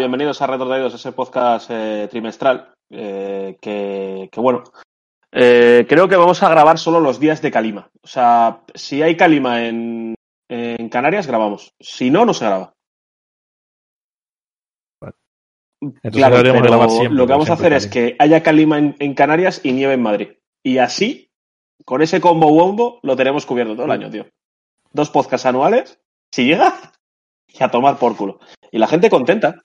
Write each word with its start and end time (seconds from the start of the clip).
bienvenidos 0.00 0.40
a 0.40 0.46
Retrotraídos, 0.46 0.94
ese 0.94 1.12
podcast 1.12 1.70
eh, 1.70 2.08
trimestral 2.10 2.72
eh, 2.90 3.58
que, 3.60 4.30
que, 4.32 4.40
bueno, 4.40 4.64
eh, 5.30 5.84
creo 5.86 6.08
que 6.08 6.16
vamos 6.16 6.42
a 6.42 6.48
grabar 6.48 6.78
solo 6.78 7.00
los 7.00 7.20
días 7.20 7.42
de 7.42 7.50
Calima. 7.50 7.90
O 8.02 8.06
sea, 8.06 8.62
si 8.74 9.02
hay 9.02 9.14
Calima 9.14 9.66
en, 9.66 10.14
en 10.48 10.88
Canarias, 10.88 11.26
grabamos. 11.26 11.74
Si 11.78 12.10
no, 12.10 12.24
no 12.24 12.32
se 12.32 12.46
graba. 12.46 12.72
Claro, 16.10 16.36
pero 16.36 16.62
grabar 16.62 16.88
siempre, 16.88 17.16
lo 17.16 17.26
que 17.26 17.32
vamos 17.32 17.50
a 17.50 17.54
hacer 17.54 17.74
es 17.74 17.86
que 17.86 18.16
haya 18.18 18.42
Calima 18.42 18.78
en, 18.78 18.96
en 19.00 19.12
Canarias 19.12 19.60
y 19.62 19.72
nieve 19.72 19.94
en 19.94 20.02
Madrid. 20.02 20.28
Y 20.62 20.78
así, 20.78 21.30
con 21.84 22.00
ese 22.00 22.22
combo 22.22 22.50
bombo, 22.50 23.00
lo 23.02 23.16
tenemos 23.16 23.44
cubierto 23.44 23.74
todo 23.74 23.84
el 23.84 23.92
año, 23.92 24.10
tío. 24.10 24.26
Dos 24.92 25.10
podcasts 25.10 25.44
anuales, 25.44 26.00
si 26.32 26.46
llega, 26.46 26.92
y 27.48 27.62
a 27.62 27.70
tomar 27.70 27.98
por 27.98 28.16
culo. 28.16 28.40
Y 28.72 28.78
la 28.78 28.86
gente 28.86 29.10
contenta. 29.10 29.62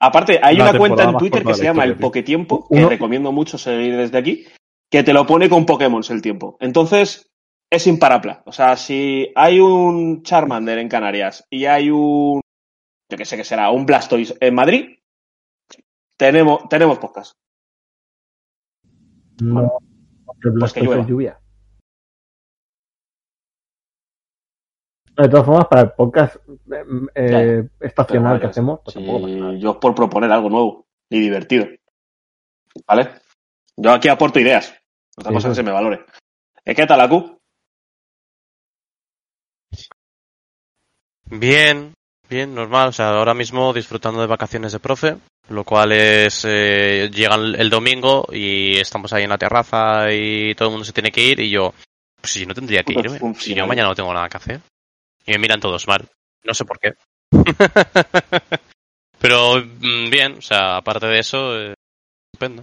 Aparte, 0.00 0.40
hay 0.42 0.60
una 0.60 0.76
cuenta 0.76 1.04
en 1.04 1.16
Twitter 1.16 1.44
que 1.44 1.54
se 1.54 1.62
la 1.64 1.70
llama 1.70 1.84
El 1.84 1.92
tío. 1.94 2.00
Poketiempo, 2.00 2.68
que 2.68 2.78
Uno- 2.78 2.88
recomiendo 2.88 3.32
mucho 3.32 3.58
seguir 3.58 3.96
desde 3.96 4.18
aquí, 4.18 4.46
que 4.90 5.02
te 5.02 5.12
lo 5.12 5.26
pone 5.26 5.48
con 5.48 5.66
Pokémon 5.66 6.02
el 6.08 6.22
tiempo. 6.22 6.56
Entonces, 6.60 7.26
es 7.70 7.86
imparable. 7.86 8.38
O 8.46 8.52
sea, 8.52 8.76
si 8.76 9.32
hay 9.34 9.60
un 9.60 10.22
Charmander 10.22 10.78
en 10.78 10.88
Canarias 10.88 11.44
y 11.50 11.64
hay 11.66 11.90
un, 11.90 12.40
yo 13.10 13.18
que 13.18 13.24
sé 13.24 13.36
que 13.36 13.44
será, 13.44 13.70
un 13.70 13.86
Blastoise 13.86 14.36
en 14.40 14.54
Madrid, 14.54 14.96
tenemos, 16.18 16.68
tenemos 16.68 16.98
podcast. 16.98 17.32
No, 19.40 19.78
porque 20.24 20.50
Pues 20.58 20.72
que 20.72 20.80
Blastoise 20.80 21.00
es 21.00 21.06
lluvia. 21.06 21.40
De 25.16 25.28
todas 25.28 25.46
formas, 25.46 25.66
para 25.68 25.82
el 25.82 25.92
podcast 25.92 26.36
eh, 26.36 26.84
eh, 27.14 27.68
estacional 27.80 28.40
que 28.40 28.46
hacemos, 28.46 28.80
pues 28.84 28.96
yo 29.60 29.78
por 29.78 29.94
proponer 29.94 30.32
algo 30.32 30.50
nuevo 30.50 30.86
y 31.08 31.20
divertido. 31.20 31.66
¿Vale? 32.86 33.10
Yo 33.76 33.92
aquí 33.92 34.08
aporto 34.08 34.40
ideas. 34.40 34.74
Otra 35.16 35.30
Sí, 35.30 35.34
cosa 35.34 35.48
que 35.50 35.54
se 35.54 35.62
me 35.62 35.70
valore. 35.70 36.04
¿Eh, 36.64 36.74
¿Qué 36.74 36.86
tal, 36.86 37.00
Aku? 37.00 37.38
Bien, 41.26 41.94
bien, 42.28 42.54
normal. 42.54 42.88
O 42.88 42.92
sea, 42.92 43.10
ahora 43.10 43.34
mismo 43.34 43.72
disfrutando 43.72 44.20
de 44.20 44.26
vacaciones 44.26 44.72
de 44.72 44.80
profe, 44.80 45.16
lo 45.48 45.64
cual 45.64 45.92
es. 45.92 46.44
Eh, 46.44 47.10
llega 47.12 47.36
el, 47.36 47.70
domingo 47.70 48.26
y 48.32 48.78
estamos 48.78 49.12
ahí 49.12 49.24
en 49.24 49.30
la 49.30 49.38
terraza 49.38 50.12
y 50.12 50.54
todo 50.54 50.68
el 50.68 50.72
mundo 50.72 50.84
se 50.84 50.92
tiene 50.92 51.12
que 51.12 51.24
ir 51.24 51.40
y 51.40 51.50
yo. 51.50 51.72
Pues 52.20 52.32
si 52.32 52.46
no 52.46 52.54
tendría 52.54 52.82
que 52.82 52.94
irme. 52.94 53.34
Si 53.34 53.54
yo 53.54 53.66
mañana 53.66 53.88
no 53.88 53.94
tengo 53.94 54.12
nada 54.12 54.28
que 54.28 54.36
hacer. 54.36 54.60
Y 55.26 55.32
me 55.32 55.38
miran 55.38 55.60
todos 55.60 55.86
mal. 55.88 56.06
No 56.44 56.54
sé 56.54 56.64
por 56.64 56.78
qué. 56.78 56.94
Pero 59.20 59.56
mm, 59.60 60.10
bien, 60.10 60.38
o 60.38 60.42
sea, 60.42 60.76
aparte 60.76 61.06
de 61.06 61.18
eso, 61.18 61.58
eh, 61.58 61.74
estupendo. 62.32 62.62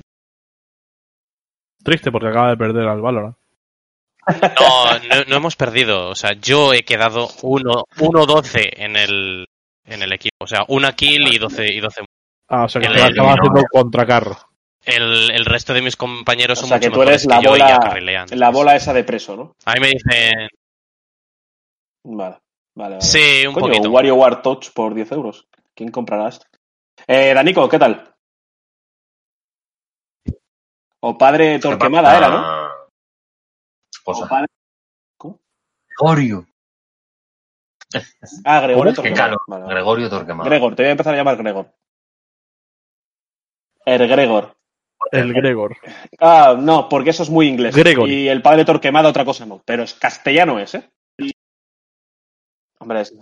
Triste 1.84 2.12
porque 2.12 2.28
acaba 2.28 2.50
de 2.52 2.58
perder 2.58 2.88
al 2.88 3.02
Valorant. 3.02 3.36
No, 4.28 5.00
no, 5.00 5.24
no 5.28 5.36
hemos 5.36 5.56
perdido. 5.56 6.10
O 6.10 6.16
sea, 6.16 6.34
yo 6.34 6.74
he 6.74 6.84
quedado 6.84 7.28
1-12 7.28 8.70
en 8.78 8.96
el, 8.96 9.48
en 9.86 10.04
el 10.04 10.14
equipo. 10.14 10.36
O 10.42 10.48
sea, 10.48 10.64
una 10.68 10.94
kill 10.96 11.34
y 11.34 11.40
12, 11.40 11.74
y 11.74 11.80
12 11.80 12.06
Ah, 12.50 12.66
o 12.66 12.70
sea 12.70 12.82
que 12.82 12.88
El- 12.88 12.94
te 12.94 13.00
el- 13.02 13.14
acaba 13.14 13.34
haciendo 13.34 13.64
contracarro. 13.72 14.38
El, 14.84 15.32
el 15.32 15.46
resto 15.46 15.74
de 15.74 15.82
mis 15.82 15.96
compañeros 15.96 16.58
O 16.58 16.62
son 16.62 16.70
sea, 16.70 16.78
mucho 16.78 16.90
que 16.90 16.94
tú 16.96 17.02
eres 17.04 17.26
la 17.26 17.38
que 17.40 17.44
yo 17.46 17.56
y 17.56 17.60
ya 17.60 17.78
bola, 17.80 18.26
la 18.32 18.50
bola 18.50 18.76
esa 18.76 18.94
de 18.94 19.04
preso, 19.04 19.36
¿no? 19.36 19.56
A 19.66 19.74
mí 19.76 19.80
me 19.80 19.88
dicen, 19.90 20.50
Vale, 22.04 22.38
vale. 22.76 22.96
vale. 22.96 23.02
sí, 23.02 23.46
un 23.48 23.54
Coño, 23.54 23.68
poquito. 23.68 23.90
WarioWare 23.90 24.42
Touch 24.42 24.72
por 24.74 24.94
10 24.94 25.12
euros. 25.14 25.48
¿Quién 25.76 25.92
comprará 25.92 26.30
esto? 26.30 26.46
Eh, 27.08 27.34
Danico, 27.34 27.68
¿qué 27.70 27.80
tal? 27.80 28.14
O 31.04 31.18
padre 31.18 31.60
Torquemada 31.60 32.18
era, 32.18 32.30
¿no? 32.30 32.70
Esposa. 33.92 34.26
O 34.26 34.30
padre- 34.30 34.48
Gregorio. 35.88 36.48
Ah, 38.46 38.62
Gregorio 38.62 38.92
Qué 38.92 38.96
Torquemada. 38.96 39.38
Vale, 39.48 39.64
vale. 39.64 39.74
Gregorio 39.76 40.10
Torquemada. 40.10 40.50
Gregor, 40.50 40.76
te 40.76 40.84
voy 40.84 40.88
a 40.88 40.92
empezar 40.92 41.14
a 41.14 41.18
llamar 41.18 41.38
Gregor. 41.38 41.74
El 43.86 44.08
Gregor. 44.08 44.56
El 45.12 45.34
Gregor. 45.34 45.76
Ah, 46.20 46.56
no, 46.58 46.88
porque 46.88 47.10
eso 47.10 47.24
es 47.24 47.30
muy 47.30 47.48
inglés. 47.48 47.76
Gregory. 47.76 48.14
Y 48.14 48.28
el 48.30 48.42
padre 48.42 48.64
Torquemada 48.64 49.10
otra 49.10 49.26
cosa 49.26 49.46
no. 49.46 49.62
Pero 49.66 49.84
es 49.84 49.94
castellano 49.96 50.60
es, 50.60 50.76
¿eh? 50.76 50.90
Hombre, 52.82 53.02
es 53.02 53.14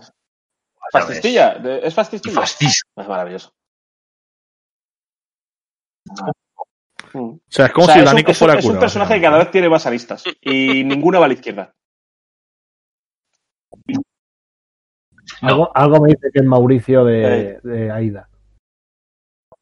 fascistilla. 0.90 1.52
Es 1.82 1.94
fascistilla. 1.94 2.34
fastis. 2.34 2.82
Es 2.96 3.06
maravilloso. 3.08 3.52
Mm. 7.12 7.18
O 7.18 7.40
sea, 7.48 7.66
es 7.66 7.72
como 7.72 7.84
O 7.84 7.86
sea, 7.86 7.94
si 7.94 8.00
es 8.00 8.06
Danico 8.06 8.30
es 8.30 8.38
fuera 8.38 8.54
es 8.54 8.64
un 8.64 8.78
personaje 8.78 9.14
que 9.14 9.20
cada 9.20 9.38
vez 9.38 9.50
tiene 9.50 9.68
más 9.68 9.84
aristas. 9.86 10.24
Y 10.40 10.82
ninguna 10.84 11.18
va 11.18 11.26
a 11.26 11.28
la 11.28 11.34
izquierda. 11.34 11.74
Algo, 15.42 15.70
algo 15.76 16.00
me 16.00 16.08
dice 16.08 16.28
que 16.32 16.40
es 16.40 16.44
Mauricio 16.44 17.04
de, 17.04 17.60
de 17.62 17.90
Aida. 17.90 18.28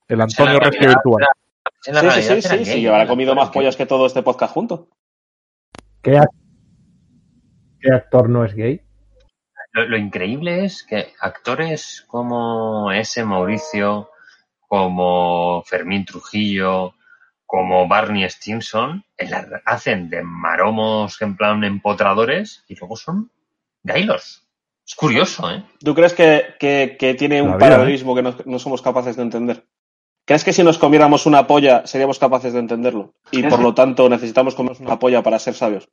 El 0.06 0.20
Antonio 0.20 0.58
Regio 0.60 0.88
virtual. 0.88 1.25
Sí, 1.82 1.92
sí, 1.92 2.22
sí, 2.22 2.42
sí, 2.42 2.64
sí, 2.64 2.87
habrá 2.87 3.06
comido 3.06 3.34
más 3.34 3.50
pollas 3.50 3.76
que 3.76 3.87
todo 3.87 4.06
este 4.06 4.22
podcast 4.22 4.54
junto. 4.54 4.88
¿Qué, 6.03 6.12
ac- 6.12 6.32
qué 7.81 7.92
actor 7.92 8.28
no 8.31 8.44
es 8.44 8.54
gay? 8.54 8.81
Lo, 9.78 9.86
lo 9.88 9.96
increíble 9.96 10.64
es 10.64 10.82
que 10.82 11.12
actores 11.20 12.04
como 12.08 12.90
ese 12.90 13.24
Mauricio, 13.24 14.10
como 14.66 15.62
Fermín 15.64 16.04
Trujillo, 16.04 16.94
como 17.46 17.86
Barney 17.86 18.24
Stinson, 18.28 19.04
la- 19.18 19.62
hacen 19.64 20.10
de 20.10 20.22
maromos 20.24 21.22
en 21.22 21.36
plan 21.36 21.62
empotradores 21.64 22.64
y 22.68 22.74
luego 22.74 22.96
son 22.96 23.30
gaylors. 23.84 24.44
Es 24.86 24.94
curioso, 24.96 25.48
¿eh? 25.50 25.64
¿Tú 25.78 25.94
crees 25.94 26.12
que, 26.12 26.54
que- 26.58 26.96
que 26.98 27.14
tiene 27.14 27.40
un 27.40 27.52
vida, 27.56 27.66
¿eh? 27.66 27.70
paralelismo 27.70 28.14
que 28.16 28.22
no, 28.22 28.34
no 28.46 28.58
somos 28.58 28.82
capaces 28.82 29.16
de 29.16 29.22
entender? 29.22 29.64
¿Crees 30.26 30.44
que 30.44 30.52
si 30.52 30.62
nos 30.64 30.76
comiéramos 30.76 31.24
una 31.24 31.46
polla 31.46 31.86
seríamos 31.86 32.18
capaces 32.18 32.52
de 32.52 32.58
entenderlo? 32.58 33.14
Y 33.30 33.42
por 33.44 33.60
lo 33.60 33.74
tanto 33.74 34.08
necesitamos 34.08 34.54
comernos 34.56 34.81
una 34.81 34.98
polla 34.98 35.22
para 35.22 35.38
ser 35.38 35.54
sabios. 35.54 35.88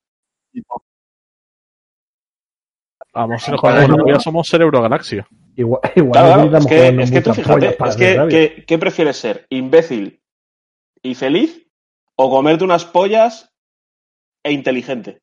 Vamos, 3.15 3.43
si 3.43 3.51
nos 3.51 3.61
polla, 3.61 4.19
somos 4.19 4.49
Cerebro 4.49 4.81
Galaxia. 4.81 5.25
Igual, 5.55 5.79
igual 5.95 6.11
Claro, 6.11 6.57
es 6.57 6.65
que, 6.65 6.87
es 6.89 7.11
que 7.11 7.21
tú 7.21 7.33
fíjate, 7.33 7.77
es 7.87 7.95
que, 7.95 8.65
¿qué 8.67 8.77
prefieres 8.77 9.15
ser? 9.15 9.47
¿Imbécil 9.49 10.21
y 11.01 11.15
feliz? 11.15 11.65
¿O 12.17 12.29
comerte 12.29 12.65
unas 12.65 12.83
pollas 12.83 13.53
e 14.43 14.51
inteligente? 14.51 15.21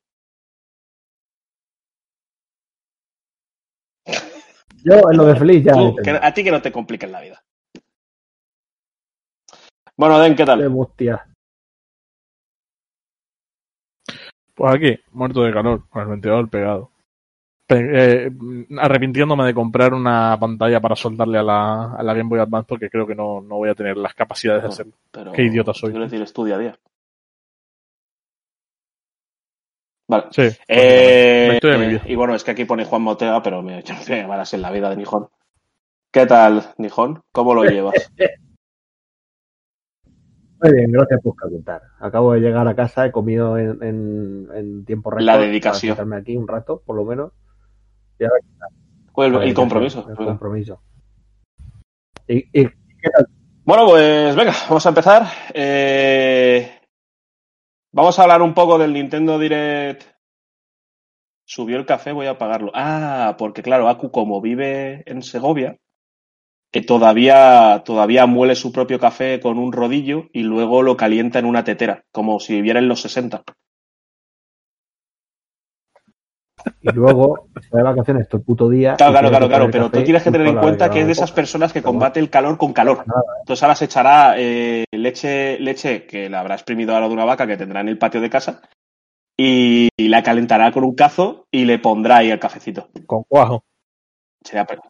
Yo 4.85 4.95
en 5.11 5.17
lo 5.17 5.27
de 5.27 5.37
feliz 5.37 5.63
ya. 5.63 5.75
Tú, 5.75 5.97
que 6.03 6.11
a 6.11 6.33
ti 6.33 6.43
que 6.43 6.51
no 6.51 6.63
te 6.63 6.73
compliquen 6.73 7.13
la 7.13 7.21
vida. 7.21 7.45
Bueno, 9.97 10.19
Den, 10.19 10.33
¿qué 10.33 10.39
Qué 10.39 10.47
tal? 10.47 10.67
hostia. 10.77 11.27
Pues 14.55 14.75
aquí, 14.75 14.99
muerto 15.11 15.43
de 15.43 15.53
calor, 15.53 15.89
con 15.91 16.03
el 16.03 16.09
ventilador 16.09 16.49
pegado. 16.49 16.92
Eh, 17.75 18.31
arrepintiéndome 18.79 19.45
de 19.47 19.55
comprar 19.55 19.95
una 19.95 20.37
pantalla 20.39 20.81
para 20.81 20.97
soldarle 20.97 21.39
a 21.39 21.43
la, 21.43 21.95
a 21.95 22.03
la 22.03 22.15
Game 22.15 22.29
Boy 22.29 22.41
Advance 22.41 22.67
porque 22.69 22.91
creo 22.91 23.07
que 23.07 23.15
no, 23.15 23.41
no 23.41 23.57
voy 23.57 23.69
a 23.71 23.75
tener 23.75 23.97
las 23.97 24.15
capacidades 24.15 24.63
de 24.63 24.69
hacerlo. 24.69 24.93
Pero, 25.11 25.33
Qué 25.33 25.43
idiota 25.45 25.73
soy. 25.75 25.91
Quiero 25.91 26.05
decir, 26.05 26.23
estudia 26.23 26.57
a 26.57 26.59
día. 26.59 26.79
Vale. 30.09 30.25
Sí, 30.31 30.43
Eh, 30.69 31.59
vida. 31.63 32.03
y 32.07 32.15
bueno, 32.17 32.35
es 32.35 32.45
que 32.45 32.51
aquí 32.51 32.65
pone 32.65 32.85
Juan 32.85 33.03
Motega, 33.03 33.43
pero 33.43 33.63
me, 33.63 33.83
yo 33.83 33.95
no 33.95 34.01
voy 34.07 34.15
a 34.15 34.23
llamar 34.23 34.41
así 34.41 34.57
en 34.57 34.63
la 34.63 34.71
vida 34.71 34.91
de 34.91 34.97
Nijón. 34.97 35.29
¿Qué 36.13 36.27
tal, 36.27 36.63
Nijón? 36.77 37.23
¿Cómo 37.33 37.55
lo 37.55 37.65
llevas? 37.65 37.95
Muy 40.61 40.73
bien, 40.75 40.93
gracias 40.93 41.21
por 41.23 41.35
preguntar. 41.35 41.83
Acabo 41.99 42.35
de 42.35 42.41
llegar 42.41 42.69
a 42.69 42.77
casa, 42.77 43.07
he 43.07 43.11
comido 43.11 43.59
en, 43.59 43.83
en, 43.83 44.49
en 44.55 44.85
tiempo 44.85 45.11
récord. 45.11 45.25
La 45.25 45.39
dedicación. 45.39 45.97
Para 45.97 46.17
aquí 46.19 46.37
un 46.37 46.47
rato, 46.47 46.83
por 46.87 46.95
lo 46.95 47.05
menos. 47.05 47.33
Pues 49.13 49.33
el, 49.33 49.43
el 49.43 49.55
compromiso. 49.55 50.07
El 50.09 50.17
compromiso. 50.17 50.83
Y, 52.29 52.61
y 52.61 52.69
Bueno, 53.65 53.87
pues 53.87 54.35
venga, 54.37 54.55
vamos 54.69 54.87
a 54.87 54.89
empezar. 54.89 55.27
Eh, 55.55 56.79
Vamos 57.95 58.19
a 58.19 58.23
hablar 58.23 58.41
un 58.41 58.55
poco 58.55 58.79
del 58.79 58.95
Nintendo 58.95 59.39
Direct. 59.39 60.05
Subió 61.45 61.77
el 61.77 61.85
café, 61.85 62.13
voy 62.13 62.27
a 62.27 62.39
pagarlo. 62.39 62.73
Ah, 62.75 63.37
porque 63.39 63.63
claro, 63.63 63.87
Aku 63.89 64.11
como 64.11 64.41
vive 64.41 65.03
en 65.05 65.23
Segovia, 65.23 65.77
que 66.73 66.81
todavía, 66.81 67.83
todavía 67.85 68.25
muele 68.25 68.55
su 68.55 68.73
propio 68.73 68.99
café 68.99 69.41
con 69.41 69.59
un 69.59 69.73
rodillo 69.73 70.31
y 70.33 70.43
luego 70.43 70.83
lo 70.83 70.97
calienta 70.97 71.39
en 71.39 71.45
una 71.45 71.65
tetera, 71.65 72.05
como 72.13 72.41
si 72.41 72.55
viviera 72.55 72.79
en 72.79 72.89
los 72.89 73.03
60. 73.03 73.43
Y 76.81 76.91
luego 76.93 77.49
está 77.61 77.77
de 77.79 77.83
vacaciones 77.83 78.29
todo 78.29 78.39
el 78.41 78.45
puto 78.45 78.69
día. 78.69 78.95
Claro, 78.97 79.13
claro, 79.13 79.29
claro, 79.31 79.49
claro, 79.49 79.69
pero 79.71 79.85
café 79.87 79.99
tú 79.99 80.05
tienes 80.05 80.23
que 80.23 80.31
tener 80.31 80.47
en 80.49 80.59
cuenta 80.59 80.91
que 80.91 81.01
es 81.01 81.07
de 81.07 81.13
esas 81.13 81.33
personas 81.33 81.73
que 81.73 81.83
combate 81.83 82.21
el 82.21 82.31
calor 82.31 82.57
con 82.59 82.73
calor. 82.73 83.05
Nada, 83.07 83.23
Entonces 83.41 83.63
ahora 83.63 83.75
se 83.75 83.85
echará 83.87 84.35
eh, 84.37 84.85
leche, 84.93 85.59
leche 85.61 86.07
que 86.07 86.29
la 86.29 86.41
habrá 86.41 86.55
exprimido 86.55 86.95
ahora 86.95 87.09
de 87.09 87.15
una 87.15 87.25
vaca 87.25 87.47
que 87.47 87.57
tendrá 87.57 87.81
en 87.81 87.89
el 87.89 87.99
patio 87.99 88.21
de 88.21 88.31
casa 88.31 88.63
y, 89.37 89.89
y 89.97 90.09
la 90.09 90.23
calentará 90.23 90.71
con 90.73 90.85
un 90.85 90.95
cazo 90.95 91.47
y 91.51 91.65
le 91.65 91.79
pondrá 91.79 92.19
ahí 92.19 92.31
el 92.31 92.39
cafecito. 92.39 92.89
Con 93.07 93.23
cuajo. 93.25 93.65
Será 94.45 94.65
pero- 94.67 94.83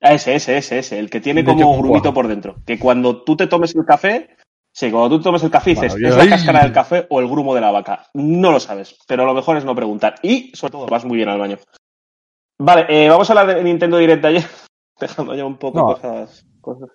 Ah, 0.00 0.12
Ese, 0.12 0.34
ese, 0.34 0.58
ese, 0.58 0.78
ese, 0.80 0.98
el 0.98 1.08
que 1.08 1.20
tiene 1.20 1.44
como 1.44 1.62
con 1.64 1.80
grumito 1.80 2.12
por 2.12 2.28
dentro. 2.28 2.56
Que 2.66 2.78
cuando 2.78 3.22
tú 3.22 3.36
te 3.36 3.46
tomes 3.46 3.74
el 3.74 3.86
café, 3.86 4.36
sí, 4.74 4.90
cuando 4.90 5.16
tú 5.16 5.22
tomes 5.22 5.42
el 5.44 5.50
café 5.50 5.70
dices. 5.70 5.94
¿es 5.94 6.16
la 6.16 6.28
cáscara 6.28 6.62
del 6.64 6.72
café 6.72 7.06
o 7.08 7.20
el 7.20 7.28
grumo 7.28 7.54
de 7.54 7.60
la 7.60 7.70
vaca? 7.70 8.06
No 8.14 8.50
lo 8.50 8.58
sabes, 8.58 8.98
pero 9.06 9.24
lo 9.24 9.32
mejor 9.32 9.56
es 9.56 9.64
no 9.64 9.74
preguntar. 9.74 10.16
Y, 10.22 10.50
sobre 10.54 10.72
todo, 10.72 10.86
vas 10.86 11.04
muy 11.04 11.16
bien 11.16 11.28
al 11.28 11.38
baño. 11.38 11.58
Vale, 12.58 12.86
eh, 12.88 13.08
vamos 13.08 13.28
a 13.28 13.32
hablar 13.32 13.56
de 13.56 13.62
Nintendo 13.62 13.98
Direct 13.98 14.22
de 14.22 14.28
ayer. 14.28 14.44
Dejando 15.00 15.34
ya 15.34 15.44
un 15.44 15.56
poco 15.56 15.78
No. 15.78 15.86
cosas, 15.86 16.44
cosas. 16.60 16.90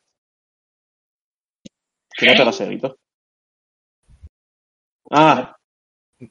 Que 2.18 2.26
no 2.28 2.34
te 2.34 2.46
lo 2.46 2.52
sé, 2.52 2.68
Vito. 2.68 2.98
Ah, 5.12 5.56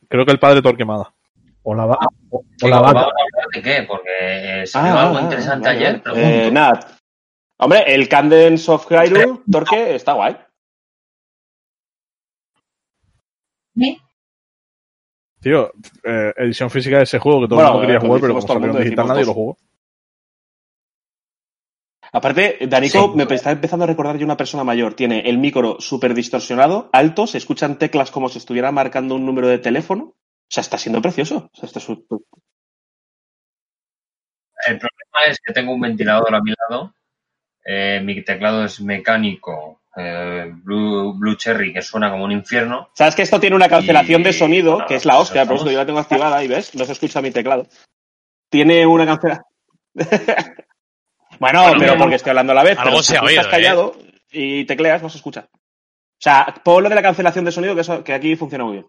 Creo 0.08 0.26
que 0.26 0.32
el 0.32 0.38
padre 0.38 0.60
Torquemada. 0.62 1.14
O 1.62 1.74
la, 1.74 1.86
va- 1.86 1.98
o, 2.30 2.38
o 2.38 2.44
¿Qué, 2.58 2.68
la 2.68 2.80
¿Vamos 2.80 2.94
vaca. 2.94 3.12
de 3.54 3.62
qué? 3.62 3.82
Porque 3.88 4.10
eh, 4.62 4.66
salió 4.66 4.92
ah, 4.92 5.02
algo 5.06 5.18
ah, 5.18 5.22
interesante 5.22 5.68
vale, 5.68 5.86
ayer. 5.86 6.02
vale. 6.04 6.46
Eh, 6.46 6.50
nada. 6.50 6.96
Hombre, 7.58 7.84
el 7.94 8.08
Candence 8.08 8.70
of 8.70 8.86
Hyrule, 8.90 9.40
Torque, 9.50 9.94
está 9.94 10.12
guay. 10.12 10.36
Tío, 15.40 15.72
eh, 16.04 16.32
edición 16.36 16.70
física 16.70 16.98
de 16.98 17.04
ese 17.04 17.18
juego 17.18 17.42
que 17.42 17.46
todo 17.46 17.56
Bueno, 17.56 17.68
el 17.68 17.74
mundo 17.74 17.86
quería 17.86 18.00
jugar, 18.00 18.20
pero 18.20 18.34
como 18.34 18.46
salió 18.46 18.70
en 18.70 18.84
digital 18.84 19.06
nadie 19.08 19.24
lo 19.24 19.34
jugó. 19.34 19.56
Aparte, 22.10 22.58
Danico 22.66 23.10
Sí. 23.10 23.16
me 23.16 23.34
está 23.34 23.50
empezando 23.50 23.84
a 23.84 23.88
recordar 23.88 24.16
yo 24.16 24.24
una 24.24 24.36
persona 24.36 24.64
mayor. 24.64 24.94
Tiene 24.94 25.20
el 25.28 25.38
micro 25.38 25.76
súper 25.78 26.14
distorsionado, 26.14 26.88
alto, 26.92 27.26
se 27.26 27.38
escuchan 27.38 27.78
teclas 27.78 28.10
como 28.10 28.28
si 28.28 28.38
estuviera 28.38 28.72
marcando 28.72 29.14
un 29.14 29.26
número 29.26 29.46
de 29.46 29.58
teléfono. 29.58 30.04
O 30.04 30.50
sea, 30.50 30.62
está 30.62 30.78
siendo 30.78 31.02
precioso. 31.02 31.50
O 31.52 31.56
sea, 31.66 31.68
El 34.66 34.78
problema 34.78 35.24
es 35.30 35.38
que 35.44 35.52
tengo 35.52 35.72
un 35.74 35.80
ventilador 35.80 36.34
a 36.34 36.40
mi 36.40 36.52
lado. 36.68 36.94
eh, 37.70 38.00
mi 38.02 38.24
teclado 38.24 38.64
es 38.64 38.80
mecánico, 38.80 39.82
eh, 39.98 40.50
Blue, 40.52 41.14
Blue 41.18 41.34
Cherry, 41.36 41.72
que 41.72 41.82
suena 41.82 42.10
como 42.10 42.24
un 42.24 42.32
infierno. 42.32 42.90
Sabes 42.94 43.14
que 43.14 43.22
esto 43.22 43.40
tiene 43.40 43.56
una 43.56 43.68
cancelación 43.68 44.20
Y- 44.20 44.24
de 44.24 44.32
sonido, 44.32 44.72
bueno, 44.72 44.86
que 44.86 44.94
es 44.96 45.04
la 45.04 45.18
hostia, 45.18 45.44
por 45.46 45.56
eso 45.56 45.70
yo 45.70 45.78
la 45.78 45.86
tengo 45.86 45.98
activada 45.98 46.42
y 46.44 46.48
ves, 46.48 46.74
no 46.74 46.84
se 46.84 46.92
escucha 46.92 47.20
mi 47.22 47.30
teclado. 47.30 47.66
Tiene 48.50 48.86
una 48.86 49.04
cancelación. 49.06 49.44
bueno, 51.40 51.62
Bueno, 51.62 51.78
pero 51.78 51.96
porque 51.98 52.14
estoy 52.16 52.30
hablando 52.30 52.52
a 52.52 52.56
la 52.56 52.62
vez. 52.64 52.78
algo 52.78 52.90
pero 52.90 53.02
se 53.02 53.12
si 53.12 53.16
ha 53.16 53.22
oído, 53.22 53.40
estás 53.40 53.46
callado 53.52 53.96
y 54.30 54.64
tecleas, 54.64 55.02
no 55.02 55.08
se 55.10 55.16
escucha. 55.18 55.48
O 55.52 56.20
sea, 56.20 56.54
pon 56.64 56.82
lo 56.82 56.88
de 56.88 56.94
la 56.94 57.02
cancelación 57.02 57.44
de 57.44 57.52
sonido, 57.52 57.74
que, 57.74 57.80
eso, 57.82 58.02
que 58.04 58.12
aquí 58.12 58.34
funciona 58.36 58.64
muy 58.64 58.74
bien. 58.74 58.86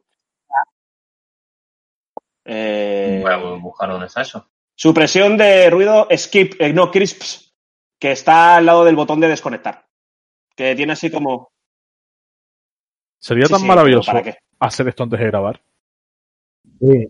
Eh, 2.46 3.20
Voy 3.22 3.32
a 3.32 3.38
buscar 3.38 3.90
dónde 3.90 4.08
está 4.08 4.22
eso. 4.22 4.50
Supresión 4.76 5.38
de 5.38 5.70
ruido 5.70 6.08
skip, 6.16 6.56
eh, 6.60 6.74
no, 6.74 6.90
crisps, 6.90 7.54
que 8.00 8.12
está 8.12 8.56
al 8.56 8.66
lado 8.66 8.86
del 8.86 8.96
botón 8.96 9.20
de 9.20 9.28
desconectar. 9.28 9.86
Que 10.60 10.76
tiene 10.76 10.92
así 10.92 11.10
como. 11.10 11.54
Sería 13.22 13.46
Sí, 13.46 13.52
tan 13.54 13.62
sí, 13.62 13.68
maravilloso 13.68 14.12
¿Para 14.12 14.24
qué? 14.24 14.38
hacer 14.60 14.90
esto 14.90 15.04
antes 15.04 15.20
de 15.22 15.26
grabar. 15.28 15.62
Sí, 16.82 17.08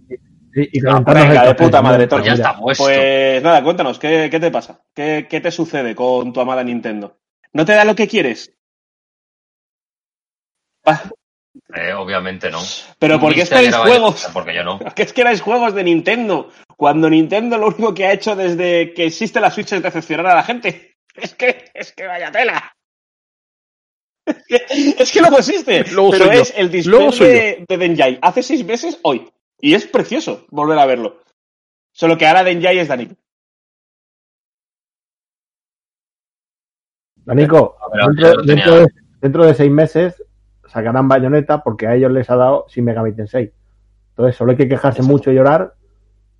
sí, 0.53 0.69
y 0.73 0.79
No, 0.81 1.03
venga, 1.03 1.45
de 1.47 1.55
puta 1.55 1.81
madre, 1.81 2.07
pues 2.07 2.09
Torque. 2.09 2.27
Ya 2.27 2.33
está 2.33 2.57
puesto. 2.59 2.83
Pues 2.83 3.41
nada, 3.43 3.63
cuéntanos, 3.63 3.97
¿qué, 3.97 4.27
qué 4.29 4.39
te 4.39 4.51
pasa? 4.51 4.81
¿Qué, 4.93 5.25
¿Qué 5.27 5.41
te 5.41 5.49
sucede 5.51 5.95
con 5.95 6.31
tu 6.31 6.39
amada 6.41 6.63
Nintendo? 6.63 7.17
¿No 7.53 7.65
te 7.65 7.73
da 7.73 7.85
lo 7.85 7.95
que 7.95 8.07
quieres? 8.07 8.53
Ah, 10.85 11.09
Eh, 11.75 11.93
obviamente 11.93 12.51
no. 12.51 12.59
pero 12.99 13.19
¿por 13.19 13.33
qué 13.33 13.41
esperáis 13.41 13.75
juegos? 13.75 14.27
Porque 14.33 14.53
yo 14.55 14.63
no. 14.63 14.79
¿Qué 14.95 15.03
es 15.03 15.13
que 15.13 15.21
erais 15.21 15.41
juegos 15.41 15.73
de 15.73 15.83
Nintendo? 15.83 16.51
Cuando 16.77 17.09
Nintendo 17.09 17.57
lo 17.57 17.67
único 17.67 17.93
que 17.93 18.05
ha 18.05 18.13
hecho 18.13 18.35
desde 18.35 18.93
que 18.93 19.05
existe 19.05 19.39
la 19.39 19.51
Switch 19.51 19.73
es 19.73 19.81
decepcionar 19.83 20.27
a 20.27 20.35
la 20.35 20.43
gente. 20.43 20.85
Es 21.15 21.33
que, 21.35 21.65
es 21.73 21.91
que 21.91 22.07
vaya 22.07 22.31
tela. 22.31 22.71
Es 24.99 25.11
que, 25.11 25.21
luego 25.21 25.37
existe. 25.37 25.83
Luego 25.91 26.11
pero 26.11 26.25
yo. 26.25 26.31
es 26.31 26.53
el 26.55 26.83
soy 26.83 27.27
de, 27.27 27.65
de 27.67 27.77
Denjai 27.77 28.19
hace 28.21 28.43
seis 28.43 28.65
meses 28.65 28.99
hoy. 29.03 29.29
Y 29.61 29.73
es 29.73 29.85
precioso 29.85 30.45
volver 30.49 30.79
a 30.79 30.85
verlo. 30.85 31.19
Solo 31.91 32.17
que 32.17 32.27
ahora 32.27 32.43
Denjai 32.43 32.79
es 32.79 32.87
Dani. 32.87 33.09
Danico, 37.25 37.77
ver, 37.93 38.05
dentro, 38.07 38.41
dentro 38.41 38.75
de, 38.75 38.87
dentro 39.21 39.45
de 39.45 39.53
seis 39.53 39.69
meses 39.69 40.23
sacarán 40.67 41.07
bayoneta 41.07 41.61
porque 41.63 41.87
a 41.87 41.95
ellos 41.95 42.11
les 42.11 42.29
ha 42.29 42.35
dado 42.35 42.65
sin 42.69 42.85
Megami 42.85 43.13
Tensei. 43.13 43.51
Entonces 44.11 44.35
solo 44.35 44.51
hay 44.51 44.57
que 44.57 44.67
quejarse 44.67 44.99
Exacto. 44.99 45.11
mucho 45.11 45.31
y 45.31 45.35
llorar. 45.35 45.75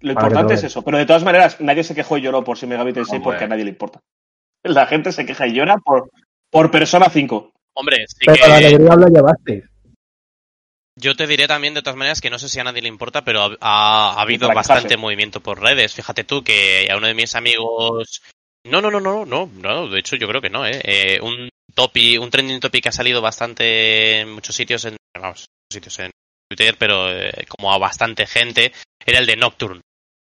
Lo 0.02 0.12
importante 0.12 0.48
te 0.48 0.54
es 0.56 0.63
eso. 0.63 0.82
Pero 0.84 0.98
de 0.98 1.06
todas 1.06 1.24
maneras, 1.24 1.60
nadie 1.60 1.84
se 1.84 1.96
quejó 1.96 2.18
y 2.18 2.22
lloró 2.22 2.44
por 2.44 2.58
si 2.58 2.66
Megami 2.66 2.94
Tensei 2.94 3.18
Hombre. 3.18 3.32
porque 3.32 3.44
a 3.44 3.48
nadie 3.48 3.66
le 3.66 3.72
importa. 3.72 4.00
La 4.63 4.86
gente 4.88 5.12
se 5.12 5.25
queja 5.25 5.48
y 5.48 5.54
llora 5.54 5.78
por, 5.78 6.10
por 6.50 6.72
Persona 6.72 7.10
5. 7.10 7.52
Hombre, 7.76 8.06
sí 8.08 8.26
Pero 8.26 8.34
la 8.48 8.60
que 8.60 8.66
alegría 8.68 8.96
la 8.96 9.08
llevasteis. 9.10 9.64
yo 10.98 11.16
te 11.16 11.28
diré 11.28 11.48
también 11.48 11.74
de 11.74 11.82
todas 11.82 11.96
maneras 11.98 12.20
que 12.20 12.30
no 12.30 12.40
sé 12.40 12.50
si 12.50 12.60
a 12.60 12.64
nadie 12.64 12.82
le 12.82 12.90
importa, 12.90 13.24
pero 13.24 13.42
ha, 13.42 13.58
ha- 13.62 14.14
ha 14.14 14.22
habido 14.22 14.48
bastante 14.56 14.98
movimiento 14.98 15.42
por 15.42 15.62
redes. 15.62 15.94
Fíjate 15.94 16.24
tú 16.26 16.44
que 16.44 16.88
a 16.92 16.98
uno 16.98 17.08
de 17.08 17.14
mis 17.14 17.36
amigos... 17.36 18.22
No, 18.68 18.82
no, 18.82 18.92
no, 18.92 19.00
no, 19.00 19.26
no, 19.26 19.50
no, 19.56 19.88
de 19.88 20.00
hecho 20.00 20.18
yo 20.18 20.28
creo 20.28 20.42
que 20.42 20.50
no, 20.50 20.66
¿eh? 20.68 20.82
Eh, 20.84 21.20
un 21.22 21.48
topic, 21.74 22.22
un 22.22 22.30
trending 22.30 22.60
topic 22.60 22.84
que 22.84 22.90
ha 22.90 22.92
salido 22.92 23.22
bastante 23.22 24.20
en 24.20 24.32
muchos 24.34 24.54
sitios, 24.54 24.84
en, 24.84 24.98
vamos, 25.18 25.46
sitios 25.72 25.98
en 26.00 26.12
Twitter, 26.50 26.76
pero 26.78 27.10
eh, 27.10 27.46
como 27.48 27.72
a 27.72 27.78
bastante 27.78 28.28
gente, 28.28 28.74
era 29.06 29.20
el 29.20 29.26
de 29.26 29.38
Nocturne, 29.38 29.80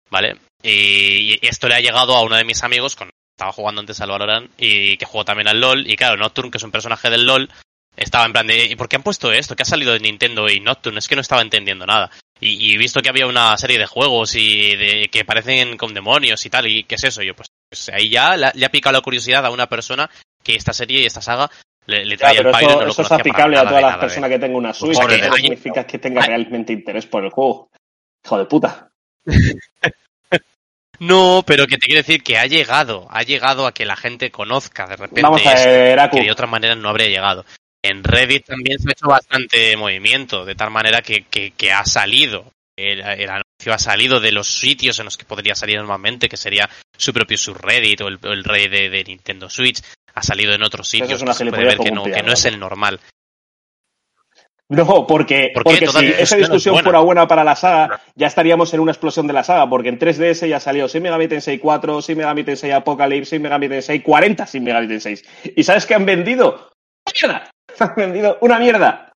¿vale? 0.09 0.37
Y, 0.62 1.35
y 1.35 1.47
esto 1.49 1.67
le 1.69 1.75
ha 1.75 1.81
llegado 1.81 2.14
a 2.14 2.23
uno 2.23 2.37
de 2.37 2.45
mis 2.45 2.62
amigos, 2.62 2.95
con 2.95 3.11
estaba 3.38 3.52
jugando 3.52 3.80
antes 3.80 4.00
al 4.00 4.11
Valorant, 4.11 4.50
y 4.59 4.97
que 4.97 5.07
jugó 5.07 5.25
también 5.25 5.47
al 5.47 5.61
LoL, 5.61 5.88
y 5.88 5.95
claro, 5.97 6.16
Nocturne, 6.16 6.50
que 6.50 6.59
es 6.59 6.64
un 6.64 6.73
personaje 6.73 7.09
del 7.09 7.25
LoL, 7.25 7.49
estaba 7.97 8.26
en 8.26 8.33
plan 8.33 8.47
de, 8.49 8.64
¿y 8.64 8.75
por 8.75 8.88
qué 8.88 8.97
han 8.97 9.04
puesto 9.04 9.33
esto? 9.33 9.54
¿Qué 9.54 9.62
ha 9.62 9.66
salido 9.66 9.92
de 9.92 10.00
Nintendo 10.00 10.49
y 10.49 10.59
Nocturne? 10.59 10.99
Es 10.99 11.07
que 11.07 11.14
no 11.14 11.21
estaba 11.21 11.40
entendiendo 11.42 11.87
nada. 11.87 12.11
Y, 12.40 12.73
y 12.73 12.76
visto 12.76 13.00
que 13.00 13.09
había 13.09 13.28
una 13.28 13.57
serie 13.57 13.78
de 13.78 13.87
juegos 13.87 14.35
y 14.35 14.75
de, 14.75 15.09
que 15.11 15.25
parecen 15.25 15.76
con 15.76 15.95
demonios 15.95 16.45
y 16.45 16.50
tal, 16.50 16.66
y 16.66 16.83
¿qué 16.83 16.97
es 16.97 17.04
eso? 17.04 17.23
Yo, 17.23 17.35
pues, 17.37 17.49
pues 17.71 17.88
ahí 17.90 18.09
ya 18.11 18.37
le, 18.37 18.47
ha- 18.47 18.52
le 18.54 18.66
ha 18.66 18.71
picado 18.71 18.92
la 18.95 19.00
curiosidad 19.02 19.47
a 19.47 19.50
una 19.50 19.68
persona 19.68 20.11
que 20.42 20.57
esta 20.57 20.73
serie 20.73 21.02
y 21.02 21.07
esta 21.07 21.21
saga 21.23 21.49
le, 21.87 22.04
le 22.04 22.16
traía 22.16 22.40
el 22.40 22.50
pairo 22.50 22.68
y 22.71 22.73
eso, 22.73 22.80
no 22.80 22.87
lo 22.87 22.90
eso 22.92 23.02
es 23.02 23.12
aplicable 23.12 23.57
a 23.57 23.61
todas 23.62 23.75
las 23.83 23.90
nada 23.92 24.00
personas 24.00 24.30
que 24.30 24.38
tengan 24.40 24.57
una 24.57 24.75
Switch. 24.75 24.99
Pobre 24.99 25.21
que 25.21 25.26
ahí. 25.26 25.42
significa 25.42 25.85
que 25.87 25.99
tenga 25.99 26.23
realmente 26.23 26.73
interés 26.73 27.07
por 27.07 27.25
el 27.25 27.30
juego. 27.30 27.71
Hijo 28.25 28.38
de 28.38 28.45
puta. 28.47 28.90
No, 31.00 31.45
pero 31.47 31.67
que 31.67 31.76
te 31.78 31.87
quiero 31.87 32.00
decir 32.00 32.23
que 32.23 32.38
ha 32.38 32.47
llegado, 32.47 33.07
ha 33.11 33.23
llegado 33.23 33.67
a 33.67 33.73
que 33.73 33.85
la 33.87 33.97
gente 33.97 34.31
conozca 34.31 34.87
de 34.87 34.97
repente 34.97 35.23
Vamos 35.23 35.47
a 35.47 35.55
esto, 35.55 35.69
ver, 35.69 36.00
Aku. 36.00 36.17
que 36.17 36.25
de 36.25 36.33
otra 36.33 36.47
manera 36.47 36.75
no 36.75 36.88
habría 36.88 37.09
llegado. 37.09 37.45
En 37.83 38.02
Reddit 38.02 38.47
también 38.47 38.78
se 38.78 38.88
ha 38.88 38.93
hecho 38.93 39.07
bastante 39.07 39.76
movimiento, 39.76 40.45
de 40.45 40.55
tal 40.55 40.71
manera 40.71 41.00
que, 41.00 41.25
que, 41.25 41.52
que 41.52 41.73
ha 41.73 41.85
salido. 41.85 42.52
El, 42.76 43.00
el 43.00 43.28
anuncio 43.28 43.73
ha 43.73 43.78
salido 43.78 44.21
de 44.21 44.33
los 44.33 44.49
sitios 44.49 44.99
en 44.99 45.05
los 45.05 45.17
que 45.17 45.25
podría 45.25 45.55
salir 45.55 45.78
normalmente, 45.78 46.28
que 46.28 46.37
sería 46.37 46.69
su 46.97 47.12
propio 47.12 47.38
subreddit 47.38 48.00
o 48.00 48.09
el, 48.09 48.19
el 48.23 48.45
Reddit 48.45 48.71
de, 48.71 48.90
de 48.90 49.05
Nintendo 49.05 49.49
Switch. 49.49 49.81
Ha 50.14 50.23
salido 50.23 50.52
en 50.52 50.62
otros 50.62 50.88
sitios 50.88 51.12
es 51.12 51.23
una 51.23 51.33
que 51.33 51.38
se 51.38 51.47
puede 51.47 51.64
ver 51.64 51.78
que 51.78 51.90
no, 51.93 52.05
que 52.05 52.23
no 52.23 52.33
es 52.33 52.45
el 52.45 52.59
normal. 52.59 53.00
No, 54.70 55.06
porque, 55.06 55.50
porque 55.54 55.87
si 55.87 56.06
esa 56.06 56.37
es 56.37 56.37
discusión 56.37 56.75
buena. 56.75 56.84
fuera 56.84 57.00
buena 57.00 57.26
para 57.26 57.42
la 57.42 57.56
saga, 57.56 58.02
ya 58.14 58.26
estaríamos 58.26 58.72
en 58.75 58.80
una 58.80 58.92
explosión 58.92 59.26
de 59.26 59.32
la 59.32 59.42
saga, 59.42 59.68
porque 59.68 59.88
en 59.88 59.98
3DS 59.98 60.46
ya 60.46 60.60
salió 60.60 60.87
Shin 60.88 61.02
Megami 61.02 61.26
Tensei 61.26 61.58
4, 61.58 62.02
Shin 62.02 62.18
Megami 62.18 62.44
Tensei 62.44 62.72
Apocalypse, 62.72 63.34
Shin 63.34 63.42
Megami 63.42 63.68
Tensei 63.68 64.02
40 64.02 64.44
Shin 64.44 64.64
Megami 64.64 64.88
Tensei. 64.88 65.18
¿Y 65.56 65.62
sabes 65.62 65.87
qué 65.87 65.94
han 65.94 66.04
vendido? 66.04 66.70
¡Mierda! 67.12 67.50
Han 67.78 67.94
vendido 67.96 68.38
una 68.40 68.58
mierda. 68.58 69.12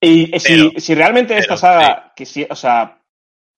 Y 0.00 0.38
si, 0.38 0.70
si 0.78 0.94
realmente 0.94 1.36
esta 1.36 1.48
pero, 1.48 1.58
saga, 1.58 2.12
que 2.14 2.24
si, 2.24 2.46
o 2.48 2.54
sea, 2.54 3.00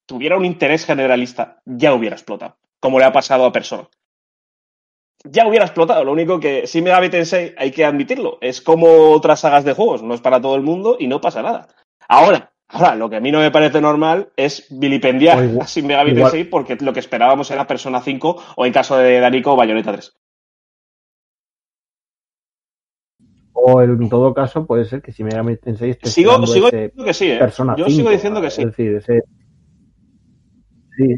tuviera 0.06 0.36
un 0.36 0.44
interés 0.44 0.86
generalista, 0.86 1.60
ya 1.64 1.92
hubiera 1.92 2.16
explotado, 2.16 2.56
como 2.80 2.98
le 2.98 3.04
ha 3.04 3.12
pasado 3.12 3.44
a 3.44 3.52
Persona. 3.52 3.86
Ya 5.24 5.46
hubiera 5.46 5.66
explotado, 5.66 6.02
lo 6.04 6.12
único 6.12 6.40
que 6.40 6.64
Shin 6.66 6.84
Megami 6.84 7.10
Tensei, 7.10 7.54
hay 7.58 7.70
que 7.70 7.84
admitirlo, 7.84 8.38
es 8.40 8.60
como 8.62 9.10
otras 9.10 9.40
sagas 9.40 9.64
de 9.64 9.74
juegos, 9.74 10.02
no 10.02 10.14
es 10.14 10.20
para 10.20 10.40
todo 10.40 10.54
el 10.56 10.62
mundo 10.62 10.96
y 10.98 11.06
no 11.08 11.20
pasa 11.20 11.42
nada. 11.42 11.68
Ahora, 12.08 12.46
Ahora, 12.72 12.94
lo 12.94 13.10
que 13.10 13.16
a 13.16 13.20
mí 13.20 13.32
no 13.32 13.40
me 13.40 13.50
parece 13.50 13.80
normal 13.80 14.30
es 14.36 14.68
vilipendiar 14.70 15.42
igual- 15.42 15.64
a 15.64 15.68
Shin 15.68 15.88
Megami 15.88 16.14
Tensei 16.14 16.44
porque 16.44 16.76
lo 16.80 16.92
que 16.92 17.00
esperábamos 17.00 17.50
era 17.50 17.66
Persona 17.66 18.00
5 18.00 18.40
o 18.54 18.64
en 18.64 18.72
caso 18.72 18.96
de 18.96 19.18
Danico, 19.18 19.56
Bayonetta 19.56 19.90
3. 19.90 20.12
O 23.52 23.82
en 23.82 24.08
todo 24.08 24.32
caso 24.32 24.66
puede 24.66 24.84
ser 24.84 25.02
que 25.02 25.10
si 25.12 25.24
Megami 25.24 25.56
Tensei 25.56 25.90
esté 25.90 26.08
Sigo, 26.08 26.46
sigo 26.46 26.66
diciendo 26.70 27.04
que 27.04 27.12
sí, 27.14 27.32
¿eh? 27.32 27.38
Persona 27.38 27.74
Yo 27.76 27.86
5, 27.86 27.96
sigo 27.96 28.10
diciendo 28.10 28.40
que 28.40 28.50
sí. 28.50 28.62
Es 28.62 28.68
decir, 28.68 28.94
ese... 28.94 29.22
Sí. 30.96 31.16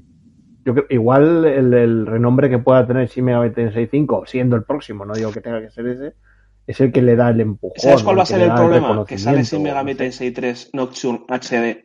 Yo 0.64 0.75
creo, 0.75 0.87
igual 0.90 1.45
el, 1.45 1.75
el 1.75 2.07
renombre 2.07 2.49
que 2.49 2.59
pueda 2.59 2.87
tener 2.87 3.09
Shin 3.09 3.25
Megami 3.25 3.50
Tensei 3.50 3.87
5, 3.87 4.25
siendo 4.26 4.54
el 4.57 4.64
próximo, 4.64 5.04
no 5.04 5.14
digo 5.14 5.33
que 5.33 5.40
tenga 5.40 5.61
que 5.61 5.71
ser 5.71 5.87
ese, 5.88 6.12
es 6.66 6.81
el 6.81 6.92
que 6.92 7.02
le 7.02 7.16
da 7.16 7.31
el 7.31 7.40
empujón. 7.40 7.78
¿Sabes 7.78 8.02
cuál 8.02 8.19
va 8.19 8.23
a 8.23 8.26
ser 8.26 8.42
el 8.42 8.52
problema? 8.54 9.04
Que 9.04 9.19
sale 9.19 9.42
Shin 9.42 9.62
Megami. 9.62 9.95
Tensei 9.95 10.31
3 10.31 10.71
Nocturne 10.75 11.25
HD. 11.28 11.85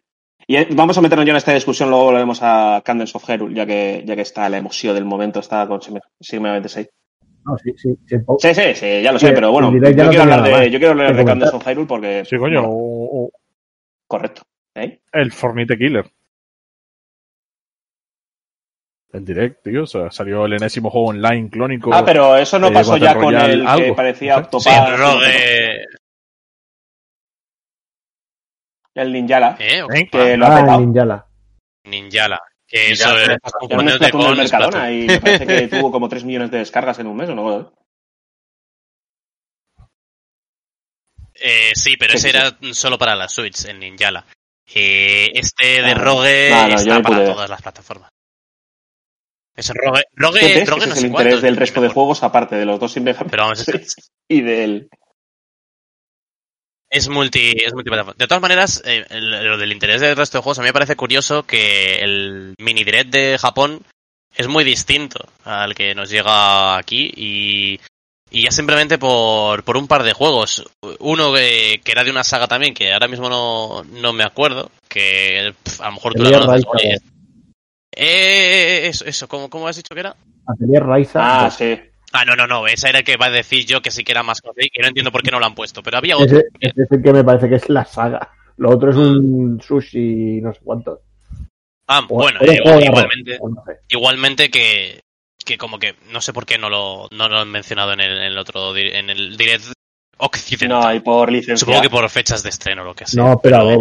Y 0.49 0.55
eh, 0.55 0.67
vamos 0.75 0.97
a 0.97 1.01
meternos 1.01 1.25
ya 1.25 1.31
en 1.31 1.37
esta 1.37 1.53
discusión, 1.53 1.89
luego 1.89 2.05
volvemos 2.05 2.39
a 2.41 2.81
Candence 2.85 3.17
of 3.17 3.27
Hyrule, 3.27 3.53
ya 3.55 3.65
que, 3.65 4.03
ya 4.05 4.15
que 4.15 4.21
está 4.21 4.47
la 4.47 4.57
emoción 4.57 4.93
del 4.95 5.03
momento, 5.05 5.39
está 5.39 5.67
con 5.67 5.79
Shin 5.79 6.41
Megami 6.41 6.61
Tensei. 6.61 6.87
No, 7.45 7.57
sí, 7.57 7.71
sí, 7.77 7.89
sí, 8.05 8.15
Sí, 8.39 8.53
sí, 8.53 8.61
sí, 8.75 9.01
ya 9.01 9.11
lo 9.11 9.19
sé, 9.19 9.27
Sí, 9.27 9.33
pero 9.33 9.51
bueno, 9.51 9.69
en 9.69 9.73
yo 9.75 10.03
no 10.03 10.09
quiero, 10.09 10.21
hablar 10.23 10.43
de, 10.43 10.51
más 10.51 10.65
yo 10.69 10.79
quiero 10.79 10.89
hablar 10.91 11.11
que 11.13 11.17
de 11.17 11.25
Candence 11.25 11.51
comentar. 11.51 11.55
of 11.55 11.67
Hyrule 11.67 11.87
porque... 11.87 12.23
Sí, 12.25 12.37
coño. 12.37 12.61
bueno, 12.61 12.67
o- 12.69 13.23
o- 13.25 13.31
correcto. 14.05 14.41
¿eh? 14.75 14.99
el 15.13 15.31
Fornite 15.31 15.77
Killer. 15.77 16.05
El 19.13 19.25
direct, 19.25 19.63
tío. 19.63 19.83
O 19.83 19.87
sea, 19.87 20.11
salió 20.11 20.45
el 20.45 20.53
enésimo 20.53 20.89
juego 20.89 21.07
online 21.07 21.49
clónico. 21.49 21.93
Ah, 21.93 22.03
pero 22.03 22.35
eso 22.35 22.59
no 22.59 22.67
eh, 22.67 22.73
pasó 22.73 22.91
Battle 22.91 23.05
ya 23.05 23.15
con 23.15 23.35
el 23.35 23.65
que 23.65 23.93
parecía 23.93 24.43
sé. 24.59 24.59
Sí, 24.59 24.69
el 28.95 29.13
Ninjala, 29.13 29.55
¿Eh? 29.59 29.83
Que 30.11 30.35
lo 30.37 30.47
ha 30.47 30.57
Ah, 30.57 30.75
el 30.75 30.81
Ninjala. 30.87 31.27
Ninjala. 31.85 32.41
Que 32.67 32.91
eso 32.91 33.15
ya, 33.15 33.33
es 33.33 33.39
un 33.61 34.09
con 34.11 34.37
Mercadona 34.37 34.91
y 34.91 35.07
me 35.07 35.21
parece 35.21 35.45
que 35.45 35.67
tuvo 35.79 35.91
como 35.91 36.09
3 36.09 36.25
millones 36.25 36.51
de 36.51 36.57
descargas 36.57 36.99
en 36.99 37.07
un 37.07 37.15
mes 37.15 37.29
o 37.29 37.35
no. 37.35 37.73
Eh, 41.35 41.71
sí, 41.75 41.95
pero 41.97 42.13
Sí, 42.13 42.17
ese 42.17 42.31
sí, 42.31 42.37
era 42.37 42.73
solo 42.73 42.97
para 42.97 43.15
la 43.15 43.29
Switch, 43.29 43.65
en 43.65 43.79
Ninjala. 43.79 44.25
Eh, 44.73 45.31
este 45.33 45.81
de 45.81 45.91
Ah, 45.91 45.93
Rogue 45.93 46.49
no, 46.49 46.63
no, 46.63 46.69
yo 46.69 46.75
está 46.75 47.01
para 47.01 47.15
pude 47.17 47.25
todas 47.31 47.49
las 47.49 47.61
plataformas. 47.61 48.11
Ese 49.57 49.73
Rogue, 49.73 50.03
Rogue. 50.13 50.39
Rogue 50.65 50.85
no 50.87 50.93
es 50.93 50.99
sé 50.99 51.05
el 51.05 51.11
interés 51.11 51.41
del 51.41 51.55
resto 51.57 51.81
me 51.81 51.87
de 51.87 51.89
juegos, 51.93 52.23
aparte 52.23 52.55
de 52.55 52.65
los 52.65 52.79
dos 52.79 52.95
es, 53.53 53.65
Tensei 53.65 54.03
y 54.29 54.41
del... 54.41 54.87
es 56.89 57.09
multi, 57.09 57.51
es 57.65 57.73
multiplataforma. 57.73 58.15
De 58.17 58.27
todas 58.27 58.41
maneras, 58.41 58.81
eh, 58.85 59.05
el- 59.09 59.31
lo 59.31 59.57
del 59.57 59.71
interés 59.71 59.99
del 60.01 60.15
resto 60.15 60.37
de 60.37 60.41
juegos, 60.43 60.59
a 60.59 60.61
mí 60.61 60.67
me 60.67 60.73
parece 60.73 60.95
curioso 60.95 61.43
que 61.43 61.95
el 61.99 62.53
mini 62.59 62.83
direct 62.83 63.09
de 63.11 63.37
Japón 63.37 63.81
es 64.35 64.47
muy 64.47 64.63
distinto 64.63 65.19
al 65.43 65.73
que 65.75 65.95
nos 65.95 66.09
llega 66.09 66.77
aquí 66.77 67.11
y, 67.15 67.79
y 68.29 68.43
ya 68.43 68.51
simplemente 68.51 68.97
por, 68.99 69.63
por 69.63 69.75
un 69.75 69.87
par 69.87 70.03
de 70.03 70.13
juegos. 70.13 70.63
Uno 70.99 71.33
que, 71.33 71.81
que 71.83 71.91
era 71.91 72.03
de 72.03 72.11
una 72.11 72.23
saga 72.23 72.47
también, 72.47 72.73
que 72.75 72.93
ahora 72.93 73.07
mismo 73.07 73.27
no, 73.29 73.83
no 73.83 74.13
me 74.13 74.23
acuerdo, 74.23 74.69
que 74.87 75.53
a 75.79 75.85
lo 75.87 75.91
mejor 75.93 76.13
tú 76.13 76.23
la 76.23 76.29
conoces. 76.45 76.65
Oye. 76.67 76.97
Eh, 77.99 78.87
eso, 78.87 79.05
eso 79.05 79.27
¿cómo, 79.27 79.49
¿cómo 79.49 79.67
has 79.67 79.75
dicho 79.75 79.93
que 79.93 80.01
era? 80.01 80.15
Atelier 80.45 80.83
Raiza. 80.83 81.19
Ah, 81.45 81.49
sí. 81.49 81.79
Ah, 82.13 82.23
no, 82.25 82.35
no, 82.35 82.45
no, 82.47 82.67
ese 82.67 82.89
era 82.89 82.99
el 82.99 83.03
que 83.05 83.17
va 83.17 83.25
a 83.25 83.31
decir 83.31 83.65
yo 83.65 83.81
que 83.81 83.91
sí 83.91 84.03
que 84.03 84.11
era 84.11 84.23
más 84.23 84.39
conocido 84.41 84.65
y 84.65 84.69
que 84.69 84.81
no 84.81 84.87
entiendo 84.87 85.11
por 85.11 85.23
qué 85.23 85.31
no 85.31 85.39
lo 85.39 85.45
han 85.45 85.55
puesto, 85.55 85.81
pero 85.83 85.97
había 85.97 86.15
otro. 86.17 86.37
Ese, 86.37 86.47
ese 86.59 86.83
es 86.83 86.91
el 86.91 87.01
que 87.03 87.11
me 87.11 87.23
parece 87.23 87.49
que 87.49 87.55
es 87.55 87.67
la 87.69 87.83
saga. 87.85 88.29
Lo 88.57 88.69
otro 88.69 88.91
es 88.91 88.97
un 88.97 89.59
sushi 89.61 90.39
no 90.41 90.53
sé 90.53 90.59
cuánto. 90.63 91.01
Ah, 91.87 92.05
O- 92.09 92.17
bueno, 92.17 92.39
eh, 92.41 92.61
igualmente, 92.85 93.37
o 93.41 93.49
no 93.49 93.63
sé. 93.65 93.79
igualmente 93.89 94.49
que, 94.49 95.01
que 95.43 95.57
como 95.57 95.79
que 95.79 95.95
no 96.11 96.21
sé 96.21 96.33
por 96.33 96.45
qué 96.45 96.57
no 96.57 96.69
lo, 96.69 97.07
no 97.11 97.27
lo 97.29 97.37
han 97.39 97.49
mencionado 97.49 97.93
en 97.93 97.99
el, 97.99 98.11
en 98.17 98.23
el 98.23 98.37
otro 98.37 98.75
en 98.75 99.09
el 99.09 99.35
direct 99.37 99.65
occidental. 100.17 100.81
No, 100.81 100.93
y 100.93 100.99
por 101.01 101.31
licencia. 101.31 101.57
Supongo 101.57 101.81
que 101.81 101.89
por 101.89 102.09
fechas 102.09 102.41
de 102.43 102.49
estreno 102.49 102.83
o 102.83 102.85
lo 102.85 102.93
que 102.95 103.05
sea. 103.05 103.23
No, 103.23 103.39
pero 103.39 103.57
a 103.57 103.63
ver. 103.63 103.79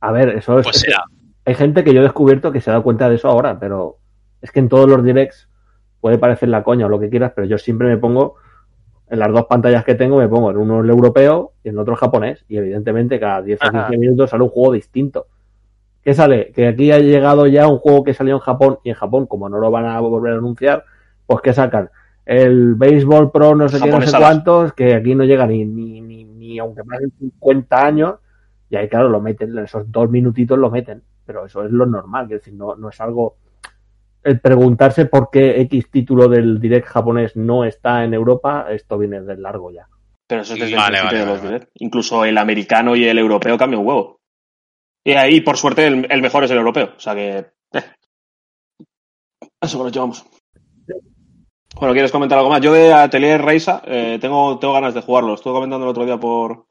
A 0.00 0.12
ver, 0.12 0.28
eso 0.30 0.58
es. 0.58 0.64
Pues 0.64 0.76
será. 0.80 1.02
Hay 1.44 1.54
gente 1.54 1.84
que 1.84 1.92
yo 1.92 2.00
he 2.00 2.04
descubierto 2.04 2.52
que 2.52 2.60
se 2.60 2.70
da 2.70 2.80
cuenta 2.80 3.08
de 3.08 3.16
eso 3.16 3.28
ahora, 3.28 3.58
pero 3.58 3.98
es 4.40 4.50
que 4.50 4.60
en 4.60 4.68
todos 4.68 4.88
los 4.88 5.04
directs 5.04 5.48
puede 6.00 6.18
parecer 6.18 6.48
la 6.48 6.62
coña 6.62 6.86
o 6.86 6.88
lo 6.88 6.98
que 7.00 7.10
quieras, 7.10 7.32
pero 7.34 7.46
yo 7.46 7.58
siempre 7.58 7.88
me 7.88 7.96
pongo 7.96 8.36
en 9.08 9.18
las 9.18 9.32
dos 9.32 9.44
pantallas 9.46 9.84
que 9.84 9.94
tengo, 9.94 10.18
me 10.18 10.28
pongo 10.28 10.50
en 10.50 10.56
uno 10.56 10.80
el 10.80 10.90
europeo 10.90 11.52
y 11.62 11.68
en 11.68 11.78
otro 11.78 11.94
el 11.94 11.98
japonés. 11.98 12.44
Y 12.48 12.56
evidentemente 12.56 13.20
cada 13.20 13.42
10 13.42 13.60
o 13.60 13.64
Ajá. 13.66 13.86
15 13.88 13.98
minutos 13.98 14.30
sale 14.30 14.44
un 14.44 14.50
juego 14.50 14.72
distinto. 14.72 15.26
¿Qué 16.02 16.14
sale? 16.14 16.52
Que 16.52 16.68
aquí 16.68 16.92
ha 16.92 16.98
llegado 16.98 17.46
ya 17.46 17.66
un 17.66 17.78
juego 17.78 18.04
que 18.04 18.14
salió 18.14 18.34
en 18.34 18.40
Japón 18.40 18.78
y 18.84 18.90
en 18.90 18.94
Japón, 18.94 19.26
como 19.26 19.48
no 19.48 19.58
lo 19.58 19.70
van 19.70 19.86
a 19.86 20.00
volver 20.00 20.34
a 20.34 20.38
anunciar, 20.38 20.84
pues 21.26 21.40
que 21.40 21.52
sacan 21.52 21.90
el 22.26 22.74
Béisbol 22.74 23.30
Pro 23.30 23.54
no 23.54 23.68
sé 23.68 23.80
qué, 23.80 23.90
no 23.90 24.00
sé 24.00 24.16
cuántos, 24.16 24.72
que 24.72 24.94
aquí 24.94 25.14
no 25.14 25.24
llega 25.24 25.46
ni, 25.46 25.64
ni, 25.64 26.00
ni, 26.00 26.24
ni 26.24 26.58
aunque 26.58 26.82
pasen 26.84 27.12
50 27.18 27.86
años, 27.86 28.14
y 28.70 28.76
ahí 28.76 28.88
claro 28.88 29.08
lo 29.08 29.20
meten, 29.20 29.50
en 29.50 29.64
esos 29.64 29.90
dos 29.90 30.10
minutitos 30.10 30.58
lo 30.58 30.70
meten, 30.70 31.02
pero 31.24 31.46
eso 31.46 31.64
es 31.64 31.70
lo 31.70 31.86
normal, 31.86 32.24
es 32.24 32.30
decir, 32.30 32.54
no, 32.54 32.76
no 32.76 32.88
es 32.88 33.00
algo... 33.00 33.36
El 34.22 34.40
preguntarse 34.40 35.04
por 35.06 35.28
qué 35.30 35.60
X 35.62 35.90
título 35.90 36.28
del 36.28 36.58
direct 36.58 36.86
japonés 36.86 37.36
no 37.36 37.64
está 37.64 38.04
en 38.04 38.14
Europa, 38.14 38.66
esto 38.70 38.96
viene 38.96 39.20
de 39.20 39.36
largo 39.36 39.70
ya. 39.70 39.86
Pero 40.26 40.40
eso 40.40 40.54
es 40.54 40.60
desde 40.60 40.76
Vale, 40.76 40.96
el 40.98 41.02
principio 41.02 41.06
vale, 41.06 41.18
de 41.18 41.24
vale, 41.24 41.32
los 41.32 41.42
vale. 41.42 41.52
direct. 41.52 41.72
Incluso 41.80 42.24
el 42.24 42.38
americano 42.38 42.96
y 42.96 43.04
el 43.04 43.18
europeo 43.18 43.58
cambian 43.58 43.82
un 43.82 43.86
huevo. 43.88 44.20
Y 45.04 45.12
ahí, 45.12 45.42
por 45.42 45.58
suerte, 45.58 45.86
el, 45.86 46.06
el 46.10 46.22
mejor 46.22 46.44
es 46.44 46.50
el 46.50 46.56
europeo. 46.56 46.92
O 46.96 47.00
sea 47.00 47.14
que... 47.14 47.38
eh. 47.38 47.84
Eso 49.60 49.78
que 49.78 49.84
nos 49.84 49.92
llevamos. 49.92 50.24
Bueno, 51.78 51.92
¿quieres 51.92 52.12
comentar 52.12 52.38
algo 52.38 52.50
más? 52.50 52.62
Yo 52.62 52.72
de 52.72 52.94
Atelier 52.94 53.42
Reisa 53.42 53.82
eh, 53.84 54.18
tengo, 54.20 54.58
tengo 54.58 54.72
ganas 54.72 54.94
de 54.94 55.02
jugarlo. 55.02 55.34
Estuve 55.34 55.54
comentando 55.54 55.84
el 55.84 55.90
otro 55.90 56.06
día 56.06 56.16
por, 56.18 56.66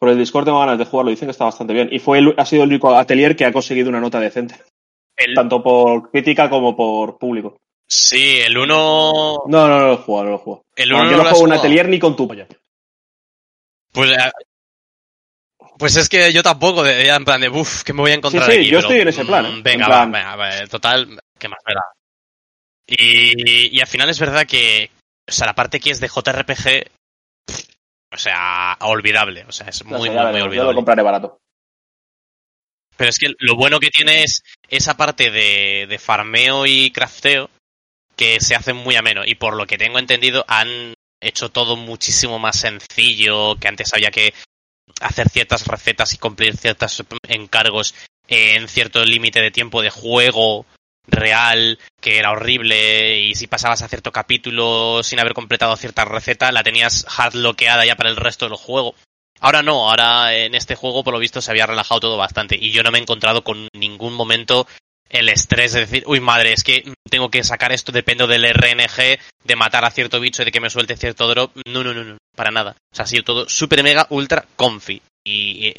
por 0.00 0.08
el 0.08 0.18
Discord, 0.18 0.46
tengo 0.46 0.58
ganas 0.58 0.78
de 0.78 0.86
jugarlo. 0.86 1.10
Dicen 1.10 1.28
que 1.28 1.32
está 1.32 1.44
bastante 1.44 1.74
bien. 1.74 1.88
Y 1.92 1.98
fue 2.00 2.18
el- 2.18 2.34
ha 2.36 2.44
sido 2.46 2.62
el 2.64 2.70
único 2.70 2.96
Atelier 2.96 3.36
que 3.36 3.44
ha 3.44 3.52
conseguido 3.52 3.88
una 3.90 4.00
nota 4.00 4.18
decente. 4.18 4.56
El- 5.16 5.34
Tanto 5.34 5.62
por 5.62 6.10
crítica 6.10 6.48
como 6.48 6.74
por 6.74 7.18
público. 7.18 7.58
sí, 7.86 8.38
el 8.40 8.56
uno. 8.56 9.42
No, 9.46 9.68
no, 9.68 9.78
no 9.78 9.86
lo 9.88 9.92
he 9.92 9.96
jugado, 9.98 10.24
no 10.24 10.30
lo 10.30 10.36
he 10.36 10.40
jugado. 10.40 10.64
El 10.74 10.88
No, 10.90 10.96
uno 10.96 11.04
yo 11.04 11.10
no 11.10 11.16
no 11.18 11.22
lo 11.24 11.28
has 11.28 11.36
juego 11.38 11.52
un. 11.52 11.58
Atelier 11.58 11.88
ni 11.88 11.98
con 11.98 12.16
tu 12.16 12.26
polla. 12.26 12.46
Pues, 13.92 14.10
eh, 14.10 14.30
pues 15.78 15.96
es 15.96 16.08
que 16.08 16.32
yo 16.32 16.42
tampoco, 16.42 16.82
de, 16.82 17.08
en 17.08 17.24
plan 17.24 17.40
de, 17.40 17.48
uff, 17.48 17.82
que 17.82 17.92
me 17.92 18.00
voy 18.02 18.12
a 18.12 18.14
encontrar 18.14 18.44
Sí, 18.46 18.52
sí, 18.52 18.58
aquí, 18.58 18.66
yo 18.70 18.78
pero, 18.78 18.88
estoy 18.88 19.00
en 19.00 19.08
ese 19.08 19.24
plan, 19.24 19.44
mm, 19.44 19.58
¿eh? 19.58 19.60
Venga, 19.62 19.84
En 19.84 19.90
plan- 19.90 20.12
va, 20.14 20.18
venga, 20.18 20.36
va, 20.36 20.66
total, 20.66 21.20
¿qué 21.38 21.48
más 21.48 21.58
me 21.66 21.74
da? 21.74 21.82
Y, 22.86 23.76
y 23.76 23.80
al 23.80 23.86
final 23.86 24.08
es 24.10 24.18
verdad 24.18 24.46
que, 24.46 24.90
o 25.28 25.32
sea, 25.32 25.46
la 25.46 25.54
parte 25.54 25.78
que 25.80 25.90
es 25.90 26.00
de 26.00 26.08
JRPG, 26.08 26.86
o 28.12 28.16
sea, 28.18 28.76
olvidable, 28.80 29.44
o 29.46 29.52
sea, 29.52 29.68
es 29.68 29.84
No 29.84 29.98
muy, 29.98 30.08
sé, 30.08 30.14
muy, 30.14 30.22
muy 30.24 30.32
yo 30.32 30.38
lo 30.38 30.44
olvidable. 30.44 30.74
compraré 30.74 31.02
barato. 31.02 31.38
Pero 32.96 33.08
es 33.10 33.18
que 33.18 33.32
lo 33.38 33.56
bueno 33.56 33.80
que 33.80 33.90
tiene 33.90 34.24
es 34.24 34.42
esa 34.68 34.96
parte 34.96 35.30
de, 35.30 35.86
de 35.88 35.98
farmeo 35.98 36.66
y 36.66 36.90
crafteo 36.90 37.48
que 38.14 38.40
se 38.40 38.54
hace 38.54 38.74
muy 38.74 38.96
ameno. 38.96 39.22
Y 39.24 39.36
por 39.36 39.56
lo 39.56 39.66
que 39.66 39.78
tengo 39.78 39.98
entendido, 39.98 40.44
han 40.48 40.92
hecho 41.20 41.50
todo 41.50 41.76
muchísimo 41.76 42.38
más 42.38 42.58
sencillo, 42.60 43.56
que 43.56 43.68
antes 43.68 43.94
había 43.94 44.10
que 44.10 44.34
hacer 45.00 45.28
ciertas 45.30 45.66
recetas 45.66 46.12
y 46.12 46.18
cumplir 46.18 46.56
ciertos 46.56 47.02
encargos 47.28 47.94
en 48.28 48.68
cierto 48.68 49.04
límite 49.04 49.40
de 49.40 49.50
tiempo 49.50 49.80
de 49.82 49.90
juego 49.90 50.66
real, 51.10 51.78
que 52.00 52.18
era 52.18 52.32
horrible, 52.32 53.20
y 53.20 53.34
si 53.34 53.46
pasabas 53.46 53.82
a 53.82 53.88
cierto 53.88 54.12
capítulo 54.12 55.02
sin 55.02 55.20
haber 55.20 55.34
completado 55.34 55.76
cierta 55.76 56.04
receta, 56.04 56.52
la 56.52 56.62
tenías 56.62 57.06
hardloqueada 57.08 57.84
ya 57.84 57.96
para 57.96 58.10
el 58.10 58.16
resto 58.16 58.48
del 58.48 58.56
juego. 58.56 58.94
Ahora 59.40 59.62
no, 59.62 59.88
ahora 59.88 60.34
en 60.36 60.54
este 60.54 60.74
juego 60.74 61.02
por 61.02 61.14
lo 61.14 61.20
visto 61.20 61.40
se 61.40 61.50
había 61.50 61.66
relajado 61.66 62.00
todo 62.00 62.16
bastante 62.18 62.58
y 62.60 62.72
yo 62.72 62.82
no 62.82 62.90
me 62.90 62.98
he 62.98 63.02
encontrado 63.02 63.42
con 63.42 63.68
ningún 63.72 64.12
momento 64.12 64.66
el 65.10 65.28
estrés 65.28 65.72
de 65.72 65.80
decir, 65.80 66.04
uy 66.06 66.20
madre, 66.20 66.52
es 66.52 66.62
que 66.62 66.84
tengo 67.10 67.30
que 67.30 67.42
sacar 67.42 67.72
esto, 67.72 67.90
dependo 67.90 68.26
del 68.26 68.44
RNG, 68.44 69.18
de 69.44 69.56
matar 69.56 69.84
a 69.84 69.90
cierto 69.90 70.20
bicho 70.20 70.42
y 70.42 70.44
de 70.44 70.52
que 70.52 70.60
me 70.60 70.70
suelte 70.70 70.96
cierto 70.96 71.28
drop. 71.28 71.50
No, 71.66 71.82
no, 71.82 71.92
no, 71.92 72.04
no, 72.04 72.16
para 72.36 72.50
nada. 72.50 72.76
O 72.92 72.96
sea, 72.96 73.04
ha 73.04 73.08
sido 73.08 73.24
todo 73.24 73.48
super 73.48 73.82
mega 73.82 74.06
ultra 74.10 74.46
comfy. 74.56 75.02
Y, 75.24 75.72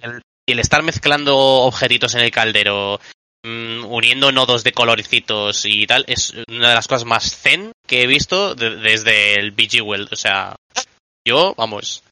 el, 0.00 0.22
el 0.46 0.58
estar 0.60 0.82
mezclando 0.82 1.36
objetitos 1.36 2.14
en 2.14 2.20
el 2.20 2.30
caldero, 2.30 3.00
uniendo 3.46 4.32
nodos 4.32 4.64
de 4.64 4.72
colorcitos 4.72 5.64
y 5.66 5.86
tal, 5.86 6.04
es 6.08 6.34
una 6.48 6.70
de 6.70 6.74
las 6.74 6.88
cosas 6.88 7.04
más 7.04 7.36
zen 7.36 7.72
que 7.86 8.02
he 8.02 8.06
visto 8.06 8.54
de- 8.54 8.76
desde 8.76 9.34
el 9.38 9.52
BG 9.52 9.82
World. 9.82 10.08
O 10.12 10.16
sea, 10.16 10.56
yo, 11.26 11.54
vamos, 11.56 12.02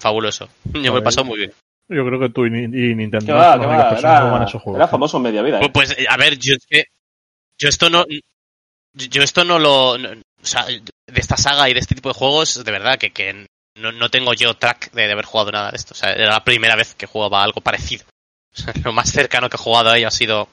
fabuloso. 0.00 0.48
Yo 0.74 0.92
me 0.92 0.98
he 1.00 1.02
pasado 1.02 1.24
muy 1.24 1.38
bien. 1.38 1.52
Yo 1.88 2.04
creo 2.04 2.18
que 2.18 2.28
tú 2.30 2.46
y, 2.46 2.50
Ni- 2.50 2.64
y 2.90 2.94
Nintendo 2.94 3.26
Que 3.26 3.32
no 3.32 3.38
va, 3.38 3.52
son 3.52 3.60
que 3.60 3.66
las 3.66 3.68
únicas 3.68 3.86
va, 3.86 3.90
personas 3.90 4.14
que 4.16 4.20
juegan 4.22 4.36
era, 4.42 4.48
esos 4.48 4.62
juegos. 4.62 4.78
era 4.78 4.88
famoso 4.88 5.16
en 5.18 5.22
media 5.22 5.42
vida. 5.42 5.60
¿eh? 5.60 5.70
Pues, 5.72 5.94
pues, 5.94 6.08
a 6.08 6.16
ver, 6.16 6.38
yo 6.38 6.54
es 6.54 6.66
que. 6.68 6.84
Yo 7.58 7.68
esto 7.68 7.88
no. 7.90 8.04
Yo 8.94 9.22
esto 9.22 9.44
no 9.44 9.58
lo. 9.58 9.96
no- 9.98 10.10
o 10.10 10.46
sea, 10.46 10.64
de 10.66 10.82
esta 11.20 11.36
saga 11.36 11.68
y 11.68 11.74
de 11.74 11.80
este 11.80 11.94
tipo 11.94 12.08
de 12.08 12.14
juegos, 12.14 12.62
de 12.64 12.70
verdad, 12.72 12.98
que, 12.98 13.10
que 13.12 13.46
no, 13.78 13.90
no 13.92 14.08
tengo 14.10 14.32
yo 14.34 14.54
track 14.54 14.92
de, 14.92 15.06
de 15.06 15.12
haber 15.12 15.24
jugado 15.24 15.50
nada 15.52 15.70
de 15.70 15.76
esto. 15.76 15.94
O 15.94 15.96
sea, 15.96 16.12
era 16.12 16.30
la 16.30 16.44
primera 16.44 16.76
vez 16.76 16.94
que 16.94 17.06
jugaba 17.06 17.42
algo 17.42 17.60
parecido. 17.60 18.04
Lo 18.84 18.92
más 18.92 19.10
cercano 19.10 19.48
que 19.48 19.56
he 19.56 19.58
jugado 19.58 19.90
a 19.90 19.98
ello 19.98 20.08
ha 20.08 20.10
sido. 20.10 20.48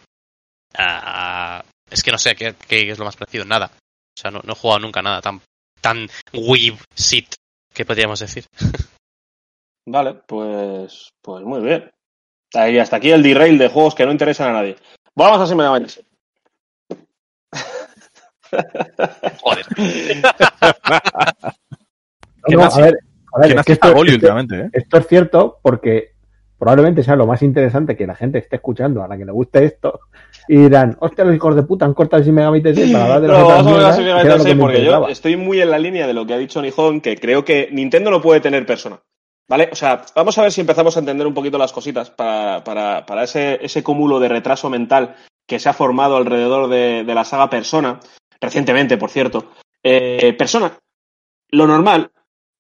es 1.90 2.04
que 2.04 2.12
no 2.12 2.18
sé 2.18 2.36
qué, 2.36 2.56
qué 2.68 2.90
es 2.92 2.98
lo 3.00 3.06
más 3.06 3.16
parecido, 3.16 3.46
nada. 3.46 3.72
O 3.76 4.20
sea, 4.22 4.32
no, 4.32 4.42
no 4.44 4.54
he 4.54 4.56
jugado 4.56 4.80
nunca 4.80 5.02
nada 5.02 5.22
tan, 5.22 5.42
tan 5.82 6.08
weeb 6.34 6.76
sit 6.96 7.34
que 7.74 7.86
podríamos 7.86 8.20
decir. 8.20 8.46
Vale, 9.86 10.14
pues, 10.28 11.10
pues 11.22 11.44
muy 11.44 11.62
bien. 11.62 11.92
Ahí, 12.54 12.78
hasta 12.78 12.98
aquí 12.98 13.12
el 13.12 13.24
derail 13.24 13.58
de 13.58 13.68
juegos 13.68 13.96
que 13.96 14.06
no 14.06 14.12
interesan 14.12 14.50
a 14.50 14.54
nadie. 14.54 14.78
Vamos 15.16 15.52
a 15.52 15.56
me 15.56 15.64
llaman. 15.64 15.88
Joder. 19.42 19.66
A 22.46 22.82
ver, 22.82 23.00
a 23.34 23.40
ver, 23.40 23.48
¿Quién 23.48 23.60
es 23.60 23.66
que 23.66 23.72
esto, 23.74 23.88
Fagoli 23.88 24.10
esto- 24.12 24.16
últimamente, 24.18 24.60
eh? 24.60 24.70
esto 24.74 24.98
es 24.98 25.08
cierto 25.08 25.60
porque 25.64 26.13
probablemente 26.58 27.04
sea 27.04 27.16
lo 27.16 27.28
más 27.28 27.42
interesante 27.42 27.96
que 27.96 28.08
la 28.08 28.16
gente 28.16 28.38
esté 28.40 28.58
escuchando 28.58 29.04
a 29.04 29.08
la 29.08 29.18
que 29.18 29.26
le 29.26 29.32
guste 29.32 29.66
esto 29.66 30.00
y 30.48 30.58
dirán, 30.58 30.98
hostia, 31.00 31.24
los 31.24 31.36
hijos 31.36 31.56
de 31.56 31.64
puta 31.64 31.86
han 31.86 31.94
cortado 31.94 32.22
el 32.22 32.26
Shin 32.26 32.36
Megami 32.36 32.62
Tensei 32.62 32.92
para 32.92 33.04
hablar 33.04 33.22
de 33.22 33.28
las 33.28 33.40
No, 33.40 33.48
vamos 33.48 33.84
a 33.84 34.44
ver 34.44 34.58
porque 34.58 34.84
yo 34.84 35.08
estoy 35.08 35.36
muy 35.36 35.62
en 35.62 35.70
la 35.70 35.80
línea 35.80 36.08
de 36.08 36.14
lo 36.14 36.26
que 36.26 36.34
ha 36.34 36.38
dicho 36.38 36.62
Nihon, 36.62 37.02
que 37.02 37.18
creo 37.18 37.44
que 37.44 37.70
Nintendo 37.72 38.12
no 38.12 38.22
puede 38.22 38.40
tener 38.40 38.66
persona. 38.66 39.02
¿Vale? 39.48 39.70
O 39.72 39.76
sea, 39.76 40.06
vamos 40.16 40.38
a 40.38 40.44
ver 40.44 40.52
si 40.54 40.62
empezamos 40.62 40.96
a 40.96 41.02
entender 41.02 41.28
un 41.28 41.34
poquito 41.34 41.58
las 41.58 41.74
cositas 41.74 42.10
para, 42.10 42.64
para, 42.64 43.06
para 43.06 43.24
ese, 43.24 43.60
ese 43.62 43.84
cúmulo 43.84 44.20
de 44.20 44.30
retraso 44.30 44.70
mental 44.70 45.16
que 45.46 45.60
se 45.60 45.68
ha 45.68 45.74
formado 45.74 46.16
alrededor 46.16 46.70
de, 46.70 47.04
de 47.04 47.14
la 47.14 47.26
saga 47.26 47.50
Persona, 47.50 48.00
recientemente, 48.40 48.98
por 48.98 49.10
cierto. 49.10 49.52
Eh, 49.84 50.34
Persona, 50.38 50.80
lo 51.50 51.68
normal 51.68 52.12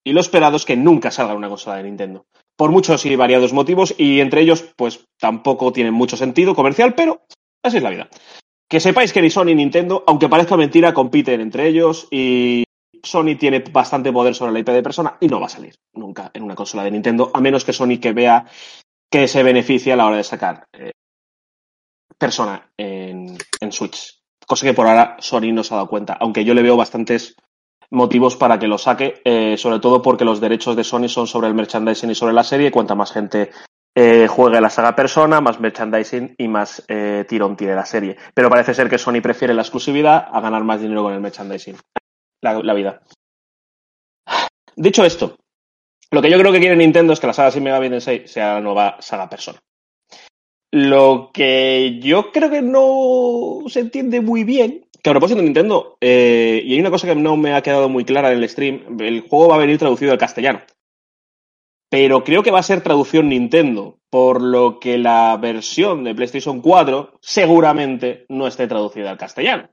y 0.03 0.11
lo 0.11 0.19
esperado 0.19 0.57
es 0.57 0.65
que 0.65 0.75
nunca 0.75 1.09
salga 1.09 1.33
una 1.33 1.47
consola 1.47 1.77
de 1.77 1.83
Nintendo. 1.83 2.25
Por 2.55 2.71
muchos 2.71 3.05
y 3.05 3.15
variados 3.15 3.53
motivos, 3.53 3.95
y 3.97 4.19
entre 4.19 4.41
ellos, 4.41 4.63
pues 4.75 5.05
tampoco 5.19 5.73
tienen 5.73 5.93
mucho 5.93 6.17
sentido 6.17 6.53
comercial, 6.53 6.93
pero 6.93 7.21
así 7.63 7.77
es 7.77 7.83
la 7.83 7.89
vida. 7.89 8.09
Que 8.69 8.79
sepáis 8.79 9.11
que 9.11 9.21
ni 9.21 9.29
Sony 9.29 9.45
ni 9.45 9.55
Nintendo, 9.55 10.03
aunque 10.07 10.29
parezca 10.29 10.57
mentira, 10.57 10.93
compiten 10.93 11.41
entre 11.41 11.67
ellos 11.67 12.07
y 12.11 12.63
Sony 13.03 13.35
tiene 13.37 13.59
bastante 13.59 14.11
poder 14.11 14.33
sobre 14.33 14.53
la 14.53 14.59
IP 14.59 14.69
de 14.69 14.83
persona 14.83 15.17
y 15.19 15.27
no 15.27 15.39
va 15.39 15.47
a 15.47 15.49
salir 15.49 15.75
nunca 15.93 16.31
en 16.33 16.43
una 16.43 16.55
consola 16.55 16.83
de 16.83 16.91
Nintendo, 16.91 17.31
a 17.33 17.41
menos 17.41 17.65
que 17.65 17.73
Sony 17.73 17.99
que 17.99 18.13
vea 18.13 18.45
que 19.11 19.27
se 19.27 19.43
beneficia 19.43 19.93
a 19.93 19.97
la 19.97 20.07
hora 20.07 20.17
de 20.17 20.23
sacar 20.23 20.65
eh, 20.73 20.91
persona 22.17 22.71
en, 22.77 23.37
en 23.59 23.71
Switch. 23.71 24.21
Cosa 24.45 24.65
que 24.65 24.73
por 24.73 24.87
ahora 24.87 25.17
Sony 25.19 25.51
no 25.53 25.63
se 25.63 25.73
ha 25.73 25.77
dado 25.77 25.89
cuenta, 25.89 26.13
aunque 26.13 26.45
yo 26.45 26.53
le 26.53 26.63
veo 26.63 26.77
bastantes 26.77 27.35
motivos 27.93 28.35
para 28.35 28.59
que 28.59 28.67
lo 28.67 28.77
saque, 28.77 29.21
eh, 29.23 29.55
sobre 29.57 29.79
todo 29.79 30.01
porque 30.01 30.25
los 30.25 30.41
derechos 30.41 30.75
de 30.75 30.83
Sony 30.83 31.07
son 31.07 31.27
sobre 31.27 31.47
el 31.47 31.53
merchandising 31.53 32.11
y 32.11 32.15
sobre 32.15 32.33
la 32.33 32.43
serie, 32.43 32.71
cuanta 32.71 32.95
más 32.95 33.11
gente 33.11 33.51
eh, 33.95 34.27
juegue 34.27 34.59
la 34.59 34.71
saga 34.71 34.95
Persona, 34.95 35.39
más 35.39 35.59
merchandising 35.59 36.33
y 36.37 36.47
más 36.47 36.83
eh, 36.87 37.25
tirón 37.29 37.55
tiene 37.55 37.75
la 37.75 37.85
serie. 37.85 38.17
Pero 38.33 38.49
parece 38.49 38.73
ser 38.73 38.89
que 38.89 38.97
Sony 38.97 39.21
prefiere 39.21 39.53
la 39.53 39.61
exclusividad 39.61 40.27
a 40.31 40.41
ganar 40.41 40.63
más 40.63 40.81
dinero 40.81 41.03
con 41.03 41.13
el 41.13 41.21
merchandising. 41.21 41.77
La, 42.41 42.61
la 42.61 42.73
vida. 42.73 43.01
Dicho 44.75 45.05
esto, 45.05 45.37
lo 46.09 46.21
que 46.21 46.31
yo 46.31 46.39
creo 46.39 46.51
que 46.51 46.59
quiere 46.59 46.75
Nintendo 46.75 47.13
es 47.13 47.19
que 47.19 47.27
la 47.27 47.33
saga 47.33 47.51
Shin 47.51 47.63
Megami 47.63 47.89
Tensei 47.89 48.27
sea 48.27 48.55
la 48.55 48.61
nueva 48.61 48.97
saga 48.99 49.29
Persona. 49.29 49.59
Lo 50.71 51.29
que 51.31 51.99
yo 52.01 52.31
creo 52.31 52.49
que 52.49 52.63
no 52.63 53.59
se 53.67 53.81
entiende 53.81 54.21
muy 54.21 54.43
bien, 54.43 54.87
que 55.03 55.09
a 55.09 55.13
propósito 55.13 55.39
de 55.39 55.43
Nintendo, 55.43 55.97
eh, 55.99 56.61
y 56.63 56.73
hay 56.73 56.79
una 56.79 56.89
cosa 56.89 57.07
que 57.07 57.15
no 57.15 57.35
me 57.35 57.53
ha 57.53 57.61
quedado 57.61 57.89
muy 57.89 58.05
clara 58.05 58.31
en 58.31 58.37
el 58.37 58.47
stream, 58.47 58.97
el 59.01 59.19
juego 59.21 59.49
va 59.49 59.55
a 59.55 59.59
venir 59.59 59.77
traducido 59.77 60.13
al 60.13 60.17
castellano. 60.17 60.61
Pero 61.89 62.23
creo 62.23 62.41
que 62.41 62.51
va 62.51 62.59
a 62.59 62.63
ser 62.63 62.81
traducción 62.81 63.27
Nintendo, 63.27 63.99
por 64.09 64.41
lo 64.41 64.79
que 64.79 64.97
la 64.97 65.37
versión 65.37 66.05
de 66.05 66.15
PlayStation 66.15 66.61
4 66.61 67.19
seguramente 67.19 68.25
no 68.29 68.47
esté 68.47 68.65
traducida 68.65 69.11
al 69.11 69.17
castellano. 69.17 69.69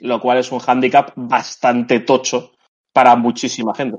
Lo 0.00 0.18
cual 0.18 0.38
es 0.38 0.50
un 0.50 0.60
hándicap 0.60 1.12
bastante 1.14 2.00
tocho 2.00 2.52
para 2.92 3.14
muchísima 3.16 3.74
gente. 3.74 3.98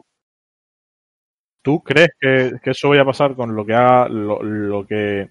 ¿Tú 1.62 1.82
crees 1.84 2.10
que, 2.20 2.60
eso 2.64 2.90
vaya 2.90 3.04
a 3.04 3.06
pasar 3.06 3.36
con 3.36 3.56
lo 3.56 3.66
que 3.66 3.74
ha. 3.76 4.08
lo, 4.10 4.86
que. 4.86 5.30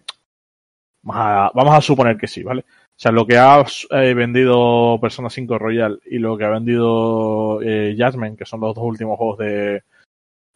Vamos 1.03 1.75
a 1.75 1.81
suponer 1.81 2.17
que 2.17 2.29
sí, 2.29 2.43
¿vale? 2.43 2.65
O 2.97 3.01
sea, 3.05 3.11
lo 3.13 3.27
que 3.27 3.37
ha 3.39 3.65
eh, 3.91 4.15
vendido 4.15 4.99
Persona 5.01 5.29
5 5.29 5.59
Royal 5.59 6.01
y 6.07 6.19
lo 6.19 6.37
que 6.39 6.45
ha 6.45 6.49
vendido 6.51 7.61
eh, 7.63 7.95
Jasmine, 7.99 8.37
que 8.37 8.45
son 8.47 8.61
los 8.61 8.75
dos 8.75 8.85
últimos 8.85 9.19
juegos 9.19 9.39
de, 9.39 9.83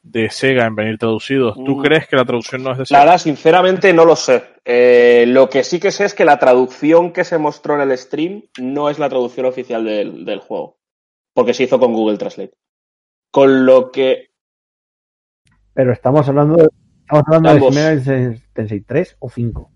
de 0.02 0.30
Sega 0.30 0.64
en 0.66 0.76
venir 0.76 0.98
traducidos, 0.98 1.56
¿tú 1.56 1.76
Mm. 1.76 1.82
crees 1.82 2.06
que 2.06 2.14
la 2.16 2.24
traducción 2.24 2.62
no 2.62 2.70
es 2.70 2.78
de 2.78 2.82
La 2.82 2.86
Sega? 2.86 3.00
verdad, 3.00 3.18
sinceramente, 3.18 3.92
no 3.92 4.04
lo 4.04 4.14
sé. 4.14 4.44
Eh, 4.64 5.24
lo 5.26 5.48
que 5.50 5.64
sí 5.64 5.80
que 5.80 5.90
sé 5.90 6.04
es 6.04 6.14
que 6.14 6.24
la 6.24 6.38
traducción 6.38 7.12
que 7.12 7.24
se 7.24 7.38
mostró 7.38 7.74
en 7.74 7.90
el 7.90 7.98
stream 7.98 8.44
no 8.60 8.88
es 8.88 9.00
la 9.00 9.08
traducción 9.08 9.46
oficial 9.46 9.84
del, 9.84 10.24
del 10.24 10.38
juego. 10.38 10.78
Porque 11.34 11.54
se 11.54 11.64
hizo 11.64 11.78
con 11.80 11.92
Google 11.92 12.18
Translate. 12.18 12.54
Con 13.32 13.66
lo 13.66 13.90
que. 13.90 14.30
Pero 15.74 15.92
estamos 15.92 16.28
hablando 16.28 16.56
de, 16.56 16.68
estamos 17.00 17.24
hablando 17.26 17.48
de 17.48 17.54
Ambos. 17.56 17.74
Shin 17.74 17.84
Megami 17.84 18.40
Tensei 18.54 18.80
3 18.80 19.16
o 19.18 19.28
5. 19.28 19.70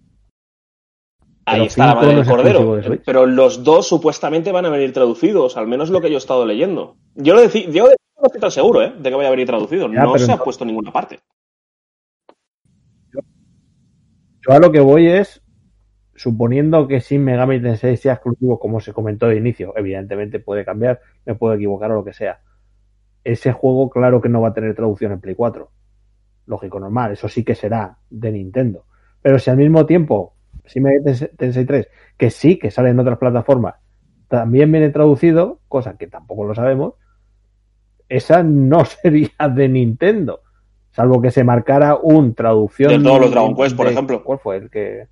Ahí 1.44 1.66
está 1.66 1.86
la 1.86 1.94
madre 1.96 2.14
del 2.16 2.26
cordero. 2.26 2.76
de. 2.76 2.98
Pero 3.04 3.26
los 3.26 3.64
dos 3.64 3.88
supuestamente 3.88 4.52
van 4.52 4.66
a 4.66 4.70
venir 4.70 4.92
traducidos, 4.92 5.56
al 5.56 5.66
menos 5.66 5.90
lo 5.90 6.00
que 6.00 6.08
yo 6.08 6.14
he 6.14 6.18
estado 6.18 6.46
leyendo. 6.46 6.96
Yo, 7.16 7.34
lo 7.34 7.42
decí- 7.42 7.68
yo 7.70 7.84
no 7.86 8.26
estoy 8.26 8.40
tan 8.40 8.50
seguro, 8.52 8.82
¿eh? 8.82 8.92
De 8.98 9.10
que 9.10 9.16
vaya 9.16 9.28
a 9.28 9.32
venir 9.32 9.46
traducido. 9.46 9.92
Ya, 9.92 10.04
no 10.04 10.16
se 10.18 10.30
ha 10.30 10.36
puesto 10.36 10.62
en 10.64 10.68
ninguna 10.68 10.92
parte. 10.92 11.18
Yo 14.44 14.52
a 14.52 14.58
lo 14.58 14.72
que 14.72 14.80
voy 14.80 15.06
es, 15.08 15.42
suponiendo 16.14 16.88
que 16.88 17.00
Shin 17.00 17.24
Megami 17.24 17.60
Tensei 17.60 17.96
sea 17.96 18.14
exclusivo, 18.14 18.58
como 18.58 18.80
se 18.80 18.92
comentó 18.92 19.28
de 19.28 19.36
inicio, 19.36 19.72
evidentemente 19.76 20.40
puede 20.40 20.64
cambiar, 20.64 21.00
me 21.24 21.34
puedo 21.34 21.54
equivocar 21.54 21.90
o 21.92 21.94
lo 21.96 22.04
que 22.04 22.12
sea. 22.12 22.40
Ese 23.24 23.52
juego, 23.52 23.88
claro 23.88 24.20
que 24.20 24.28
no 24.28 24.40
va 24.40 24.48
a 24.48 24.54
tener 24.54 24.74
traducción 24.74 25.12
en 25.12 25.20
Play 25.20 25.34
4. 25.36 25.70
Lógico, 26.46 26.80
normal, 26.80 27.12
eso 27.12 27.28
sí 27.28 27.44
que 27.44 27.54
será 27.54 27.98
de 28.10 28.32
Nintendo. 28.32 28.84
Pero 29.20 29.38
si 29.38 29.48
al 29.50 29.56
mismo 29.56 29.86
tiempo 29.86 30.31
Shin 30.66 30.82
Megami 30.82 31.04
Tensei 31.04 31.28
Tensei 31.36 31.64
3, 31.64 31.88
que 32.16 32.30
sí 32.30 32.58
que 32.58 32.70
sale 32.70 32.90
en 32.90 33.00
otras 33.00 33.18
plataformas, 33.18 33.74
también 34.28 34.70
viene 34.72 34.90
traducido, 34.90 35.60
cosa 35.68 35.96
que 35.96 36.06
tampoco 36.06 36.44
lo 36.44 36.54
sabemos, 36.54 36.94
esa 38.08 38.42
no 38.42 38.84
sería 39.02 39.30
de 39.54 39.68
Nintendo. 39.68 40.40
Salvo 40.90 41.22
que 41.22 41.30
se 41.30 41.42
marcara 41.42 41.96
un 41.96 42.34
traducción. 42.34 42.90
De 42.90 43.02
todos 43.02 43.20
los 43.20 43.30
Dragon 43.30 43.56
Quest, 43.56 43.74
por 43.76 43.86
de- 43.86 43.92
ejemplo. 43.92 44.22
¿Cuál 44.22 44.38
fue 44.38 44.56
el 44.56 44.70
que.? 44.70 45.06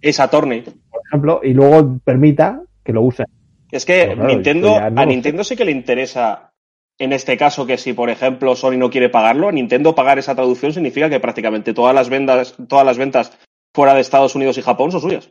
Esa 0.00 0.28
Torney. 0.28 0.62
por 0.62 1.00
ejemplo, 1.06 1.40
y 1.42 1.52
luego 1.52 1.98
permita 2.04 2.62
que 2.84 2.92
lo 2.92 3.02
usen. 3.02 3.26
Es 3.70 3.84
que 3.84 4.12
claro, 4.14 4.26
Nintendo, 4.28 4.78
no 4.90 5.00
a 5.00 5.04
Nintendo 5.04 5.42
sí 5.42 5.56
que 5.56 5.64
le 5.64 5.72
interesa, 5.72 6.52
en 6.98 7.12
este 7.12 7.36
caso, 7.36 7.66
que 7.66 7.76
si, 7.76 7.92
por 7.92 8.08
ejemplo, 8.10 8.54
Sony 8.54 8.76
no 8.76 8.90
quiere 8.90 9.08
pagarlo, 9.08 9.48
a 9.48 9.52
Nintendo 9.52 9.94
pagar 9.94 10.18
esa 10.18 10.34
traducción 10.34 10.72
significa 10.72 11.10
que 11.10 11.18
prácticamente 11.18 11.74
todas 11.74 11.94
las 11.94 12.08
ventas, 12.08 12.54
todas 12.68 12.86
las 12.86 12.96
ventas 12.98 13.36
fuera 13.76 13.92
de 13.92 14.00
Estados 14.00 14.34
Unidos 14.34 14.56
y 14.56 14.62
Japón 14.62 14.90
son 14.90 15.02
suyas. 15.02 15.30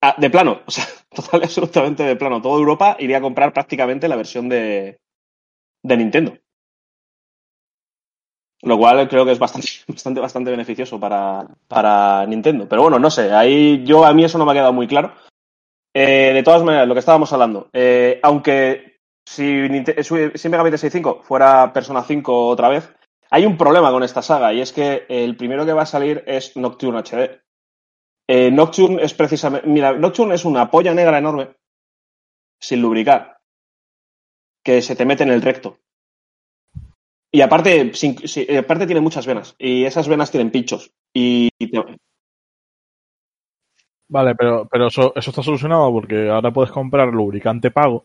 Ah, 0.00 0.14
de 0.16 0.30
plano, 0.30 0.62
o 0.66 0.70
sea, 0.70 0.86
total 1.14 1.42
absolutamente 1.42 2.02
de 2.02 2.16
plano. 2.16 2.40
Toda 2.40 2.58
Europa 2.58 2.96
iría 2.98 3.18
a 3.18 3.20
comprar 3.20 3.52
prácticamente 3.52 4.08
la 4.08 4.16
versión 4.16 4.48
de, 4.48 4.98
de 5.82 5.96
Nintendo. 5.98 6.38
Lo 8.62 8.78
cual 8.78 9.08
creo 9.10 9.26
que 9.26 9.32
es 9.32 9.38
bastante, 9.38 9.68
bastante, 9.88 10.20
bastante 10.20 10.50
beneficioso 10.50 10.98
para, 10.98 11.46
para 11.68 12.24
Nintendo. 12.26 12.66
Pero 12.66 12.82
bueno, 12.82 12.98
no 12.98 13.10
sé, 13.10 13.30
ahí 13.30 13.84
yo 13.84 14.06
a 14.06 14.14
mí 14.14 14.24
eso 14.24 14.38
no 14.38 14.46
me 14.46 14.52
ha 14.52 14.54
quedado 14.54 14.72
muy 14.72 14.86
claro. 14.86 15.12
Eh, 15.94 16.32
de 16.32 16.42
todas 16.42 16.62
maneras, 16.62 16.88
lo 16.88 16.94
que 16.94 17.00
estábamos 17.00 17.30
hablando, 17.34 17.68
eh, 17.74 18.20
aunque 18.22 19.00
si, 19.26 19.68
si 20.02 20.14
Shin 20.34 20.50
Megami 20.50 20.70
Tensei 20.70 20.88
5 20.88 21.20
fuera 21.24 21.72
Persona 21.74 22.02
5 22.02 22.46
otra 22.48 22.70
vez, 22.70 22.88
hay 23.30 23.46
un 23.46 23.56
problema 23.56 23.90
con 23.90 24.02
esta 24.02 24.22
saga 24.22 24.52
y 24.52 24.60
es 24.60 24.72
que 24.72 25.06
el 25.08 25.36
primero 25.36 25.64
que 25.66 25.72
va 25.72 25.82
a 25.82 25.86
salir 25.86 26.24
es 26.26 26.56
Nocturne 26.56 26.98
HD. 27.00 27.40
Eh, 28.28 28.50
Nocturne 28.50 29.02
es 29.02 29.14
precisamente, 29.14 29.66
mira, 29.68 29.92
Nocturne 29.92 30.34
es 30.34 30.44
una 30.44 30.70
polla 30.70 30.94
negra 30.94 31.18
enorme, 31.18 31.56
sin 32.60 32.80
lubricar, 32.82 33.38
que 34.64 34.82
se 34.82 34.96
te 34.96 35.04
mete 35.04 35.22
en 35.24 35.30
el 35.30 35.42
recto. 35.42 35.78
Y 37.32 37.40
aparte, 37.42 37.92
eh, 37.92 38.58
aparte 38.58 38.86
tiene 38.86 39.00
muchas 39.00 39.26
venas 39.26 39.54
y 39.58 39.84
esas 39.84 40.08
venas 40.08 40.30
tienen 40.30 40.50
pinchos. 40.50 40.92
Y 41.14 41.48
te- 41.58 41.84
Vale, 44.08 44.34
pero, 44.34 44.66
pero 44.68 44.88
eso, 44.88 45.12
eso 45.14 45.30
está 45.30 45.42
solucionado 45.42 45.92
porque 45.92 46.28
ahora 46.28 46.52
puedes 46.52 46.72
comprar 46.72 47.08
lubricante 47.08 47.70
pago. 47.70 48.04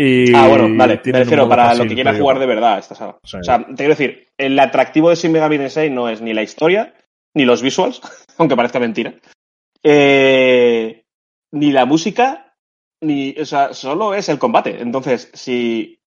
Y 0.00 0.32
Ah, 0.32 0.46
bueno, 0.46 0.68
vale. 0.76 1.00
Me 1.04 1.12
refiero 1.18 1.48
para 1.48 1.64
fácil 1.64 1.82
lo 1.82 1.88
que 1.88 1.94
quiera 1.96 2.12
jugar 2.16 2.38
de 2.38 2.46
verdad 2.46 2.78
esta 2.78 2.94
saga. 2.94 3.18
Sí. 3.24 3.36
O 3.38 3.42
sea, 3.42 3.66
te 3.66 3.74
quiero 3.74 3.90
decir, 3.96 4.28
el 4.38 4.56
atractivo 4.60 5.10
de 5.10 5.16
Shin 5.16 5.32
Megami 5.32 5.58
Tensei 5.58 5.90
no 5.90 6.08
es 6.08 6.20
ni 6.20 6.32
la 6.34 6.42
historia, 6.44 6.94
ni 7.34 7.44
los 7.44 7.62
visuals, 7.62 8.00
aunque 8.38 8.54
parezca 8.54 8.78
mentira, 8.78 9.14
eh, 9.82 11.04
ni 11.52 11.72
la 11.72 11.84
música, 11.84 12.54
ni, 13.02 13.34
o 13.40 13.44
sea, 13.44 13.72
solo 13.74 14.14
es 14.14 14.28
el 14.28 14.38
combate. 14.38 14.80
Entonces, 14.80 15.30
si 15.34 16.00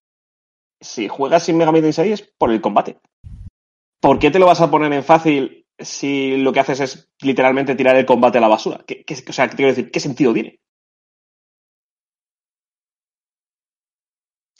si 0.80 1.06
juegas 1.06 1.44
sin 1.44 1.58
Megami 1.58 1.80
Tensei 1.80 2.12
es 2.12 2.22
por 2.38 2.50
el 2.50 2.60
combate. 2.60 2.96
¿Por 4.00 4.18
qué 4.18 4.30
te 4.30 4.38
lo 4.40 4.46
vas 4.46 4.60
a 4.60 4.70
poner 4.70 4.92
en 4.92 5.04
fácil 5.04 5.66
si 5.78 6.36
lo 6.38 6.52
que 6.52 6.60
haces 6.60 6.80
es 6.80 7.12
literalmente 7.20 7.74
tirar 7.76 7.94
el 7.96 8.06
combate 8.06 8.38
a 8.38 8.40
la 8.40 8.48
basura? 8.48 8.80
¿Qué, 8.86 9.04
qué- 9.04 9.22
o 9.28 9.32
sea, 9.32 9.44
¿qué 9.46 9.50
te 9.52 9.56
quiero 9.58 9.70
decir? 9.72 9.90
¿Qué 9.92 10.00
sentido 10.00 10.32
tiene? 10.34 10.58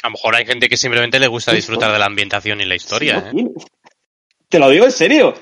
A 0.02 0.08
lo 0.08 0.12
mejor 0.12 0.34
hay 0.34 0.44
gente 0.46 0.68
que 0.68 0.76
simplemente 0.76 1.18
le 1.20 1.26
gusta 1.28 1.52
disfrutar 1.52 1.92
de 1.92 1.98
la 1.98 2.06
ambientación 2.06 2.60
y 2.60 2.64
la 2.64 2.74
historia. 2.74 3.18
¿eh? 3.34 3.44
Te 4.48 4.58
lo 4.58 4.68
digo 4.68 4.84
en 4.84 4.92
serio. 4.92 5.34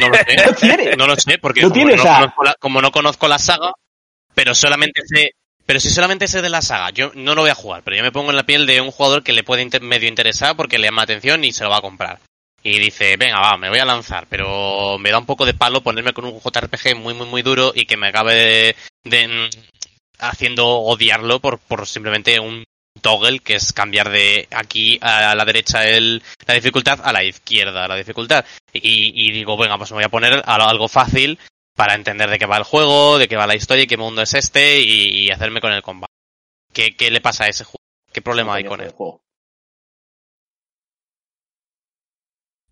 No 0.00 0.08
lo 0.08 0.14
sé. 0.16 0.36
No 0.46 0.54
tiene. 0.54 0.96
No 0.96 1.06
lo 1.06 1.16
sé, 1.16 1.38
porque 1.38 1.62
No 1.62 1.68
como, 1.70 1.74
tiene, 1.80 1.96
no 1.96 2.02
o 2.02 2.04
sea- 2.06 2.16
conozco 2.20 2.44
la, 2.44 2.54
como 2.60 2.80
no 2.82 2.90
conozco 2.92 3.28
la 3.28 3.38
saga, 3.38 3.72
pero 4.34 4.54
solamente 4.54 5.00
sé. 5.06 5.30
Pero 5.66 5.80
si 5.80 5.88
solamente 5.88 6.28
sé 6.28 6.42
de 6.42 6.50
la 6.50 6.60
saga, 6.60 6.90
yo 6.90 7.10
no 7.14 7.34
lo 7.34 7.40
voy 7.40 7.50
a 7.50 7.54
jugar, 7.54 7.82
pero 7.82 7.96
yo 7.96 8.02
me 8.02 8.12
pongo 8.12 8.28
en 8.30 8.36
la 8.36 8.42
piel 8.44 8.66
de 8.66 8.82
un 8.82 8.90
jugador 8.90 9.22
que 9.22 9.32
le 9.32 9.42
puede 9.44 9.62
inter- 9.62 9.80
medio 9.80 10.08
interesar 10.08 10.54
porque 10.56 10.76
le 10.76 10.88
llama 10.88 11.00
la 11.00 11.04
atención 11.04 11.42
y 11.42 11.52
se 11.52 11.64
lo 11.64 11.70
va 11.70 11.78
a 11.78 11.82
comprar. 11.82 12.18
Y 12.62 12.78
dice, 12.78 13.16
venga, 13.16 13.40
va, 13.40 13.56
me 13.56 13.70
voy 13.70 13.78
a 13.78 13.86
lanzar, 13.86 14.26
pero 14.28 14.98
me 14.98 15.10
da 15.10 15.18
un 15.18 15.24
poco 15.26 15.46
de 15.46 15.54
palo 15.54 15.82
ponerme 15.82 16.12
con 16.12 16.26
un 16.26 16.38
JRPG 16.38 16.96
muy, 16.96 17.14
muy, 17.14 17.26
muy 17.26 17.40
duro 17.40 17.72
y 17.74 17.86
que 17.86 17.96
me 17.96 18.08
acabe 18.08 18.34
de, 18.34 18.76
de, 19.04 19.28
mm, 19.28 19.48
haciendo 20.18 20.66
odiarlo 20.68 21.40
por, 21.40 21.58
por 21.58 21.86
simplemente 21.86 22.38
un 22.40 22.62
toggle 23.04 23.40
que 23.40 23.56
es 23.56 23.72
cambiar 23.74 24.08
de 24.08 24.48
aquí 24.50 24.98
a 25.02 25.34
la 25.34 25.44
derecha 25.44 25.86
el, 25.86 26.22
la 26.46 26.54
dificultad 26.54 27.00
a 27.04 27.12
la 27.12 27.22
izquierda 27.22 27.86
la 27.86 27.96
dificultad. 27.96 28.46
Y, 28.72 29.12
y 29.14 29.30
digo, 29.30 29.58
venga, 29.58 29.76
pues 29.76 29.90
me 29.90 29.96
voy 29.96 30.04
a 30.04 30.08
poner 30.08 30.42
algo 30.46 30.88
fácil 30.88 31.38
para 31.76 31.94
entender 31.94 32.30
de 32.30 32.38
qué 32.38 32.46
va 32.46 32.56
el 32.56 32.64
juego, 32.64 33.18
de 33.18 33.28
qué 33.28 33.36
va 33.36 33.46
la 33.46 33.56
historia 33.56 33.84
y 33.84 33.86
qué 33.86 33.98
mundo 33.98 34.22
es 34.22 34.32
este 34.32 34.80
y, 34.80 35.24
y 35.26 35.30
hacerme 35.30 35.60
con 35.60 35.72
el 35.72 35.82
combate. 35.82 36.12
¿Qué, 36.72 36.96
¿Qué 36.96 37.10
le 37.10 37.20
pasa 37.20 37.44
a 37.44 37.48
ese 37.48 37.64
juego? 37.64 37.84
¿Qué 38.10 38.22
problema 38.22 38.54
hay 38.54 38.64
con 38.64 38.80
él? 38.80 38.90
juego. 38.90 39.20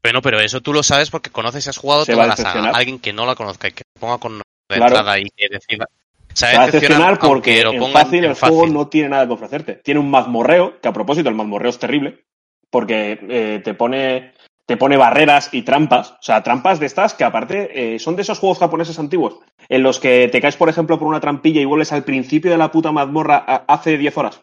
Bueno, 0.03 0.23
pero 0.23 0.41
eso 0.41 0.61
tú 0.61 0.73
lo 0.73 0.83
sabes 0.83 1.11
porque 1.11 1.31
conoces 1.31 1.67
y 1.67 1.69
has 1.71 1.77
jugado 1.77 2.05
Se 2.05 2.13
toda 2.13 2.27
va 2.27 2.33
a 2.33 2.37
la 2.37 2.43
saga. 2.43 2.71
Alguien 2.71 2.99
que 2.99 3.13
no 3.13 3.27
la 3.27 3.35
conozca 3.37 3.69
y 3.69 3.73
que 3.73 3.83
ponga 4.01 4.19
con 4.19 4.39
de 4.39 4.43
Claro. 4.77 4.87
entrada 4.97 5.19
y 5.19 5.25
que 5.37 5.49
decida. 5.49 5.87
Se 6.35 6.57
va 6.57 6.63
a 6.63 6.67
decepcionar 6.67 7.19
porque 7.29 7.63
lo 7.65 7.73
en 7.73 7.93
fácil 7.93 8.19
en 8.25 8.31
el 8.31 8.37
juego 8.37 8.67
no 8.73 8.89
tiene 8.89 9.09
nada 9.11 9.27
que 9.27 9.33
ofrecerte. 9.33 9.75
Tiene 9.77 10.01
un 10.01 10.11
mazmorreo, 10.11 10.81
que 10.81 10.89
a 10.89 10.93
propósito 10.93 11.29
el 11.29 11.35
mazmorreo 11.35 11.71
es 11.71 11.79
terrible, 11.79 12.25
porque 12.71 13.19
eh, 13.29 13.61
te 13.65 13.75
pone 13.75 14.33
te 14.65 14.77
pone 14.77 14.97
barreras 14.97 15.51
y 15.53 15.63
trampas, 15.63 16.13
o 16.13 16.19
sea, 16.23 16.43
trampas 16.45 16.79
de 16.79 16.87
estas 16.87 17.15
que 17.15 17.25
aparte 17.25 17.95
eh, 17.95 17.99
son 17.99 18.15
de 18.15 18.23
esos 18.23 18.39
juegos 18.39 18.61
japoneses 18.61 18.99
antiguos, 18.99 19.41
en 19.69 19.83
los 19.83 19.99
que 19.99 20.29
te 20.31 20.41
caes, 20.41 20.57
por 20.57 20.69
ejemplo, 20.69 20.99
por 20.99 21.09
una 21.09 21.19
trampilla 21.21 21.61
y 21.61 21.65
vuelves 21.65 21.93
al 21.93 22.05
principio 22.05 22.51
de 22.53 22.57
la 22.57 22.71
puta 22.71 22.93
mazmorra 22.93 23.45
a- 23.47 23.65
hace 23.67 23.99
10 23.99 24.17
horas. 24.17 24.41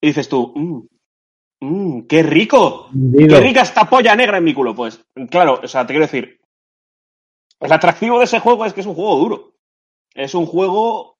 Y 0.00 0.08
dices 0.08 0.28
tú, 0.28 0.52
mmm, 0.54 0.80
mmm, 1.66 2.00
qué 2.06 2.22
rico, 2.22 2.90
qué 2.92 3.40
rica 3.40 3.62
esta 3.62 3.88
polla 3.88 4.14
negra 4.14 4.36
en 4.38 4.44
mi 4.44 4.52
culo. 4.52 4.74
Pues, 4.74 5.02
claro, 5.30 5.58
o 5.64 5.68
sea, 5.68 5.86
te 5.86 5.94
quiero 5.94 6.04
decir, 6.06 6.38
el 7.60 7.72
atractivo 7.72 8.18
de 8.18 8.24
ese 8.26 8.40
juego 8.40 8.66
es 8.66 8.74
que 8.74 8.82
es 8.82 8.86
un 8.86 8.94
juego 8.94 9.16
duro. 9.16 9.53
Es 10.14 10.34
un 10.34 10.46
juego. 10.46 11.18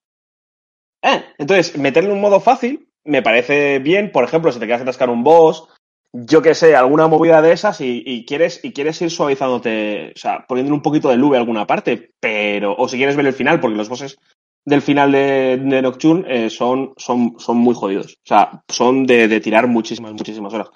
Eh, 1.03 1.23
entonces, 1.39 1.77
meterle 1.77 2.13
un 2.13 2.21
modo 2.21 2.41
fácil 2.41 2.89
me 3.05 3.23
parece 3.23 3.79
bien. 3.79 4.11
Por 4.13 4.25
ejemplo, 4.25 4.51
si 4.51 4.59
te 4.59 4.67
quieres 4.67 4.83
atascar 4.83 5.11
un 5.11 5.25
boss, 5.25 5.69
yo 6.13 6.43
que 6.43 6.55
sé, 6.55 6.75
alguna 6.75 7.09
movida 7.09 7.43
de 7.43 7.53
esas 7.53 7.81
y, 7.81 8.25
quieres, 8.27 8.65
y 8.65 8.73
quieres 8.73 9.01
ir 9.03 9.11
suavizándote, 9.11 10.13
o 10.15 10.19
sea, 10.19 10.47
poniéndole 10.47 10.77
un 10.77 10.83
poquito 10.83 11.09
de 11.09 11.17
lube 11.17 11.37
a 11.37 11.41
alguna 11.41 11.67
parte, 11.67 12.13
pero. 12.21 12.75
O 12.77 12.89
si 12.89 12.97
quieres 12.97 13.17
ver 13.17 13.27
el 13.27 13.33
final, 13.35 13.61
porque 13.61 13.77
los 13.77 13.89
bosses 13.89 14.19
del 14.65 14.81
final 14.81 15.13
de, 15.13 15.61
de 15.63 15.83
Nocturne 15.83 16.25
eh, 16.27 16.51
son, 16.51 16.95
son, 16.97 17.35
son 17.39 17.59
muy 17.59 17.75
jodidos. 17.75 18.15
O 18.15 18.27
sea, 18.27 18.63
son 18.69 19.07
de, 19.07 19.29
de 19.29 19.41
tirar 19.41 19.67
muchísimas, 19.67 20.13
muchísimas 20.13 20.55
horas. 20.55 20.71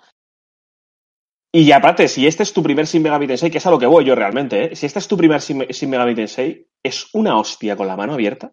Y 1.52 1.72
aparte, 1.72 2.08
si 2.08 2.26
este 2.26 2.42
es 2.42 2.52
tu 2.52 2.62
primer 2.62 2.86
Sin 2.86 3.02
Megami 3.02 3.26
Tensei, 3.26 3.50
que 3.50 3.58
es 3.58 3.66
a 3.66 3.70
lo 3.70 3.78
que 3.78 3.86
voy 3.86 4.04
yo 4.04 4.14
realmente, 4.14 4.64
¿eh? 4.72 4.76
si 4.76 4.84
este 4.84 4.98
es 4.98 5.08
tu 5.08 5.16
primer 5.16 5.40
Sin, 5.40 5.66
Sin 5.72 5.88
Megami 5.88 6.14
Tensei, 6.14 6.68
es 6.82 7.08
una 7.14 7.38
hostia 7.38 7.74
con 7.76 7.86
la 7.86 7.96
mano 7.96 8.12
abierta. 8.12 8.52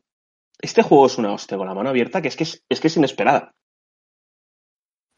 Este 0.61 0.81
juego 0.81 1.05
es 1.05 1.17
una 1.17 1.33
hostia 1.33 1.57
con 1.57 1.67
la 1.67 1.73
mano 1.73 1.89
abierta 1.89 2.21
que 2.21 2.29
es 2.29 2.35
que 2.37 2.43
es, 2.43 2.63
es, 2.69 2.79
que 2.79 2.87
es 2.87 2.97
inesperada. 2.97 3.53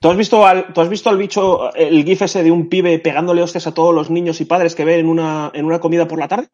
¿Tú 0.02 0.10
has, 0.10 0.18
visto 0.18 0.46
al, 0.46 0.74
¿Tú 0.74 0.82
has 0.82 0.90
visto 0.90 1.10
al 1.10 1.18
bicho, 1.18 1.74
el 1.76 2.04
gif 2.04 2.22
ese 2.22 2.44
de 2.44 2.52
un 2.52 2.70
pibe 2.70 3.00
pegándole 3.00 3.42
hostias 3.42 3.68
a 3.68 3.74
todos 3.74 3.94
los 3.94 4.10
niños 4.10 4.42
y 4.42 4.46
padres 4.46 4.76
que 4.76 4.86
ve 4.86 5.00
en 5.00 5.08
una, 5.08 5.52
en 5.54 5.66
una 5.66 5.80
comida 5.80 6.08
por 6.08 6.20
la 6.20 6.28
tarde? 6.28 6.50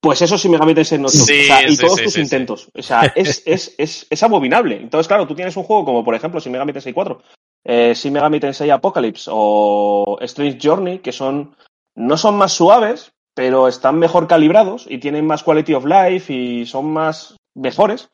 Pues 0.00 0.22
eso 0.22 0.36
sí 0.36 0.48
Megami 0.48 0.74
Tensei 0.74 0.98
no 0.98 1.08
Sí, 1.08 1.20
o 1.20 1.24
sea, 1.24 1.66
y 1.66 1.76
sí, 1.76 1.82
todos 1.82 1.98
sí, 1.98 2.04
tus 2.04 2.18
intentos. 2.18 2.70
O 2.74 2.82
sea, 2.82 3.12
es, 3.14 3.42
es, 3.46 3.74
es, 3.78 4.06
es 4.10 4.22
abominable. 4.22 4.76
Entonces, 4.76 5.08
claro, 5.08 5.26
tú 5.26 5.34
tienes 5.34 5.56
un 5.56 5.62
juego 5.62 5.84
como, 5.84 6.04
por 6.04 6.14
ejemplo, 6.14 6.40
Sin 6.40 6.52
Megami 6.52 6.72
Tensei 6.72 6.92
4, 6.92 7.22
eh, 7.64 7.94
Sin 7.94 8.12
Megami 8.12 8.40
Tensei 8.40 8.70
Apocalypse 8.70 9.30
o 9.32 10.18
Strange 10.20 10.58
Journey, 10.60 10.98
que 10.98 11.12
son 11.12 11.56
no 11.96 12.16
son 12.16 12.36
más 12.36 12.52
suaves, 12.52 13.12
pero 13.34 13.68
están 13.68 13.98
mejor 13.98 14.26
calibrados 14.26 14.86
y 14.88 14.98
tienen 14.98 15.26
más 15.26 15.42
quality 15.42 15.74
of 15.74 15.84
life 15.84 16.32
y 16.32 16.66
son 16.66 16.86
más 16.92 17.36
mejores. 17.54 18.10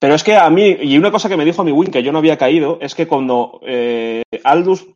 Pero 0.00 0.14
es 0.14 0.22
que 0.22 0.36
a 0.36 0.48
mí, 0.48 0.76
y 0.80 0.96
una 0.96 1.10
cosa 1.10 1.28
que 1.28 1.36
me 1.36 1.44
dijo 1.44 1.64
mi 1.64 1.72
Win 1.72 1.90
que 1.90 2.04
yo 2.04 2.12
no 2.12 2.18
había 2.18 2.38
caído, 2.38 2.78
es 2.80 2.94
que 2.94 3.08
cuando 3.08 3.60
eh, 3.66 4.22
Aldus 4.44 4.86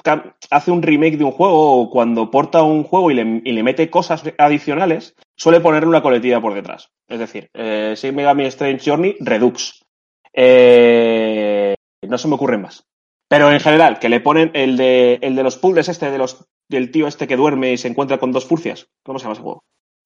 hace 0.48 0.70
un 0.70 0.80
remake 0.80 1.16
de 1.16 1.24
un 1.24 1.32
juego 1.32 1.80
o 1.80 1.90
cuando 1.90 2.30
porta 2.30 2.62
un 2.62 2.84
juego 2.84 3.10
y 3.10 3.14
le, 3.14 3.42
y 3.44 3.52
le 3.52 3.62
mete 3.64 3.90
cosas 3.90 4.22
adicionales, 4.38 5.16
suele 5.36 5.60
ponerle 5.60 5.88
una 5.88 6.02
coletilla 6.02 6.40
por 6.40 6.54
detrás. 6.54 6.88
Es 7.08 7.18
decir, 7.18 7.50
eh, 7.52 7.94
Shin 7.96 8.14
Megami 8.14 8.44
Strange 8.44 8.88
Journey 8.88 9.16
Redux. 9.18 9.82
Eh, 10.32 11.74
no 12.08 12.16
se 12.16 12.28
me 12.28 12.34
ocurren 12.36 12.62
más. 12.62 12.84
Pero 13.32 13.50
en 13.50 13.60
general, 13.60 13.98
que 13.98 14.08
le 14.08 14.20
ponen 14.20 14.50
el 14.54 14.76
de, 14.76 15.18
el 15.22 15.34
de 15.34 15.42
los 15.42 15.56
puzzles 15.56 15.88
este, 15.88 16.10
de 16.10 16.18
los, 16.18 16.44
del 16.68 16.90
tío 16.90 17.06
este 17.06 17.26
que 17.26 17.36
duerme 17.36 17.72
y 17.72 17.78
se 17.78 17.88
encuentra 17.88 18.18
con 18.18 18.30
dos 18.32 18.44
furcias. 18.44 18.86
¿Cómo 19.04 19.18
se 19.18 19.24
llama 19.24 19.32
ese 19.34 19.42
juego? 19.42 19.64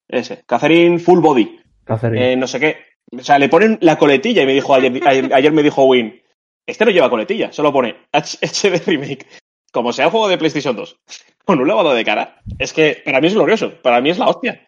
Ese. 0.09 0.45
Catherine 0.47 0.99
Full 0.99 1.21
Body. 1.21 1.61
Catherine. 1.85 2.33
Eh, 2.33 2.37
no 2.37 2.47
sé 2.47 2.61
qué. 2.61 2.77
O 3.19 3.23
sea, 3.23 3.39
le 3.39 3.49
ponen 3.49 3.79
la 3.81 3.99
coletilla 3.99 4.43
y 4.43 4.47
me 4.47 4.55
dijo 4.55 4.75
ayer, 4.75 4.93
ayer, 5.07 5.33
ayer 5.35 5.53
me 5.53 5.63
dijo 5.63 5.85
Win, 5.85 6.21
este 6.67 6.85
no 6.85 6.91
lleva 6.91 7.11
coletilla, 7.11 7.53
solo 7.53 7.73
pone 7.73 7.97
H- 8.13 8.39
HD 8.43 8.83
Remake. 8.87 9.27
Como 9.73 9.93
sea 9.93 10.07
el 10.07 10.11
juego 10.11 10.29
de 10.29 10.39
PlayStation 10.39 10.75
2, 10.75 10.97
con 11.45 11.61
un 11.61 11.69
lavado 11.69 11.93
de 11.95 12.05
cara. 12.05 12.41
Es 12.59 12.73
que 12.73 13.03
para 13.05 13.21
mí 13.21 13.27
es 13.29 13.35
glorioso, 13.35 13.81
para 13.83 14.01
mí 14.01 14.11
es 14.11 14.19
la 14.19 14.29
hostia. 14.29 14.66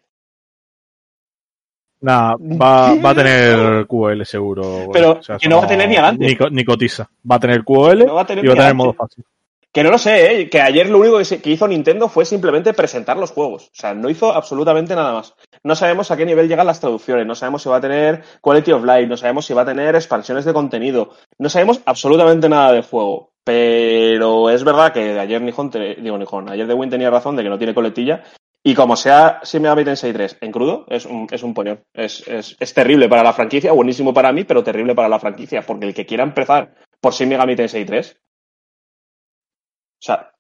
Nah, 2.01 2.37
va, 2.37 2.95
va 2.95 3.11
a 3.11 3.15
tener 3.15 3.87
QL 3.87 4.25
seguro. 4.25 4.89
Pero 4.93 5.19
eso 5.21 5.37
que 5.39 5.49
no 5.49 5.59
va 5.59 5.65
a 5.65 5.67
tener 5.67 5.89
ni 5.89 5.97
adelante. 5.97 6.27
Ni, 6.27 6.37
co- 6.37 6.51
ni 6.51 6.65
cotiza. 6.65 7.11
Va 7.31 7.37
a 7.37 7.41
tener 7.41 7.65
QL 7.65 8.07
No 8.07 8.15
va 8.15 8.23
a 8.23 8.27
tener 8.27 8.45
y 8.45 8.49
va 8.49 8.55
a 8.55 8.57
tener 8.57 8.75
modo 8.75 8.93
fácil. 8.93 9.25
Que 9.71 9.83
no 9.83 9.91
lo 9.91 9.99
sé, 9.99 10.41
¿eh? 10.41 10.49
que 10.51 10.61
ayer 10.63 10.89
lo 10.89 10.99
único 10.99 11.19
que, 11.19 11.51
hizo 11.51 11.69
Nintendo 11.69 12.09
fue 12.09 12.25
simplemente 12.25 12.73
presentar 12.73 13.17
los 13.19 13.33
juegos. 13.33 13.65
O 13.67 13.71
sea, 13.75 13.93
no 13.95 14.09
hizo 14.09 14.33
absolutamente 14.33 14.95
nada 14.97 15.13
más. 15.13 15.35
No 15.63 15.75
sabemos 15.77 16.11
a 16.11 16.17
qué 16.17 16.25
nivel 16.25 16.49
llegan 16.49 16.67
las 16.67 16.81
traducciones, 16.81 17.27
no 17.27 17.35
sabemos 17.35 17.63
si 17.63 17.69
va 17.69 17.77
a 17.77 17.81
tener 17.81 18.23
Quality 18.41 18.73
of 18.73 18.85
Life, 18.85 19.07
no 19.07 19.17
sabemos 19.17 19.45
si 19.45 19.53
va 19.55 19.63
a 19.63 19.67
tener 19.67 19.95
expansiones 19.95 20.45
de 20.47 20.55
contenido, 20.55 21.11
no 21.39 21.49
sabemos 21.51 21.81
absolutamente 21.85 22.49
nada 22.49 22.73
del 22.73 22.83
juego. 22.83 23.31
Pero 23.45 24.49
es 24.51 24.65
verdad 24.65 24.93
que 24.93 25.19
ayer 25.19 25.43
te- 25.71 25.97
digo 25.97 26.17
Nihon, 26.19 26.49
ayer 26.49 26.67
The 26.67 26.75
Win 26.75 26.91
tenía 26.91 27.11
razón 27.11 27.37
de 27.37 27.43
que 27.43 27.49
no 27.51 27.59
tiene 27.59 27.75
coletilla. 27.75 28.23
Y 28.69 28.75
como 28.75 28.97
sea 28.97 29.41
Shin 29.45 29.63
Megami 29.63 29.83
Tensei 29.83 30.13
3 30.13 30.39
en 30.43 30.53
crudo, 30.53 30.85
es 30.89 31.07
un, 31.07 31.27
es 31.31 31.43
un 31.43 31.55
poñón. 31.55 31.83
Es, 31.95 32.29
es, 32.29 32.55
es 32.61 32.75
terrible 32.75 33.09
para 33.09 33.23
la 33.23 33.33
franquicia, 33.33 33.73
buenísimo 33.73 34.13
para 34.13 34.31
mí, 34.31 34.45
pero 34.45 34.63
terrible 34.63 34.95
para 34.95 35.09
la 35.09 35.19
franquicia. 35.19 35.63
Porque 35.63 35.87
el 35.87 35.95
que 35.95 36.05
quiera 36.05 36.23
empezar 36.23 36.75
por 37.01 37.15
Shin 37.15 37.31
Megami 37.31 37.57
Tensei 37.57 37.87
3, 37.87 38.13
o 38.13 40.05
sea, 40.05 40.35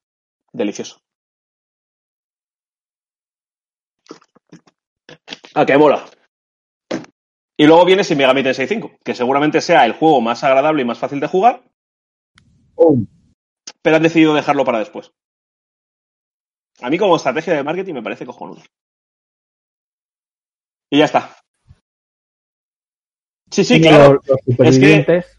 delicioso. 0.52 1.00
Ah, 5.54 5.64
que 5.64 5.78
mola. 5.78 6.04
Y 7.56 7.66
luego 7.66 7.86
viene 7.86 8.02
Shin 8.02 8.18
Megami 8.18 8.42
Tensei 8.42 8.66
5, 8.66 8.98
que 9.02 9.14
seguramente 9.14 9.62
sea 9.62 9.86
el 9.86 9.94
juego 9.94 10.20
más 10.20 10.44
agradable 10.44 10.82
y 10.82 10.84
más 10.84 10.98
fácil 10.98 11.18
de 11.20 11.28
jugar, 11.28 11.62
Oh, 12.76 12.98
pero 13.82 13.96
han 13.96 14.02
decidido 14.02 14.34
dejarlo 14.34 14.66
para 14.66 14.80
después. 14.80 15.12
A 16.80 16.90
mí 16.90 16.98
como 16.98 17.16
estrategia 17.16 17.54
de 17.54 17.62
marketing 17.62 17.94
me 17.94 18.02
parece 18.02 18.26
cojonudo. 18.26 18.62
Y 20.90 20.98
ya 20.98 21.04
está. 21.04 21.36
Sí, 23.50 23.64
sí, 23.64 23.80
claro. 23.80 24.14
Los, 24.14 24.26
los 24.26 24.38
supervivientes. 24.44 25.38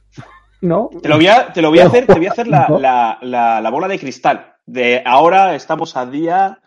¿No? 0.62 0.90
Te 1.02 1.08
lo 1.08 1.16
voy 1.16 1.28
a, 1.28 1.54
te 1.54 1.62
lo 1.62 1.70
voy 1.70 1.80
a 1.80 1.86
hacer, 1.86 2.06
te 2.06 2.16
voy 2.16 2.28
a 2.28 2.32
hacer 2.32 2.48
la, 2.48 2.68
la, 2.80 3.18
la, 3.22 3.62
la 3.62 3.70
bola 3.70 3.88
de 3.88 4.00
cristal. 4.00 4.56
De 4.66 5.02
ahora 5.06 5.56
estamos 5.56 5.96
a 5.96 6.06
día 6.06 6.62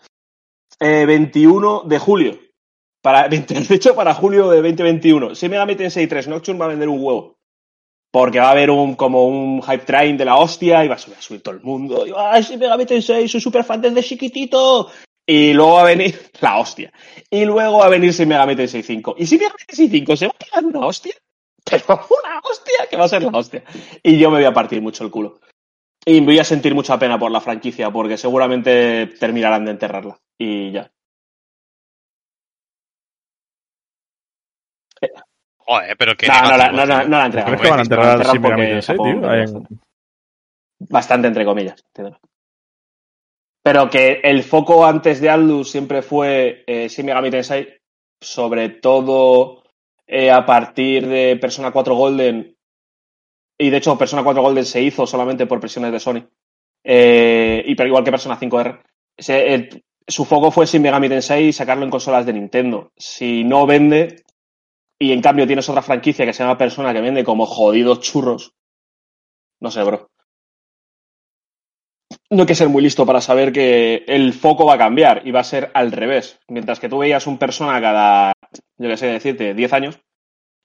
eh, 0.81 1.05
21 1.07 1.83
de 1.83 1.99
julio. 1.99 2.39
Para, 3.03 3.29
de 3.29 3.45
hecho, 3.69 3.95
para 3.95 4.15
julio 4.15 4.49
de 4.51 4.63
2021. 4.63 5.35
Si 5.35 5.49
Megami 5.49 5.77
Tensei 5.77 6.07
3 6.07 6.29
Nocturne 6.29 6.59
va 6.59 6.67
a 6.67 6.69
vender 6.69 6.89
un 6.89 7.03
huevo. 7.03 7.39
Porque 8.13 8.39
va 8.39 8.49
a 8.49 8.51
haber 8.51 8.71
un 8.71 8.95
como 8.95 9.25
un 9.27 9.63
hype 9.63 9.87
train 9.87 10.19
de 10.19 10.27
la 10.27 10.37
hostia 10.37 10.85
y 10.85 10.89
va 10.89 10.97
a 10.97 10.99
subir, 10.99 11.17
a 11.17 11.23
subir 11.23 11.43
todo 11.43 11.55
el 11.55 11.63
mundo. 11.63 12.07
Y, 12.07 12.13
¡Ay, 12.15 12.43
sí, 12.43 12.59
Megami 12.59 12.85
Tensei! 12.85 13.27
Soy 13.27 13.41
súper 13.41 13.65
fan 13.65 13.81
desde 13.81 14.03
chiquitito. 14.03 14.91
Y 15.27 15.55
luego 15.55 15.75
va 15.75 15.81
a 15.81 15.87
venir 15.87 16.31
la 16.41 16.59
hostia. 16.59 16.93
Y 17.31 17.47
luego 17.47 17.79
va 17.79 17.87
a 17.87 17.89
venir 17.89 18.13
Shin 18.13 18.29
Megami 18.29 18.55
Tensei 18.55 18.83
5. 18.83 19.15
¿Y 19.19 19.27
si 19.27 19.39
Megami 19.39 19.65
Tensei 19.67 19.89
5 19.89 20.17
se 20.17 20.27
va 20.27 20.35
a 20.35 20.45
pegar 20.45 20.65
una 20.65 20.87
hostia? 20.87 21.15
Pero 21.65 21.85
una 21.89 22.41
hostia, 22.43 22.87
que 22.91 22.97
va 22.97 23.05
a 23.05 23.09
ser 23.09 23.23
la 23.23 23.31
hostia. 23.31 23.65
Y 24.03 24.19
yo 24.19 24.31
me 24.31 24.37
voy 24.37 24.47
a 24.47 24.53
partir 24.53 24.83
mucho 24.83 25.05
el 25.05 25.11
culo. 25.11 25.41
Y 26.05 26.21
voy 26.21 26.39
a 26.39 26.45
sentir 26.45 26.75
mucha 26.75 26.99
pena 26.99 27.19
por 27.19 27.31
la 27.31 27.41
franquicia, 27.41 27.91
porque 27.91 28.19
seguramente 28.19 29.07
terminarán 29.19 29.65
de 29.65 29.71
enterrarla. 29.71 30.19
Y 30.37 30.73
ya. 30.73 30.93
Joder, 35.65 35.97
pero 35.97 36.17
que. 36.17 36.27
No, 36.27 36.43
no, 36.43 36.57
la- 36.57 36.73
no, 36.73 36.87
no, 36.87 37.05
no 37.05 37.19
la 37.19 37.27
entregan. 37.27 37.47
¿Crees 37.51 37.63
que 37.63 37.71
van 37.71 37.79
a 37.79 37.83
enterrar 37.83 38.19
Japón 38.27 39.03
tío? 39.05 39.63
bastante- 40.89 41.29
entre 41.29 41.45
comillas. 41.45 41.85
Pero 43.65 43.89
que 43.89 44.21
el 44.25 44.43
foco 44.43 44.85
antes 44.85 45.21
de 45.21 45.31
Atlus 45.31 45.71
siempre 45.71 46.03
fue 46.03 46.65
eh, 46.67 46.89
Shin 46.89 47.07
Megami 47.07 47.31
Tensei, 47.31 47.69
sobre 48.21 48.71
todo 48.71 49.63
eh, 50.07 50.31
a 50.31 50.45
partir 50.45 51.07
de 51.07 51.37
Persona 51.41 51.71
4 51.71 51.95
Golden. 51.95 52.57
Y 53.59 53.71
de 53.71 53.77
hecho, 53.77 53.97
Persona 53.97 54.25
4 54.25 54.43
Golden 54.43 54.65
se 54.65 54.83
hizo 54.83 55.07
solamente 55.07 55.47
por 55.47 55.61
presiones 55.61 55.93
de 55.93 56.01
Sony. 56.01 56.25
Eh, 56.85 57.63
y 57.65 57.75
pero 57.77 57.87
igual 57.89 58.03
que 58.03 58.11
Persona 58.11 58.37
5R. 58.39 58.81
Se- 59.17 59.55
el- 59.55 59.85
su 60.09 60.25
foco 60.25 60.51
fue 60.51 60.67
Shin 60.67 60.83
Megami 60.83 61.09
Tensei 61.09 61.47
y 61.47 61.53
sacarlo 61.53 61.85
en 61.85 61.91
consolas 61.91 62.27
de 62.27 62.33
Nintendo. 62.33 62.91
Si 62.97 63.45
no 63.45 63.65
vende, 63.67 64.25
y 65.03 65.11
en 65.11 65.21
cambio 65.21 65.49
tienes 65.49 65.69
otra 65.69 65.83
franquicia 65.83 66.25
que 66.25 66.33
se 66.33 66.45
llama 66.45 66.57
Persona 66.57 66.93
que 66.93 67.01
vende 67.01 67.25
como 67.25 67.45
jodidos 67.45 67.99
churros. 67.99 68.55
No 69.61 69.69
sé, 69.69 69.83
bro. 69.83 70.09
No 72.31 72.43
hay 72.43 72.47
que 72.47 72.55
ser 72.55 72.69
muy 72.69 72.83
listo 72.83 73.05
para 73.05 73.21
saber 73.21 73.53
que 73.53 74.05
el 74.07 74.33
foco 74.33 74.65
va 74.65 74.75
a 74.75 74.79
cambiar 74.79 75.27
y 75.27 75.33
va 75.33 75.41
a 75.41 75.45
ser 75.45 75.73
al 75.75 75.91
revés. 75.91 76.39
Mientras 76.47 76.79
que 76.79 76.89
tú 76.89 76.99
veías 76.99 77.27
un 77.27 77.37
Persona 77.37 77.81
cada, 77.81 78.33
yo 78.79 78.89
qué 78.89 78.97
sé 78.97 79.07
decirte, 79.07 79.55
10 79.55 79.73
años 79.73 79.99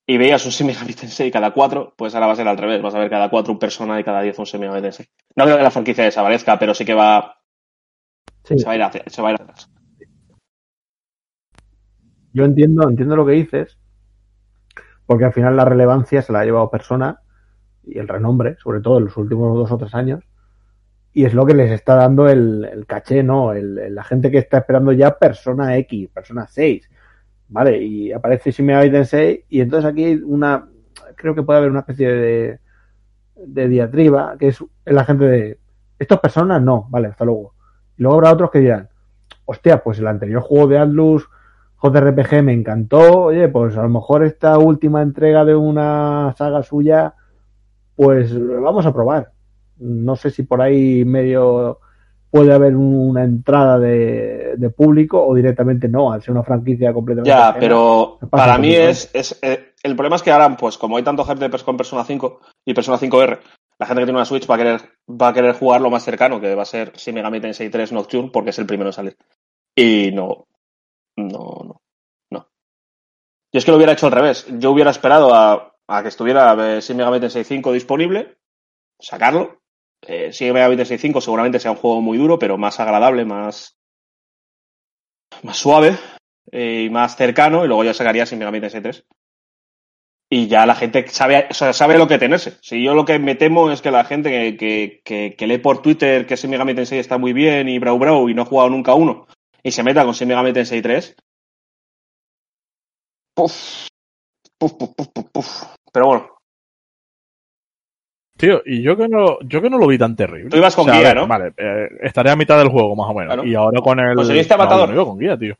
y 0.05 0.17
veías 0.17 0.45
un 0.45 0.51
Shin 0.51 0.67
Megami 0.67 0.93
Tensei 0.93 1.31
cada 1.31 1.49
4, 1.51 1.95
pues 1.97 2.13
ahora 2.13 2.27
va 2.27 2.33
a 2.33 2.35
ser 2.35 2.47
al 2.47 2.59
revés. 2.59 2.79
Vas 2.79 2.93
a 2.93 2.99
ver 2.99 3.09
cada 3.09 3.31
4 3.31 3.51
un 3.51 3.57
Persona 3.57 3.99
y 3.99 4.03
cada 4.03 4.21
10 4.21 4.37
un 4.37 4.45
Shin 4.45 4.59
Megami 4.59 4.83
Tensei. 4.83 5.07
No 5.35 5.45
creo 5.45 5.57
que 5.57 5.63
la 5.63 5.71
franquicia 5.71 6.03
desaparezca, 6.03 6.59
pero 6.59 6.75
sí 6.75 6.85
que 6.85 6.93
va, 6.93 7.41
Sí. 8.43 8.59
se 8.59 8.65
va 8.65 8.73
a 8.73 8.75
ir 8.75 8.83
hacia, 8.83 9.03
se 9.07 9.21
va 9.21 9.29
a 9.29 9.31
ir 9.31 9.41
atrás. 9.41 9.67
Yo 12.33 12.45
entiendo, 12.45 12.87
entiendo 12.87 13.15
lo 13.15 13.25
que 13.25 13.31
dices, 13.31 13.77
porque 15.07 15.25
al 15.25 15.33
final 15.33 15.55
la 15.57 15.65
relevancia 15.65 16.21
se 16.21 16.31
la 16.31 16.41
ha 16.41 16.45
llevado 16.45 16.69
persona 16.69 17.21
y 17.83 17.97
el 17.97 18.07
renombre, 18.07 18.57
sobre 18.61 18.81
todo 18.81 18.99
en 18.99 19.05
los 19.05 19.17
últimos 19.17 19.57
dos 19.57 19.71
o 19.71 19.77
tres 19.77 19.95
años, 19.95 20.23
y 21.13 21.25
es 21.25 21.33
lo 21.33 21.45
que 21.47 21.55
les 21.55 21.71
está 21.71 21.95
dando 21.95 22.29
el, 22.29 22.85
caché, 22.87 23.23
¿no? 23.23 23.53
El- 23.53 23.95
la 23.95 24.03
gente 24.03 24.29
que 24.29 24.37
está 24.37 24.59
esperando 24.59 24.91
ya 24.91 25.17
Persona 25.17 25.75
X, 25.77 26.09
Persona 26.09 26.45
6, 26.47 26.87
¿vale? 27.47 27.81
Y 27.81 28.11
aparece 28.11 28.61
Megami 28.61 28.91
Tensei 28.91 29.45
y 29.49 29.61
entonces 29.61 29.89
aquí 29.89 30.03
hay 30.03 30.15
una, 30.23 30.67
creo 31.15 31.33
que 31.33 31.41
puede 31.41 31.59
haber 31.59 31.71
una 31.71 31.79
especie 31.79 32.11
de, 32.11 32.59
de 33.35 33.67
diatriba, 33.67 34.35
que 34.37 34.49
es 34.49 34.63
la 34.85 35.05
gente 35.05 35.25
de, 35.25 35.59
¿estos 35.97 36.19
personas? 36.19 36.61
No, 36.61 36.87
vale, 36.89 37.07
hasta 37.07 37.25
luego. 37.25 37.53
Y 37.97 38.03
luego 38.03 38.17
habrá 38.17 38.33
otros 38.33 38.51
que 38.51 38.59
dirán, 38.59 38.89
hostia, 39.45 39.81
pues 39.81 39.97
el 39.99 40.07
anterior 40.07 40.41
juego 40.41 40.67
de 40.67 40.77
Atlus 40.77 41.27
JRPG 41.81 42.43
me 42.43 42.53
encantó. 42.53 43.25
Oye, 43.25 43.47
pues 43.49 43.77
a 43.77 43.83
lo 43.83 43.89
mejor 43.89 44.23
esta 44.23 44.57
última 44.57 45.01
entrega 45.01 45.45
de 45.45 45.55
una 45.55 46.33
saga 46.37 46.63
suya, 46.63 47.13
pues 47.95 48.31
vamos 48.61 48.85
a 48.85 48.93
probar. 48.93 49.31
No 49.77 50.15
sé 50.15 50.31
si 50.31 50.43
por 50.43 50.61
ahí 50.61 51.05
medio 51.05 51.79
puede 52.29 52.53
haber 52.53 52.75
una 52.75 53.23
entrada 53.23 53.79
de, 53.79 54.55
de 54.57 54.69
público 54.69 55.25
o 55.25 55.33
directamente 55.33 55.87
no, 55.87 56.11
al 56.11 56.21
ser 56.21 56.31
una 56.33 56.43
franquicia 56.43 56.93
completamente. 56.93 57.29
Ya, 57.29 57.49
ajena. 57.49 57.59
pero 57.59 58.19
para 58.29 58.57
mí 58.57 58.73
es, 58.75 59.09
es 59.13 59.39
eh, 59.41 59.73
el 59.83 59.95
problema 59.95 60.17
es 60.17 60.23
que 60.23 60.31
ahora, 60.31 60.55
pues 60.57 60.77
como 60.77 60.97
hay 60.97 61.03
tanto 61.03 61.23
gente 61.23 61.49
pers- 61.49 61.63
con 61.63 61.77
Persona 61.77 62.03
5 62.03 62.39
y 62.65 62.73
Persona 62.73 62.97
5R, 62.97 63.39
la 63.79 63.85
gente 63.85 64.01
que 64.01 64.05
tiene 64.05 64.17
una 64.17 64.25
Switch 64.25 64.49
va 64.49 64.55
a 64.55 64.57
querer, 64.57 64.81
va 65.09 65.29
a 65.29 65.33
querer 65.33 65.53
jugar 65.55 65.79
lo 65.81 65.89
más 65.89 66.03
cercano, 66.03 66.41
que 66.41 66.53
va 66.55 66.63
a 66.63 66.65
ser 66.65 66.91
Shin 66.93 67.15
Megami 67.15 67.39
Tensei 67.39 67.69
3 67.69 67.91
Nocturne, 67.93 68.29
porque 68.33 68.49
es 68.49 68.59
el 68.59 68.65
primero 68.65 68.89
en 68.89 68.93
salir. 68.93 69.17
Y 69.75 70.11
no, 70.13 70.47
no, 71.17 71.63
no, 71.63 71.81
no. 72.31 72.49
Yo 73.51 73.57
es 73.57 73.65
que 73.65 73.71
lo 73.71 73.77
hubiera 73.77 73.93
hecho 73.93 74.05
al 74.05 74.11
revés. 74.11 74.45
Yo 74.59 74.71
hubiera 74.71 74.91
esperado 74.91 75.33
a, 75.33 75.75
a 75.87 76.01
que 76.01 76.09
estuviera 76.09 76.55
eh, 76.77 76.81
Shin 76.81 76.97
Megami 76.97 77.19
Tensei 77.19 77.43
5 77.43 77.71
disponible, 77.73 78.37
sacarlo. 78.99 79.61
Eh, 80.01 80.31
Shin 80.31 80.53
Megami 80.53 80.77
Tensei 80.77 80.97
5 80.97 81.19
seguramente 81.21 81.59
sea 81.59 81.71
un 81.71 81.77
juego 81.77 82.01
muy 82.01 82.17
duro, 82.17 82.37
pero 82.37 82.57
más 82.57 82.79
agradable, 82.79 83.25
más, 83.25 83.77
más 85.41 85.57
suave 85.57 85.97
eh, 86.51 86.83
y 86.85 86.89
más 86.89 87.15
cercano, 87.15 87.65
y 87.65 87.67
luego 87.67 87.83
ya 87.83 87.93
sacaría 87.93 88.25
Shin 88.25 88.39
Megami 88.39 88.61
Tensei 88.61 88.81
3. 88.81 89.05
Y 90.29 90.47
ya 90.47 90.65
la 90.65 90.75
gente 90.75 91.07
sabe, 91.07 91.47
o 91.49 91.53
sea, 91.53 91.71
sabe 91.71 91.97
lo 91.97 92.05
que 92.05 92.19
tenerse. 92.19 92.57
Si 92.61 92.83
yo 92.83 92.93
lo 92.93 93.05
que 93.05 93.17
me 93.17 93.35
temo 93.35 93.71
es 93.71 93.81
que 93.81 93.91
la 93.91 94.03
gente 94.03 94.29
que, 94.29 94.57
que, 94.57 95.01
que, 95.05 95.35
que 95.37 95.47
lee 95.47 95.57
por 95.57 95.81
Twitter 95.81 96.27
que 96.27 96.35
Shin 96.35 96.51
Megami 96.51 96.75
Tensei 96.75 96.99
está 96.99 97.17
muy 97.17 97.31
bien 97.31 97.69
y 97.69 97.79
brau 97.79 97.97
brau 97.97 98.29
y 98.29 98.33
no 98.33 98.41
ha 98.41 98.45
jugado 98.45 98.69
nunca 98.69 98.93
uno 98.93 99.25
y 99.67 99.71
se 99.71 99.83
meta 99.83 100.03
con 100.05 100.13
Shin 100.13 100.27
Megami 100.29 100.53
Tensei 100.53 100.81
3. 100.81 101.15
Puf, 103.35 103.87
puf, 104.57 104.73
puf, 104.77 104.95
puf, 104.95 105.07
puf, 105.13 105.25
puf. 105.31 105.63
Pero 105.91 106.05
bueno, 106.07 106.27
Tío, 108.37 108.61
y 108.65 108.83
yo 108.83 108.95
que 108.95 109.07
no, 109.07 109.39
yo 109.41 109.61
que 109.63 109.69
no 109.69 109.79
lo 109.79 109.87
vi 109.87 109.97
tan 109.97 110.15
terrible. 110.15 110.49
Tú 110.51 110.57
ibas 110.57 110.75
con 110.75 110.83
O 110.83 110.85
sea, 110.85 110.93
a 110.93 110.99
guía, 110.99 111.07
ver, 111.09 111.17
¿no? 111.17 111.27
Vale, 111.27 111.53
eh, 111.57 111.87
estaré 112.01 112.29
a 112.29 112.35
mitad 112.35 112.57
del 112.59 112.69
juego, 112.69 112.95
más 112.95 113.09
o 113.09 113.13
menos. 113.15 113.33
Claro. 113.33 113.47
Y 113.49 113.55
ahora 113.55 113.81
con 113.81 113.99
el. 113.99 114.15
¿Conseguiste 114.15 114.53
a 114.53 114.57
No, 114.57 114.63
Matador? 114.63 114.89
yo 114.89 114.93
no 114.95 115.01
iba 115.01 115.09
con 115.09 115.19
guía, 115.19 115.37
tío. 115.37 115.55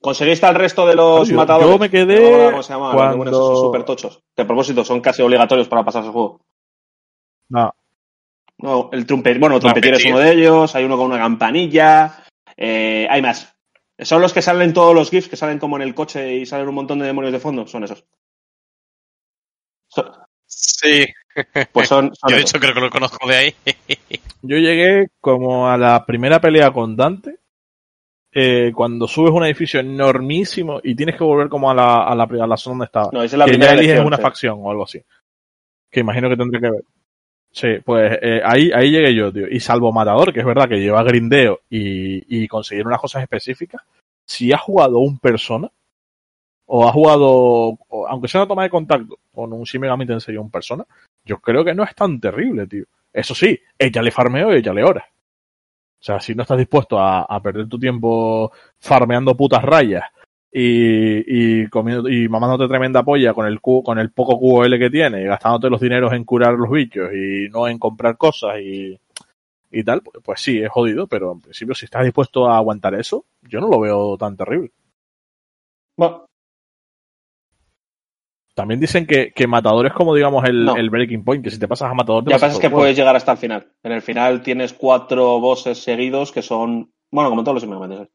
¿conseguiste 0.00 0.46
al 0.46 0.54
resto 0.56 0.84
de 0.86 0.96
los 0.96 1.28
Yo- 1.28 1.36
matadores? 1.36 1.70
yo 1.70 1.78
me 1.78 1.88
quedé 1.90 2.44
No 2.44 2.50
¿Cómo 2.50 2.62
se 2.64 2.72
llama? 2.72 2.86
Los 2.92 2.96
cuando- 3.16 3.24
esos 3.30 3.60
super 3.60 3.84
tochos. 3.84 4.20
Que 4.34 4.42
a 4.42 4.46
propósito 4.46 4.84
son 4.84 5.00
casi 5.00 5.22
obligatorios 5.22 5.68
para 5.68 5.84
pasarse 5.84 6.06
el 6.08 6.12
juego. 6.12 6.40
No, 7.50 7.72
No, 8.58 8.88
el 8.92 9.06
trumpe, 9.06 9.38
bueno, 9.38 9.60
Trumpetir 9.60 9.92
es 9.94 10.00
Trumpetir. 10.02 10.12
uno 10.14 10.18
de 10.20 10.32
ellos, 10.32 10.74
hay 10.74 10.84
uno 10.84 10.96
con 10.96 11.06
una 11.06 11.18
campanilla, 11.18 12.24
eh, 12.56 13.06
hay 13.10 13.22
más. 13.22 13.54
Son 13.98 14.20
los 14.20 14.32
que 14.32 14.42
salen 14.42 14.72
todos 14.72 14.94
los 14.94 15.10
GIFs, 15.10 15.28
que 15.28 15.36
salen 15.36 15.58
como 15.58 15.76
en 15.76 15.82
el 15.82 15.94
coche 15.94 16.34
y 16.36 16.46
salen 16.46 16.68
un 16.68 16.74
montón 16.74 16.98
de 16.98 17.06
demonios 17.06 17.32
de 17.32 17.40
fondo, 17.40 17.66
son 17.66 17.84
esos. 17.84 18.04
So- 19.88 20.12
Sí, 20.46 21.06
pues 21.72 21.88
son, 21.88 22.14
son 22.14 22.30
yo 22.30 22.36
de 22.36 22.42
hecho 22.42 22.58
creo 22.60 22.74
que 22.74 22.80
lo 22.80 22.90
conozco 22.90 23.26
de 23.26 23.36
ahí. 23.36 23.54
Yo 24.42 24.56
llegué 24.58 25.08
como 25.20 25.68
a 25.68 25.78
la 25.78 26.04
primera 26.04 26.40
pelea 26.40 26.72
con 26.72 26.96
Dante. 26.96 27.38
eh, 28.34 28.72
cuando 28.74 29.06
subes 29.06 29.30
un 29.32 29.44
edificio 29.44 29.80
enormísimo 29.80 30.80
y 30.82 30.94
tienes 30.96 31.16
que 31.16 31.24
volver 31.24 31.48
como 31.48 31.70
a 31.70 31.74
la, 31.74 32.04
a 32.04 32.14
la, 32.14 32.24
a 32.24 32.46
la 32.46 32.56
zona 32.56 32.72
donde 32.72 32.84
estaba. 32.86 33.10
No, 33.12 33.22
esa 33.22 33.36
es 33.36 33.38
la 33.38 33.44
que 33.44 33.58
ya 33.58 33.70
primera 33.70 33.72
eliges 33.72 33.98
elección, 33.98 34.06
una 34.06 34.16
sí. 34.16 34.22
facción 34.22 34.58
o 34.60 34.70
algo 34.70 34.84
así. 34.84 35.00
Que 35.90 36.00
imagino 36.00 36.28
que 36.28 36.36
tendré 36.36 36.60
que 36.60 36.70
ver. 36.70 36.82
Sí, 37.52 37.68
pues 37.84 38.18
eh, 38.22 38.40
ahí, 38.44 38.70
ahí 38.72 38.90
llegué 38.90 39.14
yo, 39.14 39.32
tío. 39.32 39.46
Y 39.48 39.60
salvo 39.60 39.92
Matador, 39.92 40.32
que 40.32 40.40
es 40.40 40.46
verdad 40.46 40.68
que 40.68 40.80
lleva 40.80 41.02
grindeo 41.02 41.60
y, 41.68 42.42
y 42.42 42.48
conseguir 42.48 42.86
unas 42.86 43.00
cosas 43.00 43.22
específicas, 43.22 43.82
si 44.24 44.52
has 44.52 44.60
jugado 44.60 44.98
un 44.98 45.18
persona, 45.18 45.70
o 46.66 46.88
has 46.88 46.94
jugado, 46.94 47.78
aunque 48.08 48.28
sea 48.28 48.40
una 48.40 48.48
toma 48.48 48.62
de 48.62 48.70
contacto 48.70 49.18
con 49.30 49.52
un 49.52 49.64
Shin 49.64 49.80
Megami 49.82 50.06
Tensei 50.06 50.36
o 50.38 50.42
un 50.42 50.50
persona, 50.50 50.86
yo 51.22 51.38
creo 51.38 51.62
que 51.62 51.74
no 51.74 51.84
es 51.84 51.94
tan 51.94 52.18
terrible, 52.18 52.66
tío. 52.66 52.84
Eso 53.12 53.34
sí, 53.34 53.60
échale 53.78 54.10
farmeo 54.10 54.54
y 54.54 54.58
échale 54.58 54.82
horas. 54.82 55.04
O 55.06 56.04
sea, 56.04 56.18
si 56.18 56.34
no 56.34 56.42
estás 56.42 56.56
dispuesto 56.56 56.98
a, 56.98 57.22
a 57.22 57.40
perder 57.42 57.68
tu 57.68 57.78
tiempo 57.78 58.50
farmeando 58.78 59.36
putas 59.36 59.62
rayas 59.62 60.04
y, 60.52 61.62
y 61.62 61.66
comiendo 61.68 62.08
y 62.08 62.28
mamándote 62.28 62.68
tremenda 62.68 63.02
polla 63.02 63.32
con 63.34 63.46
el 63.46 63.60
cu- 63.60 63.82
con 63.82 63.98
el 63.98 64.10
poco 64.12 64.38
QL 64.38 64.78
que 64.78 64.90
tiene 64.90 65.22
y 65.22 65.26
gastándote 65.26 65.70
los 65.70 65.80
dineros 65.80 66.12
en 66.12 66.24
curar 66.24 66.54
los 66.54 66.70
bichos 66.70 67.10
y 67.14 67.48
no 67.50 67.66
en 67.68 67.78
comprar 67.78 68.16
cosas 68.18 68.60
y, 68.60 68.98
y 69.70 69.84
tal, 69.84 70.02
pues, 70.02 70.18
pues 70.24 70.40
sí, 70.40 70.58
es 70.62 70.70
jodido, 70.70 71.06
pero 71.06 71.32
en 71.32 71.40
principio 71.40 71.74
si 71.74 71.86
estás 71.86 72.04
dispuesto 72.04 72.48
a 72.48 72.56
aguantar 72.58 72.94
eso, 72.94 73.24
yo 73.42 73.60
no 73.60 73.68
lo 73.68 73.80
veo 73.80 74.16
tan 74.18 74.36
terrible. 74.36 74.70
Bueno, 75.96 76.26
También 78.54 78.80
dicen 78.80 79.06
que, 79.06 79.32
que 79.32 79.46
Matador 79.46 79.86
es 79.86 79.92
como, 79.94 80.14
digamos, 80.14 80.44
el, 80.44 80.64
No. 80.66 80.76
el 80.76 80.90
breaking 80.90 81.24
point, 81.24 81.42
que 81.42 81.50
si 81.50 81.58
te 81.58 81.66
pasas 81.68 81.90
a 81.90 81.94
Matador 81.94 82.22
te 82.24 82.30
ya 82.30 82.36
pasa 82.36 82.48
es 82.48 82.58
que 82.58 82.68
juego. 82.68 82.82
puedes 82.82 82.96
llegar 82.96 83.16
hasta 83.16 83.32
el 83.32 83.38
final. 83.38 83.72
En 83.82 83.92
el 83.92 84.02
final 84.02 84.42
tienes 84.42 84.74
cuatro 84.74 85.40
bosses 85.40 85.78
seguidos 85.82 86.32
que 86.32 86.42
son, 86.42 86.92
bueno, 87.10 87.30
como 87.30 87.42
todos 87.44 87.62
los 87.64 87.80
Tensei. 87.88 88.08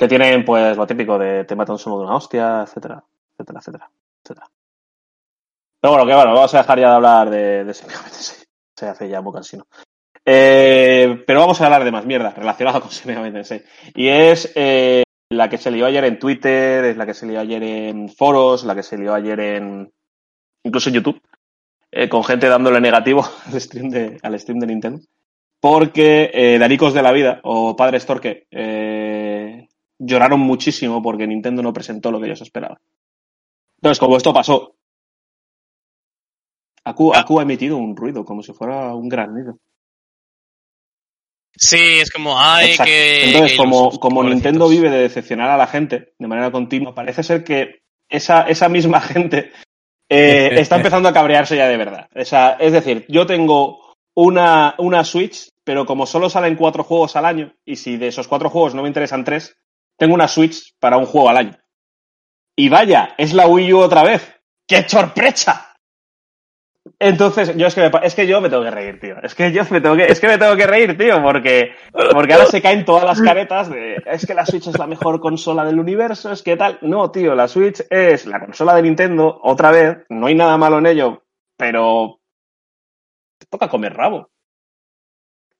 Que 0.00 0.08
tienen, 0.08 0.46
pues, 0.46 0.78
lo 0.78 0.86
típico 0.86 1.18
de 1.18 1.44
te 1.44 1.54
matan 1.54 1.76
solo 1.76 1.98
de 1.98 2.04
una 2.04 2.16
hostia, 2.16 2.62
etcétera, 2.62 3.04
etcétera, 3.36 3.58
etcétera, 3.60 3.90
etcétera. 4.24 4.50
Pero 5.78 5.92
bueno, 5.92 6.06
que 6.06 6.14
bueno, 6.14 6.32
vamos 6.32 6.54
a 6.54 6.58
dejar 6.58 6.80
ya 6.80 6.88
de 6.88 6.94
hablar 6.94 7.28
de, 7.28 7.64
de. 7.64 7.74
Se 7.74 8.88
hace 8.88 9.10
ya 9.10 9.20
muy 9.20 9.34
cansino. 9.34 9.66
Eh, 10.24 11.22
pero 11.26 11.40
vamos 11.40 11.60
a 11.60 11.66
hablar 11.66 11.84
de 11.84 11.92
más 11.92 12.06
mierda 12.06 12.30
relacionada 12.30 12.80
con 12.80 12.90
Megami 13.04 13.30
Tensei. 13.30 13.62
Y 13.94 14.08
es 14.08 14.50
eh, 14.54 15.02
la 15.28 15.50
que 15.50 15.58
se 15.58 15.70
lió 15.70 15.84
ayer 15.84 16.04
en 16.04 16.18
Twitter, 16.18 16.86
es 16.86 16.96
la 16.96 17.04
que 17.04 17.12
se 17.12 17.26
lió 17.26 17.40
ayer 17.40 17.62
en 17.62 18.08
foros, 18.08 18.64
la 18.64 18.74
que 18.74 18.82
se 18.82 18.96
lió 18.96 19.12
ayer 19.12 19.38
en... 19.38 19.92
incluso 20.64 20.88
en 20.88 20.94
YouTube 20.94 21.20
eh, 21.92 22.08
con 22.08 22.24
gente 22.24 22.48
dándole 22.48 22.80
negativo 22.80 23.22
al 23.46 23.60
stream 23.60 23.90
de, 23.90 24.18
al 24.22 24.38
stream 24.40 24.60
de 24.60 24.66
Nintendo. 24.66 25.00
Porque 25.60 26.30
eh, 26.32 26.58
Daricos 26.58 26.94
de 26.94 27.02
la 27.02 27.12
Vida 27.12 27.40
o 27.42 27.76
Padres 27.76 28.06
Torque 28.06 28.46
eh, 28.50 28.99
lloraron 30.00 30.40
muchísimo 30.40 31.02
porque 31.02 31.26
Nintendo 31.26 31.62
no 31.62 31.72
presentó 31.72 32.10
lo 32.10 32.18
que 32.18 32.26
ellos 32.26 32.40
esperaban. 32.40 32.78
Entonces, 33.76 33.98
como 33.98 34.16
esto 34.16 34.32
pasó, 34.32 34.74
Aku, 36.84 37.14
Aku 37.14 37.38
ha 37.38 37.42
emitido 37.42 37.76
un 37.76 37.96
ruido, 37.96 38.24
como 38.24 38.42
si 38.42 38.52
fuera 38.52 38.94
un 38.94 39.08
granizo. 39.08 39.58
Sí, 41.52 42.00
es 42.00 42.10
como, 42.10 42.38
ay, 42.38 42.70
Exacto. 42.70 42.90
que... 42.90 43.26
Entonces, 43.26 43.52
que 43.52 43.58
como, 43.58 43.90
como. 43.98 44.24
Nintendo 44.24 44.68
vive 44.68 44.88
de 44.88 45.00
decepcionar 45.00 45.50
a 45.50 45.56
la 45.56 45.66
gente 45.66 46.14
de 46.18 46.28
manera 46.28 46.50
continua, 46.50 46.94
parece 46.94 47.22
ser 47.22 47.44
que 47.44 47.82
esa, 48.08 48.42
esa 48.42 48.68
misma 48.68 49.00
gente 49.00 49.52
eh, 50.08 50.50
está 50.54 50.76
empezando 50.76 51.08
a 51.08 51.12
cabrearse 51.12 51.56
ya 51.56 51.68
de 51.68 51.76
verdad. 51.76 52.08
O 52.14 52.24
sea, 52.24 52.56
es 52.58 52.72
decir, 52.72 53.04
yo 53.08 53.26
tengo 53.26 53.94
una, 54.14 54.74
una 54.78 55.04
Switch, 55.04 55.50
pero 55.64 55.84
como 55.84 56.06
solo 56.06 56.30
salen 56.30 56.56
cuatro 56.56 56.82
juegos 56.82 57.14
al 57.16 57.26
año, 57.26 57.54
y 57.64 57.76
si 57.76 57.96
de 57.96 58.08
esos 58.08 58.26
cuatro 58.26 58.48
juegos 58.48 58.74
no 58.74 58.82
me 58.82 58.88
interesan 58.88 59.24
tres, 59.24 59.56
tengo 60.00 60.14
una 60.14 60.28
Switch 60.28 60.74
para 60.80 60.96
un 60.96 61.04
juego 61.04 61.28
al 61.28 61.36
año. 61.36 61.58
Y 62.56 62.70
vaya, 62.70 63.14
es 63.18 63.34
la 63.34 63.46
Wii 63.46 63.74
U 63.74 63.78
otra 63.80 64.02
vez. 64.02 64.42
¡Qué 64.66 64.88
sorpresa! 64.88 65.76
Entonces, 66.98 67.54
yo 67.54 67.66
es 67.66 67.74
que, 67.74 67.90
es 68.02 68.14
que 68.14 68.26
yo 68.26 68.40
me 68.40 68.48
tengo 68.48 68.62
que 68.62 68.70
reír, 68.70 68.98
tío. 68.98 69.16
Es 69.22 69.34
que 69.34 69.52
yo 69.52 69.62
me 69.68 69.82
tengo 69.82 69.96
que, 69.96 70.06
es 70.06 70.18
que 70.18 70.26
me 70.26 70.38
tengo 70.38 70.56
que 70.56 70.66
reír, 70.66 70.96
tío, 70.96 71.22
porque, 71.22 71.72
porque 72.12 72.32
ahora 72.32 72.46
se 72.46 72.62
caen 72.62 72.86
todas 72.86 73.04
las 73.04 73.20
caretas 73.20 73.68
de, 73.68 74.02
es 74.06 74.26
que 74.26 74.32
la 74.32 74.46
Switch 74.46 74.68
es 74.68 74.78
la 74.78 74.86
mejor 74.86 75.20
consola 75.20 75.66
del 75.66 75.78
universo, 75.78 76.32
es 76.32 76.42
que 76.42 76.56
tal. 76.56 76.78
No, 76.80 77.10
tío, 77.10 77.34
la 77.34 77.46
Switch 77.46 77.84
es 77.90 78.24
la 78.24 78.40
consola 78.40 78.74
de 78.74 78.82
Nintendo, 78.82 79.38
otra 79.42 79.70
vez, 79.70 79.98
no 80.08 80.28
hay 80.28 80.34
nada 80.34 80.56
malo 80.56 80.78
en 80.78 80.86
ello, 80.86 81.24
pero 81.58 82.20
te 83.38 83.46
toca 83.50 83.68
comer 83.68 83.92
rabo. 83.92 84.30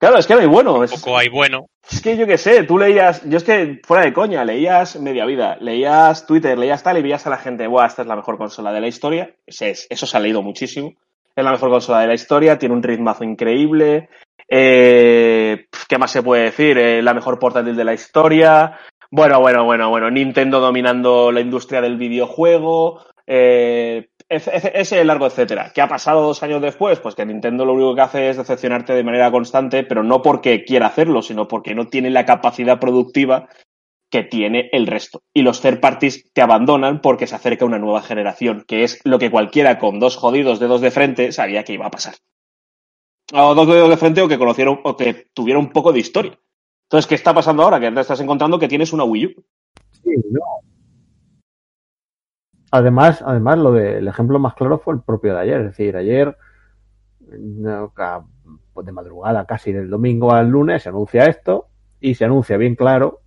Claro, 0.00 0.16
es 0.16 0.26
que 0.26 0.34
no 0.34 0.40
hay 0.40 0.46
bueno. 0.46 0.82
Es, 0.82 0.92
Poco 0.92 1.18
hay 1.18 1.28
bueno. 1.28 1.66
es 1.90 2.00
que 2.00 2.16
yo 2.16 2.26
qué 2.26 2.38
sé, 2.38 2.62
tú 2.62 2.78
leías, 2.78 3.22
yo 3.28 3.36
es 3.36 3.44
que 3.44 3.80
fuera 3.84 4.02
de 4.02 4.14
coña, 4.14 4.42
leías 4.46 4.98
media 4.98 5.26
vida, 5.26 5.58
leías 5.60 6.26
Twitter, 6.26 6.58
leías 6.58 6.82
tal 6.82 6.96
y 6.96 7.02
veías 7.02 7.26
a 7.26 7.30
la 7.30 7.36
gente, 7.36 7.66
Buah, 7.66 7.86
esta 7.86 8.00
es 8.00 8.08
la 8.08 8.16
mejor 8.16 8.38
consola 8.38 8.72
de 8.72 8.80
la 8.80 8.88
historia. 8.88 9.34
Eso 9.46 10.06
se 10.06 10.16
ha 10.16 10.20
leído 10.20 10.42
muchísimo. 10.42 10.94
Es 11.36 11.44
la 11.44 11.52
mejor 11.52 11.68
consola 11.68 12.00
de 12.00 12.06
la 12.06 12.14
historia, 12.14 12.58
tiene 12.58 12.74
un 12.74 12.82
ritmazo 12.82 13.24
increíble. 13.24 14.08
Eh, 14.48 15.66
¿Qué 15.86 15.98
más 15.98 16.10
se 16.10 16.22
puede 16.22 16.44
decir? 16.44 16.78
Eh, 16.78 17.02
la 17.02 17.12
mejor 17.12 17.38
portátil 17.38 17.76
de 17.76 17.84
la 17.84 17.92
historia. 17.92 18.78
Bueno, 19.10 19.38
bueno, 19.40 19.64
bueno, 19.64 19.90
bueno. 19.90 20.10
Nintendo 20.10 20.60
dominando 20.60 21.30
la 21.30 21.40
industria 21.40 21.82
del 21.82 21.98
videojuego. 21.98 23.04
Eh, 23.26 24.08
ese, 24.31 24.73
ese- 24.75 25.05
largo 25.05 25.27
etcétera. 25.27 25.73
¿Qué 25.75 25.83
ha 25.83 25.88
pasado 25.88 26.23
dos 26.23 26.43
años 26.43 26.62
después? 26.62 26.99
Pues 27.01 27.14
que 27.14 27.27
Nintendo 27.27 27.64
lo 27.64 27.75
único 27.75 27.95
que 27.95 28.01
hace 28.01 28.31
es 28.31 28.37
decepcionarte 28.38 28.95
de 28.95 29.05
manera 29.05 29.31
constante, 29.31 29.83
pero 29.85 30.03
no 30.03 30.23
porque 30.23 30.64
quiera 30.64 30.87
hacerlo, 30.87 31.21
sino 31.21 31.49
porque 31.49 31.75
no 31.75 31.88
tiene 31.88 32.11
la 32.11 32.25
capacidad 32.25 32.79
productiva 32.81 33.49
que 34.11 34.23
tiene 34.25 34.69
el 34.73 34.87
resto. 34.87 35.23
Y 35.35 35.43
los 35.43 35.61
third 35.61 35.81
parties 35.81 36.33
te 36.33 36.43
abandonan 36.43 37.01
porque 37.01 37.27
se 37.27 37.35
acerca 37.37 37.64
una 37.64 37.79
nueva 37.79 38.03
generación, 38.03 38.64
que 38.66 38.83
es 38.85 39.01
lo 39.05 39.19
que 39.19 39.31
cualquiera 39.31 39.79
con 39.79 40.01
dos 40.01 40.16
jodidos 40.16 40.59
dedos 40.59 40.81
de 40.81 40.90
frente 40.90 41.33
sabía 41.33 41.62
que 41.64 41.75
iba 41.75 41.87
a 41.87 41.90
pasar. 41.90 42.14
O 43.33 43.55
dos 43.55 43.69
dedos 43.69 43.88
de 43.90 43.97
frente 43.97 44.23
o 44.23 44.29
que 44.29 44.38
conocieron 44.38 44.81
o 44.83 44.97
que 44.97 45.29
tuviera 45.35 45.61
un 45.61 45.71
poco 45.71 45.93
de 45.93 46.01
historia. 46.01 46.38
Entonces, 46.88 47.07
¿qué 47.07 47.14
está 47.14 47.33
pasando 47.33 47.62
ahora? 47.62 47.79
Que 47.79 47.93
te 47.93 48.01
estás 48.01 48.21
encontrando 48.21 48.59
que 48.59 48.66
tienes 48.66 48.93
una 48.93 49.05
Wii 49.05 49.27
U. 49.27 49.45
Sí, 49.93 50.11
no. 50.31 50.40
Además, 52.70 53.22
además, 53.26 53.59
lo 53.59 53.72
del 53.72 54.06
ejemplo 54.06 54.38
más 54.38 54.54
claro 54.54 54.78
fue 54.78 54.94
el 54.94 55.00
propio 55.00 55.35
de 55.35 55.40
ayer. 55.40 55.61
Es 55.61 55.66
decir, 55.66 55.96
ayer, 55.96 56.37
pues 58.72 58.87
de 58.87 58.92
madrugada 58.92 59.44
casi 59.46 59.72
del 59.72 59.90
domingo 59.90 60.33
al 60.33 60.48
lunes, 60.48 60.83
se 60.83 60.88
anuncia 60.88 61.24
esto 61.24 61.68
y 62.00 62.14
se 62.14 62.24
anuncia 62.24 62.56
bien 62.56 62.76
claro. 62.76 63.20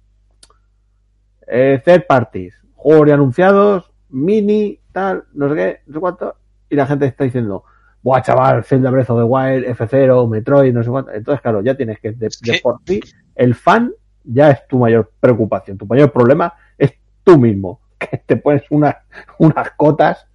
Eh, 1.45 1.81
third 1.83 2.05
parties, 2.07 2.55
juegos 2.75 3.07
ya 3.07 3.15
anunciados, 3.15 3.91
mini, 4.09 4.79
tal, 4.91 5.25
no 5.33 5.49
sé 5.49 5.55
qué, 5.55 5.79
no 5.87 5.93
sé 5.93 5.99
cuánto. 5.99 6.35
Y 6.69 6.75
la 6.75 6.85
gente 6.85 7.05
está 7.05 7.25
diciendo, 7.25 7.65
Buah, 8.01 8.21
chaval, 8.21 8.63
Zelda 8.63 8.89
Breath 8.91 9.09
of 9.09 9.19
the 9.19 9.23
Wild, 9.23 9.65
F0, 9.65 10.29
Metroid, 10.29 10.73
no 10.73 10.83
sé 10.83 10.89
cuánto. 10.89 11.11
Entonces, 11.11 11.41
claro, 11.41 11.61
ya 11.61 11.75
tienes 11.75 11.99
que, 11.99 12.11
de, 12.11 12.29
de 12.41 12.59
por 12.61 12.79
sí, 12.85 13.01
el 13.35 13.55
fan 13.55 13.93
ya 14.23 14.51
es 14.51 14.67
tu 14.67 14.77
mayor 14.77 15.11
preocupación. 15.19 15.77
Tu 15.77 15.85
mayor 15.85 16.11
problema 16.11 16.53
es 16.77 16.93
tú 17.23 17.37
mismo, 17.37 17.79
que 18.09 18.17
te 18.25 18.35
pones 18.37 18.63
unas, 18.69 18.95
unas 19.39 19.71
cotas 19.71 20.27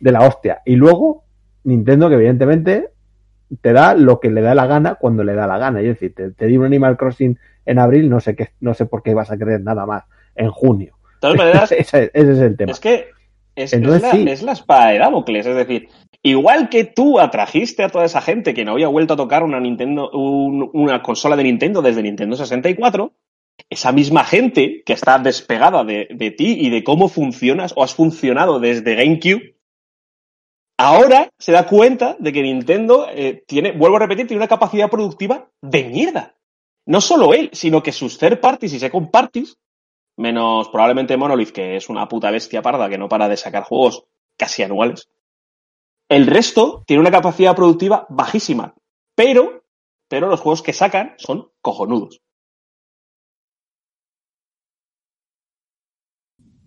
de 0.00 0.12
la 0.12 0.20
hostia. 0.26 0.60
Y 0.64 0.76
luego, 0.76 1.24
Nintendo, 1.64 2.08
que 2.08 2.16
evidentemente 2.16 2.88
te 3.60 3.72
da 3.72 3.94
lo 3.94 4.18
que 4.20 4.30
le 4.30 4.40
da 4.40 4.54
la 4.54 4.66
gana 4.66 4.94
cuando 4.96 5.24
le 5.24 5.34
da 5.34 5.46
la 5.46 5.58
gana. 5.58 5.80
Es 5.80 5.86
decir, 5.86 6.14
te, 6.14 6.30
te 6.30 6.46
di 6.46 6.56
un 6.56 6.64
Animal 6.64 6.96
Crossing 6.96 7.38
en 7.66 7.78
abril, 7.78 8.08
no 8.10 8.18
sé 8.20 8.34
qué, 8.34 8.50
no 8.60 8.74
sé 8.74 8.86
por 8.86 9.02
qué 9.02 9.14
vas 9.14 9.30
a 9.30 9.36
querer 9.38 9.60
nada 9.60 9.86
más 9.86 10.04
en 10.34 10.50
junio. 10.50 10.94
De 11.14 11.20
todas 11.20 11.36
maneras, 11.36 11.72
ese, 11.78 12.10
ese 12.14 12.32
es 12.32 12.38
el 12.38 12.56
tema. 12.56 12.72
Es 12.72 12.80
que 12.80 13.06
es, 13.54 13.72
Entonces, 13.72 14.02
es 14.02 14.08
la, 14.08 14.10
sí. 14.12 14.24
es 14.28 14.42
la 14.42 14.52
espada 14.52 14.88
de 14.90 14.98
Damocles. 14.98 15.46
Es 15.46 15.54
decir, 15.54 15.88
igual 16.22 16.68
que 16.70 16.84
tú 16.84 17.20
atrajiste 17.20 17.84
a 17.84 17.88
toda 17.90 18.04
esa 18.06 18.20
gente 18.22 18.54
que 18.54 18.64
no 18.64 18.72
había 18.72 18.88
vuelto 18.88 19.14
a 19.14 19.16
tocar 19.18 19.42
una 19.44 19.60
Nintendo, 19.60 20.10
un- 20.10 20.70
una 20.72 21.02
consola 21.02 21.36
de 21.36 21.44
Nintendo 21.44 21.82
desde 21.82 22.02
Nintendo 22.02 22.34
64, 22.36 23.12
esa 23.70 23.92
misma 23.92 24.24
gente 24.24 24.82
que 24.84 24.92
está 24.92 25.18
despegada 25.18 25.84
de, 25.84 26.08
de 26.10 26.30
ti 26.30 26.56
y 26.60 26.70
de 26.70 26.84
cómo 26.84 27.08
funcionas 27.08 27.72
o 27.76 27.82
has 27.82 27.94
funcionado 27.94 28.60
desde 28.60 28.94
GameCube, 28.94 29.56
ahora 30.78 31.30
se 31.38 31.52
da 31.52 31.66
cuenta 31.66 32.16
de 32.18 32.32
que 32.32 32.42
Nintendo 32.42 33.06
eh, 33.10 33.44
tiene, 33.46 33.72
vuelvo 33.72 33.96
a 33.96 34.00
repetir, 34.00 34.26
tiene 34.26 34.40
una 34.40 34.48
capacidad 34.48 34.90
productiva 34.90 35.48
de 35.60 35.84
mierda. 35.84 36.36
No 36.86 37.00
solo 37.00 37.32
él, 37.34 37.50
sino 37.52 37.82
que 37.82 37.92
sus 37.92 38.18
third 38.18 38.40
parties 38.40 38.72
y 38.72 38.78
second 38.80 39.10
parties 39.10 39.56
menos 40.16 40.68
probablemente 40.68 41.16
Monolith, 41.16 41.50
que 41.50 41.76
es 41.76 41.88
una 41.88 42.08
puta 42.08 42.30
bestia 42.30 42.62
parda 42.62 42.88
que 42.88 42.98
no 42.98 43.08
para 43.08 43.28
de 43.28 43.36
sacar 43.36 43.64
juegos 43.64 44.04
casi 44.36 44.62
anuales. 44.62 45.08
El 46.08 46.26
resto 46.26 46.84
tiene 46.86 47.00
una 47.00 47.10
capacidad 47.10 47.56
productiva 47.56 48.06
bajísima, 48.08 48.74
pero, 49.14 49.64
pero 50.08 50.28
los 50.28 50.40
juegos 50.40 50.62
que 50.62 50.72
sacan 50.72 51.14
son 51.18 51.50
cojonudos. 51.60 52.20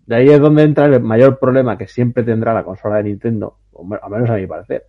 De 0.06 0.16
ahí 0.16 0.28
es 0.28 0.40
donde 0.40 0.62
entra 0.62 0.86
el 0.86 1.00
mayor 1.00 1.38
problema 1.38 1.76
que 1.76 1.88
siempre 1.88 2.22
tendrá 2.22 2.54
la 2.54 2.64
consola 2.64 2.96
de 2.96 3.04
Nintendo, 3.04 3.58
o 3.72 3.84
menos 3.84 4.30
a 4.30 4.34
mi 4.34 4.46
parecer. 4.46 4.84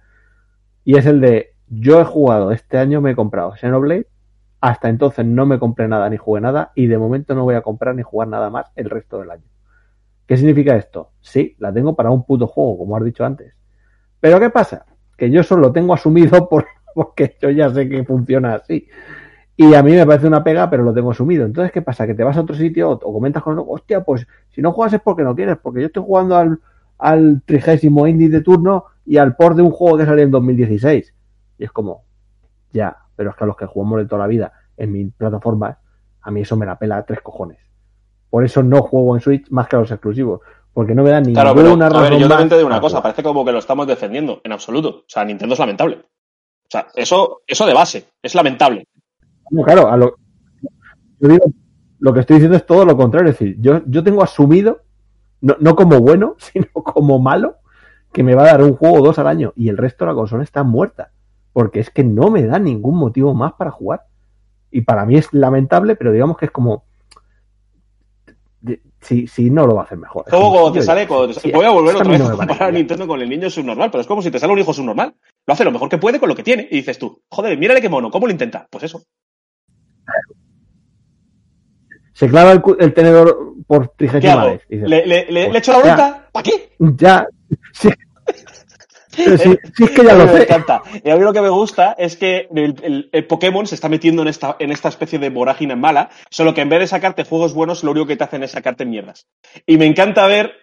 Y 0.83 0.97
es 0.97 1.05
el 1.05 1.19
de, 1.19 1.53
yo 1.67 1.99
he 1.99 2.05
jugado, 2.05 2.51
este 2.51 2.77
año 2.77 3.01
me 3.01 3.11
he 3.11 3.15
comprado 3.15 3.55
Xenoblade, 3.55 4.07
hasta 4.61 4.89
entonces 4.89 5.25
no 5.25 5.45
me 5.45 5.59
compré 5.59 5.87
nada 5.87 6.09
ni 6.09 6.17
jugué 6.17 6.41
nada, 6.41 6.71
y 6.75 6.87
de 6.87 6.97
momento 6.97 7.35
no 7.35 7.43
voy 7.43 7.55
a 7.55 7.61
comprar 7.61 7.95
ni 7.95 8.03
jugar 8.03 8.27
nada 8.27 8.49
más 8.49 8.71
el 8.75 8.89
resto 8.89 9.19
del 9.19 9.31
año. 9.31 9.43
¿Qué 10.25 10.37
significa 10.37 10.75
esto? 10.75 11.11
Sí, 11.21 11.55
la 11.59 11.73
tengo 11.73 11.95
para 11.95 12.11
un 12.11 12.25
puto 12.25 12.47
juego, 12.47 12.77
como 12.77 12.97
has 12.97 13.03
dicho 13.03 13.25
antes. 13.25 13.53
Pero 14.19 14.39
¿qué 14.39 14.49
pasa? 14.49 14.85
Que 15.17 15.31
yo 15.31 15.41
solo 15.41 15.63
lo 15.63 15.71
tengo 15.71 15.93
asumido 15.93 16.47
por, 16.49 16.65
porque 16.93 17.35
yo 17.41 17.49
ya 17.49 17.69
sé 17.69 17.87
que 17.87 18.03
funciona 18.03 18.55
así. 18.55 18.87
Y 19.55 19.73
a 19.73 19.81
mí 19.81 19.91
me 19.93 20.05
parece 20.05 20.27
una 20.27 20.43
pega, 20.43 20.69
pero 20.69 20.83
lo 20.83 20.93
tengo 20.93 21.11
asumido. 21.11 21.45
Entonces, 21.45 21.71
¿qué 21.71 21.81
pasa? 21.81 22.05
Que 22.05 22.13
te 22.13 22.23
vas 22.23 22.37
a 22.37 22.41
otro 22.41 22.55
sitio 22.55 22.91
o 22.91 23.13
comentas 23.13 23.41
con 23.41 23.57
otro, 23.57 23.71
hostia, 23.71 24.03
pues 24.03 24.27
si 24.57 24.63
no 24.63 24.71
juegas 24.71 24.93
es 24.93 25.01
porque 25.01 25.21
no 25.21 25.35
quieres, 25.35 25.55
porque 25.61 25.81
yo 25.81 25.85
estoy 25.85 26.01
jugando 26.01 26.35
al, 26.35 26.59
al 26.97 27.43
trigésimo 27.45 28.07
indie 28.07 28.27
de 28.27 28.41
turno 28.41 28.85
y 29.05 29.17
al 29.17 29.35
port 29.35 29.55
de 29.55 29.61
un 29.61 29.69
juego 29.69 29.99
que 29.99 30.05
salió 30.07 30.23
en 30.23 30.31
2016. 30.31 31.13
Y 31.59 31.63
es 31.63 31.71
como, 31.71 32.05
ya, 32.73 32.97
pero 33.15 33.29
es 33.29 33.35
que 33.35 33.43
a 33.43 33.47
los 33.47 33.55
que 33.55 33.67
jugamos 33.67 33.99
de 33.99 34.05
toda 34.07 34.23
la 34.23 34.27
vida 34.27 34.51
en 34.75 34.91
mi 34.91 35.05
plataforma, 35.05 35.77
a 36.23 36.31
mí 36.31 36.41
eso 36.41 36.57
me 36.57 36.65
la 36.65 36.79
pela 36.79 36.97
a 36.97 37.05
tres 37.05 37.21
cojones. 37.21 37.59
Por 38.31 38.43
eso 38.43 38.63
no 38.63 38.81
juego 38.81 39.15
en 39.15 39.21
Switch 39.21 39.47
más 39.51 39.67
que 39.67 39.75
a 39.75 39.79
los 39.79 39.91
exclusivos, 39.91 40.41
porque 40.73 40.95
no 40.95 41.03
me 41.03 41.11
dan 41.11 41.25
Claro, 41.25 41.53
ninguna 41.53 41.87
pero 41.89 41.99
a 41.99 42.01
ver, 42.01 42.09
razón 42.13 42.19
yo 42.23 42.27
también 42.27 42.49
te 42.49 42.55
digo 42.55 42.67
una 42.67 42.81
cosa, 42.81 43.03
parece 43.03 43.21
como 43.21 43.45
que 43.45 43.51
lo 43.51 43.59
estamos 43.59 43.85
defendiendo, 43.85 44.41
en 44.43 44.53
absoluto. 44.53 44.89
O 44.89 45.05
sea, 45.05 45.23
Nintendo 45.23 45.53
es 45.53 45.59
lamentable. 45.59 45.97
O 45.97 46.67
sea, 46.67 46.87
eso, 46.95 47.41
eso 47.45 47.67
de 47.67 47.75
base, 47.75 48.07
es 48.23 48.33
lamentable. 48.33 48.87
No, 49.51 49.61
claro, 49.61 49.87
a 49.87 49.95
lo, 49.97 50.15
yo 51.19 51.29
digo, 51.29 51.45
lo 51.99 52.13
que 52.13 52.19
estoy 52.21 52.35
diciendo 52.37 52.57
es 52.57 52.65
todo 52.65 52.85
lo 52.85 52.95
contrario. 52.97 53.31
Es 53.31 53.39
decir, 53.39 53.57
yo, 53.59 53.81
yo 53.87 54.03
tengo 54.03 54.23
asumido, 54.23 54.81
no, 55.41 55.55
no 55.59 55.75
como 55.75 55.99
bueno, 55.99 56.35
sino 56.39 56.67
como 56.73 57.19
malo, 57.19 57.57
que 58.13 58.23
me 58.23 58.35
va 58.35 58.43
a 58.43 58.47
dar 58.47 58.63
un 58.63 58.75
juego 58.75 58.97
o 58.97 59.01
dos 59.05 59.19
al 59.19 59.27
año 59.27 59.53
y 59.55 59.69
el 59.69 59.77
resto 59.77 60.05
de 60.05 60.11
la 60.11 60.15
consola 60.15 60.43
está 60.43 60.63
muerta. 60.63 61.11
Porque 61.53 61.79
es 61.79 61.89
que 61.89 62.03
no 62.03 62.29
me 62.29 62.43
da 62.45 62.59
ningún 62.59 62.97
motivo 62.97 63.33
más 63.33 63.53
para 63.53 63.71
jugar. 63.71 64.03
Y 64.69 64.81
para 64.81 65.05
mí 65.05 65.15
es 65.17 65.33
lamentable, 65.33 65.95
pero 65.95 66.11
digamos 66.11 66.37
que 66.37 66.45
es 66.45 66.51
como. 66.51 66.83
Si, 69.01 69.27
si 69.27 69.49
no 69.49 69.65
lo 69.65 69.75
va 69.75 69.81
a 69.81 69.85
hacer 69.85 69.97
mejor. 69.97 70.25
Como 70.25 70.47
como, 70.49 70.51
cuando 70.61 70.73
te 70.73 70.81
sale, 70.81 71.07
cuando 71.07 71.27
te 71.29 71.33
sí, 71.35 71.39
sale- 71.39 71.53
voy 71.55 71.65
a 71.65 71.69
volver 71.69 71.95
otra 71.95 72.09
vez 72.11 72.19
no 72.19 72.27
a 72.27 72.35
comparar 72.35 72.63
a. 72.63 72.71
Nintendo 72.71 73.07
con 73.07 73.21
el 73.21 73.29
niño 73.29 73.49
subnormal, 73.49 73.89
pero 73.91 74.01
es 74.01 74.07
como 74.07 74.21
si 74.21 74.29
te 74.31 74.39
sale 74.39 74.51
un 74.53 74.59
hijo 74.59 74.73
subnormal. 74.73 75.15
Lo 75.45 75.53
hace 75.53 75.63
lo 75.63 75.71
mejor 75.71 75.87
que 75.89 75.97
puede 75.97 76.19
con 76.19 76.27
lo 76.29 76.35
que 76.35 76.43
tiene. 76.43 76.67
Y 76.69 76.77
dices 76.77 76.99
tú, 76.99 77.21
joder, 77.29 77.57
mírale 77.57 77.79
qué 77.81 77.89
mono, 77.89 78.11
¿cómo 78.11 78.25
lo 78.27 78.31
intenta? 78.31 78.67
Pues 78.69 78.83
eso. 78.83 79.01
Se 82.17 82.27
clava 82.27 82.51
el, 82.79 82.93
tenedor 82.95 83.53
por 83.67 83.91
¿Qué 83.91 84.07
trigésima 84.07 84.45
vez. 84.45 84.61
¿Le, 84.69 85.05
le, 85.05 85.05
le- 85.05 85.25
pues 85.43 85.53
le 85.53 85.59
echo 85.59 85.71
la 85.73 85.77
bronca? 85.77 86.27
¿Para 86.31 86.43
qué? 86.43 86.71
Ya. 86.79 87.27
Sí. 87.73 87.89
Pero 89.25 89.37
si, 89.37 89.57
si 89.75 89.83
es 89.83 89.89
que 89.91 90.03
ya 90.03 90.13
lo 90.13 90.25
me 90.25 90.31
sé. 90.33 90.43
encanta. 90.43 90.81
Y 91.03 91.09
a 91.09 91.15
mí 91.15 91.23
lo 91.23 91.33
que 91.33 91.41
me 91.41 91.49
gusta 91.49 91.93
es 91.97 92.15
que 92.17 92.47
el, 92.53 92.75
el- 92.83 93.09
el 93.11 93.25
Pokémon 93.27 93.65
se 93.67 93.73
está 93.75 93.87
metiendo 93.89 94.21
en 94.23 94.27
esta, 94.27 94.55
en 94.59 94.71
esta 94.71 94.89
especie 94.89 95.17
de 95.19 95.29
vorágine 95.29 95.75
mala, 95.75 96.09
solo 96.29 96.53
que 96.53 96.61
en 96.61 96.69
vez 96.69 96.79
de 96.81 96.87
sacarte 96.87 97.23
juegos 97.23 97.53
buenos, 97.53 97.83
lo 97.83 97.91
único 97.91 98.05
que 98.07 98.15
te 98.15 98.23
hacen 98.23 98.41
es 98.43 98.51
sacarte 98.51 98.85
mierdas. 98.85 99.27
Y 99.65 99.77
me 99.77 99.85
encanta 99.85 100.25
ver 100.27 100.53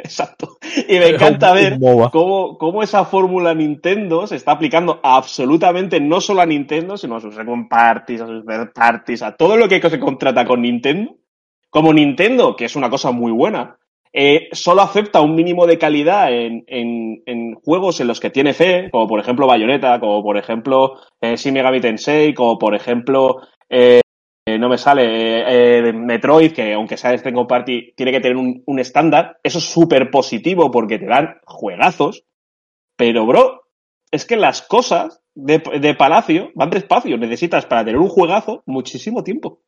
Exacto. 0.04 0.58
Y 0.88 0.94
me 0.94 1.08
encanta 1.08 1.52
ver 1.52 1.78
cómo, 2.10 2.56
cómo 2.58 2.82
esa 2.82 3.04
fórmula 3.04 3.54
Nintendo 3.54 4.26
se 4.26 4.36
está 4.36 4.52
aplicando 4.52 5.00
absolutamente 5.02 6.00
no 6.00 6.20
solo 6.20 6.40
a 6.42 6.46
Nintendo, 6.46 6.96
sino 6.96 7.16
a 7.16 7.20
sus 7.20 7.34
second 7.34 7.68
parties, 7.68 8.20
a 8.20 8.26
sus 8.26 8.44
third 8.44 8.72
parties, 8.72 9.22
a 9.22 9.36
todo 9.36 9.56
lo 9.56 9.68
que 9.68 9.80
se 9.80 10.00
contrata 10.00 10.44
con 10.44 10.62
Nintendo. 10.62 11.16
Como 11.70 11.92
Nintendo, 11.92 12.56
que 12.56 12.64
es 12.64 12.74
una 12.76 12.90
cosa 12.90 13.12
muy 13.12 13.30
buena, 13.30 13.76
eh, 14.12 14.48
solo 14.52 14.82
acepta 14.82 15.20
un 15.20 15.36
mínimo 15.36 15.66
de 15.66 15.78
calidad 15.78 16.32
en, 16.32 16.64
en- 16.66 17.22
en 17.26 17.54
juegos 17.54 18.00
en 18.00 18.08
los 18.08 18.18
que 18.18 18.30
tiene 18.30 18.54
fe, 18.54 18.88
como 18.90 19.06
por 19.06 19.20
ejemplo 19.20 19.46
Bayonetta, 19.46 20.00
como 20.00 20.20
por 20.22 20.36
ejemplo 20.36 20.94
eh, 21.20 21.36
Shin 21.36 21.54
Megami 21.54 21.80
Tensei, 21.80 22.34
como 22.34 22.58
por 22.58 22.74
ejemplo 22.74 23.36
eh, 23.68 24.00
eh, 24.54 24.58
no 24.58 24.68
me 24.68 24.78
sale 24.78 25.04
eh, 25.04 25.88
eh, 25.88 25.92
Metroid, 25.92 26.52
que 26.52 26.74
aunque 26.74 26.96
sea 26.96 27.10
de 27.12 27.18
second 27.18 27.48
party, 27.48 27.92
tiene 27.96 28.12
que 28.12 28.20
tener 28.20 28.36
un, 28.36 28.62
un 28.66 28.78
estándar. 28.78 29.38
Eso 29.42 29.58
es 29.58 29.64
súper 29.64 30.10
positivo 30.10 30.70
porque 30.70 30.98
te 30.98 31.06
dan 31.06 31.38
juegazos. 31.44 32.24
Pero, 32.96 33.26
bro, 33.26 33.62
es 34.10 34.24
que 34.26 34.36
las 34.36 34.62
cosas 34.62 35.22
de, 35.34 35.58
de 35.80 35.94
Palacio 35.94 36.50
van 36.54 36.70
despacio. 36.70 37.16
Necesitas 37.16 37.66
para 37.66 37.84
tener 37.84 37.98
un 38.00 38.08
juegazo 38.08 38.62
muchísimo 38.66 39.22
tiempo. 39.24 39.60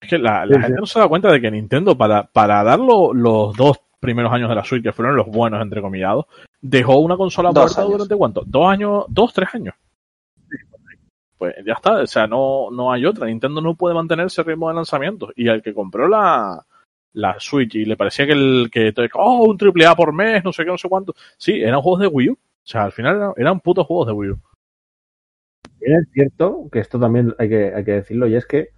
Es 0.00 0.10
que 0.10 0.18
la, 0.18 0.44
la 0.44 0.54
Sí, 0.56 0.60
gente 0.60 0.74
sí. 0.76 0.80
no 0.80 0.86
se 0.86 0.98
da 0.98 1.08
cuenta 1.08 1.32
de 1.32 1.40
que 1.40 1.50
Nintendo, 1.50 1.96
para, 1.96 2.24
para 2.24 2.62
dar 2.62 2.78
lo- 2.78 3.14
los 3.14 3.56
dos 3.56 3.78
primeros 4.00 4.32
años 4.32 4.50
de 4.50 4.54
la 4.54 4.64
Switch, 4.64 4.82
que 4.82 4.92
fueron 4.92 5.16
los 5.16 5.26
buenos, 5.28 5.62
entre 5.62 5.80
comillados, 5.80 6.26
dejó 6.60 6.98
una 6.98 7.16
consola 7.16 7.50
Dos 7.52 7.62
muerta 7.64 7.80
años. 7.80 7.92
durante 7.92 8.16
cuánto? 8.16 8.42
Dos 8.44 8.66
años, 8.68 9.04
dos, 9.08 9.32
tres 9.32 9.48
años. 9.54 9.74
Pues 11.38 11.54
ya 11.66 11.74
está, 11.74 12.02
o 12.02 12.06
sea, 12.06 12.26
no, 12.26 12.70
no 12.70 12.92
hay 12.92 13.06
otra. 13.06 13.26
Nintendo 13.26 13.60
no 13.60 13.74
puede 13.74 13.94
mantener 13.94 14.26
ese 14.26 14.42
ritmo 14.42 14.68
de 14.68 14.74
lanzamientos. 14.74 15.32
Y 15.36 15.48
al 15.48 15.62
que 15.62 15.74
compró 15.74 16.08
la, 16.08 16.64
la 17.12 17.36
Switch 17.38 17.74
y 17.74 17.84
le 17.84 17.96
parecía 17.96 18.26
que 18.26 18.32
el 18.32 18.68
que, 18.72 18.92
oh, 19.14 19.44
un 19.44 19.56
triple 19.58 19.86
A 19.86 19.94
por 19.94 20.12
mes, 20.12 20.44
no 20.44 20.52
sé 20.52 20.64
qué, 20.64 20.70
no 20.70 20.78
sé 20.78 20.88
cuánto. 20.88 21.14
Sí, 21.36 21.60
eran 21.60 21.80
juegos 21.80 22.00
de 22.00 22.06
Wii 22.08 22.30
U. 22.30 22.32
O 22.34 22.66
sea, 22.66 22.84
al 22.84 22.92
final 22.92 23.16
eran, 23.16 23.32
eran 23.36 23.60
putos 23.60 23.86
juegos 23.86 24.06
de 24.06 24.12
Wii 24.12 24.30
U. 24.30 24.40
Es 25.80 26.08
cierto 26.12 26.68
que 26.72 26.78
esto 26.78 26.98
también 26.98 27.34
hay 27.38 27.48
que, 27.48 27.74
hay 27.74 27.84
que 27.84 27.92
decirlo, 27.92 28.26
y 28.26 28.36
es 28.36 28.46
que 28.46 28.70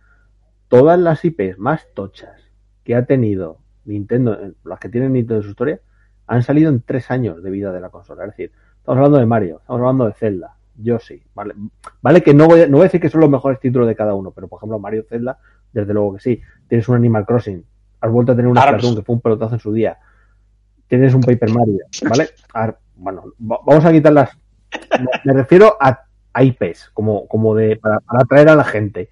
todas 0.69 0.99
las 0.99 1.25
IPs 1.25 1.59
más 1.59 1.87
tochas 1.95 2.51
que 2.83 2.97
ha 2.97 3.07
tenido 3.07 3.59
Nintendo, 3.85 4.35
eh, 4.35 4.55
las 4.65 4.81
que 4.81 4.89
tienen 4.89 5.13
Nintendo 5.13 5.37
en 5.37 5.43
su 5.45 5.51
historia, 5.51 5.81
han 6.27 6.43
salido 6.43 6.71
en 6.71 6.83
tres 6.83 7.11
años 7.11 7.43
de 7.43 7.51
vida 7.51 7.73
de 7.73 7.81
la 7.81 7.91
consola. 7.91 8.25
Es 8.25 8.31
decir, 8.31 8.53
estamos 8.79 8.99
hablando 8.99 9.19
de 9.19 9.27
Mario, 9.27 9.59
estamos 9.61 9.81
hablando 9.81 10.07
de 10.07 10.15
Zelda, 10.15 10.56
Yoshi, 10.79 11.23
¿vale? 11.35 11.55
Vale 12.03 12.23
que 12.23 12.35
no 12.35 12.47
voy, 12.47 12.63
a, 12.63 12.67
no 12.67 12.73
voy 12.79 12.83
a 12.83 12.85
decir 12.85 13.01
que 13.01 13.09
son 13.09 13.21
los 13.21 13.31
mejores 13.31 13.59
títulos 13.61 13.87
de 13.89 13.97
cada 13.97 14.15
uno, 14.15 14.31
pero 14.31 14.49
por 14.49 14.59
ejemplo 14.59 14.79
Mario 14.79 15.05
Zelda, 15.09 15.39
desde 15.73 15.93
luego 15.95 16.15
que 16.15 16.21
sí. 16.21 16.41
Tienes 16.69 16.89
un 16.89 16.97
Animal 16.97 17.25
Crossing, 17.27 17.65
has 18.01 18.11
vuelto 18.11 18.33
a 18.33 18.37
tener 18.37 18.51
un 18.51 18.59
Arms. 18.59 18.71
Splatoon 18.83 18.97
que 18.97 19.03
fue 19.05 19.15
un 19.15 19.21
pelotazo 19.21 19.55
en 19.55 19.61
su 19.61 19.73
día. 19.73 19.99
Tienes 20.89 21.15
un 21.15 21.21
Paper 21.23 21.51
Mario, 21.51 21.79
¿vale? 22.09 22.29
Bueno, 22.99 23.25
va- 23.41 23.61
vamos 23.67 23.85
a 23.85 23.93
quitar 23.93 24.13
las... 24.13 24.31
Me, 24.99 25.07
me 25.25 25.33
refiero 25.35 25.77
a, 25.79 26.01
a 26.33 26.43
IPs, 26.43 26.91
como, 26.95 27.27
como 27.29 27.55
de 27.55 27.77
para, 27.77 28.01
para 28.01 28.23
atraer 28.23 28.49
a 28.49 28.57
la 28.57 28.65
gente. 28.65 29.11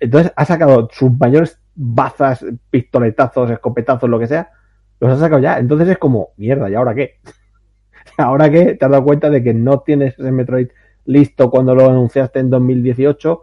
Entonces 0.00 0.32
ha 0.36 0.44
sacado 0.44 0.88
sus 0.92 1.16
mayores 1.18 1.60
bazas, 1.74 2.44
pistoletazos, 2.70 3.50
escopetazos, 3.50 4.10
lo 4.10 4.18
que 4.18 4.26
sea, 4.26 4.50
los 5.00 5.12
ha 5.12 5.16
sacado 5.18 5.40
ya. 5.40 5.58
Entonces 5.58 5.88
es 5.88 5.98
como, 5.98 6.30
mierda, 6.36 6.68
¿y 6.68 6.74
ahora 6.74 6.94
qué? 6.94 7.20
¿Ahora 8.18 8.50
qué? 8.50 8.74
¿Te 8.74 8.84
has 8.84 8.90
dado 8.90 9.04
cuenta 9.04 9.30
de 9.30 9.42
que 9.42 9.54
no 9.54 9.80
tienes 9.80 10.18
ese 10.18 10.30
Metroid 10.32 10.68
listo 11.04 11.50
cuando 11.50 11.74
lo 11.74 11.88
anunciaste 11.88 12.38
en 12.40 12.50
2018? 12.50 13.42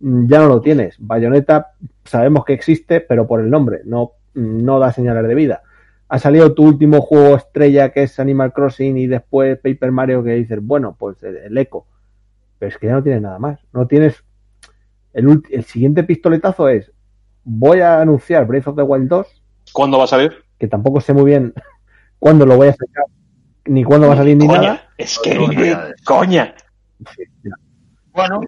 Mm, 0.00 0.26
Ya 0.28 0.38
no 0.40 0.48
lo 0.48 0.60
tienes. 0.60 0.96
Bayonetta 0.98 1.72
sabemos 2.04 2.44
que 2.44 2.52
existe, 2.54 3.00
pero 3.00 3.26
por 3.26 3.40
el 3.40 3.50
nombre, 3.50 3.80
no, 3.84 4.12
no 4.34 4.78
da 4.78 4.92
señales 4.92 5.26
de 5.26 5.34
vida. 5.34 5.62
Ha 6.08 6.18
salido 6.18 6.54
tu 6.54 6.64
último 6.64 7.02
juego 7.02 7.36
estrella 7.36 7.90
que 7.90 8.04
es 8.04 8.18
Animal 8.18 8.52
Crossing 8.52 8.96
y 8.96 9.06
después 9.06 9.58
Paper 9.58 9.92
Mario 9.92 10.24
que 10.24 10.30
dices, 10.34 10.58
bueno, 10.62 10.96
pues 10.98 11.22
el, 11.22 11.36
el 11.36 11.58
Echo. 11.58 11.84
Pero 12.58 12.70
es 12.70 12.78
que 12.78 12.86
ya 12.86 12.94
no 12.94 13.02
tienes 13.02 13.20
nada 13.22 13.38
más. 13.38 13.60
No 13.72 13.86
tienes. 13.86 14.24
El, 15.12 15.42
el 15.50 15.64
siguiente 15.64 16.04
pistoletazo 16.04 16.68
es: 16.68 16.90
voy 17.44 17.80
a 17.80 18.00
anunciar 18.00 18.46
Breath 18.46 18.68
of 18.68 18.76
the 18.76 18.82
Wild 18.82 19.08
2, 19.08 19.42
¿Cuándo 19.72 19.98
va 19.98 20.04
a 20.04 20.08
salir? 20.08 20.32
que 20.58 20.66
tampoco 20.66 21.00
sé 21.00 21.12
muy 21.12 21.24
bien 21.26 21.52
cuándo 22.18 22.46
lo 22.46 22.56
voy 22.56 22.68
a 22.68 22.72
sacar, 22.72 23.04
ni 23.68 23.84
cuándo 23.84 24.08
va 24.08 24.14
a 24.14 24.16
salir 24.18 24.36
ni 24.36 24.46
coña. 24.46 24.60
nada. 24.60 24.80
Es 24.96 25.18
que 25.22 25.38
ni 25.38 25.54
de 25.54 25.76
coña. 26.04 26.54
Bueno, 28.12 28.40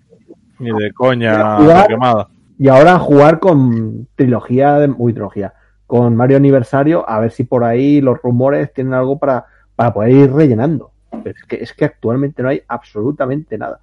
Ni 0.59 0.71
de 0.73 0.93
coña 0.93 1.57
Jugar- 1.59 1.87
quemada. 1.89 2.29
Y 2.59 2.69
ahora 2.69 2.99
jugar 2.99 3.39
con 3.41 4.07
trilogía 4.17 4.75
de. 4.79 4.93
Uy, 4.97 5.13
trilogía. 5.13 5.55
Con 5.87 6.15
Mario 6.17 6.37
Aniversario, 6.37 7.09
a 7.09 7.19
ver 7.21 7.31
si 7.33 7.45
por 7.45 7.65
ahí 7.65 8.01
los 8.01 8.21
rumores 8.23 8.73
tienen 8.73 8.95
algo 8.95 9.19
para, 9.19 9.47
para 9.75 9.93
poder 9.95 10.11
ir 10.11 10.33
rellenando. 10.33 10.93
Pero 11.25 11.35
es 11.37 11.45
que, 11.47 11.57
es 11.57 11.73
que 11.73 11.85
actualmente 11.87 12.43
no 12.43 12.51
hay 12.51 12.63
absolutamente 12.69 13.57
nada. 13.59 13.81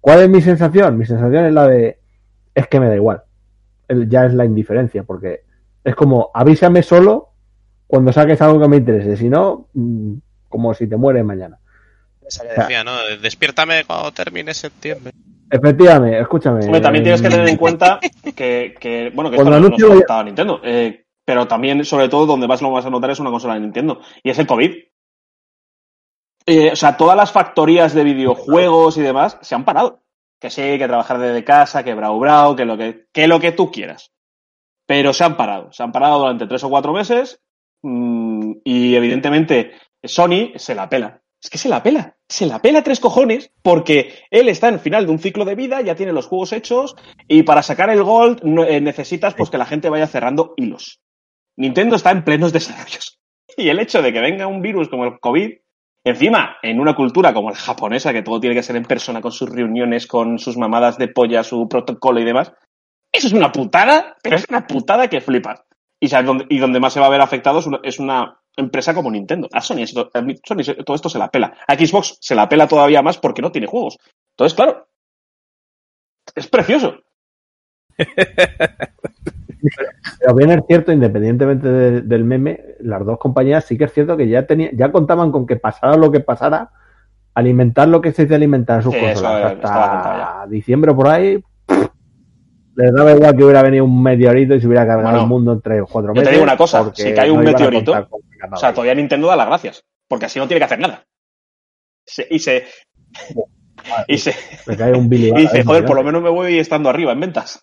¿Cuál 0.00 0.20
es 0.20 0.28
mi 0.30 0.40
sensación? 0.40 0.96
Mi 0.98 1.04
sensación 1.06 1.44
es 1.44 1.52
la 1.52 1.66
de. 1.68 1.98
Es 2.54 2.66
que 2.68 2.80
me 2.80 2.88
da 2.88 2.96
igual. 2.96 3.22
El- 3.88 4.08
ya 4.08 4.24
es 4.26 4.34
la 4.34 4.44
indiferencia, 4.44 5.02
porque 5.02 5.42
es 5.84 5.94
como 5.94 6.30
avísame 6.32 6.82
solo 6.82 7.28
cuando 7.86 8.12
saques 8.12 8.40
algo 8.40 8.58
que 8.60 8.68
me 8.68 8.78
interese. 8.78 9.16
Si 9.16 9.28
no, 9.28 9.68
mm, 9.74 10.14
como 10.54 10.72
si 10.72 10.86
te 10.86 10.96
mueres 10.96 11.24
mañana. 11.24 11.58
Esa 12.24 12.44
decía, 12.44 12.84
¿no? 12.84 12.92
Despiértame 13.20 13.82
cuando 13.84 14.12
termine 14.12 14.54
septiembre. 14.54 15.12
Efectivamente, 15.50 16.20
escúchame. 16.20 16.64
Hombre, 16.64 16.80
también 16.80 17.02
tienes 17.02 17.20
que 17.20 17.28
tener 17.28 17.48
en 17.48 17.56
eh, 17.56 17.58
cuenta 17.58 17.98
que, 18.36 18.76
que, 18.78 19.10
bueno, 19.12 19.30
que 19.30 19.36
esto 19.36 19.50
Cuando 19.50 19.68
no, 19.68 19.76
no 19.76 20.22
Nintendo, 20.22 20.60
eh, 20.62 21.06
pero 21.24 21.48
también, 21.48 21.84
sobre 21.84 22.08
todo, 22.08 22.24
donde 22.26 22.46
más 22.46 22.62
lo 22.62 22.70
vas 22.70 22.86
a 22.86 22.90
notar 22.90 23.10
es 23.10 23.18
una 23.18 23.32
consola 23.32 23.54
de 23.54 23.60
Nintendo, 23.62 24.00
y 24.22 24.30
es 24.30 24.38
el 24.38 24.46
COVID. 24.46 24.76
Eh, 26.46 26.70
o 26.70 26.76
sea, 26.76 26.96
todas 26.96 27.16
las 27.16 27.32
factorías 27.32 27.94
de 27.94 28.04
videojuegos 28.04 28.96
y 28.96 29.02
demás 29.02 29.36
se 29.42 29.56
han 29.56 29.64
parado. 29.64 30.04
Que 30.38 30.50
sí, 30.50 30.78
que 30.78 30.86
trabajar 30.86 31.18
desde 31.18 31.42
casa, 31.42 31.82
que 31.82 31.94
brau 31.94 32.20
brau, 32.20 32.54
que 32.54 32.64
lo 32.64 32.78
que, 32.78 33.08
que 33.12 33.26
lo 33.26 33.40
que 33.40 33.50
tú 33.50 33.72
quieras. 33.72 34.12
Pero 34.86 35.12
se 35.12 35.24
han 35.24 35.36
parado. 35.36 35.72
Se 35.72 35.82
han 35.82 35.90
parado 35.90 36.20
durante 36.20 36.46
tres 36.46 36.62
o 36.62 36.70
cuatro 36.70 36.92
meses 36.92 37.40
mm, 37.82 38.52
y 38.62 38.94
evidentemente 38.94 39.72
Sony 40.04 40.52
se 40.56 40.74
la 40.74 40.88
pela. 40.88 41.22
Es 41.42 41.50
que 41.50 41.58
se 41.58 41.68
la 41.68 41.82
pela. 41.82 42.16
Se 42.28 42.46
la 42.46 42.62
pela 42.62 42.82
tres 42.82 43.00
cojones 43.00 43.52
porque 43.62 44.14
él 44.30 44.48
está 44.48 44.68
en 44.68 44.80
final 44.80 45.06
de 45.06 45.12
un 45.12 45.18
ciclo 45.18 45.44
de 45.44 45.54
vida, 45.54 45.82
ya 45.82 45.94
tiene 45.94 46.12
los 46.12 46.26
juegos 46.26 46.52
hechos 46.52 46.96
y 47.28 47.42
para 47.42 47.62
sacar 47.62 47.90
el 47.90 48.02
Gold 48.02 48.40
eh, 48.66 48.80
necesitas 48.80 49.34
pues 49.34 49.50
que 49.50 49.58
la 49.58 49.66
gente 49.66 49.90
vaya 49.90 50.06
cerrando 50.06 50.54
hilos. 50.56 51.00
Nintendo 51.56 51.96
está 51.96 52.10
en 52.10 52.24
plenos 52.24 52.52
desarrollos. 52.52 53.20
Y 53.56 53.68
el 53.68 53.78
hecho 53.78 54.02
de 54.02 54.12
que 54.12 54.20
venga 54.20 54.48
un 54.48 54.62
virus 54.62 54.88
como 54.88 55.04
el 55.04 55.20
COVID, 55.20 55.52
encima 56.02 56.56
en 56.60 56.80
una 56.80 56.96
cultura 56.96 57.32
como 57.32 57.50
la 57.50 57.56
japonesa, 57.56 58.12
que 58.12 58.22
todo 58.22 58.40
tiene 58.40 58.56
que 58.56 58.64
ser 58.64 58.74
en 58.74 58.84
persona, 58.84 59.20
con 59.20 59.30
sus 59.30 59.48
reuniones, 59.48 60.08
con 60.08 60.40
sus 60.40 60.56
mamadas 60.56 60.98
de 60.98 61.06
polla, 61.06 61.44
su 61.44 61.68
protocolo 61.68 62.18
y 62.18 62.24
demás, 62.24 62.52
eso 63.12 63.28
es 63.28 63.32
una 63.32 63.52
putada, 63.52 64.16
pero 64.24 64.34
es 64.34 64.44
una 64.48 64.66
putada 64.66 65.08
que 65.08 65.20
flipas. 65.20 65.62
Y, 66.00 66.08
dónde, 66.08 66.46
y 66.48 66.58
donde 66.58 66.80
más 66.80 66.92
se 66.92 66.98
va 66.98 67.06
a 67.06 67.10
ver 67.10 67.20
afectado 67.20 67.60
es 67.84 67.98
una 68.00 68.40
empresa 68.56 68.94
como 68.94 69.10
Nintendo. 69.10 69.48
A 69.52 69.60
Sony, 69.60 69.78
esto- 69.82 70.10
a 70.14 70.20
mí- 70.22 70.36
Sony 70.44 70.62
todo 70.84 70.94
esto 70.94 71.08
se 71.08 71.18
la 71.18 71.28
pela. 71.30 71.54
A 71.66 71.74
Xbox 71.74 72.18
se 72.20 72.34
la 72.34 72.48
pela 72.48 72.66
todavía 72.68 73.02
más 73.02 73.18
porque 73.18 73.42
no 73.42 73.50
tiene 73.52 73.66
juegos. 73.66 73.98
Entonces, 74.36 74.54
claro, 74.54 74.86
es 76.34 76.46
precioso. 76.48 76.94
Pero 80.20 80.34
bien 80.34 80.50
es 80.50 80.60
cierto, 80.66 80.92
independientemente 80.92 81.68
de- 81.68 82.00
del 82.02 82.24
meme, 82.24 82.60
las 82.80 83.04
dos 83.04 83.18
compañías 83.18 83.64
sí 83.64 83.78
que 83.78 83.84
es 83.84 83.92
cierto 83.92 84.16
que 84.16 84.28
ya 84.28 84.46
tenía, 84.46 84.70
ya 84.72 84.92
contaban 84.92 85.32
con 85.32 85.46
que 85.46 85.56
pasara 85.56 85.96
lo 85.96 86.10
que 86.12 86.20
pasara, 86.20 86.70
alimentar 87.34 87.88
lo 87.88 88.00
que 88.00 88.12
se 88.12 88.26
de 88.26 88.34
alimentar 88.34 88.82
sus 88.82 88.94
Sí, 88.94 89.00
consolas 89.00 89.56
hasta 89.62 90.46
diciembre 90.48 90.92
por 90.94 91.08
ahí. 91.08 91.42
pff, 91.66 91.88
Les 92.76 92.92
daba 92.92 93.12
igual 93.12 93.36
que 93.36 93.44
hubiera 93.44 93.62
venido 93.62 93.84
un 93.84 94.02
meteorito 94.02 94.54
y 94.56 94.60
se 94.60 94.66
hubiera 94.66 94.84
cargado 94.84 95.04
Bueno, 95.10 95.22
el 95.22 95.28
mundo 95.28 95.52
en 95.52 95.60
tres 95.60 95.82
o 95.82 95.86
cuatro 95.86 96.10
yo 96.12 96.14
te 96.14 96.20
meses. 96.20 96.32
digo 96.32 96.42
una 96.42 96.56
cosa, 96.56 96.90
si 96.92 97.14
cae 97.14 97.30
un 97.30 97.38
no 97.38 97.44
meteorito, 97.44 97.92
con 98.08 98.20
O 98.52 98.56
sea, 98.60 98.72
todavía 98.72 98.94
Nintendo 98.94 99.28
da 99.28 99.36
las 99.36 99.46
gracias, 99.46 99.84
porque 100.08 100.26
así 100.26 100.38
no 100.38 100.46
tiene 100.48 100.60
que 100.60 100.64
hacer 100.64 100.78
nada. 100.78 101.04
Se- 102.06 102.26
y 102.30 102.38
se. 102.38 102.66
y 104.08 104.18
se. 104.18 104.34
Me 104.66 104.76
cae 104.76 104.92
un 104.92 105.12
Y 105.12 105.16
dice, 105.42 105.64
joder, 105.64 105.84
por 105.84 105.96
lo 105.96 106.04
menos 106.04 106.22
me 106.22 106.30
voy 106.30 106.58
estando 106.58 106.88
arriba 106.88 107.12
en 107.12 107.20
ventas. 107.20 107.60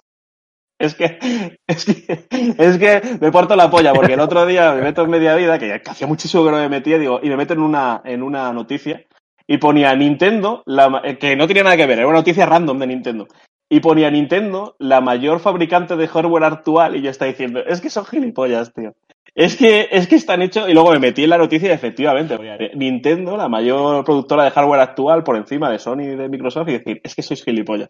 Es 0.79 0.95
que, 0.95 1.19
es 1.67 1.86
que, 1.86 2.25
es 2.57 2.77
que 2.79 3.01
me 3.21 3.32
porto 3.32 3.55
la 3.55 3.69
polla, 3.69 3.93
porque 3.93 4.13
el 4.13 4.19
otro 4.19 4.45
día 4.47 4.73
me 4.73 4.82
meto 4.82 5.03
en 5.03 5.11
media 5.11 5.36
vida, 5.36 5.59
que 5.59 5.79
que 5.79 5.89
hacía 5.91 6.07
muchísimo 6.07 6.43
que 6.43 6.51
no 6.51 6.57
me 6.57 6.69
metía, 6.69 6.97
digo, 6.97 7.19
y 7.21 7.29
me 7.29 7.38
meto 7.38 7.53
en 7.53 7.59
una, 7.61 8.01
en 8.03 8.23
una 8.23 8.51
noticia, 8.51 9.05
y 9.45 9.57
ponía 9.57 9.93
Nintendo, 9.95 10.63
la 10.65 11.01
eh, 11.03 11.19
que 11.19 11.36
no 11.36 11.45
tenía 11.47 11.63
nada 11.63 11.77
que 11.77 11.86
ver, 11.86 11.99
era 11.99 12.07
una 12.07 12.17
noticia 12.17 12.47
random 12.47 12.79
de 12.79 12.88
Nintendo. 12.88 13.27
Y 13.69 13.79
ponía 13.79 14.09
Nintendo, 14.09 14.75
la 14.79 15.01
mayor 15.01 15.39
fabricante 15.39 15.95
de 15.95 16.07
hardware 16.07 16.45
actual, 16.45 16.95
y 16.95 17.01
yo 17.03 17.11
estaba 17.11 17.29
diciendo, 17.29 17.59
es 17.63 17.79
que 17.79 17.89
son 17.91 18.05
gilipollas, 18.05 18.73
tío. 18.73 18.93
Es 19.34 19.55
que, 19.55 19.88
es 19.91 20.07
que 20.07 20.15
están 20.15 20.41
hechos, 20.41 20.67
y 20.67 20.73
luego 20.73 20.91
me 20.91 20.99
metí 20.99 21.23
en 21.23 21.29
la 21.29 21.38
noticia 21.38 21.69
y 21.69 21.71
efectivamente, 21.71 22.36
ponía, 22.36 22.57
Nintendo, 22.75 23.38
la 23.38 23.47
mayor 23.47 24.03
productora 24.03 24.43
de 24.43 24.51
hardware 24.51 24.82
actual 24.82 25.23
por 25.23 25.38
encima 25.38 25.69
de 25.69 25.79
Sony 25.79 26.01
y 26.01 26.15
de 26.15 26.27
Microsoft, 26.27 26.67
y 26.67 26.73
decir, 26.73 27.01
es 27.03 27.15
que 27.15 27.21
sois 27.21 27.43
gilipollas. 27.43 27.89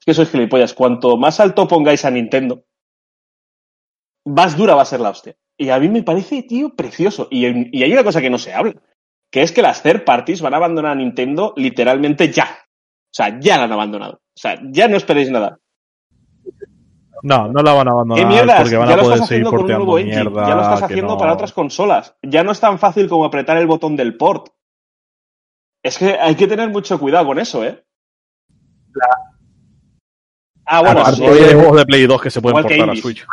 Es 0.00 0.04
que 0.04 0.14
sois 0.14 0.30
gilipollas. 0.30 0.74
Cuanto 0.74 1.16
más 1.16 1.38
alto 1.38 1.68
pongáis 1.68 2.04
a 2.04 2.10
Nintendo, 2.10 2.64
más 4.26 4.56
dura 4.56 4.74
va 4.74 4.82
a 4.82 4.86
ser 4.86 5.00
la 5.00 5.10
hostia. 5.10 5.36
Y 5.56 5.68
a 5.70 5.78
mí 5.78 5.88
me 5.88 6.02
parece, 6.02 6.42
tío, 6.42 6.74
precioso. 6.74 7.28
Y, 7.30 7.46
y 7.78 7.82
hay 7.84 7.92
una 7.92 8.02
cosa 8.02 8.20
que 8.20 8.30
no 8.30 8.38
se 8.38 8.52
habla, 8.52 8.74
que 9.30 9.42
es 9.42 9.52
que 9.52 9.62
las 9.62 9.82
third 9.82 10.04
parties 10.04 10.42
van 10.42 10.54
a 10.54 10.56
abandonar 10.56 10.92
a 10.92 10.96
Nintendo 10.96 11.54
literalmente 11.56 12.32
ya. 12.32 12.48
O 12.50 13.14
sea, 13.14 13.38
ya 13.38 13.58
la 13.58 13.64
han 13.64 13.72
abandonado. 13.72 14.14
O 14.14 14.40
sea, 14.40 14.60
ya 14.72 14.88
no 14.88 14.96
esperéis 14.96 15.30
nada. 15.30 15.60
No, 17.26 17.48
no 17.48 17.62
la 17.62 17.72
van 17.72 17.88
a 17.88 17.90
abandonar 17.92 18.22
¿Qué 18.22 18.28
mierdas? 18.28 18.60
porque 18.62 18.76
van 18.76 18.88
ya 18.88 18.94
a 18.94 18.98
poder 18.98 19.12
seguir 19.18 19.24
haciendo 19.24 19.50
con 19.50 19.54
un 19.54 19.60
porteando 19.62 19.84
nuevo 19.86 19.98
engine. 19.98 20.20
mierda. 20.24 20.46
Ya 20.46 20.54
lo 20.54 20.60
estás 20.62 20.82
haciendo 20.82 21.12
no- 21.14 21.18
para 21.18 21.32
otras 21.32 21.52
consolas. 21.54 22.16
Ya 22.22 22.44
no 22.44 22.52
es 22.52 22.60
tan 22.60 22.78
fácil 22.78 23.08
como 23.08 23.24
apretar 23.24 23.56
el 23.56 23.66
botón 23.66 23.96
del 23.96 24.16
port. 24.16 24.48
Es 25.82 25.96
que 25.98 26.18
hay 26.20 26.34
que 26.34 26.46
tener 26.46 26.68
mucho 26.70 26.98
cuidado 27.00 27.26
con 27.26 27.38
eso, 27.38 27.64
¿eh? 27.64 27.82
Ah, 30.66 30.80
bueno, 30.80 31.00
Aparte- 31.00 31.16
sí. 31.18 31.24
Hay 31.24 31.54
juegos 31.54 31.76
de 31.78 31.86
Play 31.86 32.06
2 32.06 32.22
que 32.22 32.30
se 32.30 32.40
pueden 32.40 32.62
portar 32.62 32.90
a. 32.90 32.96
Switch. 32.96 33.26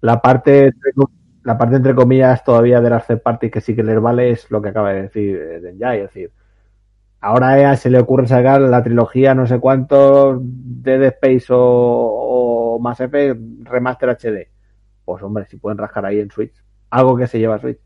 La 0.00 0.20
parte, 0.20 0.70
la 1.42 1.56
parte 1.58 1.76
entre 1.76 1.94
comillas 1.94 2.44
todavía 2.44 2.80
de 2.80 2.90
las 2.90 3.06
third 3.06 3.22
parties 3.22 3.52
que 3.52 3.60
sí 3.60 3.74
que 3.74 3.82
les 3.82 4.00
vale 4.00 4.30
es 4.30 4.50
lo 4.50 4.60
que 4.62 4.68
acaba 4.68 4.92
de 4.92 5.02
decir 5.02 5.36
eh, 5.36 5.60
Denjai, 5.60 6.00
es 6.00 6.02
decir, 6.14 6.30
ahora 7.24 7.70
a 7.70 7.76
se 7.76 7.88
le 7.88 7.98
ocurre 7.98 8.26
sacar 8.26 8.60
la 8.60 8.82
trilogía 8.82 9.34
no 9.34 9.46
sé 9.46 9.58
cuántos 9.58 10.38
de 10.42 10.98
Dead 10.98 11.14
Space 11.14 11.46
o, 11.50 11.58
o 11.58 12.78
Mass 12.78 12.98
Remaster 12.98 14.10
HD. 14.10 14.48
Pues 15.06 15.22
hombre, 15.22 15.46
si 15.46 15.56
pueden 15.56 15.78
rascar 15.78 16.04
ahí 16.04 16.20
en 16.20 16.30
Switch, 16.30 16.54
algo 16.90 17.16
que 17.16 17.26
se 17.26 17.38
lleva 17.38 17.54
a 17.54 17.58
Switch. 17.60 17.80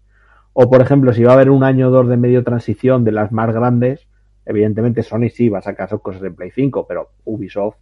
O 0.54 0.68
por 0.68 0.80
ejemplo, 0.80 1.12
si 1.12 1.22
va 1.22 1.32
a 1.32 1.34
haber 1.34 1.50
un 1.50 1.62
año 1.62 1.86
o 1.86 1.90
dos 1.90 2.08
de 2.08 2.16
medio 2.16 2.42
transición 2.42 3.04
de 3.04 3.12
las 3.12 3.30
más 3.30 3.54
grandes, 3.54 4.08
evidentemente 4.44 5.04
Sony 5.04 5.28
sí 5.32 5.48
va 5.48 5.58
a 5.58 5.62
sacar 5.62 5.88
sus 5.88 6.02
cosas 6.02 6.22
en 6.24 6.34
Play 6.34 6.50
5, 6.50 6.86
pero 6.88 7.10
Ubisoft 7.24 7.76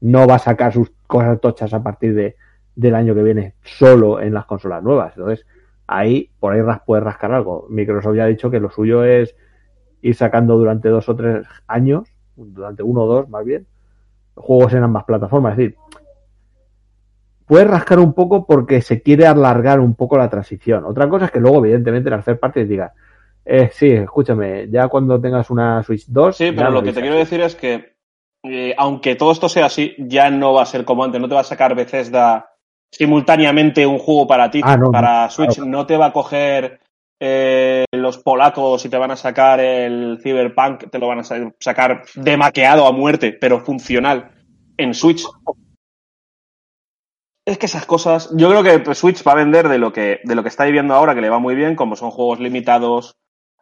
no 0.00 0.26
va 0.26 0.34
a 0.34 0.40
sacar 0.40 0.72
sus 0.72 0.90
cosas 1.06 1.40
tochas 1.40 1.72
a 1.72 1.84
partir 1.84 2.14
de, 2.14 2.34
del 2.74 2.96
año 2.96 3.14
que 3.14 3.22
viene 3.22 3.54
solo 3.62 4.20
en 4.20 4.34
las 4.34 4.46
consolas 4.46 4.82
nuevas. 4.82 5.16
Entonces, 5.16 5.46
ahí, 5.86 6.30
por 6.40 6.52
ahí 6.52 6.62
ras, 6.62 6.80
rascar 6.86 7.32
algo. 7.32 7.66
Microsoft 7.70 8.16
ya 8.16 8.24
ha 8.24 8.26
dicho 8.26 8.50
que 8.50 8.58
lo 8.58 8.70
suyo 8.70 9.04
es 9.04 9.36
ir 10.08 10.14
sacando 10.14 10.56
durante 10.56 10.88
dos 10.88 11.08
o 11.08 11.16
tres 11.16 11.46
años, 11.66 12.08
durante 12.36 12.82
uno 12.82 13.02
o 13.02 13.06
dos 13.06 13.28
más 13.28 13.44
bien, 13.44 13.66
juegos 14.34 14.72
en 14.74 14.82
ambas 14.82 15.04
plataformas. 15.04 15.52
Es 15.52 15.56
decir, 15.58 15.76
puedes 17.46 17.68
rascar 17.68 17.98
un 17.98 18.12
poco 18.12 18.46
porque 18.46 18.82
se 18.82 19.02
quiere 19.02 19.26
alargar 19.26 19.80
un 19.80 19.94
poco 19.94 20.18
la 20.18 20.28
transición. 20.28 20.84
Otra 20.84 21.08
cosa 21.08 21.26
es 21.26 21.30
que 21.30 21.40
luego, 21.40 21.58
evidentemente, 21.64 22.10
las 22.10 22.24
third 22.24 22.38
parties 22.38 22.68
digan, 22.68 22.90
eh, 23.44 23.70
sí, 23.72 23.90
escúchame, 23.90 24.68
ya 24.68 24.88
cuando 24.88 25.20
tengas 25.20 25.50
una 25.50 25.82
Switch 25.82 26.06
2... 26.08 26.36
Sí, 26.36 26.52
pero 26.52 26.70
lo 26.70 26.82
que 26.82 26.92
te 26.92 27.00
quiero 27.00 27.16
decir 27.16 27.40
es 27.40 27.54
que, 27.54 27.94
eh, 28.42 28.74
aunque 28.76 29.14
todo 29.14 29.32
esto 29.32 29.48
sea 29.48 29.66
así, 29.66 29.94
ya 29.98 30.30
no 30.30 30.52
va 30.52 30.62
a 30.62 30.66
ser 30.66 30.84
como 30.84 31.04
antes. 31.04 31.20
No 31.20 31.28
te 31.28 31.34
va 31.34 31.42
a 31.42 31.44
sacar 31.44 31.74
Bethesda 31.74 32.50
simultáneamente 32.90 33.86
un 33.86 33.98
juego 33.98 34.26
para 34.26 34.50
ti, 34.50 34.60
Ah, 34.64 34.76
no, 34.76 34.90
para 34.90 35.24
no, 35.24 35.30
Switch. 35.30 35.54
claro. 35.56 35.70
No 35.70 35.86
te 35.86 35.96
va 35.96 36.06
a 36.06 36.12
coger 36.12 36.80
eh, 37.20 37.84
los 37.92 38.18
polacos 38.18 38.84
y 38.84 38.88
te 38.88 38.98
van 38.98 39.10
a 39.10 39.16
sacar 39.16 39.60
el 39.60 40.18
Cyberpunk, 40.22 40.90
te 40.90 40.98
lo 40.98 41.08
van 41.08 41.20
a 41.20 41.24
sa- 41.24 41.52
sacar 41.60 42.02
demaqueado 42.14 42.86
a 42.86 42.92
muerte, 42.92 43.32
pero 43.32 43.64
funcional 43.64 44.30
en 44.76 44.94
Switch. 44.94 45.24
Es 47.46 47.58
que 47.58 47.66
esas 47.66 47.86
cosas, 47.86 48.30
yo 48.36 48.50
creo 48.50 48.62
que 48.84 48.94
Switch 48.94 49.22
va 49.26 49.32
a 49.32 49.36
vender 49.36 49.68
de 49.68 49.78
lo 49.78 49.92
que, 49.92 50.20
de 50.24 50.34
lo 50.34 50.42
que 50.42 50.48
está 50.48 50.64
viviendo 50.64 50.94
ahora, 50.94 51.14
que 51.14 51.20
le 51.20 51.30
va 51.30 51.38
muy 51.38 51.54
bien, 51.54 51.76
como 51.76 51.94
son 51.94 52.10
juegos 52.10 52.40
limitados, 52.40 53.16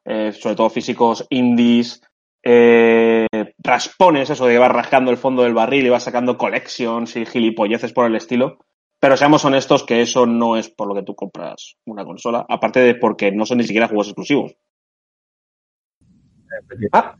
eh, 0.07 0.33
sobre 0.33 0.57
todo 0.57 0.71
físicos, 0.71 1.27
indies, 1.29 2.01
eh, 2.43 3.27
raspones, 3.59 4.31
eso 4.31 4.47
de 4.47 4.55
que 4.55 4.59
vas 4.59 4.73
rascando 4.73 5.11
el 5.11 5.19
fondo 5.19 5.43
del 5.43 5.53
barril 5.55 5.85
y 5.87 5.91
vas 5.91 6.03
sacando 6.05 6.39
collections 6.39 7.15
y 7.17 7.27
gilipolleces 7.27 7.93
por 7.93 8.07
el 8.07 8.17
estilo. 8.17 8.59
Pero 9.05 9.19
seamos 9.19 9.45
honestos 9.45 9.85
que 9.85 10.01
eso 10.01 10.25
no 10.25 10.57
es 10.57 10.71
por 10.71 10.89
lo 10.89 10.95
que 10.95 11.03
tú 11.03 11.15
compras 11.15 11.77
una 11.85 12.07
consola, 12.07 12.47
aparte 12.49 12.81
de 12.81 12.95
porque 12.95 13.31
no 13.31 13.45
son 13.45 13.59
ni 13.59 13.65
siquiera 13.65 13.87
juegos 13.87 14.07
exclusivos. 14.09 14.57
Ah. 16.91 17.15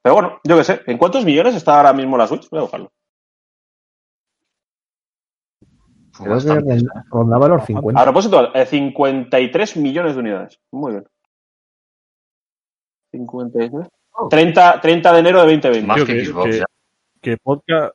Pero 0.00 0.14
bueno, 0.14 0.40
yo 0.44 0.56
qué 0.56 0.62
sé, 0.62 0.80
¿en 0.86 0.96
cuántos 0.96 1.24
millones 1.24 1.56
está 1.56 1.76
ahora 1.76 1.92
mismo 1.92 2.16
la 2.16 2.28
Switch? 2.28 2.48
Voy 2.50 2.58
a 2.58 2.62
buscarlo. 2.62 2.92
Bastante, 6.20 6.74
ron- 6.76 6.78
¿eh? 6.78 7.02
rondaba 7.10 7.48
los 7.48 7.64
50. 7.66 8.00
A 8.00 8.04
propósito, 8.04 8.54
eh, 8.54 8.64
53 8.64 9.76
millones 9.76 10.14
de 10.14 10.20
unidades. 10.20 10.60
Muy 10.70 10.92
bien. 10.92 11.04
53. 13.10 13.88
30, 14.30 14.80
30 14.80 15.12
de 15.12 15.18
enero 15.18 15.38
de 15.44 15.46
2020. 15.56 15.86
Más 15.88 16.04
que 16.04 16.06
que- 16.14 16.24
Xbox 16.26 16.50
que- 16.52 16.58
ya. 16.60 16.66
¿Qué 17.20 17.36
podcast, 17.38 17.94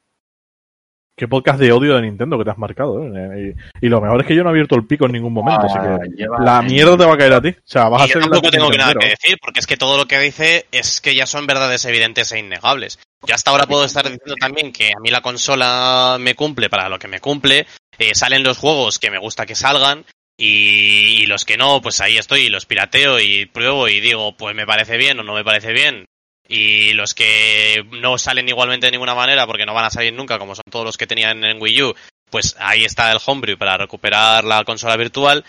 qué 1.18 1.28
podcast 1.28 1.60
de 1.60 1.72
odio 1.72 1.96
de 1.96 2.04
Nintendo 2.04 2.38
que 2.38 2.44
te 2.46 2.52
has 2.52 2.58
marcado? 2.60 3.04
¿eh? 3.04 3.56
Y, 3.82 3.86
y 3.88 3.90
lo 3.90 4.00
mejor 4.00 4.22
es 4.22 4.28
que 4.28 4.36
yo 4.36 4.44
no 4.44 4.50
he 4.50 4.52
abierto 4.52 4.76
el 4.76 4.86
pico 4.86 5.08
en 5.08 5.14
ningún 5.14 5.34
momento, 5.34 5.66
así 5.66 5.76
Ah, 5.78 5.98
que 6.04 6.10
lleva- 6.16 6.38
la 6.40 6.62
mierda 6.62 6.96
te 6.96 7.06
va 7.06 7.14
a 7.14 7.18
caer 7.18 7.34
a 7.34 7.42
ti. 7.42 7.50
O 7.50 7.54
sea, 7.66 7.90
vas 7.90 8.04
a 8.04 8.06
Y 8.06 8.10
yo 8.10 8.14
ser 8.14 8.22
el 8.24 8.30
tampoco 8.30 8.52
tengo 8.52 8.70
que 8.70 8.78
nada 8.78 8.94
que 8.94 9.08
decir, 9.08 9.38
porque 9.42 9.60
es 9.60 9.68
que 9.68 9.76
todo 9.78 9.98
lo 9.98 10.06
que 10.08 10.20
dice 10.20 10.68
es 10.72 11.02
que 11.02 11.16
ya 11.16 11.26
son 11.26 11.48
verdades 11.48 11.84
evidentes 11.86 12.32
e 12.32 12.40
innegables. 12.40 13.00
Yo 13.26 13.34
hasta 13.34 13.50
ahora 13.52 13.66
puedo 13.66 13.84
estar 13.84 14.04
diciendo 14.04 14.36
también 14.40 14.72
que 14.72 14.90
a 14.96 15.00
mí 15.02 15.10
la 15.10 15.22
consola 15.22 16.18
me 16.20 16.36
cumple 16.36 16.70
para 16.70 16.88
lo 16.88 17.00
que 17.00 17.08
me 17.08 17.20
cumple, 17.20 17.66
eh, 17.98 18.14
salen 18.14 18.44
los 18.44 18.60
juegos 18.60 19.00
que 19.00 19.10
me 19.10 19.18
gusta 19.18 19.48
que 19.48 19.56
salgan, 19.56 20.06
y, 20.40 21.24
y 21.24 21.26
los 21.26 21.46
que 21.46 21.58
no, 21.58 21.82
pues 21.82 22.00
ahí 22.00 22.18
estoy, 22.18 22.42
y 22.42 22.50
los 22.50 22.68
pirateo 22.68 23.20
y 23.20 23.48
pruebo 23.48 23.88
y 23.88 24.00
digo, 24.02 24.38
pues 24.38 24.56
me 24.56 24.68
parece 24.68 24.96
bien 24.98 25.20
o 25.20 25.24
no 25.24 25.34
me 25.34 25.44
parece 25.44 25.74
bien. 25.74 26.06
Y 26.48 26.94
los 26.94 27.14
que 27.14 27.86
no 27.92 28.18
salen 28.18 28.48
igualmente 28.48 28.88
de 28.88 28.92
ninguna 28.92 29.16
manera, 29.16 29.46
porque 29.46 29.66
no 29.66 29.74
van 29.74 29.86
a 29.86 29.90
salir 29.90 30.14
nunca, 30.14 30.40
como 30.40 30.56
son 30.56 30.64
todos 30.70 30.86
los 30.86 30.98
que 30.98 31.08
tenían 31.08 31.44
en 31.44 31.62
Wii 31.62 31.84
U, 31.84 31.96
pues 32.30 32.56
ahí 32.60 32.86
está 32.86 33.12
el 33.12 33.20
homebrew 33.26 33.58
para 33.58 33.78
recuperar 33.78 34.44
la 34.44 34.64
consola 34.64 34.96
virtual. 34.96 35.44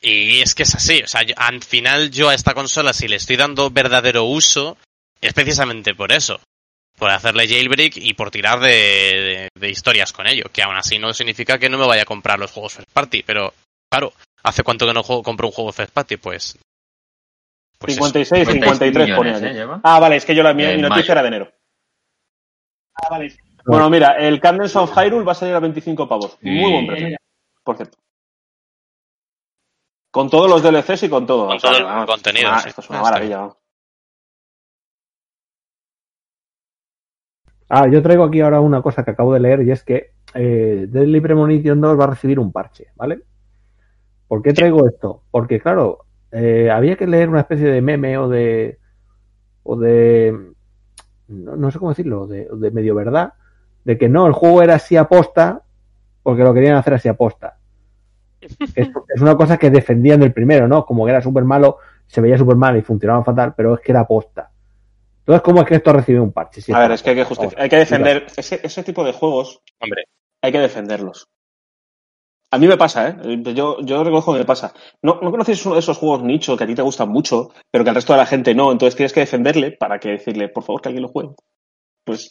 Y 0.00 0.40
es 0.40 0.54
que 0.54 0.64
es 0.64 0.74
así, 0.74 1.02
o 1.02 1.08
sea, 1.08 1.22
yo- 1.22 1.34
al 1.38 1.62
final 1.62 2.10
yo 2.10 2.28
a 2.28 2.34
esta 2.34 2.52
consola 2.54 2.92
si 2.92 3.08
le 3.08 3.16
estoy 3.16 3.36
dando 3.36 3.70
verdadero 3.70 4.24
uso, 4.24 4.76
es 5.22 5.32
precisamente 5.32 5.94
por 5.94 6.12
eso. 6.12 6.38
Por 6.98 7.10
hacerle 7.10 7.48
jailbreak 7.48 7.96
y 7.96 8.14
por 8.14 8.30
tirar 8.30 8.60
de, 8.60 9.48
de- 9.54 9.70
historias 9.70 10.12
con 10.12 10.26
ello. 10.26 10.44
Que 10.52 10.62
aún 10.62 10.76
así 10.76 10.98
no 10.98 11.12
significa 11.14 11.58
que 11.58 11.68
no 11.68 11.78
me 11.78 11.86
vaya 11.86 12.02
a 12.02 12.06
comprar 12.06 12.38
los 12.38 12.50
juegos 12.50 12.74
first 12.74 12.90
party, 12.92 13.22
pero 13.22 13.52
claro, 13.90 14.12
¿hace 14.42 14.62
cuánto 14.62 14.86
que 14.86 14.92
no 14.94 15.02
juego- 15.02 15.22
compro 15.22 15.48
un 15.48 15.52
juego 15.52 15.72
first 15.72 15.92
party? 15.92 16.16
Pues... 16.18 16.58
pues 17.78 17.92
eso. 17.92 18.04
56, 18.04 18.48
53 18.48 19.06
millones, 19.08 19.40
ponía 19.40 19.64
¿eh? 19.64 19.80
Ah, 19.82 19.98
vale, 20.00 20.16
es 20.16 20.24
que 20.24 20.34
yo 20.34 20.42
la 20.42 20.54
mi, 20.54 20.64
En 20.64 20.76
mi 20.76 20.82
noticia 20.82 21.00
mayo. 21.00 21.12
era 21.12 21.22
de 21.22 21.28
enero. 21.28 21.48
Ah, 22.94 23.08
vale. 23.10 23.34
Bueno, 23.66 23.90
mira, 23.90 24.12
el 24.12 24.40
Candles 24.40 24.76
of 24.76 24.92
Hyrule 24.96 25.24
va 25.24 25.32
a 25.32 25.34
salir 25.34 25.54
a 25.54 25.60
25 25.60 26.08
pavos. 26.08 26.38
Muy 26.42 26.70
buen 26.72 26.86
precio, 26.86 27.16
por 27.64 27.76
cierto. 27.76 27.98
Con 30.10 30.30
todos 30.30 30.48
los 30.48 30.62
DLCs 30.62 31.02
y 31.02 31.08
con 31.10 31.26
todo. 31.26 31.46
Con 31.48 31.56
O 31.56 31.60
sea, 31.60 31.70
todo 31.70 31.78
el 31.80 31.84
vamos, 31.84 32.06
contenido, 32.06 32.48
ah, 32.50 32.60
sí. 32.60 32.68
Esto 32.70 32.80
es 32.80 32.90
una 32.90 33.00
Ah, 33.00 33.02
maravilla. 33.02 33.36
vamos. 33.38 33.56
Ah, 37.68 37.88
yo 37.90 38.00
traigo 38.02 38.24
aquí 38.24 38.40
ahora 38.40 38.60
una 38.60 38.80
cosa 38.80 39.04
que 39.04 39.10
acabo 39.10 39.34
de 39.34 39.40
leer 39.40 39.62
y 39.62 39.72
es 39.72 39.82
que 39.82 40.12
eh, 40.34 40.86
Deadly 40.88 41.20
Premonition 41.20 41.80
2 41.80 41.98
va 41.98 42.04
a 42.04 42.08
recibir 42.08 42.38
un 42.38 42.52
parche, 42.52 42.86
¿vale? 42.94 43.22
¿Por 44.28 44.42
qué 44.42 44.52
traigo 44.52 44.86
esto? 44.88 45.22
Porque, 45.30 45.60
claro, 45.60 46.05
eh, 46.32 46.70
había 46.70 46.96
que 46.96 47.06
leer 47.06 47.28
una 47.28 47.40
especie 47.40 47.68
de 47.68 47.80
meme 47.80 48.18
o 48.18 48.28
de. 48.28 48.78
o 49.62 49.76
de. 49.76 50.52
no, 51.28 51.56
no 51.56 51.70
sé 51.70 51.78
cómo 51.78 51.90
decirlo, 51.90 52.26
de, 52.26 52.48
de 52.50 52.70
medio 52.70 52.94
verdad, 52.94 53.34
de 53.84 53.98
que 53.98 54.08
no, 54.08 54.26
el 54.26 54.32
juego 54.32 54.62
era 54.62 54.74
así 54.74 54.96
aposta 54.96 55.62
porque 56.22 56.42
lo 56.42 56.52
querían 56.52 56.76
hacer 56.76 56.94
así 56.94 57.08
aposta. 57.08 57.58
Es, 58.40 58.56
es 58.74 59.20
una 59.20 59.36
cosa 59.36 59.56
que 59.56 59.70
defendían 59.70 60.20
del 60.20 60.32
primero, 60.32 60.68
¿no? 60.68 60.84
Como 60.84 61.04
que 61.04 61.12
era 61.12 61.22
súper 61.22 61.44
malo, 61.44 61.78
se 62.06 62.20
veía 62.20 62.36
súper 62.36 62.56
mal 62.56 62.76
y 62.76 62.82
funcionaba 62.82 63.24
fatal, 63.24 63.54
pero 63.56 63.74
es 63.74 63.80
que 63.80 63.92
era 63.92 64.00
aposta. 64.00 64.50
Entonces, 65.20 65.42
¿cómo 65.42 65.60
es 65.60 65.66
que 65.66 65.74
esto 65.76 65.90
ha 65.90 65.94
recibido 65.94 66.22
un 66.22 66.32
parche? 66.32 66.60
Si 66.60 66.72
A 66.72 66.78
ver, 66.78 66.92
es 66.92 67.02
que 67.02 67.10
hay 67.10 67.16
que, 67.16 67.24
justificar, 67.24 67.62
hay 67.62 67.68
que 67.68 67.76
defender 67.76 68.26
ese, 68.36 68.60
ese 68.62 68.82
tipo 68.84 69.04
de 69.04 69.12
juegos. 69.12 69.60
Hombre, 69.80 70.04
hay 70.40 70.52
que 70.52 70.60
defenderlos. 70.60 71.28
A 72.56 72.58
mí 72.58 72.66
me 72.66 72.78
pasa, 72.78 73.10
¿eh? 73.10 73.42
Yo, 73.54 73.78
yo 73.82 74.02
reconozco 74.02 74.32
que 74.32 74.38
me 74.38 74.44
pasa. 74.46 74.72
No, 75.02 75.20
no 75.20 75.30
conoces 75.30 75.66
uno 75.66 75.74
de 75.74 75.80
esos 75.80 75.98
juegos 75.98 76.22
nicho 76.22 76.56
que 76.56 76.64
a 76.64 76.66
ti 76.66 76.74
te 76.74 76.80
gustan 76.80 77.10
mucho, 77.10 77.50
pero 77.70 77.84
que 77.84 77.90
al 77.90 77.96
resto 77.96 78.14
de 78.14 78.18
la 78.18 78.24
gente 78.24 78.54
no. 78.54 78.72
Entonces 78.72 78.96
tienes 78.96 79.12
que 79.12 79.20
defenderle 79.20 79.72
para 79.72 79.98
que 79.98 80.12
decirle, 80.12 80.48
por 80.48 80.62
favor, 80.64 80.80
que 80.80 80.88
alguien 80.88 81.02
lo 81.02 81.08
juegue. 81.10 81.34
Pues 82.02 82.30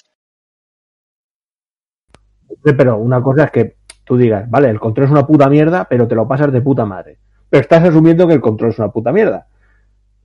Pero 2.64 2.98
una 2.98 3.22
cosa 3.22 3.44
es 3.44 3.52
que 3.52 3.76
tú 4.04 4.18
digas, 4.18 4.50
vale, 4.50 4.70
el 4.72 4.80
control 4.80 5.06
es 5.06 5.12
una 5.12 5.28
puta 5.28 5.48
mierda, 5.48 5.86
pero 5.88 6.08
te 6.08 6.16
lo 6.16 6.28
pasas 6.28 6.52
de 6.52 6.62
puta 6.62 6.86
madre. 6.86 7.20
Pero 7.48 7.62
estás 7.62 7.84
asumiendo 7.84 8.28
que 8.28 8.34
el 8.34 8.42
control 8.42 8.72
es 8.72 8.80
una 8.80 8.90
puta 8.92 9.12
mierda. 9.12 9.46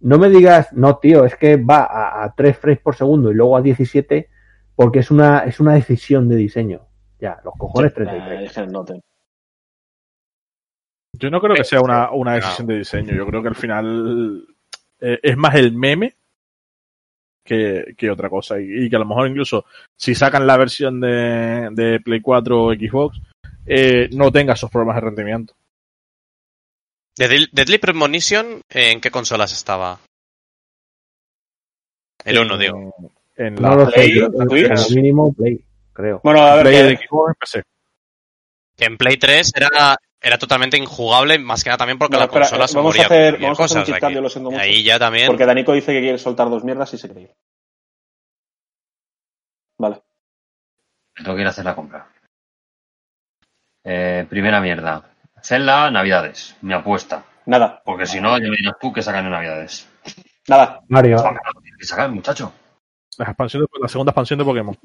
No 0.00 0.16
me 0.16 0.30
digas, 0.30 0.72
no, 0.72 0.96
tío, 0.96 1.26
es 1.26 1.36
que 1.36 1.58
va 1.58 1.80
a, 1.84 2.24
a 2.24 2.34
3 2.34 2.56
frames 2.56 2.80
por 2.80 2.94
segundo 2.96 3.30
y 3.30 3.34
luego 3.34 3.54
a 3.54 3.60
17 3.60 4.30
porque 4.74 5.00
es 5.00 5.10
una, 5.10 5.40
es 5.40 5.60
una 5.60 5.74
decisión 5.74 6.26
de 6.26 6.36
diseño. 6.36 6.80
Ya, 7.20 7.38
los 7.44 7.52
cojones 7.58 7.92
eh, 7.92 7.94
33. 7.96 8.42
es 8.44 8.52
que 8.54 8.66
no 8.66 8.82
te- 8.82 8.98
Yo 11.12 11.30
no 11.30 11.40
creo 11.40 11.54
que 11.54 11.64
sea 11.64 11.80
una, 11.80 12.10
una 12.12 12.34
decisión 12.34 12.66
de 12.66 12.78
diseño. 12.78 13.14
Yo 13.14 13.26
creo 13.26 13.42
que 13.42 13.48
al 13.48 13.56
final 13.56 14.46
eh, 15.00 15.18
es 15.22 15.36
más 15.36 15.54
el 15.56 15.72
meme 15.72 16.14
que, 17.44 17.94
que 17.96 18.10
otra 18.10 18.28
cosa. 18.30 18.60
Y, 18.60 18.84
y 18.86 18.90
que 18.90 18.96
a 18.96 19.00
lo 19.00 19.04
mejor 19.06 19.28
incluso 19.28 19.64
si 19.96 20.14
sacan 20.14 20.46
la 20.46 20.56
versión 20.56 21.00
de, 21.00 21.68
de 21.72 22.00
Play 22.00 22.20
4 22.20 22.62
o 22.64 22.72
Xbox, 22.72 23.20
eh, 23.66 24.08
no 24.12 24.30
tenga 24.32 24.54
esos 24.54 24.70
problemas 24.70 24.96
de 24.96 25.00
rendimiento. 25.02 25.54
Deadly, 27.18 27.78
Premonition, 27.78 28.62
¿en 28.70 29.00
qué 29.00 29.10
consolas 29.10 29.52
estaba? 29.52 29.98
El 32.24 32.38
1, 32.38 32.54
En- 32.54 32.60
digo. 32.60 32.94
En 33.36 33.54
No 33.56 33.70
la 33.70 33.76
lo 33.76 33.86
sé, 33.90 33.92
Play, 33.94 34.20
como 34.30 34.88
mínimo 34.94 35.32
Play, 35.34 35.64
creo. 35.92 36.20
Bueno, 36.22 36.40
a 36.42 36.54
ver, 36.56 36.64
Play 36.66 36.76
que- 36.76 36.82
de 36.84 36.96
Xbox 36.96 37.28
en 37.28 37.34
PC. 37.38 37.62
Que 38.76 38.84
en 38.86 38.96
Play 38.96 39.16
3 39.18 39.52
era, 39.56 39.96
era 40.20 40.38
totalmente 40.38 40.76
injugable, 40.76 41.38
más 41.38 41.62
que 41.64 41.70
nada 41.70 41.78
también 41.78 41.98
porque 41.98 42.16
Bueno, 42.16 42.20
la 42.20 42.24
espera, 42.26 42.44
consola 42.46 42.68
se 42.68 42.76
vamos 42.76 42.94
a 42.94 42.98
moría 42.98 43.08
con 43.08 43.16
hacer- 43.16 43.40
vamos 43.40 43.60
a 43.60 43.64
hacer 43.64 43.78
un 43.94 44.00
cambio, 44.00 44.18
que 44.18 44.22
lo 44.22 44.28
siento 44.28 44.50
mucho. 44.50 44.62
Ahí 44.62 44.82
ya 44.82 44.98
también. 44.98 45.26
porque 45.28 45.46
Danico 45.46 45.72
dice 45.72 45.92
que 45.92 46.00
quiere 46.00 46.18
soltar 46.18 46.50
dos 46.50 46.62
mierdas 46.64 46.92
y 46.94 46.98
se 46.98 47.06
ir. 47.08 47.34
Vale. 49.78 50.02
Tengo 51.14 51.34
que 51.34 51.40
ir 51.40 51.46
a 51.46 51.50
hacer 51.50 51.64
la 51.64 51.74
compra. 51.74 52.06
Eh, 53.84 54.26
primera 54.28 54.60
mierda. 54.60 55.10
Zelda, 55.42 55.90
Navidades. 55.90 56.54
Mi 56.60 56.74
apuesta. 56.74 57.24
Nada, 57.46 57.80
Porque 57.84 58.06
si 58.06 58.20
no, 58.20 58.36
ya 58.36 58.44
me 58.50 58.56
dirás 58.56 58.74
tú 58.78 58.92
que 58.92 59.02
sacan 59.02 59.24
en 59.24 59.32
Navidades. 59.32 59.88
nada. 60.48 60.80
Mario, 60.88 61.16
Que 61.78 61.86
sacan, 61.86 62.12
muchacho. 62.14 62.52
La, 63.16 63.24
expansión 63.24 63.62
de- 63.62 63.80
la 63.80 63.88
segunda 63.88 64.10
expansión 64.10 64.38
de 64.38 64.44
Pokémon. 64.44 64.78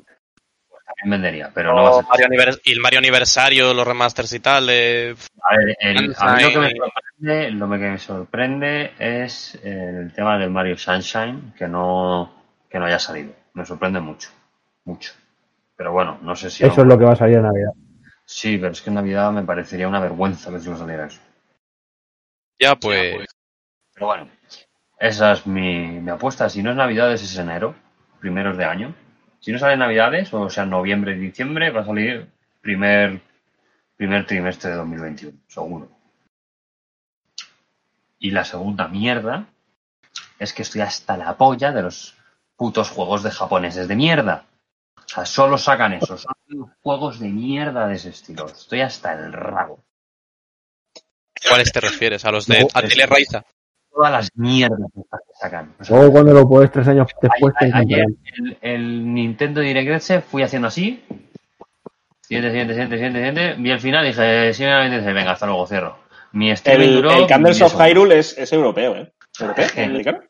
También 0.85 1.09
vendería, 1.21 1.51
pero 1.53 1.73
no 1.73 1.83
va 1.83 1.89
a 1.89 1.93
ser. 1.93 2.05
Mario 2.07 2.25
Anivers- 2.27 2.61
y 2.63 2.71
el 2.73 2.79
Mario 2.79 2.99
Aniversario, 2.99 3.73
los 3.73 3.87
remasters 3.87 4.31
y 4.33 4.39
tal. 4.39 4.67
eh, 4.69 5.15
A 5.41 5.57
ver, 5.57 5.75
el- 5.79 6.15
a 6.17 6.35
mí 6.35 6.41
lo 6.43 6.49
que 6.49 6.59
me 6.59 6.69
Sunshine. 6.69 6.77
sorprende, 6.77 7.51
lo 7.51 7.69
que 7.69 7.77
me 7.77 7.97
sorprende 7.97 8.93
es 8.99 9.59
el 9.63 10.13
tema 10.13 10.37
del 10.37 10.51
Mario 10.51 10.77
Sunshine, 10.77 11.53
que 11.57 11.67
no, 11.67 12.31
que 12.69 12.77
no 12.79 12.85
haya 12.85 12.99
salido. 12.99 13.33
Me 13.53 13.65
sorprende 13.65 13.99
mucho, 13.99 14.29
mucho. 14.83 15.13
Pero 15.75 15.91
bueno, 15.91 16.19
no 16.21 16.35
sé 16.35 16.49
si. 16.49 16.63
eso 16.65 16.81
es 16.81 16.87
lo 16.87 16.97
que 16.97 17.05
va 17.05 17.13
a 17.13 17.17
salir 17.17 17.37
en 17.37 17.43
Navidad. 17.43 17.71
Sí, 18.25 18.57
pero 18.57 18.71
es 18.71 18.81
que 18.81 18.89
en 18.89 18.95
Navidad 18.95 19.31
me 19.31 19.43
parecería 19.43 19.87
una 19.87 19.99
vergüenza 19.99 20.51
que 20.51 20.59
si 20.59 20.69
no 20.69 20.77
saliera 20.77 21.07
eso. 21.07 21.19
ya, 22.59 22.75
pues. 22.75 23.25
Pero 23.93 24.05
bueno, 24.07 24.29
esa 24.99 25.31
es 25.33 25.45
mi, 25.47 25.87
mi 25.99 26.11
apuesta. 26.11 26.47
Si 26.49 26.61
no 26.63 26.71
es 26.71 26.75
Navidades, 26.77 27.23
es 27.23 27.37
enero, 27.37 27.75
primeros 28.19 28.57
de 28.57 28.65
año. 28.65 28.95
Si 29.45 29.51
no 29.51 29.59
sale 29.59 29.77
Navidades, 29.77 30.33
o 30.33 30.49
sea, 30.49 30.65
noviembre 30.65 31.13
y 31.13 31.19
diciembre, 31.19 31.69
va 31.69 31.81
a 31.81 31.85
salir 31.85 32.27
primer, 32.61 33.21
primer 33.95 34.25
trimestre 34.25 34.71
de 34.71 34.77
2021, 34.77 35.37
seguro. 35.47 35.87
Y 38.17 38.31
la 38.31 38.43
segunda 38.43 38.87
mierda 38.87 39.45
es 40.39 40.51
que 40.51 40.63
estoy 40.63 40.81
hasta 40.81 41.15
la 41.15 41.37
polla 41.37 41.71
de 41.71 41.83
los 41.83 42.15
putos 42.55 42.89
juegos 42.89 43.21
de 43.21 43.29
japoneses 43.29 43.87
de 43.87 43.95
mierda. 43.95 44.45
O 44.97 45.07
sea, 45.07 45.27
solo 45.27 45.59
sacan 45.59 45.93
eso, 45.93 46.17
son 46.17 46.73
juegos 46.81 47.19
de 47.19 47.29
mierda 47.29 47.87
de 47.87 47.97
ese 47.97 48.09
estilo. 48.09 48.47
Estoy 48.47 48.81
hasta 48.81 49.13
el 49.13 49.31
rabo. 49.31 49.79
¿Cuáles 51.47 51.71
te 51.71 51.81
refieres? 51.81 52.25
¿A 52.25 52.31
los 52.31 52.47
de 52.47 52.61
No, 52.61 52.67
Atelier 52.73 53.11
Raiza? 53.11 53.45
Todas 53.95 54.11
las 54.11 54.29
mierdas 54.35 54.79
estas 54.93 55.21
que 55.21 55.33
sacan. 55.39 55.73
O 55.79 55.83
sea, 55.85 56.09
cuando 56.11 56.33
lo 56.33 56.47
puedes 56.49 56.69
tres 56.69 56.85
años 56.89 57.07
después 57.21 57.53
te 57.57 57.71
a- 57.71 57.77
a- 57.77 57.79
ayer 57.79 58.05
el, 58.35 58.57
el 58.61 59.13
Nintendo 59.13 59.61
Direct 59.61 59.89
ese 59.89 60.21
fui 60.21 60.43
haciendo 60.43 60.67
así. 60.67 61.01
Siguiente, 62.21 62.49
siguiente, 62.49 62.73
siguiente, 62.73 62.95
siguiente, 62.97 63.19
siguiente. 63.19 63.53
Vi 63.61 63.71
el 63.71 63.79
final 63.79 64.03
y 64.03 64.09
dije, 64.09 64.53
sí, 64.53 64.63
venga, 64.65 65.31
hasta 65.31 65.45
luego, 65.45 65.65
cierro. 65.65 65.97
Mi 66.33 66.49
El, 66.51 66.95
duró 66.95 67.11
el 67.11 67.27
Candles 67.27 67.59
10 67.59 67.73
of. 67.73 67.79
Hyrule 67.81 68.19
es, 68.19 68.37
es 68.37 68.51
europeo, 68.51 68.95
¿eh? 68.97 69.13
¿Europeo? 69.39 69.67
¿Americano? 69.77 70.23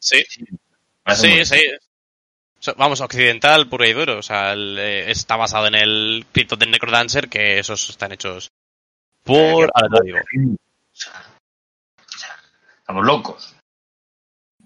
Sí, 0.00 0.22
sí, 0.28 1.44
sí. 1.44 1.62
Vamos, 2.76 3.00
occidental 3.00 3.68
puro 3.68 3.86
y 3.86 3.92
duro. 3.94 4.18
O 4.18 4.22
sea, 4.22 4.52
el, 4.52 4.76
eh, 4.78 5.10
está 5.10 5.36
basado 5.36 5.68
en 5.68 5.76
el 5.76 6.26
cripto 6.30 6.56
de 6.56 6.66
Necrodancer, 6.66 7.28
que 7.28 7.58
esos 7.58 7.88
están 7.88 8.12
hechos 8.12 8.50
por. 9.24 9.70
Ahora 9.72 9.98
te 10.00 10.04
digo. 10.04 10.18
Estamos 12.88 13.04
locos. 13.04 13.54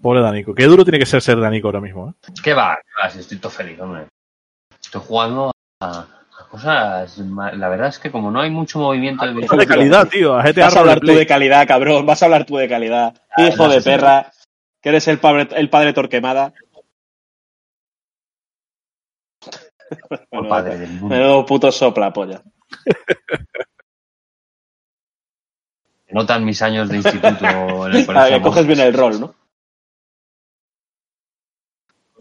Pobre 0.01 0.21
Danico. 0.21 0.55
Qué 0.55 0.63
duro 0.63 0.85
tiene 0.85 0.97
que 0.97 1.05
ser 1.05 1.21
ser 1.21 1.37
Danico 1.41 1.67
ahora 1.67 1.81
mismo. 1.81 2.09
¿eh? 2.09 2.13
¿Qué 2.41 2.53
va? 2.53 2.77
¿Qué 2.81 3.03
va? 3.03 3.09
Si 3.09 3.19
estoy 3.19 3.37
todo 3.37 3.51
feliz, 3.51 3.77
hombre. 3.81 4.07
Estoy 4.81 5.01
jugando 5.05 5.51
a, 5.81 5.99
a 6.39 6.47
cosas. 6.49 7.17
La 7.17 7.67
verdad 7.67 7.89
es 7.89 7.99
que 7.99 8.11
como 8.11 8.31
no 8.31 8.39
hay 8.39 8.49
mucho 8.49 8.79
movimiento 8.79 9.25
de 9.25 9.45
Cosas 9.45 9.67
de 9.67 9.67
calidad, 9.67 10.07
tío. 10.07 10.35
A 10.37 10.41
GTA 10.41 10.65
Vas 10.67 10.75
a 10.77 10.79
hablar 10.79 11.01
tú 11.01 11.07
de 11.07 11.27
calidad, 11.27 11.67
cabrón. 11.67 12.05
Vas 12.05 12.21
a 12.21 12.25
hablar 12.27 12.45
tú 12.45 12.55
de 12.55 12.69
calidad. 12.69 13.13
Ah, 13.35 13.49
Hijo 13.49 13.67
no 13.67 13.73
de 13.73 13.81
si- 13.81 13.89
perra. 13.89 14.31
Que 14.81 14.87
eres 14.89 15.05
el 15.09 15.19
padre, 15.19 15.49
el 15.57 15.69
padre 15.69 15.91
Torquemada. 15.91 16.53
por 20.29 20.47
padre 20.47 20.77
del 20.77 20.91
mundo. 20.91 21.07
Menudo 21.09 21.45
puto 21.45 21.73
sopla, 21.73 22.13
polla. 22.13 22.41
Notan 26.13 26.45
mis 26.45 26.61
años 26.61 26.89
de 26.89 26.97
instituto 26.97 27.27
en 27.87 27.93
el 27.93 28.01
Ah, 28.01 28.05
colegio. 28.05 28.37
que 28.37 28.41
coges 28.41 28.67
bien 28.67 28.79
el 28.79 28.93
rol, 28.93 29.19
¿no? 29.19 29.35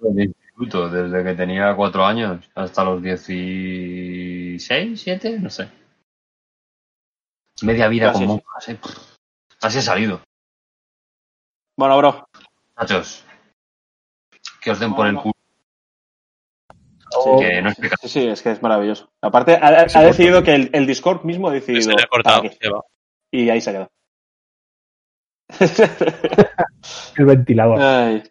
de 0.01 0.24
instituto, 0.24 0.88
desde 0.90 1.22
que 1.22 1.34
tenía 1.34 1.74
cuatro 1.76 2.05
años 2.05 2.45
hasta 2.57 2.82
los 2.84 3.01
16, 3.03 5.01
7, 5.01 5.38
no 5.38 5.49
sé. 5.49 5.68
Media 7.62 7.86
vida 7.88 8.11
Así 8.11 8.14
con 8.14 8.22
es. 8.24 8.28
monjas, 8.28 8.68
¿eh? 8.70 8.78
Así 9.61 9.78
he 9.78 9.82
salido. 9.82 10.20
Bueno, 11.78 11.97
bro. 11.99 12.28
Nachos, 12.76 13.24
que 14.61 14.72
os 14.72 14.80
den 14.80 14.95
por 14.95 15.07
el 15.07 15.16
culo. 15.16 15.32
Sí, 17.24 17.30
Que 17.38 17.62
no 17.62 17.68
es 17.68 17.76
sí, 18.01 18.09
sí, 18.09 18.26
es 18.26 18.43
que 18.43 18.51
es 18.51 18.62
maravilloso. 18.62 19.09
Aparte, 19.20 19.55
ha, 19.55 19.68
ha 19.68 20.03
decidido 20.03 20.43
que 20.43 20.55
el, 20.55 20.70
el 20.72 20.86
Discord 20.86 21.22
mismo 21.24 21.47
ha 21.49 21.53
Se 21.53 21.61
decidido. 21.61 21.90
le 21.97 22.03
ha 22.03 22.07
cortado. 22.09 22.43
Y 23.33 23.49
ahí 23.49 23.61
se 23.61 23.70
ha 23.70 23.72
quedado. 23.72 23.91
El 27.16 27.24
ventilador. 27.24 27.80
Ay. 27.80 28.22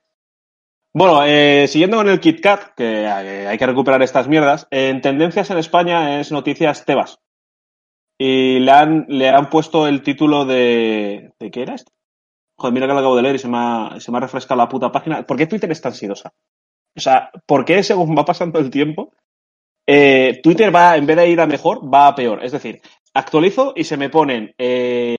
Bueno, 0.93 1.23
eh, 1.25 1.67
siguiendo 1.67 1.97
con 1.97 2.09
el 2.09 2.19
KitKat, 2.19 2.75
que 2.75 3.03
eh, 3.03 3.47
hay 3.47 3.57
que 3.57 3.65
recuperar 3.65 4.01
estas 4.01 4.27
mierdas, 4.27 4.67
en 4.71 5.01
tendencias 5.01 5.49
en 5.49 5.57
España 5.57 6.19
es 6.19 6.31
Noticias 6.31 6.85
Tebas. 6.85 7.19
Y 8.17 8.59
le 8.59 8.71
han, 8.71 9.05
le 9.07 9.29
han 9.29 9.49
puesto 9.49 9.87
el 9.87 10.03
título 10.03 10.45
de... 10.45 11.33
¿De 11.39 11.49
qué 11.49 11.63
era 11.63 11.75
esto? 11.75 11.93
Joder, 12.57 12.73
mira 12.73 12.87
que 12.87 12.93
lo 12.93 12.99
acabo 12.99 13.15
de 13.15 13.23
leer 13.23 13.35
y 13.35 13.39
se 13.39 13.47
me 13.47 13.57
ha, 13.57 13.99
se 13.99 14.11
me 14.11 14.17
ha 14.17 14.21
refrescado 14.21 14.59
la 14.59 14.69
puta 14.69 14.91
página. 14.91 15.25
¿Por 15.25 15.37
qué 15.37 15.47
Twitter 15.47 15.71
es 15.71 15.81
tan 15.81 15.93
sidosa? 15.93 16.33
O 16.95 16.99
sea, 16.99 17.31
¿por 17.47 17.65
qué 17.65 17.81
según 17.81 18.15
va 18.15 18.25
pasando 18.25 18.59
el 18.59 18.69
tiempo, 18.69 19.13
eh, 19.87 20.39
Twitter 20.43 20.73
va, 20.73 20.97
en 20.97 21.05
vez 21.05 21.17
de 21.17 21.29
ir 21.29 21.39
a 21.41 21.47
mejor, 21.47 21.81
va 21.93 22.07
a 22.07 22.15
peor? 22.15 22.43
Es 22.43 22.51
decir, 22.51 22.81
actualizo 23.13 23.73
y 23.75 23.83
se 23.83 23.97
me 23.97 24.09
ponen... 24.09 24.53
eh, 24.57 25.15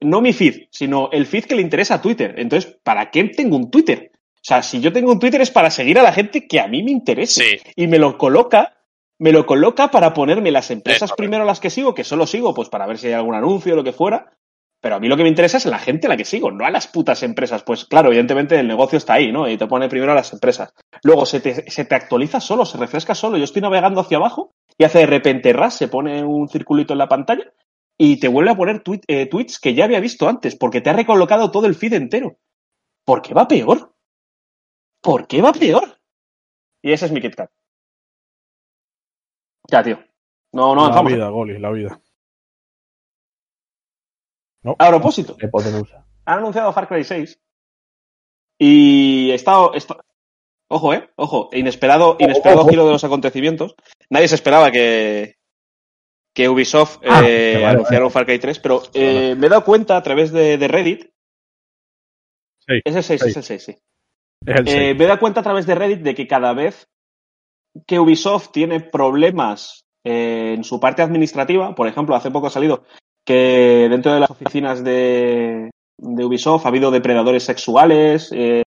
no 0.00 0.20
mi 0.20 0.32
feed, 0.32 0.68
sino 0.70 1.10
el 1.12 1.26
feed 1.26 1.44
que 1.44 1.56
le 1.56 1.62
interesa 1.62 1.94
a 1.94 2.02
Twitter. 2.02 2.34
Entonces, 2.38 2.78
¿para 2.82 3.10
qué 3.10 3.24
tengo 3.24 3.56
un 3.56 3.70
Twitter? 3.70 4.12
O 4.14 4.40
sea, 4.42 4.62
si 4.62 4.80
yo 4.80 4.92
tengo 4.92 5.10
un 5.10 5.18
Twitter 5.18 5.40
es 5.40 5.50
para 5.50 5.70
seguir 5.70 5.98
a 5.98 6.02
la 6.02 6.12
gente 6.12 6.46
que 6.46 6.60
a 6.60 6.68
mí 6.68 6.82
me 6.82 6.92
interese. 6.92 7.58
Sí, 7.58 7.72
Y 7.74 7.88
me 7.88 7.98
lo 7.98 8.16
coloca, 8.16 8.76
me 9.18 9.32
lo 9.32 9.44
coloca 9.44 9.90
para 9.90 10.14
ponerme 10.14 10.50
las 10.50 10.70
empresas 10.70 11.10
Eso. 11.10 11.16
primero 11.16 11.44
las 11.44 11.60
que 11.60 11.70
sigo, 11.70 11.94
que 11.94 12.04
solo 12.04 12.26
sigo 12.26 12.54
pues 12.54 12.68
para 12.68 12.86
ver 12.86 12.98
si 12.98 13.08
hay 13.08 13.14
algún 13.14 13.34
anuncio 13.34 13.72
o 13.72 13.76
lo 13.76 13.84
que 13.84 13.92
fuera. 13.92 14.37
Pero 14.80 14.94
a 14.94 15.00
mí 15.00 15.08
lo 15.08 15.16
que 15.16 15.24
me 15.24 15.28
interesa 15.28 15.56
es 15.56 15.66
la 15.66 15.78
gente 15.78 16.06
a 16.06 16.10
la 16.10 16.16
que 16.16 16.24
sigo, 16.24 16.52
no 16.52 16.64
a 16.64 16.70
las 16.70 16.86
putas 16.86 17.22
empresas. 17.24 17.64
Pues 17.64 17.84
claro, 17.84 18.08
evidentemente 18.08 18.58
el 18.58 18.68
negocio 18.68 18.96
está 18.96 19.14
ahí, 19.14 19.32
¿no? 19.32 19.48
Y 19.48 19.56
te 19.58 19.66
pone 19.66 19.88
primero 19.88 20.12
a 20.12 20.14
las 20.14 20.32
empresas. 20.32 20.72
Luego 21.02 21.26
se 21.26 21.40
te, 21.40 21.68
se 21.70 21.84
te 21.84 21.94
actualiza 21.96 22.40
solo, 22.40 22.64
se 22.64 22.78
refresca 22.78 23.14
solo. 23.14 23.36
Yo 23.38 23.44
estoy 23.44 23.62
navegando 23.62 24.00
hacia 24.00 24.18
abajo 24.18 24.52
y 24.76 24.84
hace 24.84 25.00
de 25.00 25.06
repente 25.06 25.52
ras, 25.52 25.74
se 25.74 25.88
pone 25.88 26.22
un 26.24 26.48
circulito 26.48 26.92
en 26.92 26.98
la 26.98 27.08
pantalla 27.08 27.52
y 27.96 28.20
te 28.20 28.28
vuelve 28.28 28.50
a 28.52 28.56
poner 28.56 28.82
tweet- 28.84 29.02
eh, 29.08 29.26
tweets 29.26 29.58
que 29.58 29.74
ya 29.74 29.84
había 29.84 29.98
visto 29.98 30.28
antes, 30.28 30.54
porque 30.54 30.80
te 30.80 30.90
ha 30.90 30.92
recolocado 30.92 31.50
todo 31.50 31.66
el 31.66 31.74
feed 31.74 31.94
entero. 31.94 32.36
¿Por 33.04 33.20
qué 33.22 33.34
va 33.34 33.48
peor? 33.48 33.94
¿Por 35.02 35.26
qué 35.26 35.42
va 35.42 35.52
peor? 35.52 35.98
Y 36.82 36.92
ese 36.92 37.06
es 37.06 37.12
mi 37.12 37.20
KitKat. 37.20 37.50
Ya, 39.70 39.82
tío. 39.82 39.98
No, 40.52 40.74
no 40.74 40.88
la 40.88 41.02
vida, 41.16 41.28
Goli, 41.28 41.58
la 41.58 41.70
vida. 41.70 42.00
A 44.78 44.88
propósito, 44.88 45.36
hipotenusa. 45.40 46.04
han 46.24 46.38
anunciado 46.38 46.72
Far 46.72 46.88
Cry 46.88 47.04
6 47.04 47.38
y 48.58 49.30
he 49.30 49.34
estado... 49.34 49.74
he 49.74 49.78
estado- 49.78 50.00
Ojo, 50.70 50.92
eh, 50.92 51.08
ojo, 51.16 51.48
inesperado, 51.54 52.16
inesperado 52.18 52.60
ojo. 52.60 52.68
giro 52.68 52.84
de 52.84 52.92
los 52.92 53.02
acontecimientos. 53.02 53.74
Nadie 54.10 54.28
se 54.28 54.34
esperaba 54.34 54.70
que, 54.70 55.36
que 56.34 56.46
Ubisoft 56.50 56.98
Ah, 57.08 57.22
eh, 57.26 57.54
vale, 57.54 57.66
anunciara 57.66 58.04
un 58.04 58.10
Far 58.10 58.26
Cry 58.26 58.38
3, 58.38 58.58
pero 58.58 58.82
eh, 58.92 59.34
me 59.34 59.46
he 59.46 59.48
dado 59.48 59.64
cuenta 59.64 59.96
a 59.96 60.02
través 60.02 60.30
de, 60.30 60.58
de 60.58 60.68
Reddit. 60.68 61.10
Sí, 62.66 62.80
Es 62.84 62.94
el 62.96 63.02
6, 63.02 63.20
seis. 63.22 63.30
es 63.30 63.36
el 63.38 63.42
6, 63.44 63.64
sí. 63.64 63.72
Eh, 64.46 64.54
6. 64.62 64.66
me 64.98 65.04
he 65.04 65.06
dado 65.06 65.20
cuenta 65.20 65.40
a 65.40 65.42
través 65.42 65.64
de 65.64 65.74
Reddit 65.74 66.00
de 66.00 66.14
que 66.14 66.28
cada 66.28 66.52
vez 66.52 66.86
que 67.86 67.98
Ubisoft 67.98 68.50
tiene 68.52 68.80
problemas 68.80 69.86
en 70.04 70.64
su 70.64 70.78
parte 70.80 71.00
administrativa, 71.00 71.74
por 71.74 71.88
ejemplo, 71.88 72.14
hace 72.14 72.30
poco 72.30 72.48
ha 72.48 72.50
salido 72.50 72.84
que 73.28 73.88
dentro 73.90 74.12
de 74.14 74.20
las 74.20 74.30
oficinas 74.30 74.82
de, 74.82 75.70
de 75.98 76.24
Ubisoft 76.24 76.64
ha 76.64 76.70
habido 76.70 76.90
depredadores 76.90 77.44
sexuales, 77.44 78.30
eh, 78.32 78.62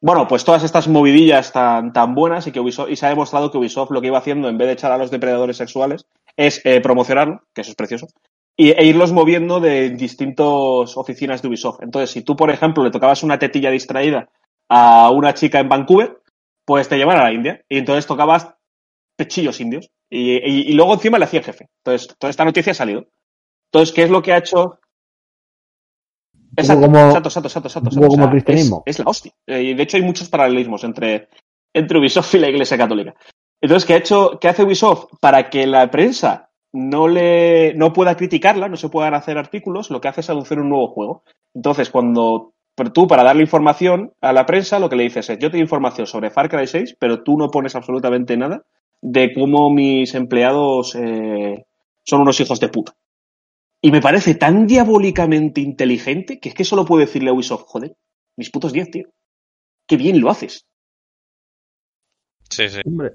Bueno, 0.00 0.26
pues 0.26 0.44
todas 0.44 0.64
estas 0.64 0.88
movidillas 0.88 1.52
tan, 1.52 1.92
tan 1.92 2.14
buenas 2.14 2.46
y 2.46 2.52
que 2.52 2.58
Ubisoft, 2.60 2.90
y 2.90 2.96
se 2.96 3.06
ha 3.06 3.10
demostrado 3.10 3.50
que 3.50 3.58
Ubisoft 3.58 3.92
lo 3.92 4.00
que 4.00 4.08
iba 4.08 4.18
haciendo 4.18 4.48
en 4.48 4.58
vez 4.58 4.66
de 4.66 4.72
echar 4.74 4.90
a 4.90 4.98
los 4.98 5.10
depredadores 5.12 5.56
sexuales 5.56 6.04
es 6.36 6.60
eh, 6.64 6.80
promocionarlo, 6.80 7.42
que 7.54 7.60
eso 7.60 7.70
es 7.70 7.76
precioso, 7.76 8.08
y, 8.56 8.70
e 8.70 8.84
irlos 8.84 9.12
moviendo 9.12 9.60
de 9.60 9.90
distintas 9.90 10.96
oficinas 10.96 11.40
de 11.40 11.48
Ubisoft. 11.48 11.82
Entonces, 11.82 12.10
si 12.10 12.22
tú, 12.22 12.34
por 12.34 12.50
ejemplo, 12.50 12.82
le 12.82 12.90
tocabas 12.90 13.22
una 13.22 13.38
tetilla 13.38 13.70
distraída 13.70 14.28
a 14.68 15.10
una 15.10 15.34
chica 15.34 15.60
en 15.60 15.68
Vancouver, 15.68 16.18
pues 16.64 16.88
te 16.88 16.96
llevan 16.96 17.18
a 17.18 17.24
la 17.24 17.32
India 17.32 17.62
y 17.68 17.78
entonces 17.78 18.06
tocabas 18.06 18.48
pechillos 19.16 19.60
indios 19.60 19.88
y, 20.10 20.32
y- 20.32 20.70
y 20.70 20.72
luego 20.72 20.94
encima 20.94 21.18
le 21.18 21.26
hacía 21.26 21.42
jefe. 21.42 21.68
Entonces, 21.84 22.08
toda 22.18 22.30
esta 22.30 22.44
noticia 22.44 22.72
ha 22.72 22.74
salido. 22.74 23.06
Entonces, 23.72 23.94
¿qué 23.94 24.02
es 24.02 24.10
lo 24.10 24.22
que 24.22 24.32
ha 24.32 24.38
hecho? 24.38 24.78
Exacto, 26.56 26.82
como- 26.82 26.98
exacto, 26.98 27.28
exacto, 27.28 27.48
exacto, 27.48 27.68
exacto, 27.68 27.88
un 27.90 27.94
poco 27.96 28.06
exacto. 28.06 28.10
como 28.10 28.24
O 28.24 28.26
sea, 28.26 28.30
cristianismo. 28.30 28.82
Es, 28.84 28.96
es 28.98 29.04
la 29.04 29.10
hostia. 29.10 29.32
Eh, 29.46 29.62
Y 29.62 29.74
de 29.74 29.82
hecho 29.82 29.96
hay 29.96 30.02
muchos 30.02 30.28
paralelismos 30.28 30.84
entre, 30.84 31.28
entre 31.72 31.98
Ubisoft 31.98 32.34
y 32.34 32.38
la 32.38 32.48
Iglesia 32.50 32.76
Católica. 32.76 33.14
Entonces, 33.60 33.86
¿qué 33.86 33.94
ha 33.94 33.98
hecho, 33.98 34.38
qué 34.40 34.48
hace 34.48 34.64
Ubisoft 34.64 35.06
para 35.20 35.48
que 35.48 35.66
la 35.66 35.90
prensa 35.90 36.50
no 36.72 37.08
le, 37.08 37.74
no 37.74 37.92
pueda 37.92 38.16
criticarla, 38.16 38.68
no 38.68 38.76
se 38.76 38.88
puedan 38.90 39.14
hacer 39.14 39.38
artículos? 39.38 39.90
Lo 39.90 40.00
que 40.00 40.08
hace 40.08 40.20
es 40.20 40.28
anunciar 40.30 40.60
un 40.60 40.68
nuevo 40.68 40.88
juego. 40.88 41.22
Entonces, 41.54 41.88
cuando 41.88 42.52
tú, 42.92 43.06
para 43.06 43.22
darle 43.24 43.42
información 43.42 44.12
a 44.20 44.32
la 44.32 44.44
prensa, 44.44 44.78
lo 44.78 44.88
que 44.90 44.96
le 44.96 45.04
dices 45.04 45.30
es, 45.30 45.38
yo 45.38 45.48
te 45.50 45.56
doy 45.56 45.62
información 45.62 46.06
sobre 46.06 46.30
Far 46.30 46.48
Cry 46.50 46.66
6, 46.66 46.96
pero 46.98 47.22
tú 47.22 47.38
no 47.38 47.48
pones 47.50 47.74
absolutamente 47.76 48.36
nada 48.36 48.64
de 49.00 49.32
cómo 49.32 49.70
mis 49.70 50.14
empleados 50.14 50.94
eh, 50.96 51.64
son 52.04 52.20
unos 52.22 52.38
hijos 52.40 52.60
de 52.60 52.68
puta. 52.68 52.92
Y 53.84 53.90
me 53.90 54.00
parece 54.00 54.36
tan 54.36 54.66
diabólicamente 54.66 55.60
inteligente 55.60 56.38
que 56.38 56.50
es 56.50 56.54
que 56.54 56.64
solo 56.64 56.84
puedo 56.84 57.00
decirle 57.00 57.30
a 57.30 57.32
Ubisoft, 57.32 57.64
joder, 57.66 57.96
mis 58.36 58.50
putos 58.50 58.72
10, 58.72 58.90
tío. 58.90 59.08
Qué 59.88 59.96
bien 59.96 60.20
lo 60.20 60.30
haces. 60.30 60.66
Sí, 62.48 62.68
sí. 62.68 62.80
Hombre, 62.84 63.10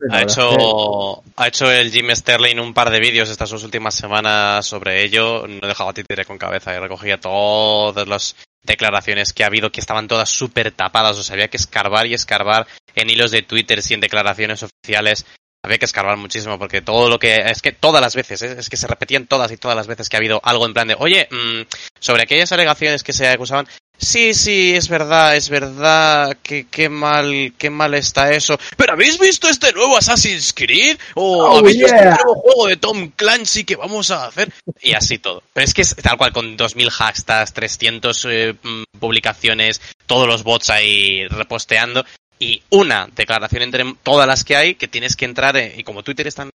la 0.00 0.18
Ha 0.18 0.22
hecho, 0.22 1.22
ha 1.36 1.46
hecho 1.46 1.70
el 1.70 1.92
Jim 1.92 2.08
Sterling 2.10 2.58
un 2.58 2.74
par 2.74 2.90
de 2.90 2.98
vídeos 2.98 3.30
estas 3.30 3.50
dos 3.50 3.62
últimas 3.62 3.94
semanas 3.94 4.66
sobre 4.66 5.04
ello. 5.04 5.46
No 5.46 5.68
dejaba 5.68 5.92
títere 5.92 6.24
con 6.24 6.38
cabeza 6.38 6.74
y 6.74 6.78
recogía 6.80 7.20
todas 7.20 8.08
las 8.08 8.34
declaraciones 8.64 9.32
que 9.32 9.44
ha 9.44 9.46
habido 9.46 9.70
que 9.70 9.80
estaban 9.80 10.08
todas 10.08 10.28
súper 10.28 10.72
tapadas. 10.72 11.16
O 11.18 11.22
sea, 11.22 11.34
había 11.34 11.48
que 11.48 11.56
escarbar 11.56 12.06
y 12.06 12.14
escarbar 12.14 12.66
en 12.96 13.10
hilos 13.10 13.30
de 13.30 13.42
Twitter 13.42 13.78
y 13.88 13.94
en 13.94 14.00
declaraciones 14.00 14.64
oficiales. 14.64 15.24
Había 15.72 15.78
que 15.78 15.86
escarbar 15.86 16.18
muchísimo 16.18 16.58
porque 16.58 16.82
todo 16.82 17.08
lo 17.08 17.18
que. 17.18 17.34
Es 17.34 17.62
que 17.62 17.72
todas 17.72 18.02
las 18.02 18.14
veces, 18.14 18.42
es 18.42 18.68
que 18.68 18.76
se 18.76 18.86
repetían 18.86 19.26
todas 19.26 19.50
y 19.52 19.56
todas 19.56 19.74
las 19.74 19.86
veces 19.86 20.10
que 20.10 20.16
ha 20.16 20.18
habido 20.18 20.38
algo 20.44 20.66
en 20.66 20.74
plan 20.74 20.86
de. 20.86 20.96
Oye, 20.98 21.26
mm, 21.30 21.62
sobre 21.98 22.24
aquellas 22.24 22.52
alegaciones 22.52 23.02
que 23.02 23.14
se 23.14 23.26
acusaban. 23.26 23.66
Sí, 23.96 24.34
sí, 24.34 24.74
es 24.74 24.88
verdad, 24.88 25.34
es 25.34 25.48
verdad, 25.48 26.36
que 26.42 26.66
qué 26.66 26.90
mal, 26.90 27.54
qué 27.56 27.70
mal 27.70 27.94
está 27.94 28.32
eso. 28.32 28.58
Pero 28.76 28.92
¿habéis 28.92 29.18
visto 29.18 29.48
este 29.48 29.72
nuevo 29.72 29.96
Assassin's 29.96 30.52
Creed? 30.52 30.98
¿O 31.14 31.38
Oh, 31.38 31.58
habéis 31.58 31.78
visto 31.78 31.94
este 31.94 32.04
nuevo 32.06 32.34
juego 32.34 32.66
de 32.66 32.76
Tom 32.76 33.10
Clancy 33.16 33.64
que 33.64 33.76
vamos 33.76 34.10
a 34.10 34.26
hacer? 34.26 34.52
Y 34.82 34.92
así 34.92 35.18
todo. 35.18 35.42
Pero 35.54 35.64
es 35.64 35.72
que 35.72 35.80
es 35.80 35.96
tal 35.96 36.18
cual, 36.18 36.34
con 36.34 36.54
2000 36.54 36.90
hashtags, 36.90 37.54
300 37.54 38.26
eh, 38.28 38.54
mm, 38.62 38.98
publicaciones, 38.98 39.80
todos 40.04 40.26
los 40.26 40.42
bots 40.42 40.68
ahí 40.68 41.26
reposteando, 41.28 42.04
y 42.42 42.60
una 42.70 43.08
declaración 43.14 43.62
entre 43.62 43.84
todas 44.02 44.26
las 44.26 44.42
que 44.42 44.56
hay 44.56 44.74
que 44.74 44.88
tienes 44.88 45.14
que 45.14 45.26
entrar, 45.26 45.56
eh, 45.56 45.74
y 45.76 45.84
como 45.84 46.02
Twitter 46.02 46.26
es 46.26 46.34
tan 46.34 46.50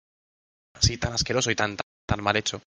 así, 0.74 0.98
tan 0.98 1.12
asqueroso 1.12 1.52
y 1.52 1.56
tan, 1.56 1.76
tan, 1.76 1.84
tan 2.08 2.24
mal 2.24 2.38
hecho, 2.38 2.62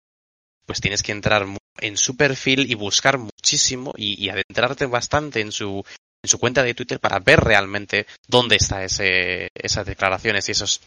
pues 0.65 0.81
tienes 0.81 1.03
que 1.03 1.13
entrar 1.13 1.47
en 1.79 1.97
su 1.99 2.17
perfil 2.17 2.71
y 2.71 2.75
buscar 2.75 3.19
muchísimo 3.19 3.93
y, 3.99 4.31
adentrarte 4.31 4.87
bastante 4.87 5.41
en 5.41 5.53
su 5.53 5.85
en 6.25 6.29
su 6.29 6.39
cuenta 6.39 6.63
de 6.63 6.73
Twitter 6.73 7.01
para 7.01 7.19
ver 7.19 7.41
realmente 7.41 8.07
dónde 8.29 8.55
está 8.57 8.85
ese, 8.85 9.49
esas 9.55 9.85
declaraciones 9.85 10.49
y 10.49 10.53
esos 10.53 10.81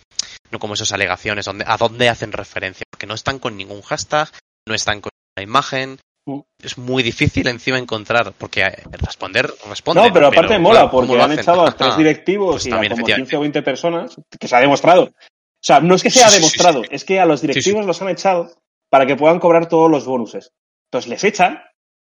no 0.49 0.59
como 0.59 0.76
esas 0.76 0.93
alegaciones 0.93 1.45
dónde, 1.45 1.65
a 1.67 1.76
dónde 1.78 2.07
hacen 2.07 2.32
referencia 2.32 2.86
porque 2.89 3.05
no 3.05 3.13
están 3.13 3.38
con 3.38 3.57
ningún 3.57 3.82
hashtag 3.82 4.32
no 4.67 4.73
están 4.73 5.01
con 5.01 5.11
una 5.38 5.43
imagen. 5.43 5.99
Es 6.61 6.78
muy 6.78 7.03
difícil 7.03 7.47
encima 7.47 7.78
encontrar 7.78 8.34
porque 8.38 8.61
eh, 8.61 8.84
responder 8.91 9.51
responde 9.69 10.01
No, 10.01 10.13
pero 10.13 10.28
aparte 10.28 10.57
mola, 10.57 10.82
claro, 10.82 10.89
¿cómo 10.91 11.01
porque 11.01 11.17
lo 11.17 11.23
han 11.23 11.39
echado 11.39 11.65
a 11.65 11.71
tres 11.71 11.93
Ah, 11.93 11.97
directivos 11.97 12.55
pues 12.55 12.65
y 12.65 12.69
a 12.69 12.71
como 12.73 12.84
efectivamente. 12.84 13.21
15 13.30 13.38
o 13.38 13.39
20 13.41 13.61
personas, 13.61 14.15
que 14.39 14.47
se 14.47 14.55
ha 14.55 14.59
demostrado. 14.59 15.03
O 15.03 15.11
sea, 15.61 15.80
no 15.80 15.95
es 15.95 16.03
que 16.03 16.09
se 16.09 16.19
Sí, 16.19 16.26
sí, 16.30 16.36
demostrado, 16.36 16.84
sí. 16.84 16.89
es 16.91 17.05
que 17.05 17.19
a 17.19 17.26
los 17.26 17.41
directivos 17.41 17.86
los 17.86 18.01
han 18.01 18.09
echado 18.09 18.51
para 18.89 19.05
que 19.05 19.15
puedan 19.15 19.39
cobrar 19.39 19.67
todos 19.67 19.89
los 19.89 20.05
bonuses. 20.05 20.51
Entonces 20.91 21.09
les 21.09 21.23
echan, 21.23 21.61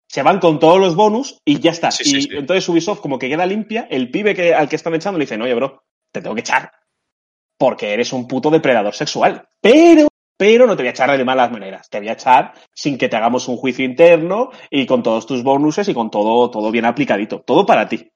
se 0.07 0.23
van 0.23 0.39
con 0.39 0.59
todos 0.59 0.79
los 0.79 0.95
bonus 0.95 1.37
y 1.45 1.59
ya 1.59 1.71
está. 1.71 1.89
Y 2.03 2.35
entonces 2.35 2.67
Ubisoft 2.67 2.99
como 2.99 3.19
que 3.19 3.29
queda 3.29 3.45
limpia, 3.45 3.87
el 3.89 4.11
pibe 4.11 4.35
que, 4.35 4.53
al 4.53 4.67
que 4.67 4.75
están 4.75 4.95
echando 4.95 5.17
le 5.17 5.25
dicen, 5.25 5.41
oye, 5.41 5.53
bro, 5.53 5.83
te 6.11 6.21
tengo 6.21 6.35
que 6.35 6.41
echar 6.41 6.71
porque 7.57 7.93
eres 7.93 8.13
un 8.13 8.27
puto 8.27 8.49
depredador 8.49 8.95
sexual. 8.95 9.47
Pero, 9.61 10.07
pero 10.39 10.65
no 10.65 10.77
te 10.77 10.83
voy 10.83 10.87
a 10.87 10.91
echar 10.91 11.17
de 11.17 11.25
malas 11.25 11.51
maneras. 11.51 11.89
Te 11.89 11.99
voy 11.99 12.07
a 12.07 12.13
echar 12.13 12.53
sin 12.73 12.97
que 12.97 13.09
te 13.09 13.17
hagamos 13.17 13.49
un 13.49 13.57
juicio 13.57 13.83
interno 13.83 14.51
y 14.69 14.85
con 14.85 15.03
todos 15.03 15.25
tus 15.25 15.43
bonuses 15.43 15.89
y 15.89 15.93
con 15.93 16.09
todo, 16.09 16.49
todo 16.49 16.71
bien 16.71 16.85
aplicadito. 16.85 17.41
Todo 17.41 17.65
para 17.65 17.89
ti. 17.89 18.09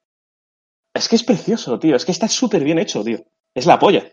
Es 0.93 1.09
que 1.09 1.17
es 1.17 1.24
precioso, 1.24 1.78
tío. 1.80 1.97
Es 1.97 2.05
que 2.05 2.13
está 2.13 2.30
súper 2.30 2.63
bien 2.63 2.80
hecho, 2.80 3.03
tío. 3.03 3.26
Es 3.53 3.65
la 3.65 3.78
polla. 3.78 4.05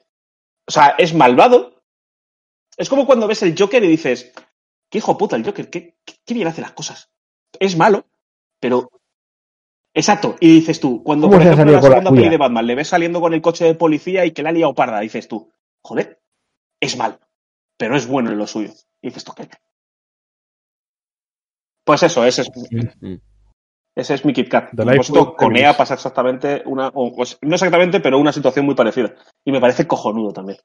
O 0.67 0.73
sea, 0.73 0.97
es 0.99 1.15
malvado. 1.15 1.85
Es 2.77 2.89
como 2.89 3.07
cuando 3.07 3.29
ves 3.29 3.45
el 3.45 3.55
Joker 3.57 3.85
y 3.85 3.89
dices, 3.89 4.33
qué 4.89 4.99
hijo 4.99 5.17
puta 5.17 5.37
el 5.37 5.45
Joker, 5.45 5.71
qué, 5.71 5.95
bien 6.27 6.49
hace 6.49 6.63
las 6.63 6.73
cosas. 6.73 7.13
Es 7.61 7.77
malo, 7.77 8.07
pero... 8.59 8.91
Exacto. 9.95 10.35
Y 10.41 10.53
dices 10.53 10.81
tú, 10.81 11.05
cuando 11.05 11.29
¿Cómo 11.29 11.39
por 11.39 11.47
ejemplo 11.47 11.63
en 11.63 11.73
la 11.75 11.83
segunda 11.83 12.11
peli 12.11 12.29
de 12.29 12.39
Batman 12.39 12.67
le 12.67 12.75
ves 12.75 12.89
saliendo 12.89 13.21
con 13.21 13.35
el 13.35 13.41
coche 13.41 13.67
de 13.67 13.75
policía 13.77 14.25
y 14.25 14.33
que 14.33 14.43
la 14.43 14.49
ha 14.49 14.53
liado 14.53 14.75
parda, 14.75 14.99
dices 14.99 15.29
tú, 15.29 15.53
joder, 15.81 16.21
es 16.81 16.97
malo, 16.97 17.21
pero 17.81 17.97
es 17.97 18.07
bueno 18.07 18.31
en 18.31 18.37
lo 18.37 18.47
suyo. 18.47 18.71
Y 19.01 19.09
dices 19.09 19.25
tú, 19.25 19.33
¿qué? 19.35 19.49
Pues 21.83 22.03
eso, 22.03 22.25
ese 22.27 22.43
es, 22.43 22.51
ese 23.97 24.15
es 24.15 24.25
mi 24.27 24.35
Kit 24.35 24.51
Kat. 24.51 24.71
The 24.71 24.77
Por 24.77 24.87
Life 24.93 25.05
supuesto, 25.05 25.31
of 25.31 25.37
con. 25.37 25.57
EA 25.57 25.75
pasa 25.75 25.95
exactamente 25.95 26.63
una, 26.67 26.89
o, 26.93 27.17
pues, 27.17 27.39
no 27.41 27.55
exactamente, 27.55 28.01
pero 28.01 28.19
una 28.19 28.33
situación 28.35 28.67
muy 28.67 28.75
parecida. 28.75 29.15
Y 29.47 29.51
me 29.51 29.61
parece 29.61 29.87
cojonudo 29.87 30.31
también. 30.33 30.59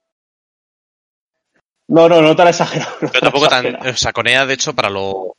No, 1.88 2.10
no, 2.10 2.22
no 2.22 2.36
tan 2.36 2.50
exagerado. 2.50 2.92
no 3.02 3.08
pero 3.10 3.22
tampoco 3.22 3.48
tan 3.48 3.66
exagerado. 3.66 3.94
o 3.94 3.98
sea 3.98 4.12
con 4.12 4.28
ella 4.28 4.46
de 4.46 4.54
hecho 4.56 4.74
para 4.74 4.90
lo 4.90 5.36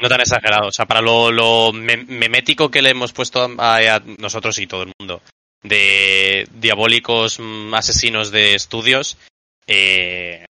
no 0.00 0.08
tan 0.08 0.20
exagerado 0.20 0.68
o 0.68 0.72
sea 0.72 0.86
para 0.86 1.00
lo, 1.02 1.30
lo 1.30 1.72
me- 1.72 2.04
memético 2.04 2.70
que 2.70 2.80
le 2.82 2.90
hemos 2.90 3.12
puesto 3.12 3.48
a, 3.58 3.76
a 3.76 4.00
nosotros 4.18 4.58
y 4.58 4.66
todo 4.66 4.82
el 4.84 4.92
mundo 4.98 5.20
de 5.62 6.48
diabólicos 6.54 7.38
mm, 7.38 7.74
asesinos 7.74 8.30
de 8.30 8.54
estudios 8.54 9.18
eh, 9.66 10.46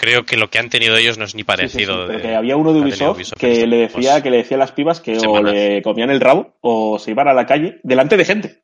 creo 0.00 0.24
que 0.24 0.36
lo 0.36 0.48
que 0.48 0.58
han 0.58 0.70
tenido 0.70 0.96
ellos 0.96 1.18
no 1.18 1.24
es 1.24 1.34
ni 1.34 1.40
Sí, 1.40 1.44
sí, 1.44 1.46
parecido 1.46 1.92
sí, 1.94 2.04
pero 2.06 2.18
de- 2.18 2.22
que 2.22 2.34
había 2.34 2.56
uno 2.56 2.72
de 2.72 2.80
Ubisoft, 2.80 3.16
Ubisoft 3.16 3.38
que 3.38 3.66
le 3.66 3.76
decía 3.76 4.22
que 4.22 4.30
le 4.30 4.38
decía 4.38 4.56
a 4.56 4.60
las 4.60 4.72
pibas 4.72 5.00
que 5.00 5.18
o 5.18 5.42
le 5.42 5.82
comían 5.82 6.10
el 6.10 6.20
rabo 6.20 6.56
o 6.62 6.98
se 6.98 7.10
iban 7.10 7.28
a 7.28 7.34
la 7.34 7.44
calle 7.46 7.80
delante 7.82 8.16
de 8.16 8.24
gente. 8.24 8.62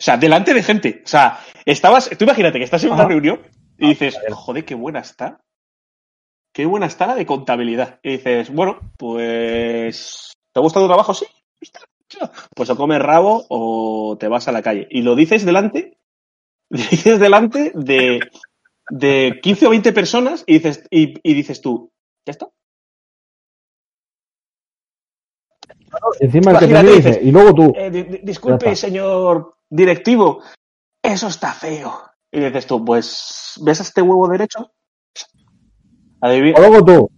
O 0.00 0.04
sea, 0.04 0.16
delante 0.16 0.54
de 0.54 0.62
gente. 0.62 1.02
O 1.04 1.08
sea, 1.08 1.40
estabas, 1.64 2.10
tú 2.16 2.24
imagínate 2.24 2.58
que 2.58 2.64
estás 2.64 2.82
en 2.84 2.90
una 2.90 3.00
Ajá. 3.02 3.08
reunión 3.08 3.40
y 3.78 3.88
dices, 3.90 4.16
joder, 4.32 4.64
qué 4.64 4.74
buena 4.74 5.00
está. 5.00 5.40
Qué 6.52 6.66
buena 6.66 6.86
está 6.86 7.06
la 7.06 7.14
de 7.14 7.26
contabilidad. 7.26 8.00
Y 8.02 8.12
dices, 8.12 8.50
bueno, 8.50 8.78
pues 8.96 10.32
¿te 10.52 10.60
gusta 10.60 10.80
tu 10.80 10.86
trabajo? 10.86 11.14
Sí. 11.14 11.26
Pues 12.54 12.70
o 12.70 12.76
comes 12.76 13.00
rabo 13.00 13.44
o 13.48 14.16
te 14.18 14.28
vas 14.28 14.48
a 14.48 14.52
la 14.52 14.62
calle. 14.62 14.86
Y 14.90 15.02
lo 15.02 15.14
dices 15.14 15.44
delante, 15.44 15.98
lo 16.70 16.78
dices 16.90 17.18
delante 17.20 17.72
de, 17.74 18.20
de 18.90 19.38
15 19.42 19.66
o 19.66 19.70
20 19.70 19.92
personas 19.92 20.44
y 20.46 20.54
dices, 20.54 20.84
y, 20.90 21.14
y 21.22 21.34
dices 21.34 21.60
tú, 21.60 21.90
¿ya 22.26 22.32
está? 22.32 22.48
Encima 26.20 26.52
el 26.52 26.58
que 26.58 26.66
te 26.66 26.82
dice, 26.82 26.94
dices, 26.96 27.18
y 27.22 27.30
luego 27.30 27.54
tú. 27.54 27.72
Eh, 27.76 27.90
di- 27.90 28.02
di- 28.04 28.20
disculpe, 28.22 28.74
señor 28.76 29.56
directivo, 29.68 30.42
eso 31.02 31.28
está 31.28 31.52
feo. 31.52 32.02
Y 32.30 32.40
dices 32.40 32.66
tú, 32.66 32.84
pues, 32.84 33.54
¿ves 33.64 33.80
a 33.80 33.82
este 33.82 34.02
huevo 34.02 34.28
derecho? 34.28 34.70
Adivina. 36.20 36.58
O 36.58 36.60
luego 36.60 36.84
tú. 36.84 37.10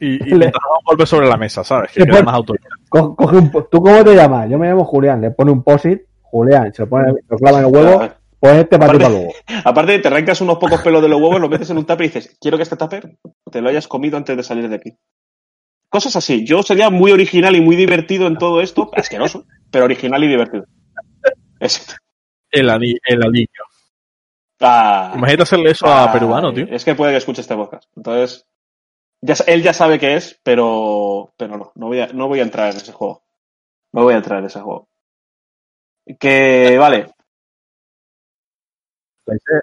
Y, 0.00 0.14
y 0.14 0.18
Le- 0.18 0.36
mientras 0.36 0.52
da 0.62 0.78
un 0.78 0.84
golpe 0.84 1.06
sobre 1.06 1.28
la 1.28 1.36
mesa, 1.36 1.64
¿sabes? 1.64 1.92
Que 1.92 2.00
Le 2.00 2.06
queda 2.06 2.22
más 2.22 2.34
autoridad. 2.34 2.68
Co- 2.88 3.14
coge 3.16 3.36
un 3.36 3.50
¿Tú 3.50 3.80
cómo 3.80 4.04
te 4.04 4.14
llamas? 4.14 4.50
Yo 4.50 4.58
me 4.58 4.68
llamo 4.68 4.84
Julián. 4.84 5.20
Le 5.20 5.30
pone 5.30 5.52
un 5.52 5.62
posit. 5.62 6.02
Julián, 6.22 6.74
se 6.74 6.82
lo, 6.82 6.88
pone, 6.88 7.12
lo 7.28 7.36
clava 7.38 7.60
en 7.60 7.66
el 7.66 7.72
huevo. 7.72 8.08
Pues 8.38 8.54
este 8.58 8.78
para 8.78 8.92
Aparte- 8.92 9.04
para 9.04 9.14
luego. 9.14 9.32
Aparte, 9.64 9.98
te 9.98 10.08
arrancas 10.08 10.40
unos 10.40 10.58
pocos 10.58 10.80
pelos 10.82 11.02
de 11.02 11.08
los 11.08 11.20
huevos, 11.20 11.40
lo 11.40 11.48
metes 11.48 11.70
en 11.70 11.78
un 11.78 11.86
tupper 11.86 12.04
y 12.06 12.08
dices, 12.08 12.36
quiero 12.40 12.56
que 12.56 12.62
este 12.64 12.76
tupper 12.76 13.18
te 13.50 13.60
lo 13.60 13.68
hayas 13.68 13.88
comido 13.88 14.16
antes 14.16 14.36
de 14.36 14.42
salir 14.42 14.68
de 14.68 14.76
aquí. 14.76 14.92
Cosas 15.88 16.16
así. 16.16 16.44
Yo 16.44 16.62
sería 16.62 16.90
muy 16.90 17.12
original 17.12 17.54
y 17.56 17.60
muy 17.60 17.76
divertido 17.76 18.26
en 18.26 18.36
todo 18.36 18.60
esto. 18.60 18.90
Asqueroso, 18.94 19.46
pero 19.70 19.84
original 19.84 20.22
y 20.24 20.28
divertido. 20.28 20.66
Es- 21.60 21.96
El, 22.50 22.68
ani- 22.70 22.98
el 23.06 23.22
anillo. 23.24 23.64
Ah, 24.60 25.12
Imagínate 25.14 25.42
hacerle 25.42 25.70
eso 25.70 25.86
a 25.86 26.04
ah, 26.04 26.12
peruano, 26.12 26.52
tío. 26.52 26.66
Es 26.70 26.84
que 26.84 26.94
puede 26.94 27.12
que 27.12 27.18
escuche 27.18 27.40
este 27.42 27.54
podcast. 27.54 27.88
Entonces, 27.96 28.46
ya, 29.20 29.34
él 29.46 29.62
ya 29.62 29.72
sabe 29.74 29.98
qué 29.98 30.14
es, 30.16 30.40
pero, 30.42 31.32
pero 31.36 31.56
no, 31.58 31.72
no 31.74 31.86
voy, 31.88 32.00
a, 32.00 32.06
no 32.08 32.26
voy 32.28 32.40
a 32.40 32.44
entrar 32.44 32.70
en 32.70 32.76
ese 32.78 32.92
juego. 32.92 33.24
No 33.92 34.02
voy 34.04 34.14
a 34.14 34.18
entrar 34.18 34.38
en 34.40 34.46
ese 34.46 34.60
juego. 34.60 34.88
Que, 36.18 36.76
vale. 36.78 37.12
Dices 39.26 39.62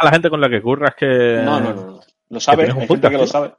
a 0.00 0.04
la 0.04 0.10
gente 0.12 0.30
con 0.30 0.40
la 0.40 0.48
que 0.48 0.62
curras 0.62 0.94
que. 0.94 1.42
No, 1.44 1.60
no, 1.60 1.72
no. 1.74 1.86
no. 1.86 2.00
Lo 2.30 2.40
sabe, 2.40 2.64
hay 2.64 2.86
gente 2.86 3.08
que 3.08 3.16
lo 3.16 3.26
sabe. 3.26 3.54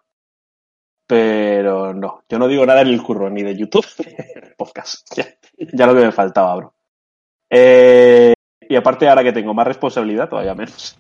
Pero 1.07 1.91
no, 1.93 2.23
yo 2.29 2.37
no 2.37 2.47
digo 2.47 2.65
nada 2.67 2.81
en 2.81 2.89
el 2.89 3.01
curro, 3.01 3.29
ni 3.31 3.41
de 3.41 3.55
YouTube, 3.55 3.85
ni 4.05 4.55
podcast. 4.55 5.07
Ya, 5.17 5.25
ya 5.73 5.87
lo 5.87 5.95
que 5.95 6.05
me 6.05 6.11
faltaba, 6.11 6.55
bro. 6.55 6.73
Eh, 7.49 8.33
y 8.61 8.75
aparte, 8.75 9.09
ahora 9.09 9.23
que 9.23 9.33
tengo 9.33 9.53
más 9.53 9.67
responsabilidad, 9.67 10.29
todavía 10.29 10.53
menos. 10.53 10.97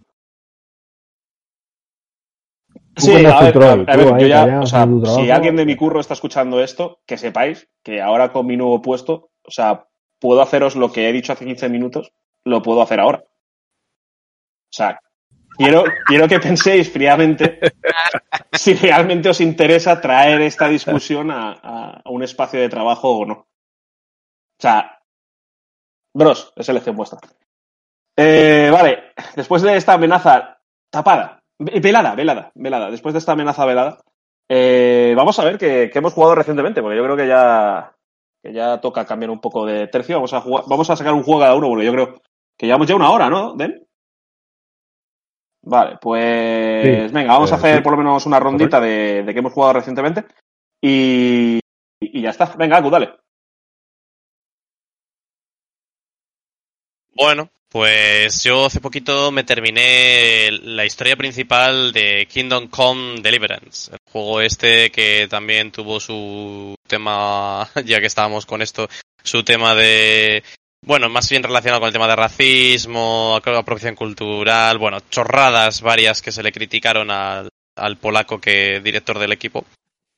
Sí, 2.97 3.13
a 3.25 3.41
ver, 3.41 3.53
troll, 3.53 3.85
a- 3.87 3.95
ver, 3.95 4.13
ahí 4.13 4.21
yo 4.21 4.27
ya, 4.27 4.59
o 4.59 4.65
sea, 4.65 4.85
si 5.15 5.31
alguien 5.31 5.55
de 5.55 5.65
mi 5.65 5.75
curro 5.77 5.99
está 5.99 6.15
escuchando 6.15 6.61
esto, 6.61 7.01
que 7.05 7.17
sepáis 7.17 7.69
que 7.83 8.01
ahora 8.01 8.33
con 8.33 8.45
mi 8.45 8.57
nuevo 8.57 8.81
puesto, 8.81 9.29
o 9.43 9.51
sea, 9.51 9.87
puedo 10.19 10.41
haceros 10.41 10.75
lo 10.75 10.91
que 10.91 11.07
he 11.07 11.13
dicho 11.13 11.31
hace 11.31 11.45
15 11.45 11.69
minutos, 11.69 12.11
lo 12.43 12.61
puedo 12.61 12.81
hacer 12.81 12.99
ahora. 12.99 13.23
O 14.71 14.73
sea, 14.73 14.99
quiero, 15.57 15.83
quiero 16.05 16.27
que 16.27 16.39
penséis 16.39 16.91
fríamente 16.91 17.59
si 18.53 18.73
realmente 18.75 19.29
os 19.29 19.41
interesa 19.41 20.01
traer 20.01 20.41
esta 20.41 20.67
discusión 20.69 21.31
a, 21.31 21.51
a- 21.53 22.01
a 22.05 22.09
un 22.11 22.23
espacio 22.23 22.59
de 22.59 22.69
trabajo 22.69 23.09
o 23.19 23.25
no. 23.25 23.33
O 23.33 24.61
sea, 24.61 24.99
bros, 26.13 26.53
es 26.55 26.69
elección 26.69 26.95
vuestra. 26.95 27.19
Eh, 28.17 28.69
vale, 28.71 29.13
después 29.35 29.61
de 29.61 29.77
esta 29.77 29.93
amenaza 29.93 30.59
tapada, 30.91 31.41
ve- 31.59 31.79
velada, 31.79 32.15
velada, 32.15 32.51
velada, 32.55 32.91
después 32.91 33.13
de 33.13 33.19
esta 33.19 33.31
amenaza 33.33 33.65
velada, 33.65 33.99
eh, 34.49 35.13
vamos 35.15 35.39
a 35.39 35.45
ver 35.45 35.57
qué 35.57 35.91
hemos 35.93 36.13
jugado 36.13 36.35
recientemente, 36.35 36.81
porque 36.81 36.97
yo 36.97 37.03
creo 37.03 37.17
que 37.17 37.27
ya, 37.27 37.95
que 38.43 38.53
ya 38.53 38.81
toca 38.81 39.05
cambiar 39.05 39.29
un 39.29 39.39
poco 39.39 39.65
de 39.65 39.87
tercio. 39.87 40.15
Vamos 40.17 40.33
a, 40.33 40.41
jugar, 40.41 40.65
vamos 40.67 40.89
a 40.89 40.95
sacar 40.95 41.13
un 41.13 41.23
juego 41.23 41.41
cada 41.41 41.55
uno, 41.55 41.69
porque 41.69 41.85
yo 41.85 41.93
creo 41.93 42.21
que 42.57 42.65
llevamos 42.65 42.87
ya 42.87 42.95
una 42.95 43.11
hora, 43.11 43.29
¿no, 43.29 43.55
Den? 43.55 43.85
Vale, 45.61 45.97
pues 46.01 47.09
Sí, 47.09 47.13
venga, 47.13 47.33
vamos 47.33 47.51
a 47.51 47.55
eh, 47.55 47.57
hacer 47.57 47.77
sí. 47.77 47.81
por 47.81 47.91
lo 47.93 47.97
menos 47.97 48.25
una 48.25 48.39
rondita 48.39 48.79
de, 48.79 49.23
de 49.23 49.33
qué 49.33 49.39
hemos 49.39 49.53
jugado 49.53 49.73
recientemente. 49.73 50.25
Y, 50.81 51.59
y 51.99 52.21
ya 52.21 52.29
está. 52.29 52.53
Venga, 52.57 52.77
Aku, 52.77 52.89
dale. 52.89 53.11
Bueno, 57.13 57.49
pues 57.67 58.43
yo 58.43 58.65
hace 58.65 58.79
poquito 58.79 59.31
me 59.31 59.43
terminé 59.43 60.49
la 60.63 60.85
historia 60.85 61.17
principal 61.17 61.91
de 61.91 62.25
Kingdom 62.31 62.69
Come 62.69 63.19
Deliverance, 63.21 63.91
el 63.91 63.99
juego 64.09 64.39
este 64.41 64.89
que 64.89 65.27
también 65.29 65.71
tuvo 65.71 65.99
su 65.99 66.75
tema, 66.87 67.69
ya 67.85 67.99
que 67.99 68.07
estábamos 68.07 68.45
con 68.45 68.61
esto, 68.61 68.87
su 69.21 69.43
tema 69.43 69.75
de, 69.75 70.43
bueno, 70.81 71.09
más 71.09 71.29
bien 71.29 71.43
relacionado 71.43 71.81
con 71.81 71.87
el 71.87 71.93
tema 71.93 72.07
de 72.07 72.15
racismo, 72.15 73.35
apropiación 73.35 73.95
cultural, 73.95 74.77
bueno, 74.77 74.99
chorradas 75.09 75.81
varias 75.81 76.21
que 76.21 76.31
se 76.31 76.43
le 76.43 76.51
criticaron 76.51 77.11
al, 77.11 77.49
polaco 77.99 78.39
que 78.39 78.79
director 78.79 79.19
del 79.19 79.31
equipo. 79.31 79.65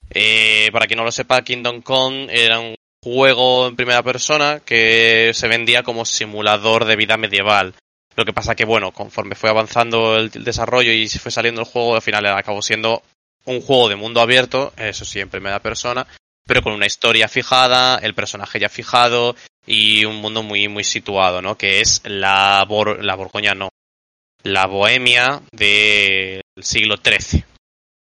Eh, 0.10 0.70
para 0.72 0.88
quien 0.88 0.98
no 0.98 1.04
lo 1.04 1.12
sepa, 1.12 1.42
Kingdom 1.42 1.82
Come 1.82 2.28
era 2.30 2.60
un 2.60 2.76
juego 3.04 3.68
en 3.68 3.76
primera 3.76 4.04
persona 4.04 4.62
que 4.64 5.32
se 5.34 5.48
vendía 5.48 5.84
como 5.84 6.06
simulador 6.06 6.86
de 6.86 6.96
vida 6.96 7.18
medieval. 7.18 7.74
Lo 8.16 8.26
que 8.26 8.34
pasa 8.34 8.56
que, 8.56 8.66
bueno, 8.66 8.92
conforme 8.92 9.36
fue 9.36 9.50
avanzando 9.50 10.18
el, 10.18 10.32
el 10.34 10.44
desarrollo 10.44 10.92
y 10.92 11.08
se 11.08 11.20
fue 11.20 11.32
saliendo 11.32 11.62
el 11.62 11.68
juego, 11.68 11.96
al 11.96 12.02
final 12.02 12.26
acabó 12.28 12.62
siendo 12.62 13.02
un 13.46 13.62
juego 13.62 13.90
de 13.90 13.96
mundo 13.96 14.22
abierto, 14.22 14.74
eso 14.78 15.06
sí, 15.06 15.20
en 15.20 15.30
primera 15.30 15.60
persona, 15.60 16.06
pero 16.52 16.64
con 16.64 16.74
una 16.74 16.86
historia 16.86 17.30
fijada, 17.30 17.98
el 18.00 18.14
personaje 18.14 18.60
ya 18.60 18.68
fijado 18.68 19.38
y 19.66 20.04
un 20.04 20.18
mundo 20.18 20.44
muy, 20.44 20.68
muy 20.68 20.84
situado, 20.84 21.42
¿no? 21.42 21.58
Que 21.58 21.80
es 21.80 22.02
la, 22.04 22.66
Bor- 22.68 23.00
Borgoña, 23.16 23.54
no, 23.56 23.70
la 24.44 24.66
Bohemia 24.66 25.42
del 25.54 26.42
siglo 26.62 26.98
XIII. 26.98 27.46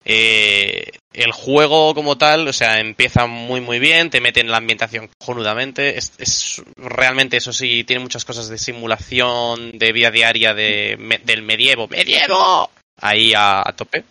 Eh, 0.05 0.91
el 1.13 1.31
juego 1.31 1.95
como 1.95 2.19
tal, 2.19 2.47
o 2.47 2.53
sea, 2.53 2.79
empieza 2.79 3.25
muy 3.25 3.59
muy 3.59 3.79
bien, 3.79 4.11
te 4.11 4.21
mete 4.21 4.41
en 4.41 4.51
la 4.51 4.57
ambientación 4.57 5.09
cojonudamente, 5.17 5.97
es, 5.97 6.61
realmente 6.75 7.37
eso 7.37 7.51
sí, 7.51 7.85
tiene 7.85 8.03
muchas 8.03 8.23
cosas 8.23 8.49
de 8.49 8.59
simulación, 8.59 9.79
de 9.79 9.91
vida 9.91 10.11
diaria 10.11 10.53
de, 10.53 11.19
del 11.23 11.41
medievo, 11.41 11.87
medievo, 11.87 12.69
ahí 13.01 13.33
a, 13.35 13.63
tope, 13.75 14.03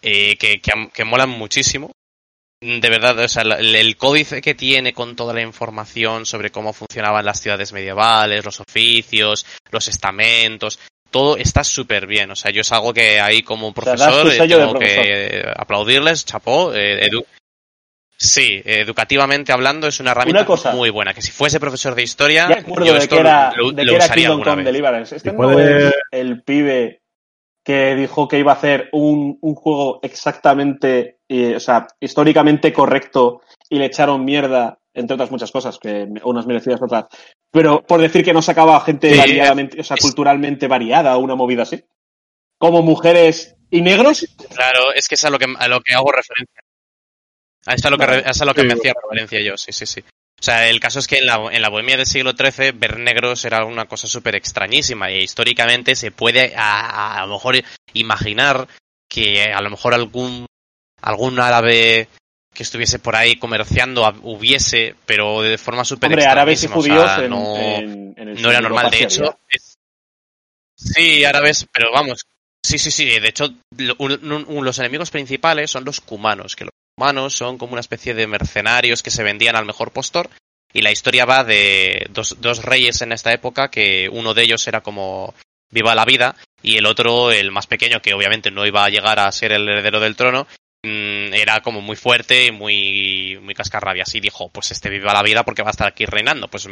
eh, 0.00 0.36
que, 0.36 0.60
que, 0.60 0.90
que 0.94 1.04
molan 1.04 1.30
muchísimo. 1.30 1.90
De 2.80 2.88
verdad, 2.88 3.18
o 3.18 3.28
sea, 3.28 3.42
el, 3.42 3.74
el 3.74 3.96
códice 3.96 4.40
que 4.40 4.54
tiene 4.54 4.94
con 4.94 5.16
toda 5.16 5.34
la 5.34 5.42
información 5.42 6.24
sobre 6.24 6.50
cómo 6.50 6.72
funcionaban 6.72 7.24
las 7.24 7.40
ciudades 7.40 7.72
medievales, 7.74 8.42
los 8.44 8.58
oficios, 8.60 9.44
los 9.70 9.86
estamentos, 9.88 10.78
todo 11.10 11.36
está 11.36 11.62
súper 11.62 12.06
bien. 12.06 12.30
O 12.30 12.36
sea, 12.36 12.50
yo 12.50 12.62
es 12.62 12.72
algo 12.72 12.94
que 12.94 13.20
ahí 13.20 13.42
como 13.42 13.74
profesor 13.74 14.26
eh, 14.28 14.38
de 14.38 14.48
tengo 14.48 14.78
que 14.78 15.44
aplaudirles, 15.56 16.24
chapó. 16.24 16.72
eh, 16.74 17.06
edu- 17.10 17.26
sí, 18.16 18.62
educativamente 18.64 19.52
hablando 19.52 19.86
es 19.86 20.00
una 20.00 20.12
herramienta 20.12 20.40
Una 20.40 20.46
cosa. 20.46 20.72
muy 20.72 20.88
buena. 20.88 21.12
Que 21.12 21.20
si 21.22 21.32
fuese 21.32 21.60
profesor 21.60 21.94
de 21.94 22.02
historia, 22.02 22.48
yo 22.66 22.92
de 22.94 22.98
esto 22.98 23.16
que 23.16 23.20
era, 23.20 23.52
lo, 23.56 23.72
de 23.72 23.84
lo 23.84 23.90
que 23.90 23.96
era 23.96 24.04
usaría 24.06 24.28
Kingdom 24.28 24.40
alguna 24.40 24.56
vez. 24.56 25.12
Este 25.12 25.32
no 25.32 25.36
puede- 25.36 25.88
es 25.88 25.94
el 26.12 26.42
pibe 26.42 27.02
que 27.64 27.94
dijo 27.94 28.28
que 28.28 28.38
iba 28.38 28.52
a 28.52 28.56
hacer 28.56 28.88
un, 28.92 29.38
un 29.40 29.54
juego 29.54 29.98
exactamente, 30.02 31.18
eh, 31.42 31.56
o 31.56 31.60
sea, 31.60 31.86
históricamente 32.00 32.72
correcto 32.72 33.42
y 33.68 33.78
le 33.78 33.86
echaron 33.86 34.24
mierda, 34.24 34.78
entre 34.92 35.14
otras 35.14 35.30
muchas 35.30 35.50
cosas, 35.50 35.78
que 35.78 36.06
unas 36.24 36.46
merecidas 36.46 36.80
otras. 36.82 37.06
Pero 37.50 37.82
por 37.82 38.00
decir 38.00 38.24
que 38.24 38.32
no 38.32 38.42
sacaba 38.42 38.80
gente 38.80 39.12
Sí, 39.12 39.18
variadamente, 39.18 39.80
o 39.80 39.84
sea, 39.84 39.96
es- 39.96 40.02
culturalmente 40.02 40.66
variada 40.68 41.16
o 41.16 41.20
una 41.20 41.34
movida 41.34 41.62
así. 41.62 41.82
Como 42.58 42.82
mujeres 42.82 43.56
y 43.70 43.80
negros. 43.82 44.26
Claro, 44.54 44.92
es 44.94 45.08
que 45.08 45.14
es 45.16 45.24
a 45.24 45.30
lo 45.30 45.38
que, 45.38 45.46
a 45.58 45.68
lo 45.68 45.80
que 45.80 45.94
hago 45.94 46.10
referencia. 46.12 46.60
A 47.66 47.74
eso 47.74 47.78
es 47.78 47.86
a 47.86 47.90
lo 47.90 47.98
que, 47.98 48.04
a 48.04 48.44
lo 48.44 48.54
que 48.54 48.60
Sí, 48.60 48.66
me 48.66 48.74
hacía 48.74 48.92
referencia 49.02 49.40
yo, 49.40 49.56
sí, 49.56 49.72
sí, 49.72 49.86
sí. 49.86 50.00
O 50.40 50.42
sea, 50.44 50.68
el 50.68 50.78
caso 50.80 50.98
es 50.98 51.06
que 51.06 51.18
en 51.18 51.26
la, 51.26 51.36
en 51.50 51.62
la 51.62 51.70
Bohemia 51.70 51.96
del 51.96 52.06
siglo 52.06 52.32
XIII 52.32 52.72
ver 52.72 52.98
negros 52.98 53.44
era 53.44 53.64
una 53.64 53.86
cosa 53.86 54.06
súper 54.06 54.34
extrañísima 54.34 55.10
y 55.10 55.18
históricamente 55.22 55.94
se 55.96 56.10
puede 56.10 56.54
a, 56.56 56.80
a- 56.80 57.22
a 57.22 57.26
lo 57.26 57.34
mejor 57.34 57.56
imaginar 57.94 58.68
que 59.08 59.44
a 59.52 59.60
lo 59.62 59.70
mejor 59.70 59.94
algún, 59.94 60.46
algún 61.04 61.38
árabe 61.38 62.08
que 62.52 62.62
estuviese 62.62 62.98
por 62.98 63.16
ahí 63.16 63.36
comerciando 63.36 64.08
hubiese, 64.22 64.94
pero 65.06 65.42
de 65.42 65.58
forma 65.58 65.84
súper 65.84 66.10
Hombre, 66.10 66.26
árabes 66.26 66.62
y 66.62 66.66
o 66.66 66.70
judíos 66.70 67.10
sea, 67.12 67.28
no, 67.28 67.56
en- 67.56 68.14
en 68.16 68.28
el 68.28 68.42
no 68.42 68.50
era 68.50 68.60
normal. 68.60 68.90
De 68.90 69.02
hecho, 69.02 69.38
es- 69.48 69.74
sí, 70.76 71.24
árabes, 71.24 71.66
pero 71.72 71.90
vamos. 71.92 72.26
Sí, 72.64 72.78
sí, 72.78 72.90
sí. 72.90 73.04
De 73.20 73.28
hecho, 73.28 73.48
lo- 73.76 73.96
un- 73.98 74.64
los 74.64 74.78
enemigos 74.78 75.10
principales 75.10 75.70
son 75.70 75.84
los 75.84 76.00
cumanos, 76.00 76.56
que 76.56 76.64
los 76.64 76.72
cumanos 76.96 77.34
son 77.34 77.58
como 77.58 77.72
una 77.72 77.80
especie 77.80 78.14
de 78.14 78.26
mercenarios 78.26 79.02
que 79.02 79.10
se 79.10 79.22
vendían 79.22 79.56
al 79.56 79.66
mejor 79.66 79.90
postor. 79.92 80.30
Y 80.72 80.80
la 80.82 80.90
historia 80.90 81.24
va 81.24 81.44
de 81.44 82.06
dos, 82.10 82.36
dos 82.40 82.64
reyes 82.64 83.00
en 83.02 83.12
esta 83.12 83.32
época, 83.32 83.68
que 83.70 84.08
uno 84.10 84.34
de 84.34 84.42
ellos 84.42 84.66
era 84.66 84.80
como 84.80 85.34
viva 85.70 85.94
la 85.94 86.04
vida, 86.04 86.36
y 86.62 86.78
el 86.78 86.86
otro, 86.86 87.30
el 87.32 87.50
más 87.52 87.66
pequeño, 87.66 88.00
que 88.00 88.14
obviamente 88.14 88.50
no 88.50 88.64
iba 88.66 88.84
a 88.84 88.88
llegar 88.90 89.18
a 89.20 89.30
ser 89.32 89.52
el 89.52 89.68
heredero 89.68 90.00
del 90.00 90.16
trono, 90.16 90.46
era 90.84 91.60
como 91.60 91.80
muy 91.80 91.96
fuerte 91.96 92.46
y 92.46 92.50
muy, 92.52 93.38
muy 93.42 93.54
cascarrabias. 93.54 94.14
Y 94.14 94.20
dijo, 94.20 94.48
pues 94.48 94.70
este 94.70 94.90
viva 94.90 95.12
la 95.12 95.22
vida 95.22 95.44
porque 95.44 95.62
va 95.62 95.70
a 95.70 95.72
estar 95.72 95.88
aquí 95.88 96.06
reinando. 96.06 96.48
Pues 96.48 96.68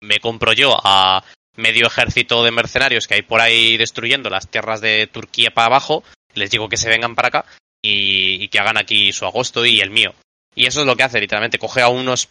me 0.00 0.20
compro 0.20 0.52
yo 0.52 0.76
a 0.82 1.24
medio 1.56 1.86
ejército 1.86 2.42
de 2.44 2.50
mercenarios 2.50 3.06
que 3.06 3.14
hay 3.14 3.22
por 3.22 3.40
ahí 3.40 3.76
destruyendo 3.76 4.30
las 4.30 4.48
tierras 4.48 4.80
de 4.80 5.06
Turquía 5.06 5.52
para 5.52 5.66
abajo, 5.66 6.02
les 6.34 6.50
digo 6.50 6.68
que 6.68 6.76
se 6.76 6.88
vengan 6.88 7.14
para 7.14 7.28
acá 7.28 7.44
y, 7.82 8.48
que 8.48 8.58
hagan 8.58 8.78
aquí 8.78 9.12
su 9.12 9.24
agosto 9.24 9.64
y 9.64 9.80
el 9.80 9.90
mío. 9.90 10.14
Y 10.54 10.66
eso 10.66 10.80
es 10.80 10.86
lo 10.86 10.96
que 10.96 11.02
hace, 11.02 11.20
literalmente, 11.20 11.58
coge 11.58 11.82
a 11.82 11.88
unos... 11.88 12.28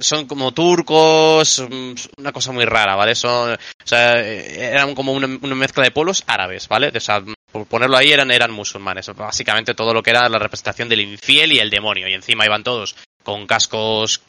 son 0.00 0.26
como 0.26 0.52
turcos, 0.52 1.64
mm, 1.68 1.94
una 2.18 2.32
cosa 2.32 2.52
muy 2.52 2.64
rara, 2.64 2.96
¿vale? 2.96 3.14
Son, 3.14 3.52
o 3.52 3.86
sea, 3.86 4.20
eh, 4.20 4.70
eran 4.72 4.94
como 4.94 5.12
una, 5.12 5.26
una 5.26 5.54
mezcla 5.54 5.84
de 5.84 5.90
pueblos 5.90 6.24
árabes, 6.26 6.68
¿vale? 6.68 6.88
O 6.94 7.00
sea, 7.00 7.22
por 7.52 7.66
ponerlo 7.66 7.96
ahí 7.96 8.12
eran, 8.12 8.30
eran 8.30 8.50
musulmanes. 8.52 9.08
Básicamente 9.14 9.74
todo 9.74 9.92
lo 9.94 10.02
que 10.02 10.10
era 10.10 10.28
la 10.28 10.38
representación 10.38 10.88
del 10.88 11.00
infiel 11.00 11.52
y 11.52 11.58
el 11.58 11.70
demonio. 11.70 12.08
Y 12.08 12.14
encima 12.14 12.44
iban 12.46 12.62
todos 12.64 12.96
con 13.22 13.46
cascos 13.46 14.22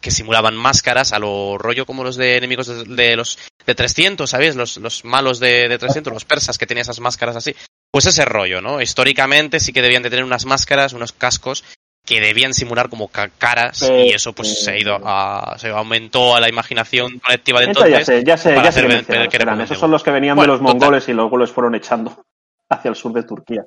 que 0.00 0.10
simulaban 0.10 0.54
máscaras 0.56 1.12
a 1.12 1.18
lo 1.18 1.56
rollo 1.58 1.86
como 1.86 2.04
los 2.04 2.16
de 2.16 2.36
enemigos 2.36 2.66
de, 2.68 2.84
de 2.84 3.16
los 3.16 3.38
de 3.66 3.74
300, 3.74 4.28
¿sabéis? 4.28 4.54
Los, 4.54 4.76
los 4.76 5.04
malos 5.04 5.40
de, 5.40 5.68
de 5.68 5.78
300, 5.78 6.12
los 6.12 6.24
persas 6.24 6.58
que 6.58 6.66
tenían 6.66 6.82
esas 6.82 7.00
máscaras 7.00 7.34
así. 7.36 7.54
Pues 7.90 8.06
ese 8.06 8.24
rollo, 8.24 8.60
¿no? 8.60 8.80
Históricamente 8.80 9.58
sí 9.58 9.72
que 9.72 9.82
debían 9.82 10.02
de 10.02 10.10
tener 10.10 10.24
unas 10.24 10.44
máscaras, 10.44 10.92
unos 10.92 11.12
cascos 11.12 11.64
que 12.04 12.20
debían 12.20 12.54
simular 12.54 12.88
como 12.88 13.08
ca- 13.08 13.30
caras 13.36 13.82
y 13.82 14.10
eso 14.10 14.32
pues 14.32 14.62
se 14.62 14.70
ha 14.70 14.78
ido 14.78 14.96
a, 15.04 15.56
se 15.58 15.70
aumentó 15.70 16.36
a 16.36 16.40
la 16.40 16.48
imaginación 16.48 17.18
colectiva 17.18 17.60
de 17.60 17.70
Eso 17.72 17.80
ya 17.80 17.86
entonces. 17.98 18.06
sé, 18.06 18.24
ya 18.24 18.36
sé, 18.36 18.54
ya 18.54 18.70
sé 18.70 19.36
eran. 19.36 19.60
Esos 19.62 19.78
son 19.78 19.90
los 19.90 20.04
que 20.04 20.12
venían 20.12 20.36
Bueno, 20.36 20.52
de 20.52 20.58
los 20.58 20.64
total. 20.64 20.80
mongoles 20.80 21.08
y 21.08 21.12
luego 21.14 21.36
los 21.36 21.50
fueron 21.50 21.74
echando 21.74 22.22
hacia 22.70 22.88
el 22.88 22.94
sur 22.96 23.12
de 23.12 23.22
Turquía. 23.24 23.64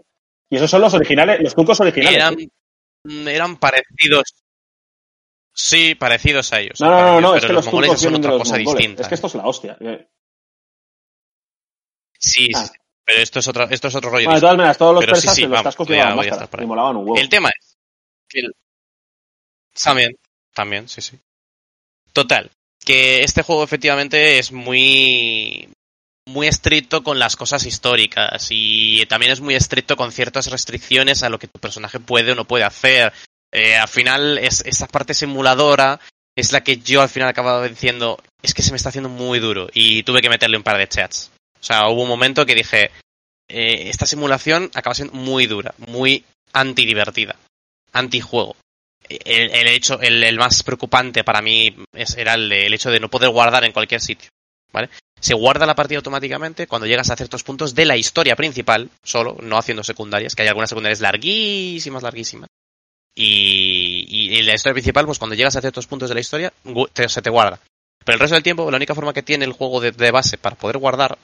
Y 0.49 0.55
esos 0.57 0.69
son 0.69 0.81
los 0.81 0.93
originales, 0.93 1.39
los 1.41 1.53
turcos 1.55 1.79
originales. 1.79 2.15
eran, 2.17 2.39
¿eh? 2.39 2.49
eran 3.35 3.57
parecidos. 3.57 4.35
Sí, 5.53 5.95
parecidos 5.95 6.51
a 6.53 6.59
ellos. 6.59 6.79
No, 6.79 6.89
no, 6.89 7.01
no, 7.01 7.21
no, 7.21 7.35
es 7.35 7.45
que 7.45 7.53
los 7.53 7.65
mongoles 7.65 7.99
son 7.99 8.15
otra 8.15 8.31
cosa 8.31 8.57
distinta. 8.57 9.01
Es 9.03 9.07
que 9.09 9.15
esto 9.15 9.27
es 9.27 9.35
la 9.35 9.45
hostia. 9.47 9.77
Eh, 9.79 10.07
Sí, 12.21 12.49
Ah. 12.53 12.65
sí, 12.65 12.73
pero 13.05 13.21
esto 13.21 13.39
es, 13.39 13.47
otra, 13.47 13.63
esto 13.71 13.87
es 13.87 13.95
otro 13.95 14.09
rollo 14.09 14.25
Bueno, 14.25 14.35
de 14.35 14.41
todas 14.41 14.57
maneras, 14.57 14.77
todos 14.77 14.93
los 14.95 15.05
Pero 15.05 15.15
sí, 15.15 15.21
persas 15.21 15.35
sí, 15.35 15.43
en 15.43 15.51
los 15.51 15.63
vamos, 15.63 15.77
voy 15.87 15.97
a- 15.97 16.13
voy 16.15 16.27
a 16.27 16.31
estar 16.31 16.49
por 16.49 16.59
ahí. 16.59 16.65
y 16.65 16.67
molaban 16.67 16.97
un 16.97 17.03
huevo. 17.03 17.17
El 17.17 17.29
tema 17.29 17.49
es 17.49 17.77
que 18.27 18.39
el- 18.41 18.53
también, 19.81 20.11
también, 20.53 20.89
sí, 20.89 21.01
sí. 21.01 21.17
Total, 22.11 22.51
que 22.83 23.23
este 23.23 23.41
juego 23.41 23.63
efectivamente 23.63 24.37
es 24.39 24.51
muy 24.51 25.69
muy 26.29 26.47
estricto 26.47 27.03
con 27.03 27.19
las 27.19 27.35
cosas 27.35 27.65
históricas 27.65 28.47
y 28.51 29.05
también 29.07 29.31
es 29.31 29.41
muy 29.41 29.55
estricto 29.55 29.97
con 29.97 30.11
ciertas 30.11 30.47
restricciones 30.47 31.23
a 31.23 31.29
lo 31.29 31.39
que 31.39 31.47
tu 31.47 31.59
personaje 31.59 31.99
puede 31.99 32.31
o 32.31 32.35
no 32.35 32.45
puede 32.45 32.63
hacer. 32.63 33.11
Eh, 33.51 33.75
al 33.75 33.87
final, 33.87 34.37
es, 34.37 34.61
esa 34.65 34.87
parte 34.87 35.13
simuladora 35.13 35.99
es 36.35 36.51
la 36.51 36.61
que 36.61 36.77
yo 36.77 37.01
al 37.01 37.09
final 37.09 37.29
acababa 37.29 37.67
diciendo, 37.67 38.21
es 38.41 38.53
que 38.53 38.61
se 38.61 38.71
me 38.71 38.77
está 38.77 38.89
haciendo 38.89 39.09
muy 39.09 39.39
duro 39.39 39.69
y 39.73 40.03
tuve 40.03 40.21
que 40.21 40.29
meterle 40.29 40.57
un 40.57 40.63
par 40.63 40.77
de 40.77 40.87
chats. 40.87 41.31
O 41.59 41.63
sea, 41.63 41.89
hubo 41.89 42.03
un 42.03 42.09
momento 42.09 42.45
que 42.45 42.55
dije, 42.55 42.91
eh, 43.49 43.89
esta 43.89 44.05
simulación 44.05 44.71
acaba 44.73 44.95
siendo 44.95 45.15
muy 45.15 45.47
dura, 45.47 45.73
muy 45.79 46.23
antidivertida, 46.53 47.35
antijuego. 47.91 48.55
El, 49.09 49.51
el 49.51 49.67
hecho, 49.67 49.99
el, 50.01 50.37
más 50.37 50.61
preocupante 50.61 51.23
para 51.23 51.41
mí 51.41 51.75
es, 51.93 52.15
era 52.15 52.35
el, 52.35 52.51
el 52.51 52.73
hecho 52.73 52.91
de 52.91 52.99
no 52.99 53.09
poder 53.09 53.31
guardar 53.31 53.63
en 53.63 53.71
cualquier 53.71 54.01
sitio, 54.01 54.29
¿vale? 54.71 54.89
Se 55.19 55.33
guarda 55.33 55.65
la 55.65 55.75
partida 55.75 55.97
automáticamente 55.97 56.67
cuando 56.67 56.87
llegas 56.87 57.09
a 57.09 57.15
ciertos 57.15 57.43
puntos 57.43 57.75
de 57.75 57.85
la 57.85 57.97
historia 57.97 58.35
principal, 58.35 58.89
solo, 59.03 59.35
no 59.41 59.57
haciendo 59.57 59.83
secundarias, 59.83 60.33
que 60.35 60.43
hay 60.43 60.47
algunas 60.47 60.69
secundarias 60.69 61.01
larguísimas, 61.01 62.03
larguísimas. 62.03 62.49
Y, 63.15 64.41
la 64.43 64.53
historia 64.55 64.73
principal, 64.73 65.05
pues 65.05 65.19
cuando 65.19 65.35
llegas 65.35 65.55
a 65.55 65.61
ciertos 65.61 65.87
puntos 65.87 66.09
de 66.09 66.15
la 66.15 66.21
historia, 66.21 66.53
te- 66.93 67.09
se 67.09 67.21
te 67.21 67.29
guarda. 67.29 67.59
Pero 68.05 68.15
el 68.15 68.19
resto 68.19 68.35
del 68.35 68.43
tiempo, 68.43 68.69
la 68.71 68.77
única 68.77 68.95
forma 68.95 69.13
que 69.13 69.23
tiene 69.23 69.45
el 69.45 69.51
juego 69.51 69.81
de, 69.81 69.91
de 69.91 70.11
base 70.11 70.37
para 70.37 70.55
poder 70.55 70.77
guardar 70.77 71.17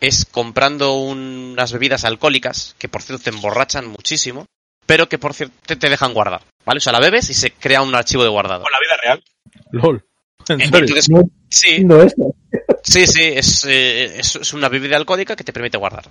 es 0.00 0.24
comprando 0.24 0.94
un- 0.94 1.50
unas 1.52 1.72
bebidas 1.72 2.04
alcohólicas, 2.04 2.76
que 2.78 2.88
por 2.88 3.02
cierto 3.02 3.24
te 3.24 3.30
emborrachan 3.30 3.86
muchísimo, 3.88 4.46
pero 4.86 5.08
que 5.08 5.18
por 5.18 5.34
cierto 5.34 5.54
te, 5.66 5.76
te 5.76 5.88
dejan 5.90 6.14
guardar, 6.14 6.42
¿vale? 6.64 6.78
O 6.78 6.80
sea, 6.80 6.92
la 6.92 7.00
bebes 7.00 7.28
y 7.30 7.34
se 7.34 7.50
crea 7.52 7.82
un 7.82 7.94
archivo 7.94 8.22
de 8.22 8.30
guardado. 8.30 8.62
Con 8.62 8.72
la 8.72 8.78
vida 8.78 8.96
real. 9.02 9.24
LOL. 9.72 10.04
En 10.48 10.60
Eh, 10.60 10.64
serio. 10.64 10.78
Entonces, 10.80 11.08
No 11.10 11.22
sí, 11.50 11.68
entiendo 11.70 12.02
esto. 12.02 12.34
sí, 12.82 13.06
sí, 13.06 13.22
es, 13.22 13.64
eh, 13.64 14.18
es, 14.18 14.36
es 14.36 14.52
una 14.52 14.68
bebida 14.68 14.96
alcohólica 14.96 15.36
que 15.36 15.44
te 15.44 15.52
permite 15.52 15.78
guardar. 15.78 16.08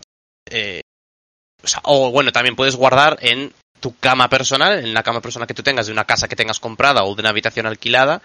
Eh, 0.49 0.81
o, 1.63 1.67
sea, 1.67 1.81
o 1.83 2.11
bueno, 2.11 2.31
también 2.31 2.55
puedes 2.55 2.75
guardar 2.75 3.17
en 3.21 3.53
tu 3.79 3.97
cama 3.97 4.29
personal, 4.29 4.79
en 4.79 4.93
la 4.93 5.03
cama 5.03 5.21
personal 5.21 5.47
que 5.47 5.53
tú 5.53 5.63
tengas, 5.63 5.87
de 5.87 5.93
una 5.93 6.05
casa 6.05 6.27
que 6.27 6.35
tengas 6.35 6.59
comprada 6.59 7.03
o 7.03 7.15
de 7.15 7.21
una 7.21 7.29
habitación 7.29 7.65
alquilada, 7.65 8.21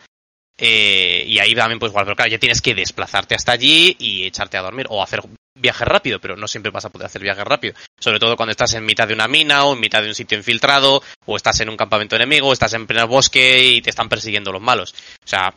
eh, 0.56 1.24
y 1.26 1.38
ahí 1.38 1.54
también 1.54 1.78
puedes 1.78 1.92
guardar. 1.92 2.06
Pero 2.06 2.16
claro, 2.16 2.30
ya 2.30 2.38
tienes 2.38 2.60
que 2.60 2.74
desplazarte 2.74 3.34
hasta 3.34 3.52
allí 3.52 3.96
y 3.98 4.24
echarte 4.24 4.56
a 4.56 4.62
dormir 4.62 4.86
o 4.88 5.02
hacer 5.02 5.22
viaje 5.56 5.84
rápido, 5.84 6.20
pero 6.20 6.36
no 6.36 6.48
siempre 6.48 6.70
vas 6.70 6.84
a 6.84 6.90
poder 6.90 7.06
hacer 7.06 7.22
viaje 7.22 7.44
rápido. 7.44 7.74
Sobre 7.98 8.18
todo 8.18 8.36
cuando 8.36 8.50
estás 8.50 8.74
en 8.74 8.84
mitad 8.84 9.08
de 9.08 9.14
una 9.14 9.28
mina 9.28 9.64
o 9.64 9.74
en 9.74 9.80
mitad 9.80 10.02
de 10.02 10.08
un 10.08 10.14
sitio 10.14 10.36
infiltrado 10.36 11.02
o 11.26 11.36
estás 11.36 11.60
en 11.60 11.70
un 11.70 11.76
campamento 11.76 12.16
enemigo 12.16 12.48
o 12.48 12.52
estás 12.52 12.72
en 12.74 12.86
pleno 12.86 13.06
bosque 13.08 13.64
y 13.64 13.82
te 13.82 13.90
están 13.90 14.08
persiguiendo 14.08 14.52
los 14.52 14.62
malos. 14.62 14.94
O 15.24 15.28
sea, 15.28 15.48
es 15.48 15.54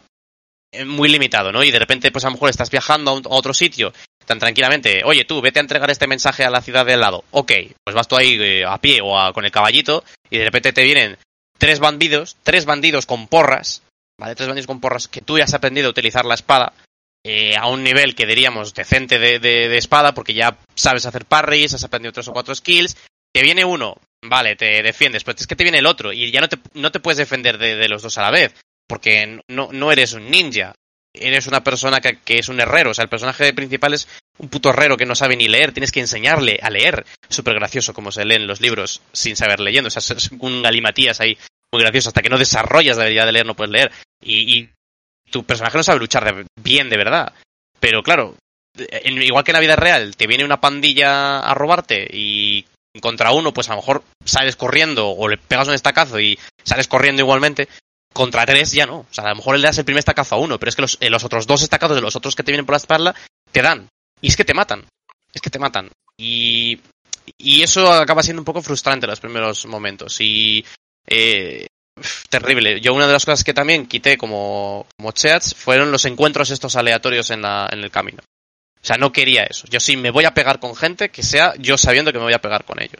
muy 0.85 1.09
limitado, 1.09 1.51
¿no? 1.51 1.63
Y 1.63 1.71
de 1.71 1.79
repente, 1.79 2.11
pues 2.11 2.25
a 2.25 2.27
lo 2.27 2.33
mejor 2.33 2.49
estás 2.49 2.69
viajando 2.69 3.11
a, 3.11 3.13
un- 3.15 3.25
a 3.25 3.29
otro 3.29 3.53
sitio 3.53 3.93
tan 4.25 4.39
tranquilamente, 4.39 5.03
oye 5.05 5.23
tú, 5.23 5.39
vete 5.41 5.59
a 5.59 5.61
entregar 5.61 5.89
este 5.89 6.05
mensaje 6.07 6.43
a 6.43 6.49
la 6.49 6.61
ciudad 6.61 6.85
de 6.85 6.93
al 6.95 6.99
lado. 6.99 7.23
Ok, 7.31 7.51
pues 7.85 7.95
vas 7.95 8.07
tú 8.09 8.17
ahí 8.17 8.37
eh, 8.39 8.65
a 8.65 8.77
pie 8.77 8.99
o 9.01 9.17
a- 9.17 9.31
con 9.31 9.45
el 9.45 9.51
caballito 9.51 10.03
y 10.29 10.37
de 10.39 10.43
repente 10.45 10.73
te 10.73 10.83
vienen 10.83 11.17
tres 11.57 11.79
bandidos, 11.79 12.35
tres 12.43 12.65
bandidos 12.65 13.05
con 13.05 13.27
porras, 13.27 13.83
¿vale? 14.19 14.35
Tres 14.35 14.47
bandidos 14.49 14.67
con 14.67 14.81
porras 14.81 15.07
que 15.07 15.21
tú 15.21 15.37
ya 15.37 15.45
has 15.45 15.53
aprendido 15.53 15.87
a 15.87 15.91
utilizar 15.91 16.25
la 16.25 16.33
espada 16.35 16.73
eh, 17.23 17.55
a 17.57 17.67
un 17.67 17.83
nivel 17.83 18.15
que 18.15 18.25
diríamos 18.25 18.73
decente 18.73 19.17
de, 19.17 19.39
de- 19.39 19.69
de 19.69 19.77
espada 19.77 20.13
porque 20.13 20.33
ya 20.33 20.57
sabes 20.75 21.05
hacer 21.05 21.23
parries, 21.25 21.73
has 21.73 21.83
aprendido 21.85 22.11
tres 22.11 22.27
o 22.27 22.33
cuatro 22.33 22.53
skills. 22.53 22.97
Te 23.33 23.41
viene 23.43 23.63
uno, 23.65 23.95
vale, 24.25 24.55
te 24.57 24.81
defiendes, 24.83 25.23
pero 25.23 25.37
es 25.37 25.47
que 25.47 25.55
te 25.55 25.63
viene 25.63 25.79
el 25.79 25.85
otro 25.85 26.11
y 26.11 26.31
ya 26.31 26.41
no 26.41 26.49
te, 26.49 26.57
no 26.73 26.91
te 26.91 26.99
puedes 26.99 27.17
defender 27.17 27.57
de, 27.57 27.75
de 27.75 27.87
los 27.89 28.01
dos 28.01 28.17
a 28.17 28.23
la 28.23 28.31
vez 28.31 28.53
porque 28.87 29.41
no, 29.47 29.69
no 29.71 29.91
eres 29.91 30.13
un 30.13 30.29
ninja. 30.29 30.73
Eres 31.13 31.47
una 31.47 31.63
persona 31.63 31.99
que, 31.99 32.19
que 32.19 32.39
es 32.39 32.47
un 32.47 32.59
herrero. 32.59 32.91
O 32.91 32.93
sea, 32.93 33.03
el 33.03 33.09
personaje 33.09 33.53
principal 33.53 33.93
es 33.93 34.07
un 34.37 34.49
puto 34.49 34.69
herrero 34.69 34.97
que 34.97 35.05
no 35.05 35.15
sabe 35.15 35.35
ni 35.35 35.47
leer. 35.47 35.71
Tienes 35.71 35.91
que 35.91 35.99
enseñarle 35.99 36.59
a 36.61 36.69
leer. 36.69 37.05
Súper 37.27 37.55
gracioso 37.55 37.93
como 37.93 38.11
se 38.11 38.25
leen 38.25 38.47
los 38.47 38.61
libros 38.61 39.01
sin 39.13 39.35
saber 39.35 39.59
leyendo. 39.59 39.87
O 39.87 39.91
sea, 39.91 40.15
es 40.15 40.31
un 40.31 40.61
galimatías 40.61 41.19
ahí 41.19 41.37
muy 41.71 41.81
gracioso. 41.81 42.09
Hasta 42.09 42.21
que 42.21 42.29
no 42.29 42.37
desarrollas 42.37 42.97
la 42.97 43.03
habilidad 43.03 43.25
de 43.25 43.31
leer 43.31 43.45
no 43.45 43.55
puedes 43.55 43.71
leer. 43.71 43.91
Y, 44.21 44.57
y 44.57 44.69
tu 45.31 45.43
personaje 45.43 45.77
no 45.77 45.83
sabe 45.83 45.99
luchar 45.99 46.45
bien 46.61 46.89
de 46.89 46.97
verdad. 46.97 47.33
Pero 47.79 48.03
claro, 48.03 48.35
igual 49.03 49.43
que 49.43 49.51
en 49.51 49.55
la 49.55 49.61
vida 49.61 49.75
real, 49.75 50.15
te 50.15 50.27
viene 50.27 50.45
una 50.45 50.61
pandilla 50.61 51.39
a 51.39 51.53
robarte 51.53 52.07
y 52.11 52.65
contra 53.01 53.31
uno, 53.31 53.53
pues 53.53 53.69
a 53.69 53.73
lo 53.73 53.77
mejor 53.77 54.03
sales 54.25 54.55
corriendo 54.55 55.09
o 55.09 55.27
le 55.27 55.37
pegas 55.37 55.67
un 55.67 55.73
estacazo 55.73 56.19
y 56.19 56.37
sales 56.63 56.87
corriendo 56.87 57.21
igualmente. 57.21 57.67
Contra 58.17 58.47
tres 58.47 58.71
ya 58.71 58.87
no. 58.87 59.01
O 59.01 59.07
sea, 59.11 59.25
a 59.25 59.29
lo 59.29 59.35
mejor 59.35 59.59
le 59.59 59.67
das 59.67 59.77
el 59.77 59.85
primer 59.85 59.99
estacazo 59.99 60.33
a 60.33 60.39
uno, 60.39 60.57
pero 60.57 60.69
es 60.69 60.75
que 60.75 60.81
los, 60.81 60.97
eh, 61.01 61.11
los 61.11 61.23
otros 61.23 61.45
dos 61.45 61.61
estacazos 61.61 61.95
de 61.95 62.01
los 62.01 62.15
otros 62.15 62.35
que 62.35 62.41
te 62.41 62.51
vienen 62.51 62.65
por 62.65 62.73
la 62.73 62.77
espalda 62.77 63.13
te 63.51 63.61
dan. 63.61 63.87
Y 64.19 64.29
es 64.29 64.35
que 64.35 64.43
te 64.43 64.55
matan. 64.55 64.85
Es 65.31 65.39
que 65.39 65.51
te 65.51 65.59
matan. 65.59 65.91
Y, 66.17 66.79
y 67.37 67.61
eso 67.61 67.91
acaba 67.91 68.23
siendo 68.23 68.41
un 68.41 68.45
poco 68.45 68.63
frustrante 68.63 69.05
en 69.05 69.11
los 69.11 69.19
primeros 69.19 69.67
momentos. 69.67 70.19
Y 70.19 70.65
eh, 71.05 71.67
terrible. 72.27 72.81
Yo 72.81 72.95
una 72.95 73.05
de 73.05 73.13
las 73.13 73.23
cosas 73.23 73.43
que 73.43 73.53
también 73.53 73.85
quité 73.85 74.17
como, 74.17 74.87
como 74.97 75.11
chats 75.11 75.53
fueron 75.53 75.91
los 75.91 76.05
encuentros 76.05 76.49
estos 76.49 76.75
aleatorios 76.75 77.29
en, 77.29 77.43
la, 77.43 77.69
en 77.71 77.83
el 77.83 77.91
camino. 77.91 78.23
O 78.81 78.85
sea, 78.87 78.97
no 78.97 79.11
quería 79.11 79.43
eso. 79.43 79.67
Yo 79.69 79.79
sí 79.79 79.95
me 79.95 80.09
voy 80.09 80.25
a 80.25 80.33
pegar 80.33 80.59
con 80.59 80.75
gente 80.75 81.09
que 81.09 81.21
sea 81.21 81.53
yo 81.59 81.77
sabiendo 81.77 82.11
que 82.11 82.17
me 82.17 82.23
voy 82.23 82.33
a 82.33 82.41
pegar 82.41 82.65
con 82.65 82.81
ellos. 82.81 82.99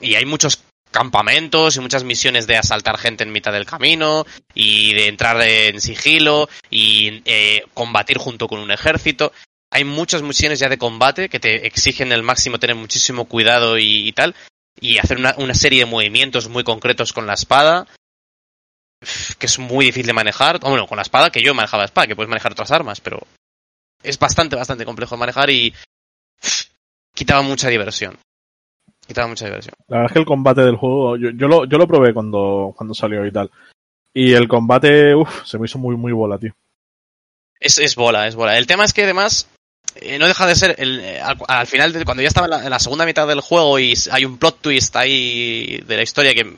Y 0.00 0.14
hay 0.14 0.26
muchos 0.26 0.62
campamentos 0.90 1.76
y 1.76 1.80
muchas 1.80 2.04
misiones 2.04 2.46
de 2.46 2.56
asaltar 2.56 2.98
gente 2.98 3.24
en 3.24 3.32
mitad 3.32 3.52
del 3.52 3.66
camino 3.66 4.26
y 4.54 4.94
de 4.94 5.08
entrar 5.08 5.40
en 5.42 5.80
sigilo 5.80 6.48
y 6.70 7.22
eh, 7.24 7.64
combatir 7.74 8.18
junto 8.18 8.48
con 8.48 8.60
un 8.60 8.70
ejército. 8.70 9.32
Hay 9.70 9.84
muchas 9.84 10.22
misiones 10.22 10.58
ya 10.58 10.68
de 10.68 10.78
combate 10.78 11.28
que 11.28 11.40
te 11.40 11.66
exigen 11.66 12.12
el 12.12 12.22
máximo 12.22 12.58
tener 12.58 12.76
muchísimo 12.76 13.26
cuidado 13.26 13.78
y, 13.78 14.12
tal 14.12 14.34
y 14.80 14.98
hacer 14.98 15.18
una, 15.18 15.34
una 15.38 15.54
serie 15.54 15.80
de 15.80 15.90
movimientos 15.90 16.48
muy 16.48 16.64
concretos 16.64 17.12
con 17.12 17.26
la 17.26 17.34
espada 17.34 17.86
que 19.38 19.46
es 19.46 19.58
muy 19.58 19.86
difícil 19.86 20.06
de 20.06 20.12
manejar. 20.12 20.58
Bueno, 20.60 20.86
con 20.86 20.96
la 20.96 21.02
espada, 21.02 21.30
que 21.30 21.42
yo 21.42 21.54
manejaba 21.54 21.82
la 21.82 21.86
espada, 21.86 22.06
que 22.06 22.16
puedes 22.16 22.28
manejar 22.28 22.52
otras 22.52 22.70
armas, 22.70 23.00
pero 23.00 23.26
es 24.02 24.18
bastante, 24.18 24.56
bastante 24.56 24.84
complejo 24.84 25.14
de 25.14 25.20
manejar 25.20 25.50
y 25.50 25.72
quitaba 27.14 27.42
mucha 27.42 27.68
diversión. 27.68 28.18
Quitaba 29.08 29.26
mucha 29.26 29.46
diversión. 29.46 29.74
La 29.88 29.96
verdad 29.96 30.10
es 30.10 30.12
que 30.12 30.18
el 30.20 30.26
combate 30.26 30.60
del 30.60 30.76
juego, 30.76 31.16
yo, 31.16 31.30
yo, 31.30 31.48
lo, 31.48 31.64
yo 31.64 31.78
lo 31.78 31.88
probé 31.88 32.12
cuando, 32.14 32.72
cuando 32.76 32.94
salió 32.94 33.26
y 33.26 33.32
tal. 33.32 33.50
Y 34.14 34.34
el 34.34 34.46
combate, 34.46 35.14
uff, 35.14 35.44
se 35.44 35.58
me 35.58 35.64
hizo 35.64 35.78
muy, 35.78 35.96
muy 35.96 36.12
bola, 36.12 36.38
tío. 36.38 36.54
Es, 37.58 37.78
es 37.78 37.96
bola, 37.96 38.28
es 38.28 38.36
bola. 38.36 38.56
El 38.58 38.66
tema 38.66 38.84
es 38.84 38.92
que 38.92 39.02
además 39.04 39.48
eh, 39.96 40.18
no 40.18 40.26
deja 40.26 40.46
de 40.46 40.54
ser, 40.54 40.74
el, 40.78 41.00
eh, 41.00 41.20
al, 41.20 41.38
al 41.48 41.66
final, 41.66 41.92
de- 41.92 42.04
cuando 42.04 42.22
ya 42.22 42.28
estaba 42.28 42.46
en 42.46 42.50
la, 42.50 42.64
en 42.64 42.70
la 42.70 42.78
segunda 42.78 43.06
mitad 43.06 43.26
del 43.26 43.40
juego 43.40 43.78
y 43.78 43.94
hay 44.12 44.24
un 44.24 44.38
plot 44.38 44.60
twist 44.60 44.94
ahí 44.96 45.78
de 45.86 45.96
la 45.96 46.02
historia 46.02 46.34
que, 46.34 46.56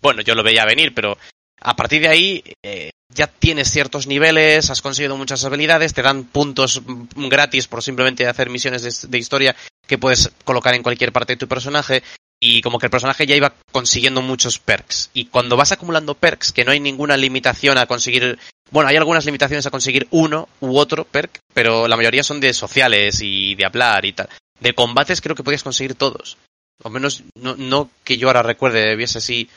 bueno, 0.00 0.22
yo 0.22 0.34
lo 0.34 0.42
veía 0.42 0.64
venir, 0.66 0.92
pero 0.94 1.16
a 1.60 1.76
partir 1.76 2.02
de 2.02 2.08
ahí 2.08 2.44
eh, 2.64 2.90
ya 3.14 3.26
tienes 3.26 3.70
ciertos 3.70 4.06
niveles, 4.06 4.70
has 4.70 4.82
conseguido 4.82 5.16
muchas 5.16 5.44
habilidades, 5.44 5.94
te 5.94 6.02
dan 6.02 6.24
puntos 6.24 6.82
gratis 7.16 7.68
por 7.68 7.82
simplemente 7.82 8.26
hacer 8.26 8.50
misiones 8.50 9.10
de, 9.10 9.18
historia 9.18 9.54
que 9.86 9.98
puedes 9.98 10.30
colocar 10.44 10.74
en 10.74 10.82
cualquier 10.82 11.12
parte 11.12 11.34
de 11.34 11.38
tu 11.38 11.48
personaje. 11.48 12.02
Y 12.44 12.60
como 12.60 12.80
que 12.80 12.86
el 12.86 12.90
personaje 12.90 13.24
ya 13.24 13.36
iba 13.36 13.54
consiguiendo 13.70 14.20
muchos 14.20 14.58
perks. 14.58 15.10
Y 15.14 15.26
cuando 15.26 15.56
vas 15.56 15.70
acumulando 15.70 16.14
perks, 16.14 16.50
que 16.50 16.64
no 16.64 16.72
hay 16.72 16.80
ninguna 16.80 17.16
limitación 17.16 17.78
a 17.78 17.86
conseguir 17.86 18.36
bueno, 18.72 18.88
hay 18.88 18.96
algunas 18.96 19.26
limitaciones 19.26 19.66
a 19.66 19.70
conseguir 19.70 20.08
uno 20.10 20.48
u 20.60 20.78
otro 20.78 21.04
perk, 21.04 21.40
pero 21.52 21.86
la 21.86 21.96
mayoría 21.96 22.24
son 22.24 22.40
de 22.40 22.54
sociales 22.54 23.20
y 23.20 23.54
de 23.54 23.66
hablar 23.66 24.06
y 24.06 24.14
tal. 24.14 24.30
De 24.60 24.74
combates 24.74 25.20
creo 25.20 25.36
que 25.36 25.44
podías 25.44 25.62
conseguir 25.62 25.94
todos. 25.94 26.38
O 26.82 26.88
menos, 26.88 27.22
no, 27.34 27.54
no 27.54 27.90
que 28.02 28.16
yo 28.16 28.28
ahora 28.28 28.42
recuerde, 28.42 28.96
viese 28.96 29.18
así. 29.18 29.50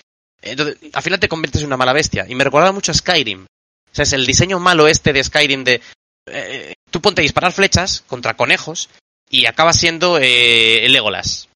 Entonces, 0.45 0.77
al 0.93 1.01
final 1.03 1.19
te 1.19 1.27
conviertes 1.27 1.61
en 1.61 1.67
una 1.67 1.77
mala 1.77 1.93
bestia. 1.93 2.25
Y 2.27 2.35
me 2.35 2.43
recordaba 2.43 2.71
mucho 2.71 2.91
a 2.91 2.95
Skyrim. 2.95 3.43
O 3.43 3.95
sea, 3.95 4.03
es 4.03 4.13
el 4.13 4.25
diseño 4.25 4.59
malo 4.59 4.87
este 4.87 5.11
de 5.13 5.23
Skyrim 5.23 5.63
de... 5.63 5.81
eh, 6.27 6.73
tú 6.91 7.01
ponte 7.01 7.21
a 7.21 7.23
disparar 7.23 7.51
flechas 7.51 8.03
contra 8.07 8.35
conejos 8.35 8.89
y 9.29 9.45
acaba 9.47 9.73
siendo 9.73 10.17
eh, 10.21 10.85
Legolas. 10.89 11.49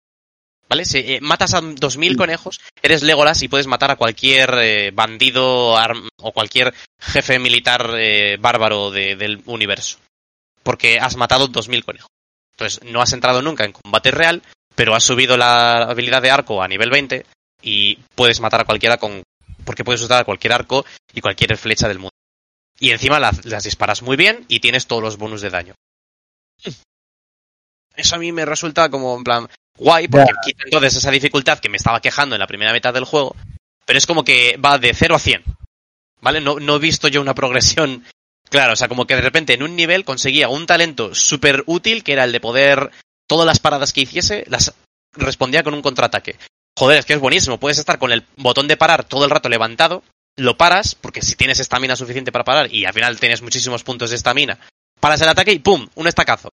¿Vale? 0.67 0.85
Si 0.85 0.99
eh, 0.99 1.19
matas 1.21 1.53
a 1.55 1.61
2.000 1.61 2.15
conejos, 2.15 2.59
eres 2.81 3.01
Legolas 3.03 3.41
y 3.41 3.47
puedes 3.47 3.65
matar 3.67 3.89
a 3.91 3.95
cualquier 3.95 4.53
eh, 4.59 4.91
bandido 4.93 5.73
o 6.21 6.31
cualquier 6.31 6.73
jefe 6.99 7.39
militar 7.39 7.91
eh, 7.97 8.37
bárbaro 8.39 8.91
de- 8.91 9.15
del 9.15 9.41
universo. 9.45 9.97
Porque 10.63 10.99
has 10.99 11.15
matado 11.15 11.49
2.000 11.49 11.83
conejos. 11.83 12.09
Entonces, 12.53 12.81
no 12.83 13.01
has 13.01 13.13
entrado 13.13 13.41
nunca 13.41 13.65
en 13.65 13.71
combate 13.71 14.11
real, 14.11 14.43
pero 14.75 14.93
has 14.95 15.03
subido 15.03 15.37
la 15.37 15.83
habilidad 15.83 16.21
de 16.21 16.29
arco 16.31 16.61
a 16.61 16.67
nivel 16.67 16.89
20 16.91 17.25
y 17.61 17.97
puedes 18.15 18.39
matar 18.39 18.61
a 18.61 18.65
cualquiera 18.65 18.97
con 18.97 19.23
porque 19.65 19.83
puedes 19.83 20.01
usar 20.01 20.25
cualquier 20.25 20.53
arco 20.53 20.85
y 21.13 21.21
cualquier 21.21 21.55
flecha 21.57 21.87
del 21.87 21.99
mundo. 21.99 22.13
Y 22.79 22.91
encima 22.91 23.19
las, 23.19 23.45
las 23.45 23.63
disparas 23.63 24.01
muy 24.01 24.17
bien 24.17 24.45
y 24.47 24.59
tienes 24.59 24.87
todos 24.87 25.03
los 25.03 25.17
bonus 25.17 25.41
de 25.41 25.49
daño. 25.49 25.75
Eso 27.95 28.15
a 28.15 28.19
mí 28.19 28.31
me 28.31 28.45
resulta 28.45 28.89
como 28.89 29.17
en 29.17 29.23
plan 29.23 29.49
guay, 29.77 30.07
porque 30.07 30.31
quita 30.45 30.63
entonces 30.65 30.95
esa 30.95 31.11
dificultad 31.11 31.59
que 31.59 31.69
me 31.69 31.77
estaba 31.77 32.01
quejando 32.01 32.35
en 32.35 32.39
la 32.39 32.47
primera 32.47 32.73
mitad 32.73 32.93
del 32.93 33.03
juego, 33.03 33.35
pero 33.85 33.97
es 33.97 34.07
como 34.07 34.23
que 34.23 34.57
va 34.57 34.77
de 34.77 34.93
0 34.93 35.15
a 35.15 35.19
100. 35.19 35.43
¿Vale? 36.21 36.41
No, 36.41 36.59
no 36.59 36.75
he 36.75 36.79
visto 36.79 37.07
yo 37.07 37.21
una 37.21 37.35
progresión 37.35 38.05
Claro, 38.49 38.73
o 38.73 38.75
sea, 38.75 38.87
como 38.87 39.05
que 39.05 39.15
de 39.15 39.21
repente 39.21 39.53
en 39.53 39.63
un 39.63 39.75
nivel 39.75 40.03
conseguía 40.03 40.49
un 40.49 40.65
talento 40.65 41.13
súper 41.13 41.63
útil 41.67 42.03
que 42.03 42.13
era 42.13 42.23
el 42.23 42.31
de 42.31 42.39
poder 42.39 42.91
todas 43.27 43.45
las 43.45 43.59
paradas 43.59 43.93
que 43.93 44.01
hiciese 44.01 44.43
las 44.47 44.73
respondía 45.13 45.63
con 45.63 45.75
un 45.75 45.83
contraataque. 45.83 46.35
Joder, 46.77 46.99
es 46.99 47.05
que 47.05 47.13
es 47.13 47.19
buenísimo. 47.19 47.59
Puedes 47.59 47.77
estar 47.77 47.99
con 47.99 48.11
el 48.11 48.25
botón 48.37 48.67
de 48.67 48.77
parar 48.77 49.03
todo 49.03 49.25
el 49.25 49.31
rato 49.31 49.49
levantado, 49.49 50.03
lo 50.37 50.57
paras, 50.57 50.95
porque 50.95 51.21
si 51.21 51.35
tienes 51.35 51.59
estamina 51.59 51.95
suficiente 51.95 52.31
para 52.31 52.45
parar 52.45 52.73
y 52.73 52.85
al 52.85 52.93
final 52.93 53.19
tienes 53.19 53.41
muchísimos 53.41 53.83
puntos 53.83 54.09
de 54.09 54.15
estamina, 54.15 54.59
paras 54.99 55.21
el 55.21 55.29
ataque 55.29 55.51
y 55.51 55.59
¡pum! 55.59 55.87
Un 55.95 56.07
estacazo. 56.07 56.49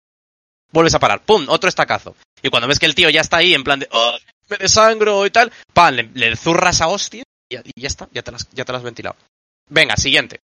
Vuelves 0.72 0.96
a 0.96 1.00
parar, 1.00 1.24
¡pum! 1.24 1.46
Otro 1.50 1.70
estacazo. 1.70 2.16
Y 2.42 2.50
cuando 2.50 2.68
ves 2.68 2.80
que 2.80 2.86
el 2.86 2.96
tío 2.96 3.10
ya 3.10 3.22
está 3.22 3.38
ahí 3.38 3.54
en 3.54 3.64
plan 3.64 3.80
de 3.80 3.88
¡Oh! 3.92 4.18
Me 4.50 4.58
desangro 4.58 5.26
y 5.26 5.32
tal, 5.32 5.52
¡pam! 5.74 5.96
Le, 5.96 6.10
le 6.14 6.36
zurras 6.36 6.82
a 6.82 6.88
hostia 6.88 7.24
y 7.50 7.56
ya, 7.56 7.62
y 7.64 7.82
ya 7.82 7.88
está, 7.88 8.08
ya 8.12 8.22
te, 8.22 8.32
las, 8.32 8.50
ya 8.52 8.66
te 8.66 8.72
las 8.72 8.80
has 8.80 8.86
ventilado. 8.86 9.16
Venga, 9.70 9.96
siguiente. 9.98 10.40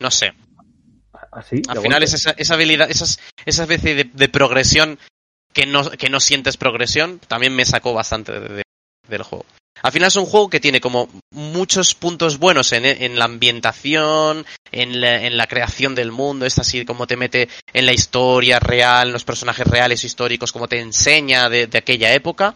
No 0.00 0.10
sé. 0.10 0.34
Así. 1.30 1.62
Al 1.68 1.76
de 1.76 1.82
final 1.82 2.02
es 2.02 2.14
esa, 2.14 2.32
esa 2.32 2.54
habilidad, 2.54 2.90
esas, 2.90 3.20
esa 3.46 3.62
especie 3.62 3.94
de, 3.94 4.04
de 4.04 4.28
progresión 4.28 4.98
que 5.52 5.66
no, 5.66 5.90
que 5.90 6.08
no 6.10 6.20
sientes 6.20 6.56
progresión, 6.56 7.18
también 7.28 7.54
me 7.54 7.64
sacó 7.64 7.92
bastante 7.94 8.32
de- 8.32 8.48
de- 8.48 8.62
del 9.08 9.22
juego. 9.22 9.44
Al 9.82 9.90
final 9.90 10.08
es 10.08 10.16
un 10.16 10.26
juego 10.26 10.48
que 10.48 10.60
tiene 10.60 10.80
como 10.80 11.08
muchos 11.32 11.94
puntos 11.96 12.38
buenos 12.38 12.72
en, 12.72 12.84
en 12.84 13.18
la 13.18 13.24
ambientación, 13.24 14.46
en 14.70 15.00
la, 15.00 15.26
en 15.26 15.36
la 15.36 15.46
creación 15.48 15.94
del 15.94 16.12
mundo, 16.12 16.46
es 16.46 16.58
así 16.58 16.84
como 16.84 17.06
te 17.06 17.16
mete 17.16 17.48
en 17.72 17.86
la 17.86 17.92
historia 17.92 18.60
real, 18.60 19.08
en 19.08 19.12
los 19.12 19.24
personajes 19.24 19.66
reales 19.66 20.04
históricos, 20.04 20.52
como 20.52 20.68
te 20.68 20.78
enseña 20.78 21.48
de, 21.48 21.68
aquella 21.74 22.12
época. 22.14 22.54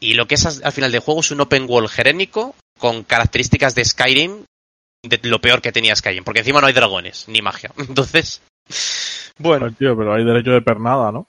Y 0.00 0.14
lo 0.14 0.26
que 0.26 0.34
es 0.36 0.46
al 0.46 0.60
al 0.64 0.72
final 0.72 0.90
del 0.90 1.02
juego 1.02 1.20
es 1.20 1.30
un 1.30 1.40
open 1.42 1.66
world 1.68 1.88
gerénico 1.90 2.54
con 2.78 3.04
características 3.04 3.74
de 3.74 3.84
Skyrim, 3.84 4.44
de 5.04 5.20
lo 5.28 5.40
peor 5.40 5.60
que 5.62 5.72
tenía 5.72 5.94
Skyrim, 5.94 6.24
porque 6.24 6.40
encima 6.40 6.60
no 6.60 6.66
hay 6.66 6.72
dragones, 6.72 7.26
ni 7.28 7.42
magia. 7.42 7.70
Entonces, 7.78 8.40
bueno, 9.38 9.70
tío, 9.72 9.96
pero 9.96 10.14
hay 10.14 10.24
derecho 10.24 10.50
de 10.50 10.62
pernada, 10.62 11.12
¿no? 11.12 11.26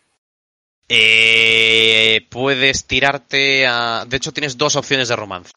Eh, 0.87 2.27
puedes 2.29 2.85
tirarte 2.85 3.65
a... 3.67 4.05
De 4.07 4.17
hecho, 4.17 4.31
tienes 4.31 4.57
dos 4.57 4.75
opciones 4.75 5.07
de 5.07 5.15
romance 5.15 5.51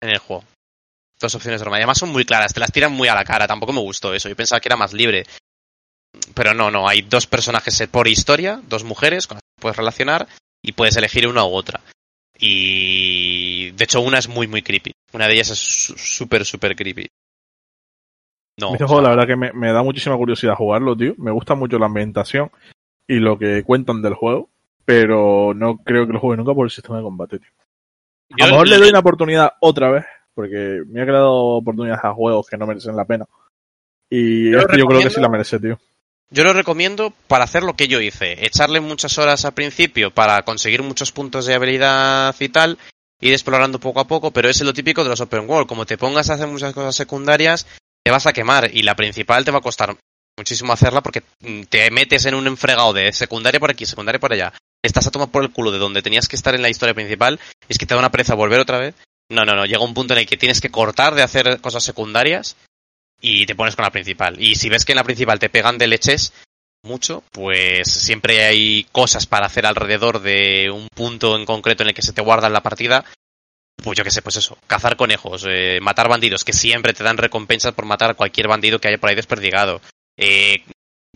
en 0.00 0.10
el 0.10 0.18
juego. 0.18 0.44
Dos 1.20 1.34
opciones 1.34 1.60
de 1.60 1.64
romance. 1.64 1.82
Además 1.82 1.98
son 1.98 2.10
muy 2.10 2.24
claras, 2.24 2.54
te 2.54 2.60
las 2.60 2.72
tiran 2.72 2.92
muy 2.92 3.08
a 3.08 3.14
la 3.14 3.24
cara. 3.24 3.46
Tampoco 3.46 3.72
me 3.72 3.80
gustó 3.80 4.14
eso. 4.14 4.28
Yo 4.28 4.36
pensaba 4.36 4.60
que 4.60 4.68
era 4.68 4.76
más 4.76 4.92
libre. 4.92 5.26
Pero 6.34 6.54
no, 6.54 6.70
no. 6.70 6.88
Hay 6.88 7.02
dos 7.02 7.26
personajes 7.26 7.86
por 7.90 8.08
historia, 8.08 8.60
dos 8.68 8.84
mujeres 8.84 9.26
con 9.26 9.36
las 9.36 9.42
que 9.42 9.62
puedes 9.62 9.76
relacionar 9.76 10.26
y 10.62 10.72
puedes 10.72 10.96
elegir 10.96 11.28
una 11.28 11.44
u 11.44 11.54
otra. 11.54 11.80
Y 12.38 13.72
de 13.72 13.84
hecho 13.84 14.00
una 14.00 14.18
es 14.18 14.28
muy, 14.28 14.46
muy 14.46 14.62
creepy. 14.62 14.92
Una 15.12 15.26
de 15.26 15.34
ellas 15.34 15.50
es 15.50 15.58
súper, 15.58 16.44
súper 16.44 16.76
creepy. 16.76 17.06
No. 18.58 18.72
este 18.72 18.84
o 18.84 18.88
juego, 18.88 19.02
sea, 19.02 19.10
la 19.10 19.16
verdad 19.16 19.28
que 19.28 19.36
me, 19.36 19.52
me 19.52 19.72
da 19.72 19.82
muchísima 19.82 20.16
curiosidad 20.16 20.54
jugarlo, 20.54 20.96
tío. 20.96 21.14
Me 21.16 21.30
gusta 21.30 21.54
mucho 21.54 21.78
la 21.78 21.86
ambientación 21.86 22.50
y 23.08 23.16
lo 23.16 23.38
que 23.38 23.64
cuentan 23.64 24.02
del 24.02 24.14
juego, 24.14 24.50
pero 24.84 25.54
no 25.54 25.78
creo 25.78 26.06
que 26.06 26.12
lo 26.12 26.20
juegue 26.20 26.36
nunca 26.36 26.54
por 26.54 26.66
el 26.66 26.70
sistema 26.70 26.98
de 26.98 27.02
combate, 27.02 27.38
tío. 27.38 27.50
A 28.38 28.46
lo 28.46 28.52
mejor 28.52 28.68
le 28.68 28.78
doy 28.78 28.90
una 28.90 28.98
oportunidad 28.98 29.52
otra 29.60 29.90
vez, 29.90 30.04
porque 30.34 30.82
me 30.86 31.02
ha 31.02 31.06
creado 31.06 31.32
oportunidades 31.32 32.04
a 32.04 32.12
juegos 32.12 32.46
que 32.46 32.58
no 32.58 32.66
merecen 32.66 32.94
la 32.94 33.06
pena. 33.06 33.26
Y 34.10 34.52
Yo 34.52 34.58
este 34.60 34.78
yo 34.78 34.86
creo 34.86 35.00
que 35.00 35.10
sí 35.10 35.20
la 35.20 35.28
merece, 35.28 35.58
tío. 35.58 35.78
Yo 36.30 36.44
lo 36.44 36.52
recomiendo 36.52 37.14
para 37.26 37.44
hacer 37.44 37.62
lo 37.62 37.72
que 37.72 37.88
yo 37.88 38.02
hice, 38.02 38.44
echarle 38.44 38.80
muchas 38.80 39.16
horas 39.16 39.46
al 39.46 39.54
principio 39.54 40.10
para 40.10 40.42
conseguir 40.42 40.82
muchos 40.82 41.10
puntos 41.10 41.46
de 41.46 41.54
habilidad 41.54 42.36
y 42.38 42.50
tal, 42.50 42.78
ir 43.20 43.32
explorando 43.32 43.80
poco 43.80 44.00
a 44.00 44.06
poco, 44.06 44.30
pero 44.30 44.50
es 44.50 44.60
lo 44.60 44.74
típico 44.74 45.02
de 45.02 45.08
los 45.08 45.22
open 45.22 45.48
world, 45.48 45.66
como 45.66 45.86
te 45.86 45.96
pongas 45.96 46.28
a 46.28 46.34
hacer 46.34 46.46
muchas 46.46 46.74
cosas 46.74 46.94
secundarias, 46.94 47.66
te 48.04 48.10
vas 48.10 48.26
a 48.26 48.34
quemar 48.34 48.70
y 48.70 48.82
la 48.82 48.94
principal 48.94 49.46
te 49.46 49.50
va 49.50 49.58
a 49.58 49.62
costar 49.62 49.96
muchísimo 50.38 50.72
hacerla 50.72 51.02
porque 51.02 51.22
mm, 51.40 51.64
te 51.64 51.90
metes 51.90 52.24
en 52.24 52.34
un 52.34 52.46
enfregado 52.46 52.94
de 52.94 53.12
secundaria 53.12 53.60
por 53.60 53.70
aquí, 53.70 53.84
secundaria 53.84 54.18
por 54.18 54.32
allá, 54.32 54.54
estás 54.82 55.06
a 55.06 55.10
tomar 55.10 55.28
por 55.28 55.42
el 55.42 55.50
culo 55.50 55.70
de 55.70 55.78
donde 55.78 56.02
tenías 56.02 56.28
que 56.28 56.36
estar 56.36 56.54
en 56.54 56.62
la 56.62 56.70
historia 56.70 56.94
principal, 56.94 57.38
y 57.68 57.72
es 57.72 57.78
que 57.78 57.84
te 57.84 57.94
da 57.94 58.00
una 58.00 58.10
pereza 58.10 58.34
volver 58.34 58.60
otra 58.60 58.78
vez. 58.78 58.94
No, 59.30 59.44
no, 59.44 59.54
no, 59.54 59.66
llega 59.66 59.84
un 59.84 59.92
punto 59.92 60.14
en 60.14 60.20
el 60.20 60.26
que 60.26 60.38
tienes 60.38 60.60
que 60.60 60.70
cortar 60.70 61.14
de 61.14 61.22
hacer 61.22 61.60
cosas 61.60 61.84
secundarias 61.84 62.56
y 63.20 63.44
te 63.44 63.54
pones 63.54 63.76
con 63.76 63.82
la 63.82 63.90
principal. 63.90 64.40
Y 64.40 64.54
si 64.54 64.70
ves 64.70 64.84
que 64.84 64.92
en 64.92 64.96
la 64.96 65.04
principal 65.04 65.38
te 65.38 65.50
pegan 65.50 65.76
de 65.76 65.88
leches 65.88 66.32
mucho, 66.82 67.22
pues 67.32 67.90
siempre 67.90 68.44
hay 68.44 68.84
cosas 68.92 69.26
para 69.26 69.46
hacer 69.46 69.66
alrededor 69.66 70.20
de 70.20 70.70
un 70.70 70.88
punto 70.94 71.36
en 71.36 71.44
concreto 71.44 71.82
en 71.82 71.90
el 71.90 71.94
que 71.94 72.02
se 72.02 72.12
te 72.12 72.22
guarda 72.22 72.48
la 72.48 72.62
partida. 72.62 73.04
Pues 73.82 73.96
yo 73.96 74.02
qué 74.02 74.10
sé, 74.10 74.22
pues 74.22 74.36
eso, 74.36 74.56
cazar 74.66 74.96
conejos, 74.96 75.44
eh, 75.46 75.78
matar 75.82 76.08
bandidos, 76.08 76.44
que 76.44 76.52
siempre 76.52 76.94
te 76.94 77.04
dan 77.04 77.16
recompensas 77.16 77.74
por 77.74 77.84
matar 77.84 78.10
a 78.10 78.14
cualquier 78.14 78.48
bandido 78.48 78.80
que 78.80 78.88
haya 78.88 78.98
por 78.98 79.10
ahí 79.10 79.16
desperdigado. 79.16 79.80
Eh, 80.18 80.64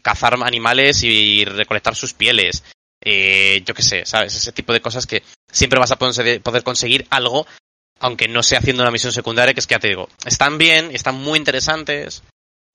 cazar 0.03 0.35
animales 0.43 1.03
y 1.03 1.45
recolectar 1.45 1.95
sus 1.95 2.15
pieles. 2.15 2.65
Eh, 3.05 3.63
yo 3.67 3.75
qué 3.75 3.83
sé, 3.83 4.07
¿sabes? 4.07 4.35
Ese 4.35 4.53
tipo 4.53 4.73
de 4.73 4.81
cosas 4.81 5.07
que 5.07 5.23
siempre 5.51 5.79
vas 5.81 5.91
a 5.93 5.97
poder 5.99 6.63
conseguir 6.65 7.07
algo 7.11 7.47
aunque 8.01 8.27
no 8.27 8.43
sea 8.43 8.59
haciendo 8.59 8.83
una 8.83 8.91
misión 8.91 9.13
secundaria, 9.13 9.55
que 9.55 9.61
es 9.61 9.67
que 9.69 9.75
ya 9.77 9.79
te 9.79 9.87
digo, 9.87 10.09
están 10.25 10.59
bien, 10.59 10.91
están 10.93 11.15
muy 11.15 11.39
interesantes 11.39 12.25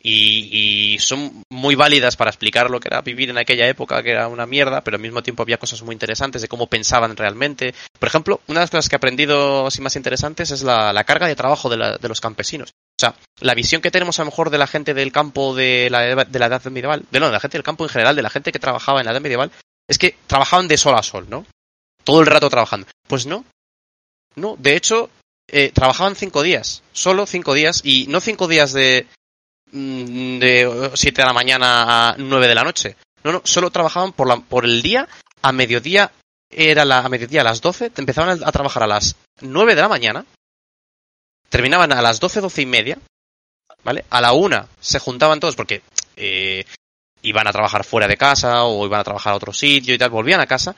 y, 0.02 0.94
y 0.94 1.00
son 1.00 1.44
muy 1.50 1.76
válidas 1.76 2.16
para 2.16 2.30
explicar 2.30 2.70
lo 2.70 2.80
que 2.80 2.88
era 2.88 3.02
vivir 3.02 3.30
en 3.30 3.38
aquella 3.38 3.68
época, 3.68 4.02
que 4.04 4.12
era 4.12 4.30
una 4.30 4.46
mierda, 4.46 4.82
pero 4.86 4.96
al 4.96 5.02
mismo 5.02 5.22
tiempo 5.24 5.44
había 5.44 5.58
cosas 5.58 5.82
muy 5.82 5.92
interesantes 5.94 6.42
de 6.42 6.48
cómo 6.48 6.68
pensaban 6.68 7.18
realmente. 7.18 7.74
Por 8.00 8.08
ejemplo, 8.08 8.40
una 8.48 8.62
de 8.62 8.64
las 8.64 8.70
cosas 8.70 8.88
que 8.88 8.96
he 8.96 8.98
aprendido 8.98 9.68
así 9.68 9.82
más 9.82 9.98
interesantes 9.98 10.52
es 10.52 10.62
la, 10.62 10.94
la 10.94 11.04
carga 11.04 11.28
de 11.28 11.36
trabajo 11.36 11.68
de, 11.70 11.76
la- 11.78 11.98
de 11.98 12.08
los 12.08 12.22
campesinos. 12.22 12.72
O 12.98 13.00
sea, 13.00 13.16
la 13.42 13.54
visión 13.54 13.82
que 13.82 13.92
tenemos 13.92 14.20
a 14.20 14.24
lo 14.24 14.32
mejor 14.32 14.50
de 14.50 14.58
la 14.58 14.66
gente 14.66 14.94
del 14.94 15.12
campo 15.12 15.56
de 15.56 15.90
la, 15.92 16.26
de 16.26 16.40
la 16.40 16.46
edad 16.48 16.64
medieval, 16.66 17.06
de 17.12 17.20
no, 17.20 17.28
de 17.28 17.34
la 17.34 17.40
gente 17.40 17.58
del 17.58 17.64
campo 17.64 17.84
en 17.84 17.90
general, 17.90 18.16
de 18.16 18.24
la 18.24 18.32
gente 18.32 18.52
que 18.52 18.60
trabajaba 18.60 19.00
en 19.00 19.06
la 19.06 19.12
edad 19.12 19.22
medieval, 19.22 19.52
es 19.88 19.98
que 19.98 20.16
trabajaban 20.26 20.68
de 20.68 20.78
sol 20.78 20.96
a 20.96 21.04
sol, 21.04 21.28
¿no? 21.30 21.46
Todo 22.04 22.22
el 22.22 22.26
rato 22.26 22.50
trabajando. 22.50 22.88
Pues 23.08 23.28
no, 23.28 23.46
no, 24.36 24.56
de 24.58 24.76
hecho, 24.76 25.10
eh, 25.48 25.72
trabajaban 25.74 26.16
cinco 26.16 26.44
días, 26.44 26.84
solo 26.92 27.26
cinco 27.26 27.54
días, 27.54 27.82
y 27.84 28.08
no 28.08 28.20
cinco 28.20 28.48
días 28.48 28.74
de, 28.74 29.08
mm, 29.72 30.40
de 30.40 30.92
7 30.94 31.22
de 31.22 31.26
la 31.26 31.34
mañana 31.34 32.10
a 32.10 32.16
9 32.18 32.48
de 32.48 32.56
la 32.56 32.64
noche. 32.64 32.96
No, 33.24 33.32
no, 33.32 33.42
solo 33.44 33.72
trabajaban 33.72 34.12
por, 34.14 34.28
la, 34.28 34.38
por 34.38 34.66
el 34.66 34.82
día, 34.82 35.08
a 35.42 35.52
mediodía, 35.52 36.12
era 36.50 36.86
la, 36.86 37.00
a 37.00 37.10
mediodía 37.10 37.42
a 37.42 37.46
las 37.46 37.62
12, 37.62 37.90
te 37.90 38.02
empezaban 38.02 38.42
a, 38.44 38.52
trabajar 38.52 38.84
a 38.84 38.88
las 38.88 39.16
9 39.42 39.76
de 39.76 39.82
la 39.82 39.90
mañana, 39.90 40.26
terminaban 41.50 41.92
a 41.92 42.02
las 42.02 42.20
12, 42.20 42.42
12 42.42 42.62
y 42.62 42.66
media, 42.66 42.98
¿vale? 43.84 44.06
A 44.10 44.22
la 44.22 44.34
una 44.34 44.68
se 44.80 45.00
juntaban 45.00 45.40
todos 45.40 45.56
porque 45.56 45.82
eh, 46.16 46.66
iban 47.22 47.48
a 47.48 47.52
trabajar 47.52 47.84
fuera 47.84 48.08
de 48.08 48.18
casa 48.18 48.64
o 48.64 48.86
iban 48.86 49.00
a 49.00 49.04
trabajar 49.04 49.34
a 49.34 49.38
otro 49.38 49.54
sitio 49.54 49.94
y 49.94 49.98
tal, 49.98 50.10
volvían 50.10 50.42
a 50.42 50.48
casa, 50.48 50.76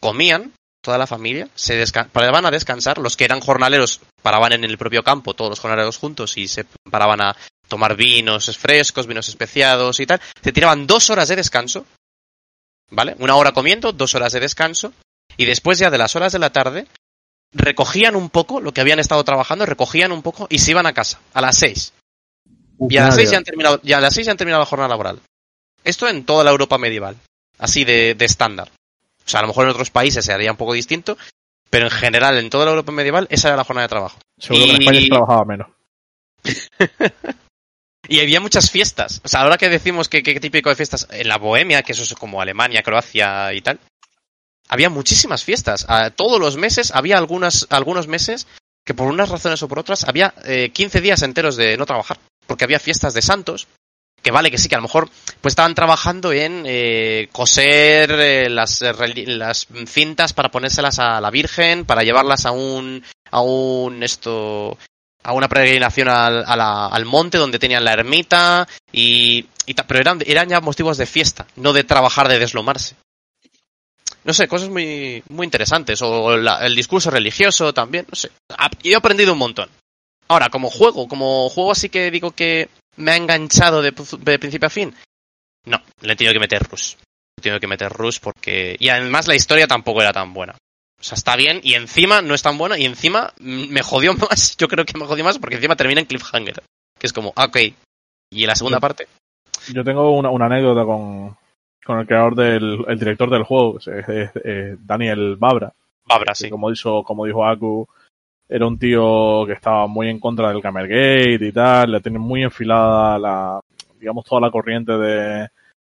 comían, 0.00 0.52
toda 0.82 0.98
la 0.98 1.06
familia, 1.06 1.48
se 1.54 1.84
paraban 2.12 2.44
a 2.44 2.50
descansar, 2.50 2.98
los 2.98 3.16
que 3.16 3.24
eran 3.24 3.40
jornaleros 3.40 4.00
paraban 4.20 4.52
en 4.52 4.64
el 4.64 4.76
propio 4.76 5.04
campo, 5.04 5.34
todos 5.34 5.50
los 5.50 5.60
jornaleros 5.60 5.96
juntos 5.96 6.36
y 6.36 6.48
se 6.48 6.64
paraban 6.90 7.20
a 7.20 7.36
tomar 7.68 7.96
vinos 7.96 8.56
frescos, 8.58 9.06
vinos 9.06 9.28
especiados 9.28 10.00
y 10.00 10.06
tal, 10.06 10.20
se 10.42 10.52
tiraban 10.52 10.86
dos 10.86 11.08
horas 11.10 11.28
de 11.28 11.36
descanso, 11.36 11.86
¿vale? 12.90 13.14
Una 13.18 13.36
hora 13.36 13.52
comiendo, 13.52 13.92
dos 13.92 14.14
horas 14.14 14.32
de 14.32 14.40
descanso, 14.40 14.92
y 15.36 15.44
después 15.44 15.78
ya 15.78 15.88
de 15.88 15.98
las 15.98 16.16
horas 16.16 16.32
de 16.32 16.38
la 16.40 16.50
tarde, 16.50 16.86
recogían 17.52 18.16
un 18.16 18.30
poco 18.30 18.60
lo 18.60 18.72
que 18.72 18.80
habían 18.80 18.98
estado 18.98 19.22
trabajando, 19.24 19.66
recogían 19.66 20.12
un 20.12 20.22
poco 20.22 20.46
y 20.50 20.58
se 20.58 20.70
iban 20.72 20.86
a 20.86 20.92
casa, 20.92 21.20
a 21.34 21.40
las 21.40 21.58
seis. 21.58 21.92
Y 22.88 22.96
a 22.96 23.04
las 23.04 23.14
seis 23.14 23.30
ya 23.30 23.38
han 23.38 23.44
terminado, 23.44 23.80
ya 23.82 23.98
a 23.98 24.00
las 24.00 24.14
seis 24.14 24.26
ya 24.26 24.32
han 24.32 24.38
terminado 24.38 24.62
la 24.62 24.66
jornada 24.66 24.88
laboral. 24.88 25.20
Esto 25.84 26.08
en 26.08 26.24
toda 26.24 26.44
la 26.44 26.50
Europa 26.50 26.78
medieval, 26.78 27.16
así 27.58 27.84
de, 27.84 28.14
de 28.14 28.24
estándar. 28.24 28.70
O 29.24 29.28
sea, 29.28 29.40
a 29.40 29.42
lo 29.42 29.48
mejor 29.48 29.64
en 29.66 29.70
otros 29.70 29.90
países 29.90 30.24
se 30.24 30.32
haría 30.32 30.50
un 30.50 30.56
poco 30.56 30.72
distinto, 30.72 31.16
pero 31.70 31.84
en 31.84 31.90
general 31.90 32.38
en 32.38 32.50
toda 32.50 32.64
la 32.64 32.70
Europa 32.72 32.92
medieval 32.92 33.26
esa 33.30 33.48
era 33.48 33.56
la 33.56 33.64
jornada 33.64 33.86
de 33.86 33.90
trabajo. 33.90 34.18
Seguro 34.38 34.64
que 34.64 34.70
en 34.70 34.76
Y- 34.76 34.84
España 34.84 35.00
se 35.00 35.08
trabajaba 35.08 35.44
menos. 35.44 35.68
Y 38.08 38.18
había 38.18 38.40
muchas 38.40 38.68
fiestas. 38.70 39.20
O 39.24 39.28
sea, 39.28 39.42
ahora 39.42 39.56
que 39.56 39.68
decimos 39.68 40.08
que 40.08 40.24
qué 40.24 40.40
típico 40.40 40.68
de 40.68 40.74
fiestas 40.74 41.06
en 41.10 41.28
la 41.28 41.38
Bohemia, 41.38 41.84
que 41.84 41.92
eso 41.92 42.02
es 42.02 42.12
como 42.14 42.42
Alemania, 42.42 42.82
Croacia 42.82 43.52
y 43.54 43.60
tal, 43.62 43.78
había 44.68 44.90
muchísimas 44.90 45.44
fiestas. 45.44 45.86
A 45.88 46.10
todos 46.10 46.40
los 46.40 46.56
meses 46.56 46.90
había 46.94 47.18
algunas, 47.18 47.66
algunos 47.70 48.06
meses 48.06 48.46
que 48.84 48.94
por 48.94 49.06
unas 49.08 49.28
razones 49.28 49.62
o 49.62 49.68
por 49.68 49.78
otras 49.78 50.04
había 50.04 50.34
eh, 50.44 50.70
15 50.72 51.00
días 51.00 51.22
enteros 51.22 51.56
de 51.56 51.76
no 51.76 51.86
trabajar, 51.86 52.18
porque 52.46 52.64
había 52.64 52.78
fiestas 52.80 53.14
de 53.14 53.22
santos. 53.22 53.68
Que 54.22 54.30
vale, 54.30 54.52
que 54.52 54.58
sí, 54.58 54.68
que 54.68 54.76
a 54.76 54.78
lo 54.78 54.82
mejor 54.82 55.10
pues 55.40 55.50
estaban 55.52 55.74
trabajando 55.74 56.32
en 56.32 56.62
eh, 56.64 57.28
coser 57.32 58.08
eh, 58.12 58.48
las, 58.48 58.80
eh, 58.80 58.92
las 59.26 59.66
cintas 59.86 60.32
para 60.32 60.48
ponérselas 60.50 61.00
a 61.00 61.20
la 61.20 61.30
Virgen, 61.30 61.84
para 61.84 62.04
llevarlas 62.04 62.46
a 62.46 62.52
un, 62.52 63.04
a 63.32 63.40
un 63.40 64.02
esto 64.04 64.78
a 65.24 65.32
una 65.32 65.48
peregrinación 65.48 66.08
al, 66.08 66.44
a 66.46 66.56
la- 66.56 66.86
al 66.86 67.04
monte 67.04 67.38
donde 67.38 67.58
tenían 67.58 67.84
la 67.84 67.92
ermita 67.92 68.66
y, 68.92 69.46
y 69.66 69.74
pero 69.74 70.00
eran, 70.00 70.18
eran 70.26 70.48
ya 70.48 70.60
motivos 70.60 70.98
de 70.98 71.06
fiesta, 71.06 71.46
no 71.56 71.72
de 71.72 71.82
trabajar 71.84 72.28
de 72.28 72.38
deslomarse. 72.38 72.94
No 74.24 74.32
sé, 74.32 74.46
cosas 74.48 74.68
muy, 74.68 75.22
muy 75.30 75.44
interesantes. 75.44 76.00
O 76.02 76.36
la- 76.36 76.64
el 76.64 76.76
discurso 76.76 77.10
religioso 77.10 77.72
también, 77.74 78.06
no 78.08 78.14
sé. 78.14 78.30
Yo 78.82 78.92
he 78.92 78.96
aprendido 78.96 79.32
un 79.32 79.38
montón. 79.38 79.68
Ahora, 80.28 80.48
como 80.48 80.70
juego, 80.70 81.08
como 81.08 81.48
juego 81.50 81.72
así 81.72 81.88
que 81.88 82.10
digo 82.10 82.30
que 82.30 82.68
me 82.96 83.10
ha 83.12 83.16
enganchado 83.16 83.82
de, 83.82 83.92
de 84.20 84.38
principio 84.38 84.66
a 84.66 84.70
fin. 84.70 84.94
No, 85.66 85.80
le 86.00 86.12
he 86.12 86.16
tenido 86.16 86.32
que 86.32 86.40
meter 86.40 86.62
Rush. 86.62 86.94
Le 86.94 87.40
he 87.40 87.42
tenido 87.42 87.60
que 87.60 87.66
meter 87.66 87.92
Rush 87.92 88.18
porque... 88.20 88.76
Y 88.78 88.88
además 88.88 89.26
la 89.28 89.34
historia 89.34 89.66
tampoco 89.66 90.00
era 90.00 90.12
tan 90.12 90.32
buena. 90.32 90.52
O 91.00 91.04
sea, 91.04 91.16
está 91.16 91.34
bien 91.34 91.60
y 91.64 91.74
encima 91.74 92.22
no 92.22 92.34
es 92.34 92.42
tan 92.42 92.56
buena 92.58 92.78
y 92.78 92.84
encima 92.84 93.32
me 93.40 93.82
jodió 93.82 94.14
más. 94.30 94.56
Yo 94.56 94.68
creo 94.68 94.84
que 94.84 94.96
me 94.96 95.06
jodió 95.06 95.24
más 95.24 95.38
porque 95.38 95.56
encima 95.56 95.76
termina 95.76 96.00
en 96.00 96.06
cliffhanger. 96.06 96.62
Que 96.98 97.06
es 97.06 97.12
como, 97.12 97.32
ah, 97.36 97.46
ok. 97.46 97.56
¿Y 98.30 98.46
la 98.46 98.54
segunda 98.54 98.78
parte? 98.80 99.08
Yo 99.74 99.84
tengo 99.84 100.10
una, 100.16 100.30
una 100.30 100.46
anécdota 100.46 100.84
con, 100.84 101.36
con 101.84 101.98
el 101.98 102.06
creador 102.06 102.34
del 102.34 102.84
el 102.86 102.98
director 102.98 103.28
del 103.30 103.42
juego, 103.44 103.78
que 103.78 103.98
es, 104.00 104.08
es- 104.08 104.36
es 104.44 104.86
Daniel 104.86 105.36
Babra. 105.36 105.72
Babra, 106.06 106.34
sí. 106.34 106.48
como 106.50 106.70
dijo, 106.70 107.02
como 107.04 107.24
dijo 107.26 107.44
Aku, 107.46 107.86
era 108.48 108.66
un 108.66 108.78
tío 108.78 109.44
que 109.46 109.52
estaba 109.52 109.86
muy 109.86 110.08
en 110.08 110.20
contra 110.20 110.48
del 110.50 110.60
Gamergate 110.60 111.38
y 111.46 111.52
tal, 111.52 111.92
le 111.92 112.00
tiene 112.00 112.18
muy 112.18 112.42
enfilada 112.42 113.18
la, 113.18 113.60
digamos, 113.98 114.24
toda 114.24 114.40
la 114.42 114.50
corriente 114.50 114.92
de, 114.92 115.48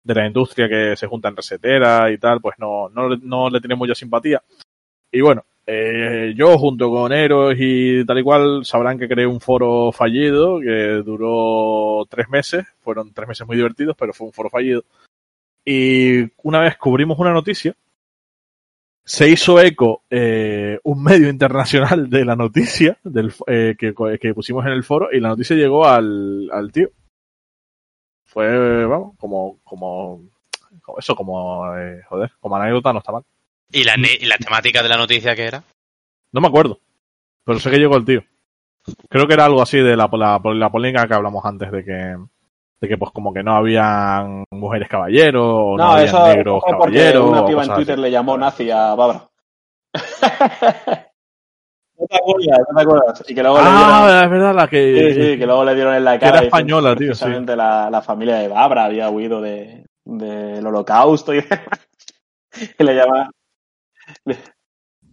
de 0.05 0.15
la 0.15 0.27
industria 0.27 0.69
que 0.69 0.97
se 0.97 1.07
junta 1.07 1.29
en 1.29 1.37
resetera 1.37 2.11
y 2.11 2.19
tal, 2.19 2.41
pues 2.41 2.57
no, 2.59 2.89
no, 2.89 3.09
le- 3.11 3.19
no 3.23 3.51
le 3.51 3.61
tiene 3.61 3.75
mucha 3.75 3.95
simpatía. 3.95 4.43
Y 5.13 5.21
bueno, 5.21 5.45
eh, 5.67 6.33
yo 6.37 6.57
junto 6.59 6.89
con 6.91 7.13
Eros 7.13 7.55
y 7.59 8.05
tal 8.07 8.19
y 8.21 8.23
cual 8.23 8.65
sabrán 8.65 8.99
que 8.99 9.09
creé 9.09 9.27
un 9.27 9.41
foro 9.41 9.91
fallido 9.93 10.61
que 10.61 11.03
duró 11.05 12.05
tres 12.09 12.29
meses, 12.29 12.65
fueron 12.81 13.13
tres 13.13 13.29
meses 13.29 13.47
muy 13.47 13.57
divertidos, 13.57 13.97
pero 13.99 14.13
fue 14.13 14.29
un 14.29 14.33
foro 14.33 14.49
fallido. 14.49 14.85
Y 15.69 16.23
una 16.45 16.61
vez 16.61 16.77
cubrimos 16.77 17.19
una 17.19 17.33
noticia, 17.33 17.75
se 19.05 19.29
hizo 19.29 19.61
eco 19.61 20.05
eh, 20.09 20.79
un 20.85 21.03
medio 21.03 21.29
internacional 21.29 22.09
de 22.09 22.25
la 22.25 22.37
noticia 22.37 22.97
del, 23.03 23.35
eh, 23.49 23.75
que, 23.77 23.93
que 24.21 24.35
pusimos 24.35 24.65
en 24.65 24.73
el 24.73 24.85
foro 24.85 25.09
y 25.13 25.19
la 25.19 25.31
noticia 25.31 25.57
llegó 25.57 25.85
al, 25.85 26.49
al 26.53 26.71
tío. 26.71 26.89
Fue, 28.25 28.85
vamos, 28.87 29.17
como, 29.19 29.59
como, 29.65 30.23
eso, 30.99 31.17
como, 31.17 31.77
eh, 31.77 32.01
joder, 32.09 32.31
como 32.39 32.57
anécdota 32.57 32.93
no 32.93 33.01
está 33.01 33.11
mal. 33.11 33.25
¿Y 33.73 33.83
la, 33.83 33.97
y 33.97 34.27
la 34.27 34.39
temática 34.39 34.85
de 34.85 34.89
la 34.89 34.97
noticia 34.97 35.35
que 35.35 35.47
era? 35.47 35.65
No 36.31 36.41
me 36.41 36.47
acuerdo, 36.47 36.79
pero 37.45 37.59
sé 37.59 37.71
que 37.71 37.79
llegó 37.79 37.97
el 37.97 38.05
tío. 38.05 38.23
Creo 39.09 39.27
que 39.27 39.35
era 39.35 39.47
algo 39.47 39.63
así 39.63 39.79
de 39.79 39.97
la, 39.97 40.09
la, 40.13 40.41
la 40.55 40.71
polémica 40.71 41.09
que 41.09 41.15
hablamos 41.15 41.45
antes 41.45 41.73
de 41.73 41.85
que, 41.85 42.17
de 42.81 42.89
que 42.89 42.99
pues 42.99 43.11
como 43.13 43.33
que 43.33 43.43
no 43.43 43.57
habían 43.57 44.45
mujeres 44.51 44.89
caballeros, 44.89 45.45
o 45.45 45.77
no, 45.77 45.85
No, 45.85 45.91
habían 45.93 46.09
eso 46.09 46.27
negros 46.27 46.63
caballeros. 46.69 47.31
una 47.31 47.45
piba 47.47 47.65
en 47.65 47.73
Twitter 47.75 47.95
así. 47.95 48.03
le 48.03 48.11
llamó 48.11 48.37
nazi 48.39 48.71
a 48.71 48.95
Babra. 48.95 49.29
¿No 51.99 52.07
te 52.07 52.17
acuerdas? 52.17 52.59
¿No 52.71 52.77
te 52.77 52.83
acuerdas? 52.83 53.25
Y 53.29 53.35
que 53.35 53.43
luego 53.43 53.57
le 53.59 53.65
dieron... 53.65 53.79
Ah, 53.83 54.21
es 54.25 54.31
verdad, 54.31 54.55
la 54.55 54.69
que, 54.69 55.13
Sí, 55.15 55.15
sí, 55.15 55.39
que 55.39 55.47
luego 55.47 55.65
le 55.65 55.75
dieron 55.75 55.95
en 55.95 56.05
la 56.05 56.19
que 56.19 56.27
cara. 56.27 56.39
era 56.39 56.45
diciendo 56.47 56.79
española, 56.79 56.95
que 56.95 57.05
tío, 57.05 57.15
sí. 57.15 57.57
La, 57.57 57.91
la 57.91 58.03
familia 58.03 58.37
de 58.37 58.49
Babra 58.49 58.85
había 58.85 59.09
huido 59.09 59.41
de, 59.41 59.87
del 60.05 60.67
holocausto 60.67 61.33
y 61.35 61.41
demás. 61.43 61.89
Le 62.79 62.95
llama... 62.95 63.31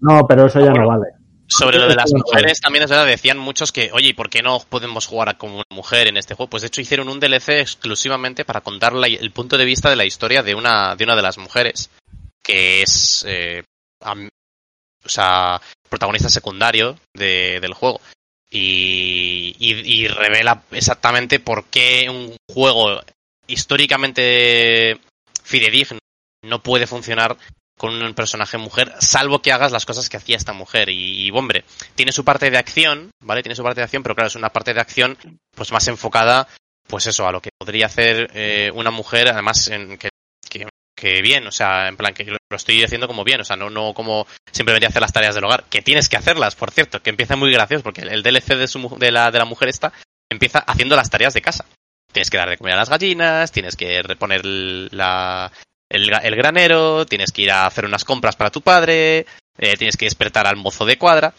No, 0.02 0.26
pero 0.27 0.45
eso 0.45 0.60
ya 0.60 0.72
Bueno. 0.72 0.81
no 0.81 0.88
vale. 0.90 1.06
Sobre 1.57 1.77
lo 1.77 1.88
de 1.88 1.95
las 1.95 2.11
mujeres, 2.13 2.59
también 2.59 2.84
es 2.84 2.89
verdad, 2.89 3.05
decían 3.05 3.38
muchos 3.38 3.71
que, 3.71 3.91
oye, 3.93 4.09
¿y 4.09 4.13
por 4.13 4.30
qué 4.30 4.41
no 4.41 4.59
podemos 4.69 5.05
jugar 5.07 5.38
como 5.38 5.55
una 5.57 5.63
mujer 5.69 6.07
en 6.07 6.17
este 6.17 6.34
juego? 6.35 6.49
Pues 6.49 6.61
de 6.61 6.67
hecho 6.67 6.81
hicieron 6.81 7.09
un 7.09 7.19
DLC 7.19 7.59
exclusivamente 7.61 8.45
para 8.45 8.61
contar 8.61 8.93
la- 8.93 9.07
el 9.07 9.31
punto 9.31 9.57
de 9.57 9.65
vista 9.65 9.89
de 9.89 9.95
la 9.95 10.05
historia 10.05 10.43
de 10.43 10.55
una 10.55 10.95
de, 10.95 11.03
una 11.03 11.15
de 11.15 11.21
las 11.21 11.38
mujeres, 11.38 11.89
que 12.43 12.81
es, 12.81 13.23
eh, 13.27 13.63
am- 14.01 14.30
o 15.05 15.09
sea, 15.09 15.61
protagonista 15.89 16.30
secundario 16.30 16.97
de- 17.13 17.59
del 17.61 17.73
juego. 17.73 17.99
Y, 18.49 19.55
y- 19.59 20.03
y 20.03 20.07
revela 20.07 20.63
exactamente 20.71 21.39
por 21.39 21.65
qué 21.65 22.07
un 22.09 22.35
juego 22.51 23.01
históricamente 23.47 24.99
fidedigno 25.43 25.99
no 26.45 26.61
puede 26.61 26.88
funcionar 26.88 27.35
con 27.77 28.01
un 28.01 28.13
personaje 28.13 28.57
mujer, 28.57 28.93
salvo 28.99 29.41
que 29.41 29.51
hagas 29.51 29.71
las 29.71 29.85
cosas 29.85 30.09
que 30.09 30.17
hacía 30.17 30.37
esta 30.37 30.53
mujer. 30.53 30.89
Y, 30.89 31.29
hombre, 31.31 31.65
tiene 31.95 32.11
su 32.11 32.23
parte 32.23 32.49
de 32.49 32.57
acción, 32.57 33.11
¿vale? 33.21 33.43
Tiene 33.43 33.55
su 33.55 33.63
parte 33.63 33.81
de 33.81 33.85
acción, 33.85 34.03
pero 34.03 34.15
claro, 34.15 34.27
es 34.27 34.35
una 34.35 34.49
parte 34.49 34.73
de 34.73 34.81
acción 34.81 35.17
pues 35.55 35.71
más 35.71 35.87
enfocada, 35.87 36.47
pues 36.87 37.07
eso, 37.07 37.27
a 37.27 37.31
lo 37.31 37.41
que 37.41 37.49
podría 37.57 37.87
hacer 37.87 38.29
eh, 38.33 38.71
una 38.73 38.91
mujer, 38.91 39.29
además, 39.29 39.67
en, 39.69 39.97
que, 39.97 40.09
que, 40.95 41.21
bien, 41.21 41.45
o 41.47 41.51
sea, 41.51 41.87
en 41.87 41.97
plan, 41.97 42.13
que 42.13 42.23
lo, 42.23 42.37
estoy 42.55 42.79
diciendo 42.79 43.07
como 43.07 43.23
bien, 43.23 43.41
o 43.41 43.43
sea, 43.43 43.57
no, 43.57 43.69
no 43.69 43.93
como 43.93 44.27
simplemente 44.51 44.87
hacer 44.87 45.01
las 45.01 45.11
tareas 45.11 45.35
del 45.35 45.43
hogar, 45.43 45.65
que 45.65 45.81
tienes 45.81 46.07
que 46.07 46.17
hacerlas, 46.17 46.55
por 46.55 46.71
cierto, 46.71 47.01
que 47.01 47.09
empieza 47.09 47.35
muy 47.35 47.51
gracioso, 47.51 47.83
porque 47.83 48.01
el, 48.01 48.23
DLC 48.23 48.55
de, 48.55 48.67
su, 48.67 48.95
de, 48.97 49.11
la, 49.11 49.31
de 49.31 49.39
la 49.39 49.45
mujer 49.45 49.67
esta 49.67 49.91
empieza 50.31 50.59
haciendo 50.59 50.95
las 50.95 51.09
tareas 51.09 51.33
de 51.33 51.41
casa. 51.41 51.65
Tienes 52.11 52.29
que 52.29 52.37
dar 52.37 52.49
de 52.49 52.57
comer 52.57 52.75
a 52.75 52.77
las 52.77 52.89
gallinas, 52.89 53.51
tienes 53.51 53.75
que 53.75 54.01
reponer 54.03 54.45
la, 54.45 55.51
el, 55.93 56.09
gra- 56.09 56.21
el 56.23 56.35
granero, 56.35 57.05
tienes 57.05 57.31
que 57.31 57.43
ir 57.43 57.51
a 57.51 57.65
hacer 57.65 57.85
unas 57.85 58.03
compras 58.03 58.35
para 58.35 58.49
tu 58.51 58.61
padre, 58.61 59.25
eh, 59.57 59.77
tienes 59.77 59.95
que 59.97 60.05
despertar 60.05 60.47
al 60.47 60.57
mozo 60.57 60.85
de 60.85 60.97
cuadra. 60.97 61.33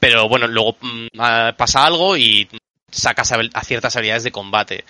Pero 0.00 0.28
bueno, 0.28 0.46
luego 0.46 0.76
mm, 0.80 1.06
ah, 1.18 1.54
pasa 1.56 1.84
algo 1.84 2.16
y 2.16 2.48
sacas 2.90 3.32
habil- 3.32 3.50
a 3.54 3.64
ciertas 3.64 3.96
habilidades 3.96 4.22
de 4.24 4.32
combate, 4.32 4.84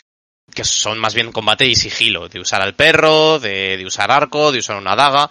que 0.55 0.65
son 0.65 0.99
más 0.99 1.15
bien 1.15 1.33
combate 1.33 1.67
y 1.67 1.75
sigilo, 1.75 2.29
de 2.29 2.41
usar 2.41 2.63
al 2.63 2.75
perro, 2.75 3.39
de, 3.39 3.77
de 3.77 3.87
usar 3.87 4.11
arco, 4.11 4.53
de 4.53 4.59
usar 4.59 4.77
una 4.77 4.97
daga, 4.97 5.31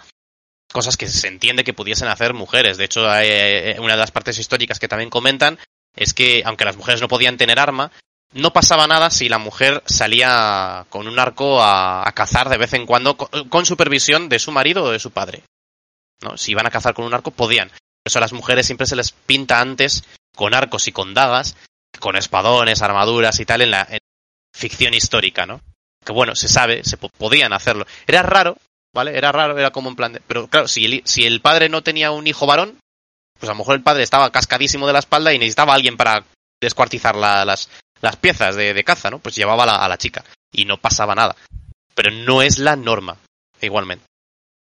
cosas 0.72 0.96
que 0.96 1.06
se 1.08 1.28
entiende 1.28 1.64
que 1.64 1.72
pudiesen 1.74 2.08
hacer 2.08 2.34
mujeres. 2.34 2.76
De 2.76 2.84
hecho, 2.84 3.06
eh, 3.20 3.76
una 3.80 3.94
de 3.94 4.00
las 4.00 4.10
partes 4.10 4.38
históricas 4.38 4.78
que 4.78 4.88
también 4.88 5.10
comentan 5.10 5.58
es 5.96 6.12
que, 6.12 6.42
aunque 6.44 6.64
las 6.64 6.76
mujeres 6.76 7.00
no 7.00 7.08
podían 7.08 7.36
tener 7.36 7.58
arma, 7.58 7.90
no 8.34 8.52
pasaba 8.52 8.86
nada 8.86 9.10
si 9.10 9.28
la 9.28 9.38
mujer 9.38 9.82
salía 9.86 10.86
con 10.90 11.08
un 11.08 11.18
arco 11.18 11.62
a, 11.62 12.10
cazar 12.14 12.48
de 12.48 12.58
vez 12.58 12.72
en 12.74 12.86
cuando 12.86 13.16
con, 13.16 13.48
con 13.48 13.66
supervisión 13.66 14.28
de 14.28 14.38
su 14.38 14.52
marido 14.52 14.84
o 14.84 14.90
de 14.90 14.98
su 14.98 15.10
padre. 15.10 15.42
¿no? 16.22 16.36
Si 16.36 16.52
iban 16.52 16.66
a 16.66 16.70
cazar 16.70 16.94
con 16.94 17.04
un 17.04 17.14
arco, 17.14 17.30
podían. 17.30 17.68
Por 17.68 17.76
eso 18.06 18.18
a 18.18 18.20
las 18.20 18.32
mujeres 18.32 18.66
siempre 18.66 18.86
se 18.86 18.96
les 18.96 19.12
pinta 19.12 19.60
antes 19.60 20.04
con 20.36 20.54
arcos 20.54 20.88
y 20.88 20.92
con 20.92 21.14
dagas, 21.14 21.56
con 22.00 22.16
espadones, 22.16 22.82
armaduras 22.82 23.40
y 23.40 23.44
tal 23.46 23.62
en 23.62 23.70
la 23.72 23.88
ficción 24.54 24.94
histórica, 24.94 25.46
¿no? 25.46 25.60
Que 26.04 26.12
bueno, 26.12 26.34
se 26.34 26.48
sabe, 26.48 26.84
se 26.84 26.96
po- 26.96 27.08
podían 27.10 27.52
hacerlo. 27.52 27.86
Era 28.06 28.22
raro, 28.22 28.56
¿vale? 28.94 29.16
Era 29.16 29.32
raro, 29.32 29.58
era 29.58 29.70
como 29.70 29.88
en 29.90 29.96
plan 29.96 30.12
de... 30.12 30.20
Pero 30.20 30.48
claro, 30.48 30.68
si 30.68 30.84
el, 30.84 31.02
si 31.04 31.24
el 31.24 31.40
padre 31.40 31.68
no 31.68 31.82
tenía 31.82 32.10
un 32.10 32.26
hijo 32.26 32.46
varón, 32.46 32.78
pues 33.38 33.48
a 33.48 33.52
lo 33.52 33.58
mejor 33.58 33.74
el 33.76 33.82
padre 33.82 34.02
estaba 34.02 34.30
cascadísimo 34.32 34.86
de 34.86 34.92
la 34.92 34.98
espalda 35.00 35.32
y 35.32 35.38
necesitaba 35.38 35.72
a 35.72 35.76
alguien 35.76 35.96
para 35.96 36.24
descuartizar 36.60 37.14
la- 37.16 37.44
las, 37.44 37.68
las 38.00 38.16
piezas 38.16 38.56
de, 38.56 38.74
de 38.74 38.84
caza, 38.84 39.10
¿no? 39.10 39.18
Pues 39.18 39.34
llevaba 39.36 39.62
a 39.64 39.66
la, 39.66 39.76
a 39.76 39.88
la 39.88 39.98
chica 39.98 40.24
y 40.52 40.64
no 40.64 40.76
pasaba 40.78 41.14
nada. 41.14 41.36
Pero 41.94 42.10
no 42.10 42.42
es 42.42 42.58
la 42.58 42.76
norma, 42.76 43.16
igualmente. 43.60 44.04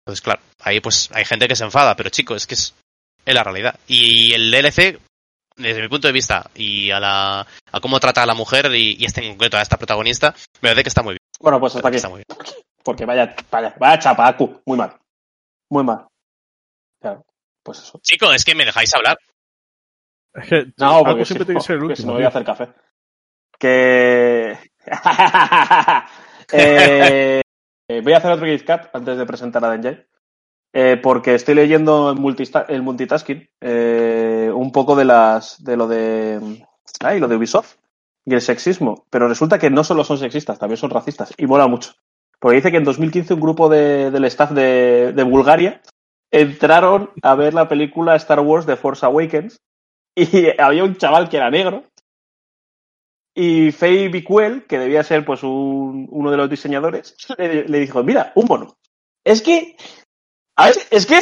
Entonces, 0.05 0.21
claro, 0.21 0.41
ahí 0.59 0.79
pues 0.79 1.09
hay 1.13 1.25
gente 1.25 1.47
que 1.47 1.55
se 1.55 1.63
enfada, 1.63 1.95
pero 1.95 2.09
chico, 2.09 2.35
es 2.35 2.45
que 2.45 2.55
es, 2.55 2.73
es 3.25 3.33
la 3.33 3.43
realidad. 3.43 3.79
Y 3.87 4.33
el 4.33 4.51
DLC, 4.51 4.99
desde 5.55 5.81
mi 5.81 5.87
punto 5.87 6.07
de 6.07 6.13
vista, 6.13 6.49
y 6.55 6.91
a, 6.91 6.99
la, 6.99 7.47
a 7.71 7.79
cómo 7.79 7.99
trata 7.99 8.23
a 8.23 8.25
la 8.25 8.33
mujer, 8.35 8.69
y, 8.75 8.97
y 8.99 9.05
este 9.05 9.23
en 9.25 9.31
concreto 9.33 9.57
a 9.57 9.61
esta 9.61 9.77
protagonista, 9.77 10.35
me 10.61 10.69
parece 10.69 10.83
que 10.83 10.89
está 10.89 11.01
muy 11.01 11.13
bien. 11.13 11.19
Bueno, 11.39 11.59
pues 11.59 11.75
hasta 11.75 11.87
aquí. 11.87 11.97
está 11.97 12.09
muy 12.09 12.23
bien. 12.27 12.39
Porque 12.83 13.05
vaya, 13.05 13.33
vaya, 13.49 13.73
vaya 13.79 13.99
chapacu. 13.99 14.61
Muy 14.65 14.77
mal. 14.77 14.95
Muy 15.69 15.83
mal. 15.85 16.05
Claro, 17.01 17.25
pues 17.63 17.79
eso. 17.79 17.99
Chico, 18.03 18.31
es 18.33 18.43
que 18.43 18.55
me 18.55 18.65
dejáis 18.65 18.93
hablar. 18.93 19.17
Es 20.33 20.49
que 20.49 20.65
No, 20.77 21.03
porque 21.03 21.25
siempre 21.25 21.45
si, 21.45 21.45
tiene 21.45 21.59
que 21.61 21.65
ser 21.65 21.75
el 21.75 21.81
porque 21.81 21.95
si 21.95 22.01
último. 22.01 22.11
no 22.11 22.13
voy 22.17 22.25
a 22.25 22.27
hacer 22.27 22.43
café. 22.43 22.69
Eh, 26.55 27.41
voy 28.01 28.13
a 28.13 28.17
hacer 28.17 28.31
otro 28.31 28.45
GitCat 28.45 28.95
antes 28.95 29.17
de 29.17 29.25
presentar 29.25 29.63
a 29.65 29.71
Denjay. 29.71 30.05
Eh, 30.73 30.97
porque 31.01 31.35
estoy 31.35 31.55
leyendo 31.55 32.11
el, 32.11 32.81
multitasking 32.81 33.47
eh, 33.61 34.51
un 34.53 34.71
poco 34.71 34.95
de 34.95 35.05
las 35.05 35.63
de 35.63 35.77
lo 35.77 35.87
de 35.87 36.39
lo 37.19 37.27
de 37.27 37.35
Ubisoft 37.35 37.75
y 38.25 38.33
el 38.33 38.41
sexismo, 38.41 39.05
pero 39.09 39.27
resulta 39.27 39.59
que 39.59 39.69
no 39.69 39.83
solo 39.83 40.03
son 40.03 40.17
sexistas, 40.17 40.57
también 40.57 40.77
son 40.77 40.89
racistas 40.89 41.33
y 41.37 41.45
mola 41.45 41.67
mucho. 41.67 41.93
Porque 42.39 42.55
dice 42.55 42.71
que 42.71 42.77
en 42.77 42.83
2015 42.85 43.33
un 43.35 43.41
grupo 43.41 43.69
de- 43.69 44.09
del 44.11 44.25
staff 44.25 44.51
de, 44.51 45.13
de 45.13 45.23
Bulgaria 45.23 45.81
entraron 46.31 47.11
a 47.21 47.35
ver 47.35 47.53
la 47.53 47.67
película 47.67 48.15
Star 48.15 48.39
Wars 48.39 48.65
The 48.65 48.77
Force 48.77 49.05
Awakens 49.05 49.57
y 50.15 50.59
había 50.59 50.83
un 50.83 50.95
chaval 50.97 51.29
que 51.29 51.37
era 51.37 51.51
negro 51.51 51.83
y 53.35 53.71
Faye 53.71 54.09
Bicuel, 54.09 54.65
que 54.67 54.77
debía 54.79 55.03
ser 55.03 55.25
pues 55.25 55.43
un- 55.43 56.07
uno 56.11 56.29
de 56.31 56.37
los 56.37 56.49
diseñadores, 56.49 57.15
le, 57.37 57.67
le 57.67 57.79
dijo, 57.79 58.03
mira, 58.03 58.31
un 58.35 58.45
mono. 58.47 58.77
Es 59.23 59.41
que, 59.41 59.75
a 60.57 60.65
ver, 60.67 60.75
es 60.91 61.05
que 61.05 61.19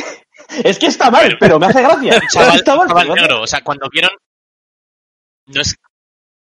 Es 0.66 0.80
que 0.80 0.88
está 0.88 1.12
mal, 1.12 1.38
pero 1.40 1.60
me 1.60 1.68
hace 1.68 1.82
gracia. 1.84 2.20
Chaval, 2.32 2.56
Está 2.58 2.76
mal, 2.76 2.88
chaval 2.88 3.10
negro. 3.10 3.42
O 3.42 3.48
sea, 3.48 3.62
cuando 3.64 3.88
vieron. 3.90 4.10
No 5.46 5.62
es, 5.62 5.76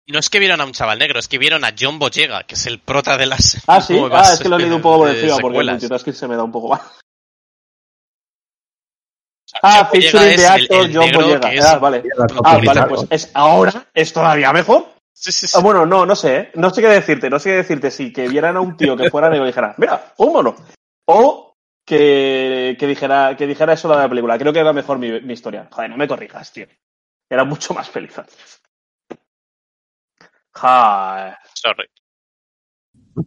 no 0.08 0.18
es 0.18 0.30
que 0.30 0.38
vieron 0.38 0.60
a 0.60 0.64
un 0.64 0.72
chaval 0.72 0.98
negro, 0.98 1.18
es 1.18 1.28
que 1.28 1.38
vieron 1.38 1.64
a 1.64 1.74
John 1.78 1.98
Boyega, 1.98 2.44
que 2.44 2.54
es 2.54 2.66
el 2.66 2.80
prota 2.80 3.16
de 3.18 3.26
las. 3.26 3.62
Ah, 3.66 3.80
sí. 3.82 3.96
Ah, 4.10 4.30
es 4.32 4.40
que 4.40 4.48
lo 4.48 4.56
he 4.56 4.60
leído 4.60 4.76
un 4.76 4.82
poco 4.82 4.98
por 5.00 5.10
eh, 5.10 5.20
encima 5.20 5.36
porque 5.38 5.58
el 5.58 5.66
multitasking 5.70 6.14
se 6.14 6.26
me 6.28 6.34
da 6.36 6.42
un 6.44 6.52
poco 6.52 6.68
mal. 6.68 6.80
Ah, 9.62 9.84
featuring 9.92 10.40
el- 10.40 10.44
actor 10.46 10.90
John 10.92 11.12
Boyega. 11.12 11.50
que 11.50 11.60
Ah, 11.60 11.78
vale. 11.78 12.02
Ah, 12.44 12.58
vale, 12.64 12.82
pues 12.88 13.06
es, 13.10 13.30
ahora 13.34 13.86
es 13.94 14.12
todavía 14.12 14.52
mejor. 14.52 14.93
Sí, 15.16 15.30
sí, 15.32 15.46
sí. 15.46 15.56
Ah, 15.58 15.62
bueno, 15.62 15.86
no, 15.86 16.04
no 16.04 16.16
sé, 16.16 16.36
¿eh? 16.36 16.50
No 16.56 16.70
sé 16.70 16.82
qué 16.82 16.88
decirte, 16.88 17.30
no 17.30 17.38
sé 17.38 17.50
qué 17.50 17.56
decirte. 17.56 17.90
Si 17.90 18.12
que 18.12 18.28
vieran 18.28 18.56
a 18.56 18.60
un 18.60 18.76
tío 18.76 18.96
que 18.96 19.10
fuera 19.10 19.30
negro 19.30 19.44
y 19.44 19.48
dijera, 19.48 19.74
mira, 19.78 20.12
un 20.18 20.32
mono. 20.32 20.56
O 21.06 21.54
que, 21.86 22.76
que 22.78 22.86
dijera, 22.86 23.36
que 23.36 23.46
dijera 23.46 23.74
eso 23.74 23.88
de 23.88 23.96
la 23.96 24.08
película. 24.08 24.38
Creo 24.38 24.52
que 24.52 24.58
era 24.58 24.72
mejor 24.72 24.98
mi, 24.98 25.20
mi 25.20 25.32
historia. 25.34 25.68
Joder, 25.70 25.90
no 25.90 25.96
me 25.96 26.08
corrijas, 26.08 26.52
tío. 26.52 26.66
Era 27.30 27.44
mucho 27.44 27.74
más 27.74 27.88
feliz 27.90 28.18
antes. 28.18 28.60
Joder. 30.54 31.36
Sorry. 31.54 31.88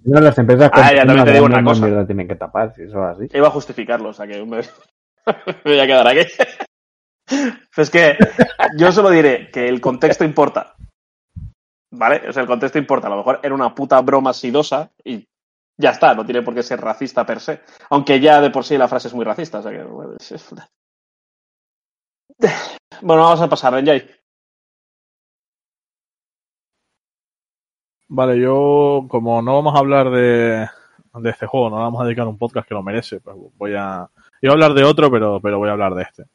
Final 0.03 0.23
las 0.23 0.38
empresas 0.38 0.69
Ah, 0.73 0.93
ya, 0.93 1.05
también 1.05 1.26
te 1.26 1.31
digo 1.34 1.45
una 1.45 1.64
cosa. 1.64 1.85
mierda 1.85 2.05
tienen 2.05 2.27
que 2.27 2.35
tapar, 2.35 2.73
si 2.76 2.84
eso 2.84 3.09
es 3.09 3.18
así. 3.18 3.38
Iba 3.38 3.47
a 3.47 3.51
justificarlo, 3.51 4.09
o 4.09 4.14
sea 4.14 4.27
que 4.27 4.43
me, 4.43 4.57
me 5.65 5.72
voy 5.72 5.80
a 5.80 5.88
quedar 5.88 6.07
aquí. 6.07 6.31
Pues 7.76 7.89
es 7.89 7.89
que 7.89 8.18
yo 8.77 8.89
solo 8.93 9.09
diré 9.09 9.51
que 9.51 9.68
el 9.68 9.81
contexto 9.81 10.23
importa. 10.23 10.76
¿Vale? 11.91 12.27
O 12.27 12.34
sea, 12.34 12.41
el 12.41 12.47
contexto 12.47 12.77
importa. 12.77 13.07
A 13.07 13.09
lo 13.09 13.18
mejor 13.18 13.39
era 13.41 13.55
una 13.55 13.73
puta 13.73 14.01
broma 14.01 14.34
sidosa 14.34 14.91
y 15.03 15.26
ya 15.77 15.91
está, 15.91 16.14
no 16.15 16.26
tiene 16.26 16.41
por 16.41 16.53
qué 16.53 16.64
ser 16.64 16.81
racista 16.81 17.26
per 17.26 17.39
se. 17.39 17.61
Aunque 17.89 18.19
ya 18.19 18.41
de 18.41 18.49
por 18.49 18.64
sí 18.64 18.77
la 18.77 18.88
frase 18.88 19.07
es 19.07 19.14
muy 19.14 19.26
racista, 19.26 19.59
o 19.59 19.61
sea 19.61 19.72
que. 19.72 19.84
Bueno, 23.01 23.23
vamos 23.23 23.41
a 23.41 23.49
pasar, 23.49 23.73
Renjay. 23.73 24.09
Vale, 28.09 28.39
yo, 28.39 29.05
como 29.09 29.41
no 29.41 29.55
vamos 29.55 29.76
a 29.76 29.80
hablar 29.80 30.09
de, 30.09 30.68
de 31.14 31.30
este 31.30 31.45
juego, 31.45 31.69
no 31.69 31.77
vamos 31.77 32.01
a 32.01 32.05
dedicar 32.05 32.27
un 32.27 32.38
podcast 32.38 32.68
que 32.68 32.73
lo 32.73 32.81
merece, 32.81 33.19
pues 33.19 33.35
voy 33.57 33.76
a. 33.76 34.09
Iba 34.41 34.51
a 34.51 34.55
hablar 34.55 34.73
de 34.73 34.84
otro, 34.84 35.11
pero, 35.11 35.39
pero 35.41 35.57
voy 35.59 35.69
a 35.69 35.73
hablar 35.73 35.93
de 35.93 36.03
este. 36.03 36.26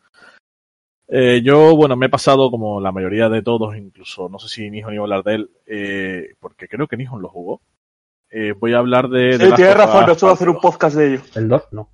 Eh, 1.14 1.42
yo, 1.44 1.76
bueno, 1.76 1.94
me 1.94 2.06
he 2.06 2.08
pasado 2.08 2.50
como 2.50 2.80
la 2.80 2.90
mayoría 2.90 3.28
de 3.28 3.42
todos, 3.42 3.76
incluso 3.76 4.30
no 4.30 4.38
sé 4.38 4.48
si 4.48 4.70
Nihon 4.70 4.94
iba 4.94 5.02
a 5.02 5.04
hablar 5.04 5.22
de 5.24 5.34
él, 5.34 5.50
eh, 5.66 6.34
porque 6.40 6.68
creo 6.68 6.86
que 6.88 6.96
Nihon 6.96 7.20
lo 7.20 7.28
jugó. 7.28 7.60
Eh, 8.30 8.52
voy 8.52 8.72
a 8.72 8.78
hablar 8.78 9.10
de. 9.10 9.36
Sí, 9.38 9.44
of 9.44 9.58
razón, 9.74 10.06
no 10.06 10.14
suelo 10.14 10.32
hacer 10.32 10.48
un 10.48 10.54
2. 10.54 10.62
podcast 10.62 10.96
de 10.96 11.06
ello. 11.14 11.22
El 11.34 11.48
2, 11.48 11.62
no. 11.72 11.90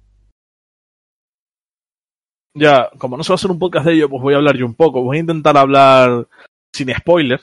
Ya, 2.54 2.90
como 2.98 3.16
no 3.16 3.24
se 3.24 3.30
va 3.30 3.34
a 3.34 3.36
hacer 3.36 3.50
un 3.50 3.58
podcast 3.58 3.86
de 3.86 3.94
ello, 3.94 4.08
pues 4.08 4.22
voy 4.22 4.34
a 4.34 4.36
hablar 4.36 4.56
yo 4.56 4.66
un 4.66 4.74
poco. 4.74 5.02
Voy 5.02 5.16
a 5.16 5.20
intentar 5.20 5.56
hablar 5.56 6.26
sin 6.72 6.94
spoiler. 6.94 7.40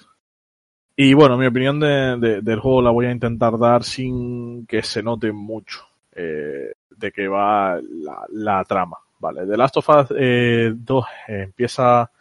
Y 0.95 1.13
bueno, 1.13 1.37
mi 1.37 1.45
opinión 1.45 1.79
de, 1.79 2.17
de- 2.17 2.41
del 2.41 2.59
juego 2.61 2.81
la 2.81 2.91
voy 2.91 3.07
a 3.07 3.11
intentar 3.11 3.57
dar 3.57 3.83
sin 3.83 4.65
que 4.65 4.81
se 4.81 5.03
note 5.03 5.31
mucho 5.33 5.81
eh, 6.13 6.71
de 6.89 7.11
que 7.11 7.27
va 7.27 7.79
la, 7.81 8.25
la 8.29 8.63
trama. 8.63 8.97
Vale, 9.25 9.47
The 9.47 9.57
Last 9.57 9.77
of 9.77 9.89
Us 9.89 10.13
eh, 10.15 10.71
2 10.75 11.05
eh, 11.29 11.41
empieza 11.45 12.11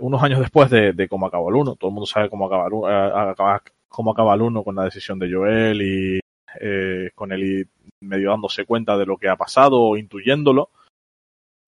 unos 0.00 0.20
años 0.24 0.40
después 0.40 0.68
de, 0.70 1.06
cómo 1.08 1.26
acabó 1.26 1.50
el 1.50 1.54
1. 1.54 1.76
Todo 1.76 1.88
el 1.90 1.94
mundo 1.94 2.06
sabe 2.06 2.28
cómo 2.28 2.46
acaba 2.46 2.66
el 2.66 2.72
1, 2.72 2.90
eh, 2.90 3.12
acaba- 3.30 3.62
cómo 3.88 4.10
acaba 4.10 4.34
el 4.34 4.42
1 4.42 4.64
con 4.64 4.74
la 4.74 4.84
decisión 4.84 5.20
de 5.20 5.32
Joel 5.32 5.82
y 5.82 6.20
eh, 6.60 7.10
con 7.14 7.30
él 7.30 7.68
medio 8.00 8.30
dándose 8.30 8.64
cuenta 8.66 8.96
de 8.98 9.06
lo 9.06 9.16
que 9.18 9.28
ha 9.28 9.36
pasado 9.36 9.80
o 9.80 9.96
intuyéndolo. 9.96 10.70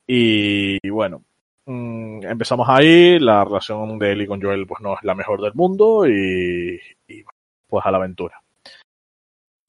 Y, 0.09 0.78
y 0.82 0.90
bueno, 0.90 1.23
mm, 1.66 2.24
empezamos 2.24 2.69
ahí, 2.69 3.20
la 3.20 3.44
relación 3.44 3.97
de 4.01 4.11
Ellie 4.11 4.27
con 4.27 4.43
Joel 4.43 4.66
pues 4.66 4.81
no 4.81 4.94
es 4.94 5.05
la 5.05 5.15
mejor 5.15 5.40
del 5.40 5.55
mundo 5.55 6.05
y, 6.09 6.81
y, 7.07 7.24
pues 7.69 7.86
a 7.86 7.93
la 7.93 7.98
aventura. 7.98 8.43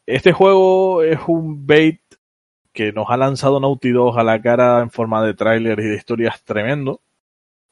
Este 0.07 0.31
juego 0.31 1.03
es 1.03 1.19
un 1.27 1.67
bait 1.67 2.01
que 2.77 2.91
nos 2.93 3.07
ha 3.09 3.17
lanzado 3.17 3.59
Naughty 3.59 3.89
Dog 3.91 4.19
a 4.19 4.23
la 4.23 4.39
cara 4.39 4.81
en 4.81 4.91
forma 4.91 5.25
de 5.25 5.33
tráiler 5.33 5.79
y 5.79 5.85
de 5.87 5.95
historias 5.95 6.43
tremendo, 6.43 7.01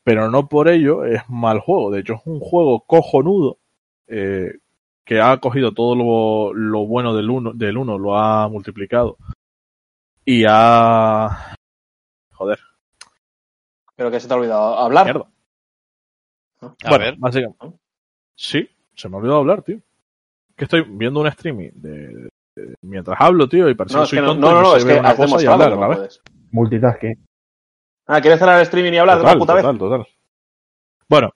pero 0.03 0.32
no 0.32 0.49
por 0.49 0.68
ello 0.68 1.06
es 1.06 1.22
mal 1.30 1.60
juego. 1.60 1.91
De 1.91 1.99
hecho, 1.99 2.14
es 2.15 2.22
un 2.26 2.40
juego 2.40 2.80
cojonudo 2.88 3.60
eh, 4.07 4.57
que 5.03 5.22
ha 5.22 5.38
cogido 5.38 5.73
todo 5.73 5.95
lo, 5.95 6.53
lo 6.56 6.88
bueno 6.88 7.15
del 7.15 7.30
uno, 7.30 7.53
del 7.53 7.77
uno, 7.77 7.99
lo 7.99 8.18
ha 8.18 8.48
multiplicado 8.49 9.18
y 10.26 10.44
ha... 10.49 11.56
Joder, 12.34 12.60
Pero 13.95 14.10
que 14.10 14.19
se 14.19 14.27
te 14.27 14.34
ha 14.34 14.38
olvidado 14.38 14.80
hablar. 14.80 15.06
mierda. 15.06 15.30
A 16.61 16.90
bueno, 16.90 17.06
ver. 17.06 17.15
básicamente. 17.19 17.77
Sí, 18.34 18.68
se 18.95 19.07
me 19.07 19.15
ha 19.15 19.19
olvidado 19.19 19.40
hablar, 19.41 19.61
tío. 19.61 19.80
Que 20.56 20.64
estoy 20.64 20.82
viendo 20.82 21.19
un 21.19 21.27
streaming 21.27 21.69
de- 21.76 22.30
mientras 22.86 23.18
hablo, 23.20 23.48
tío, 23.49 23.70
y 23.70 23.76
parece 23.76 23.95
No, 23.95 24.02
que 24.02 24.03
es 24.06 24.10
soy 24.12 24.20
no, 24.20 24.26
tonto 24.28 24.48
no, 24.48 24.53
no, 24.56 24.62
no 24.62 24.76
es 24.78 24.86
que 24.86 24.94
una 24.99 25.10
has 25.10 25.16
cosa 25.16 25.41
y 25.41 25.45
demostrado 25.45 25.64
hablar 25.64 25.70
que 25.70 25.74
a 25.74 25.98
no 25.98 26.03
la. 26.03 26.10
Multitasking. 26.52 27.26
Ah, 28.07 28.22
¿quieres 28.22 28.40
cerrar 28.40 28.56
el 28.57 28.62
streaming 28.64 28.94
y 28.94 28.98
hablar 28.98 29.18
de 29.18 29.24
una 29.24 29.38
puta 29.38 29.53
vez? 29.56 29.64
total, 29.64 29.78
total. 29.80 30.07
Bueno. 31.10 31.32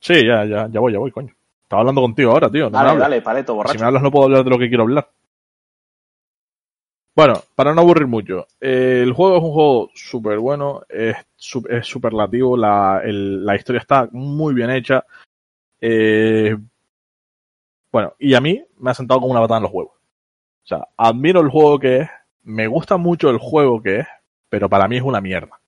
Sí, 0.00 0.14
ya, 0.26 0.44
ya, 0.44 0.68
ya 0.70 0.80
voy, 0.80 0.92
ya 0.92 0.98
voy, 0.98 1.10
coño. 1.10 1.34
Estaba 1.62 1.80
hablando 1.80 2.00
contigo 2.00 2.30
ahora, 2.32 2.50
tío. 2.50 2.70
No 2.70 2.78
Dale, 2.78 2.98
dale, 2.98 3.22
paleto, 3.22 3.52
Si 3.52 3.56
borracho. 3.56 3.78
me 3.80 3.86
hablas 3.86 4.02
no 4.02 4.10
puedo 4.10 4.24
hablar 4.24 4.44
de 4.44 4.50
lo 4.50 4.58
que 4.58 4.68
quiero 4.68 4.84
hablar. 4.84 5.10
Bueno, 7.14 7.34
para 7.56 7.74
no 7.74 7.80
aburrir 7.80 8.06
mucho, 8.06 8.46
eh, 8.60 9.00
el 9.02 9.12
juego 9.12 9.38
es 9.38 9.42
un 9.42 9.50
juego 9.52 9.90
súper 9.92 10.38
bueno, 10.38 10.82
es 10.88 11.16
es 11.68 11.86
superlativo, 11.86 12.56
la, 12.56 13.00
el- 13.04 13.44
la 13.44 13.56
historia 13.56 13.80
está 13.80 14.08
muy 14.12 14.54
bien 14.54 14.70
hecha. 14.70 15.04
eh, 15.80 16.56
bueno, 17.90 18.14
y 18.18 18.34
a 18.34 18.40
mí 18.40 18.62
me 18.78 18.90
ha 18.90 18.94
sentado 18.94 19.20
como 19.20 19.32
una 19.32 19.40
patada 19.40 19.58
en 19.58 19.62
los 19.64 19.72
huevos. 19.72 19.97
O 20.68 20.76
sea, 20.76 20.86
admiro 20.98 21.40
el 21.40 21.48
juego 21.48 21.78
que 21.78 22.00
es, 22.00 22.10
me 22.42 22.66
gusta 22.66 22.98
mucho 22.98 23.30
el 23.30 23.38
juego 23.38 23.82
que 23.82 24.00
es, 24.00 24.06
pero 24.50 24.68
para 24.68 24.86
mí 24.86 24.98
es 24.98 25.02
una 25.02 25.18
mierda. 25.18 25.58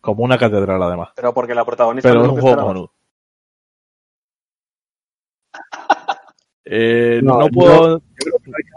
Como 0.00 0.24
una 0.24 0.38
catedral 0.38 0.82
además. 0.82 1.10
Pero 1.14 1.34
porque 1.34 1.54
la 1.54 1.62
protagonista 1.66 2.08
Pero 2.08 2.20
no 2.20 2.24
es 2.24 2.30
un 2.30 2.36
que 2.36 2.40
juego 2.40 2.56
cojonudo. 2.62 2.92
Eh, 6.64 7.20
No, 7.22 7.34
no 7.38 7.46
yo- 7.48 7.52
puedo, 7.52 8.02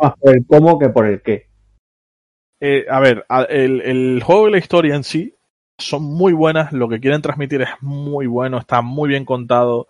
Más 0.02 0.14
por 0.20 0.36
el 0.36 0.46
cómo 0.46 0.78
que 0.78 0.90
por 0.90 1.08
el 1.08 1.22
qué. 1.22 1.48
Eh, 2.60 2.86
a 2.90 3.00
ver, 3.00 3.26
el 3.50 4.22
juego 4.22 4.50
y 4.50 4.52
la 4.52 4.58
historia 4.58 4.96
en 4.96 5.06
sí 5.06 5.34
son 5.78 6.04
muy 6.04 6.34
buenas, 6.34 6.74
lo 6.74 6.90
que 6.90 7.00
quieren 7.00 7.22
transmitir 7.22 7.62
es 7.62 7.70
muy 7.80 8.28
bueno, 8.28 8.58
está 8.58 8.82
muy 8.82 9.08
bien 9.08 9.24
contado, 9.24 9.88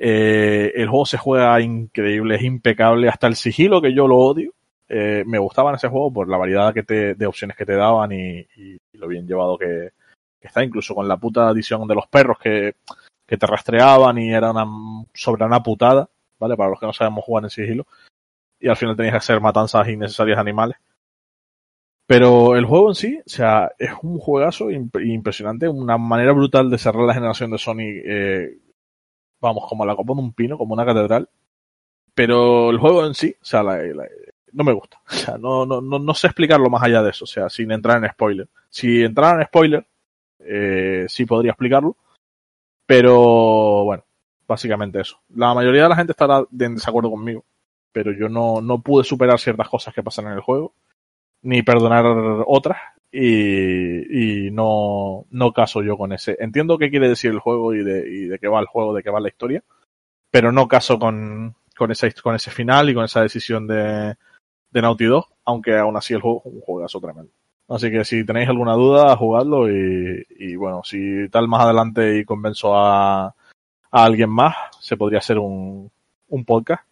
eh, 0.00 0.72
el 0.74 0.88
juego 0.88 1.04
se 1.04 1.18
juega 1.18 1.60
increíble, 1.60 2.36
es 2.36 2.42
impecable, 2.42 3.08
hasta 3.08 3.26
el 3.26 3.36
sigilo 3.36 3.82
que 3.82 3.94
yo 3.94 4.08
lo 4.08 4.16
odio, 4.16 4.52
eh, 4.88 5.22
me 5.26 5.38
gustaba 5.38 5.70
en 5.70 5.76
ese 5.76 5.88
juego 5.88 6.10
por 6.10 6.28
la 6.28 6.38
variedad 6.38 6.72
que 6.72 6.82
te, 6.82 7.14
de 7.14 7.26
opciones 7.26 7.56
que 7.56 7.66
te 7.66 7.76
daban 7.76 8.10
y, 8.10 8.40
y 8.56 8.78
lo 8.94 9.06
bien 9.06 9.26
llevado 9.26 9.58
que, 9.58 9.90
que 10.40 10.48
está, 10.48 10.64
incluso 10.64 10.94
con 10.94 11.06
la 11.06 11.18
puta 11.18 11.50
edición 11.50 11.86
de 11.86 11.94
los 11.94 12.06
perros 12.08 12.38
que, 12.38 12.74
que 13.26 13.36
te 13.36 13.46
rastreaban 13.46 14.18
y 14.18 14.32
era 14.32 14.50
una 14.50 14.66
sobre 15.14 15.44
una 15.44 15.62
putada, 15.62 16.08
¿vale? 16.38 16.56
Para 16.56 16.70
los 16.70 16.80
que 16.80 16.86
no 16.86 16.92
sabemos 16.92 17.24
jugar 17.24 17.44
en 17.44 17.50
sigilo. 17.50 17.86
Y 18.58 18.68
al 18.68 18.76
final 18.76 18.96
tenías 18.96 19.12
que 19.12 19.18
hacer 19.18 19.40
matanzas 19.40 19.88
innecesarias 19.88 20.36
de 20.36 20.40
animales. 20.40 20.76
Pero 22.06 22.56
el 22.56 22.64
juego 22.64 22.88
en 22.88 22.94
sí, 22.96 23.20
o 23.24 23.28
sea, 23.28 23.70
es 23.78 23.90
un 24.02 24.18
juegazo 24.18 24.70
imp- 24.70 25.06
impresionante, 25.06 25.68
una 25.68 25.96
manera 25.96 26.32
brutal 26.32 26.68
de 26.68 26.78
cerrar 26.78 27.04
la 27.04 27.14
generación 27.14 27.52
de 27.52 27.58
Sony, 27.58 28.00
eh, 28.04 28.58
vamos, 29.40 29.64
como 29.68 29.84
la 29.86 29.96
copa 29.96 30.14
de 30.14 30.20
un 30.20 30.32
pino, 30.32 30.58
como 30.58 30.74
una 30.74 30.86
catedral. 30.86 31.28
Pero 32.14 32.70
el 32.70 32.78
juego 32.78 33.06
en 33.06 33.14
sí, 33.14 33.34
o 33.40 33.44
sea, 33.44 33.62
la- 33.62 33.78
la- 33.82 34.08
no 34.52 34.64
me 34.64 34.72
gusta. 34.72 35.00
O 35.08 35.12
sea, 35.12 35.38
no, 35.38 35.66
no, 35.66 35.80
no, 35.80 35.98
no 35.98 36.14
sé 36.14 36.26
explicarlo 36.28 36.70
más 36.70 36.82
allá 36.82 37.02
de 37.02 37.10
eso, 37.10 37.24
o 37.24 37.28
sea, 37.28 37.48
sin 37.50 37.70
entrar 37.72 38.02
en 38.04 38.10
spoiler. 38.10 38.48
Si 38.68 39.02
entrara 39.02 39.40
en 39.42 39.46
spoiler, 39.48 39.86
eh, 40.40 41.06
sí 41.08 41.26
podría 41.26 41.52
explicarlo. 41.52 41.96
Pero 42.86 43.84
bueno, 43.84 44.04
básicamente 44.48 45.00
eso. 45.00 45.20
La 45.34 45.54
mayoría 45.54 45.84
de 45.84 45.88
la 45.90 45.96
gente 45.96 46.12
estará 46.12 46.44
en 46.58 46.74
desacuerdo 46.74 47.10
conmigo, 47.10 47.44
pero 47.92 48.12
yo 48.12 48.28
no, 48.28 48.60
no 48.60 48.80
pude 48.82 49.04
superar 49.04 49.38
ciertas 49.38 49.68
cosas 49.68 49.94
que 49.94 50.02
pasan 50.02 50.26
en 50.26 50.32
el 50.32 50.40
juego 50.40 50.74
ni 51.42 51.62
perdonar 51.62 52.04
otras 52.46 52.78
y, 53.12 54.46
y 54.46 54.50
no, 54.50 55.26
no 55.30 55.52
caso 55.52 55.82
yo 55.82 55.96
con 55.96 56.12
ese. 56.12 56.36
Entiendo 56.40 56.78
qué 56.78 56.90
quiere 56.90 57.08
decir 57.08 57.30
el 57.30 57.40
juego 57.40 57.74
y 57.74 57.82
de, 57.82 58.08
y 58.08 58.24
de 58.26 58.38
qué 58.38 58.48
va 58.48 58.60
el 58.60 58.66
juego, 58.66 58.94
de 58.94 59.02
qué 59.02 59.10
va 59.10 59.20
la 59.20 59.28
historia, 59.28 59.62
pero 60.30 60.52
no 60.52 60.68
caso 60.68 60.98
con, 60.98 61.54
con, 61.76 61.90
ese, 61.90 62.12
con 62.22 62.34
ese 62.34 62.50
final 62.50 62.88
y 62.90 62.94
con 62.94 63.04
esa 63.04 63.22
decisión 63.22 63.66
de, 63.66 64.16
de 64.70 64.82
Naughty 64.82 65.06
Dog, 65.06 65.26
aunque 65.44 65.76
aún 65.76 65.96
así 65.96 66.14
el 66.14 66.20
juego 66.20 66.42
es 66.44 66.52
un 66.52 66.60
juegazo 66.60 67.00
tremendo. 67.00 67.32
Así 67.68 67.90
que 67.90 68.04
si 68.04 68.24
tenéis 68.24 68.48
alguna 68.48 68.74
duda, 68.74 69.16
jugadlo 69.16 69.70
y, 69.70 70.26
y 70.38 70.56
bueno, 70.56 70.82
si 70.84 71.28
tal 71.30 71.46
más 71.46 71.62
adelante 71.62 72.18
y 72.18 72.24
convenzo 72.24 72.74
a, 72.74 73.26
a 73.26 73.34
alguien 73.90 74.30
más, 74.30 74.56
se 74.80 74.96
podría 74.96 75.20
hacer 75.20 75.38
un, 75.38 75.90
un 76.28 76.44
podcast. 76.44 76.84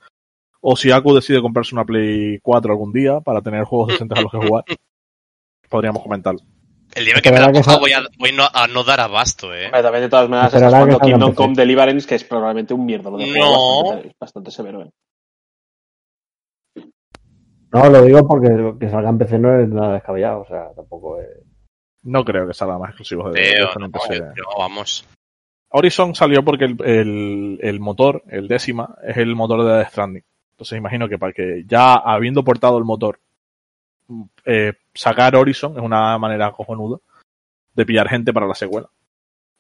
O 0.61 0.77
si 0.77 0.91
Aku 0.91 1.15
decide 1.15 1.41
comprarse 1.41 1.75
una 1.75 1.85
Play 1.85 2.39
4 2.41 2.73
algún 2.73 2.93
día 2.93 3.21
para 3.21 3.41
tener 3.41 3.65
juegos 3.65 3.89
decentes 3.89 4.19
a 4.19 4.23
los 4.23 4.31
que 4.31 4.47
jugar, 4.47 4.65
podríamos 5.69 6.03
comentarlo. 6.03 6.41
El 6.95 7.05
día 7.05 7.15
que 7.23 7.31
me 7.31 7.39
la 7.39 7.53
coja 7.53 7.77
voy 7.79 7.93
a, 7.93 8.01
voy 8.19 8.33
no- 8.33 8.49
a 8.53 8.67
no 8.67 8.83
dar 8.83 9.01
abasto, 9.01 9.55
eh. 9.55 9.71
También 9.71 10.03
de 10.05 10.09
todas 10.09 10.29
maneras 10.29 10.55
estás 10.55 10.73
jugando 10.73 10.99
Kingdom. 10.99 11.35
Come 11.35 11.55
Deliverance, 11.55 12.09
que 12.09 12.15
es 12.15 12.25
probablemente 12.25 12.73
un 12.75 12.87
mierda. 12.87 13.11
Lo 13.11 13.19
de 13.19 13.27
No. 13.39 13.83
bastante, 13.85 14.17
bastante 14.19 14.51
severo, 14.51 14.83
¿eh? 14.83 14.91
No, 17.73 17.91
lo 17.91 18.03
digo 18.03 18.27
porque 18.27 18.49
que 18.81 18.89
salga 18.89 19.11
en 19.11 19.19
PC 19.19 19.39
no 19.39 19.61
es 19.61 19.69
nada 19.69 19.95
descabellado, 19.95 20.41
o 20.41 20.47
sea, 20.47 20.71
tampoco 20.75 21.21
es... 21.21 21.27
No 22.03 22.25
creo 22.25 22.47
que 22.47 22.55
salga 22.55 22.79
más 22.79 22.91
exclusivos 22.91 23.35
de, 23.35 23.51
en 23.51 23.61
no, 23.81 23.91
PC. 23.91 24.15
yo- 24.35 24.45
vamos. 24.59 25.07
Horizon 25.71 26.15
salió 26.15 26.43
porque 26.43 26.65
el, 26.65 26.77
el- 26.83 27.59
el 27.61 27.81
motor, 27.81 28.23
el 28.31 28.49
décima, 28.49 28.97
es 29.07 29.19
el 29.19 29.37
motor 29.37 29.65
de 29.65 29.73
Death 29.75 29.89
Stranding. 29.91 30.25
Entonces 30.53 30.79
imagino 30.79 31.09
que 31.09 31.19
para 31.19 31.35
que 31.35 31.65
ya 31.67 31.93
habiendo 31.95 32.43
portado 32.43 32.79
el 32.79 32.85
motor, 32.85 33.21
eh, 34.45 34.73
sacar 34.95 35.37
Horizon 35.37 35.77
es 35.77 35.83
una 35.83 36.19
manera 36.19 36.53
cojonuda 36.53 36.99
de 37.75 37.87
pillar 37.87 38.09
gente 38.09 38.33
para 38.33 38.47
la 38.47 38.55
secuela. 38.55 38.89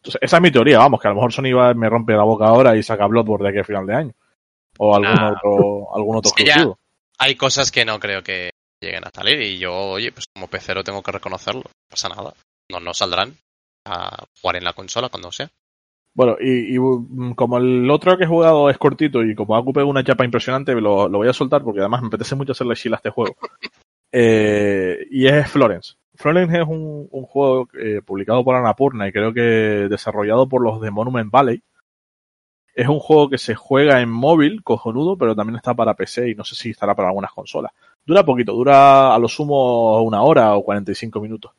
Entonces, 0.00 0.20
esa 0.22 0.36
es 0.36 0.42
mi 0.42 0.50
teoría, 0.50 0.78
vamos, 0.78 1.00
que 1.00 1.08
a 1.08 1.10
lo 1.10 1.16
mejor 1.16 1.32
Sony 1.32 1.52
va, 1.56 1.74
me 1.74 1.88
rompe 1.88 2.12
la 2.12 2.22
boca 2.22 2.46
ahora 2.46 2.76
y 2.76 2.82
saca 2.82 3.06
Bloodborne 3.06 3.44
de 3.44 3.50
aquí 3.50 3.58
a 3.58 3.64
final 3.64 3.86
de 3.86 3.94
año. 3.94 4.12
O 4.78 4.94
algún 4.94 5.12
Nah. 5.14 5.32
otro, 5.32 5.94
algún 5.94 6.16
otro 6.16 6.30
exclusivo. 6.30 6.78
Hay 7.18 7.34
cosas 7.34 7.72
que 7.72 7.84
no 7.84 7.98
creo 7.98 8.22
que 8.22 8.50
lleguen 8.80 9.04
a 9.04 9.10
salir 9.12 9.40
y 9.40 9.58
yo, 9.58 9.74
oye, 9.74 10.12
pues 10.12 10.26
como 10.32 10.46
pecero 10.46 10.84
tengo 10.84 11.02
que 11.02 11.10
reconocerlo. 11.12 11.62
No 11.62 11.70
pasa 11.90 12.08
nada. 12.08 12.32
No, 12.70 12.78
no 12.78 12.94
saldrán 12.94 13.34
a 13.84 14.24
jugar 14.40 14.56
en 14.56 14.64
la 14.64 14.72
consola 14.72 15.08
cuando 15.08 15.32
sea. 15.32 15.50
Bueno, 16.14 16.36
y, 16.40 16.74
y, 16.74 16.78
mm, 16.78 17.34
como 17.34 17.58
el 17.58 17.90
otro 17.90 18.16
que 18.16 18.24
he 18.24 18.28
jugado 18.28 18.70
es 18.70 18.78
cortito 18.78 19.22
y 19.24 19.34
como 19.34 19.56
ha 19.56 19.60
ocupado 19.60 19.86
una 19.86 20.04
chapa 20.04 20.24
impresionante, 20.24 20.74
lo, 20.74 21.08
lo 21.08 21.18
voy 21.18 21.28
a 21.28 21.32
soltar 21.32 21.62
porque 21.62 21.80
además 21.80 22.02
me 22.02 22.08
apetece 22.08 22.34
mucho 22.36 22.52
hacerle 22.52 22.76
chila 22.76 22.96
a 22.96 22.98
este 22.98 23.10
juego. 23.10 23.36
Eh, 24.12 25.06
y 25.10 25.26
es 25.26 25.50
Florence. 25.50 25.94
Florence 26.14 26.58
es 26.58 26.66
un, 26.66 27.08
juego 27.08 27.68
eh, 27.78 28.00
publicado 28.04 28.44
por 28.44 28.56
Annapurna 28.56 29.06
y 29.06 29.12
creo 29.12 29.32
que 29.32 29.40
desarrollado 29.88 30.48
por 30.48 30.62
los 30.62 30.80
de 30.80 30.90
Monument 30.90 31.30
Valley. 31.30 31.62
Es 32.74 32.88
un 32.88 33.00
juego 33.00 33.28
que 33.28 33.38
se 33.38 33.54
juega 33.54 34.00
en 34.00 34.08
móvil, 34.08 34.62
cojonudo, 34.62 35.16
pero 35.16 35.34
también 35.34 35.56
está 35.56 35.74
para 35.74 35.94
PC 35.94 36.30
y 36.30 36.34
no 36.34 36.44
sé 36.44 36.54
si 36.54 36.70
estará 36.70 36.94
para 36.94 37.08
algunas 37.08 37.32
consolas. 37.32 37.72
Dura 38.04 38.24
poquito, 38.24 38.52
dura 38.52 39.14
a 39.14 39.18
lo 39.18 39.28
sumo 39.28 40.02
una 40.02 40.22
hora 40.22 40.56
o 40.56 40.62
45 40.64 41.20
minutos. 41.20 41.52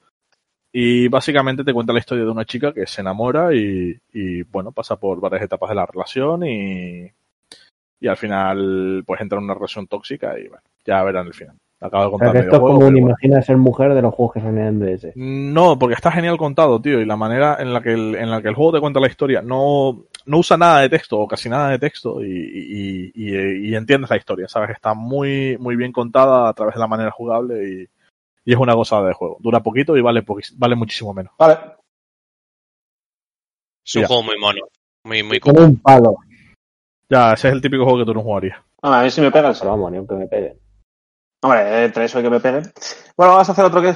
Y 0.72 1.08
básicamente 1.08 1.64
te 1.64 1.74
cuenta 1.74 1.94
la 1.94 2.00
historia 2.00 2.24
de 2.26 2.32
una 2.32 2.46
chica 2.46 2.74
que 2.74 2.86
se 2.86 3.02
enamora 3.02 3.54
y, 3.56 3.98
y, 4.14 4.44
bueno, 4.44 4.72
pasa 4.72 4.98
por 4.98 5.20
varias 5.20 5.44
etapas 5.44 5.70
de 5.70 5.76
la 5.76 5.86
relación 5.86 6.46
y, 6.46 7.12
y 8.00 8.08
al 8.08 8.18
final 8.18 9.04
pues 9.06 9.22
entra 9.22 9.38
en 9.40 9.46
una 9.46 9.54
relación 9.54 9.88
tóxica 9.88 10.40
y 10.40 10.48
bueno, 10.48 10.64
ya 10.86 11.04
verán 11.04 11.28
el 11.28 11.34
final. 11.34 11.56
Acabo 11.82 12.04
de 12.04 12.08
O 12.08 12.10
sea, 12.10 12.28
contar 12.28 12.32
que 12.34 12.38
el 12.40 12.44
esto 12.46 12.56
es 12.58 12.62
como 12.62 12.86
un 12.88 12.98
imagina 12.98 13.42
ser 13.42 13.56
mujer 13.58 13.94
de 13.94 14.02
los 14.02 14.14
juegos 14.14 14.34
que 14.34 14.42
salen 14.42 14.66
en 14.66 14.80
DS. 14.80 15.14
No, 15.16 15.80
porque 15.80 15.96
está 15.96 16.12
genial 16.12 16.38
contado, 16.38 16.82
tío, 16.82 17.00
y 17.00 17.06
la 17.06 17.16
manera 17.16 17.56
en 17.60 17.72
la 17.74 17.82
que 17.82 17.94
el, 17.94 18.16
en 18.16 18.30
la 18.30 18.42
que 18.42 18.50
el 18.50 18.56
juego 18.56 18.74
te 18.74 18.80
cuenta 18.82 19.00
la 19.00 19.08
historia 19.08 19.42
no, 19.42 20.04
no 20.26 20.38
usa 20.38 20.58
nada 20.58 20.82
de 20.82 20.90
texto 20.90 21.18
o 21.20 21.28
casi 21.28 21.48
nada 21.48 21.70
de 21.70 21.80
texto 21.80 22.22
y, 22.22 22.28
y, 22.28 23.12
y- 23.16 23.70
y 23.70 23.76
entiendes 23.76 24.10
la 24.10 24.18
historia, 24.18 24.50
¿sabes? 24.50 24.72
Está 24.72 24.94
muy, 24.94 25.58
muy 25.58 25.78
bien 25.78 25.94
contada 25.94 26.50
a 26.50 26.54
través 26.54 26.76
de 26.76 26.82
la 26.82 26.88
manera 26.88 27.12
jugable 27.12 27.64
y, 27.64 27.88
y 28.44 28.54
es 28.54 28.60
una 28.60 28.74
gozada 28.74 29.08
de 29.08 29.14
juego. 29.14 29.38
Dura 29.40 29.62
poquito 29.62 29.96
y 29.96 30.02
vale, 30.02 30.22
vale 30.58 30.76
muchísimo 30.76 31.14
menos. 31.14 31.32
Vale. 31.40 31.58
Es 33.86 33.96
un 33.96 34.02
Ya. 34.02 34.08
juego 34.08 34.24
muy 34.24 34.38
mono. 34.38 34.62
Muy, 35.06 35.24
muy 35.24 35.40
Como 35.40 35.62
un 35.62 35.78
palo. 35.80 36.18
Ya, 37.10 37.32
ese 37.34 37.48
es 37.48 37.54
el 37.54 37.62
típico 37.62 37.86
juego 37.86 38.00
que 38.00 38.06
tú 38.06 38.14
no 38.14 38.22
jugarías. 38.22 38.58
Hombre, 38.82 39.00
a 39.00 39.04
mí 39.04 39.10
si 39.10 39.22
me 39.22 39.32
pegan. 39.32 39.54
Pero 39.58 39.72
vamos, 39.72 39.92
ni 39.92 39.98
aunque 39.98 40.16
me 40.16 40.28
peguen. 40.28 40.58
Hombre, 41.42 41.86
entre 41.86 42.06
eso 42.06 42.20
y 42.20 42.24
que 42.24 42.30
me 42.30 42.40
peguen. 42.40 42.64
Bueno, 43.16 43.34
vamos 43.34 43.50
a 43.50 43.52
hacer 43.52 43.66
otro 43.66 43.82
que. 43.82 43.96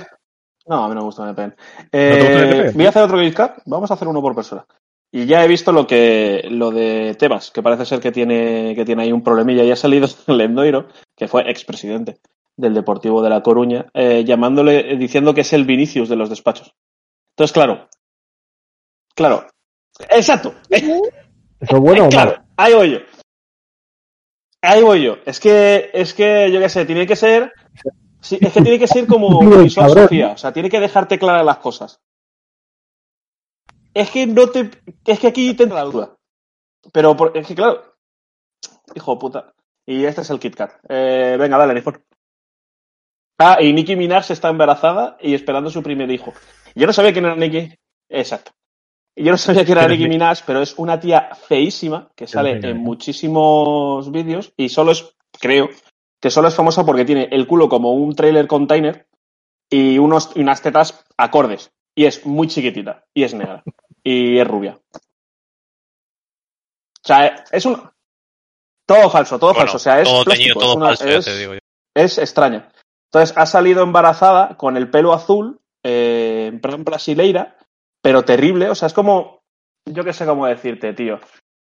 No, 0.66 0.86
a 0.86 0.88
mí 0.88 0.96
no 0.96 1.02
me 1.02 1.06
gusta 1.06 1.24
que 1.24 1.28
me 1.28 1.34
peguen. 1.34 1.56
Eh, 1.92 2.72
voy 2.74 2.86
a 2.86 2.90
hacer 2.90 3.04
otro 3.04 3.18
Cup. 3.18 3.62
Vamos 3.66 3.92
a 3.92 3.96
hacer 3.96 4.08
uno 4.08 4.22
por 4.22 4.36
persona. 4.36 4.66
Y 5.12 5.26
ya 5.26 5.44
he 5.44 5.48
visto 5.48 5.72
lo 5.72 5.86
que 5.86 6.48
lo 6.50 6.72
de 6.72 7.16
Tebas, 7.20 7.52
que 7.52 7.62
parece 7.62 7.86
ser 7.86 8.00
que 8.00 8.12
tiene, 8.12 8.74
que 8.76 8.86
tiene 8.86 9.04
ahí 9.04 9.12
un 9.12 9.24
problemilla. 9.24 9.64
Y 9.64 9.72
ha 9.72 9.76
salido 9.76 10.08
Lendoiro, 10.28 10.88
que 11.16 11.28
fue 11.28 11.50
expresidente 11.50 12.20
del 12.56 12.74
Deportivo 12.74 13.22
de 13.22 13.30
La 13.30 13.44
Coruña, 13.44 13.88
eh, 13.94 14.24
llamándole, 14.24 14.94
eh, 14.94 14.98
diciendo 14.98 15.34
que 15.34 15.42
es 15.42 15.54
el 15.54 15.66
Vinicius 15.66 16.10
de 16.10 16.16
los 16.16 16.30
despachos. 16.30 16.74
Entonces, 17.32 17.54
claro. 17.54 17.88
Claro. 19.16 19.48
Exacto. 20.10 20.56
¿Eso 20.70 21.02
es 21.60 21.80
bueno 21.80 22.10
claro, 22.10 22.44
ahí 22.58 22.74
voy 22.74 22.92
yo. 22.92 22.98
Ahí 24.64 24.82
voy 24.82 25.04
yo. 25.04 25.18
Es 25.26 25.40
que, 25.40 25.90
es 25.94 26.14
que, 26.14 26.50
yo 26.52 26.60
qué 26.60 26.70
sé, 26.70 26.86
tiene 26.86 27.06
que 27.06 27.16
ser. 27.16 27.52
sí, 28.22 28.38
es 28.42 28.54
que 28.54 28.62
tiene 28.62 28.80
que 28.80 28.88
ser 28.88 29.06
como 29.08 29.40
Visual. 29.64 29.90
Sofía. 29.92 30.32
O 30.32 30.38
sea, 30.38 30.54
tiene 30.54 30.70
que 30.70 30.80
dejarte 30.80 31.20
claras 31.20 31.46
las 31.46 31.58
cosas. 31.58 32.00
Es 33.94 34.10
que 34.10 34.26
no 34.26 34.50
te. 34.50 34.72
Es 35.06 35.20
que 35.20 35.28
aquí 35.28 35.54
te 35.54 35.64
entra 35.64 35.80
la 35.84 35.92
duda. 35.92 36.16
Pero 36.92 37.16
por- 37.16 37.38
es 37.38 37.46
que, 37.46 37.56
claro. 37.56 37.96
Hijo 38.96 39.14
de 39.16 39.20
puta. 39.20 39.54
Y 39.86 40.06
este 40.06 40.22
es 40.22 40.30
el 40.30 40.40
Kit 40.40 40.56
Kat. 40.56 40.72
Eh, 40.88 41.36
venga, 41.40 41.58
dale, 41.58 41.74
Nifon. 41.74 42.02
Ah, 43.40 43.58
y 43.62 43.74
Nicki 43.74 43.96
Minaj 43.96 44.32
está 44.32 44.50
embarazada 44.50 45.18
y 45.20 45.34
esperando 45.34 45.70
su 45.70 45.84
primer 45.84 46.10
hijo. 46.10 46.34
Yo 46.76 46.88
no 46.88 46.94
sabía 46.94 47.12
quién 47.12 47.26
era 47.26 47.36
Nicki. 47.36 47.76
Exacto. 48.10 48.52
Yo 49.16 49.32
no 49.32 49.38
sabía 49.38 49.64
quién 49.66 49.78
era 49.78 49.88
¿Quién 49.88 49.94
es 49.94 50.00
Nicki? 50.00 50.10
Minaj, 50.10 50.40
pero 50.46 50.62
es 50.62 50.74
una 50.78 51.00
tía 51.00 51.36
feísima 51.36 52.10
que 52.16 52.26
sale 52.28 52.60
en 52.68 52.78
muchísimos 52.78 54.12
vídeos 54.12 54.54
y 54.58 54.70
solo 54.70 54.92
es, 54.92 55.16
creo, 55.40 55.70
que 56.20 56.32
solo 56.32 56.48
es 56.48 56.56
famosa 56.56 56.84
porque 56.86 57.06
tiene 57.06 57.28
el 57.32 57.46
culo 57.48 57.70
como 57.70 57.94
un 57.94 58.16
trailer 58.16 58.48
container 58.48 59.08
y, 59.70 60.00
unos, 60.00 60.32
y 60.36 60.42
unas 60.42 60.62
tetas 60.62 61.06
acordes. 61.18 61.72
Y 61.96 62.06
es 62.06 62.26
muy 62.26 62.48
chiquitita. 62.48 63.06
Y 63.14 63.24
es 63.24 63.34
negra. 63.36 63.62
Y 64.04 64.40
es 64.40 64.48
rubia. 64.48 64.80
O 67.04 67.08
sea, 67.08 67.44
es 67.52 67.66
un. 67.66 67.82
Todo 68.86 69.10
falso, 69.10 69.38
todo 69.38 69.52
Bueno, 69.54 69.68
falso. 69.72 69.78
O 69.78 69.80
sea, 69.80 70.02
es. 70.02 70.08
todo 70.10 70.24
plástico, 70.24 70.60
teñido, 70.60 70.60
todo 70.60 70.72
es 70.72 70.76
una- 70.78 70.86
falso, 70.88 71.08
es- 71.08 71.26
te 71.26 71.38
digo 71.38 71.54
yo. 71.54 71.60
es 71.96 72.18
extraña. 72.18 72.70
Entonces 73.12 73.38
ha 73.38 73.46
salido 73.46 73.84
embarazada 73.84 74.58
con 74.58 74.76
el 74.76 74.90
pelo 74.90 75.14
azul, 75.14 75.60
eh, 75.84 76.52
brasileira, 76.80 77.58
pero 78.04 78.24
terrible. 78.24 78.70
O 78.70 78.76
sea, 78.76 78.88
es 78.88 78.94
como. 78.94 79.42
Yo 79.86 80.04
qué 80.04 80.14
sé 80.14 80.26
cómo 80.26 80.46
decirte, 80.46 80.94
tío. 80.94 81.20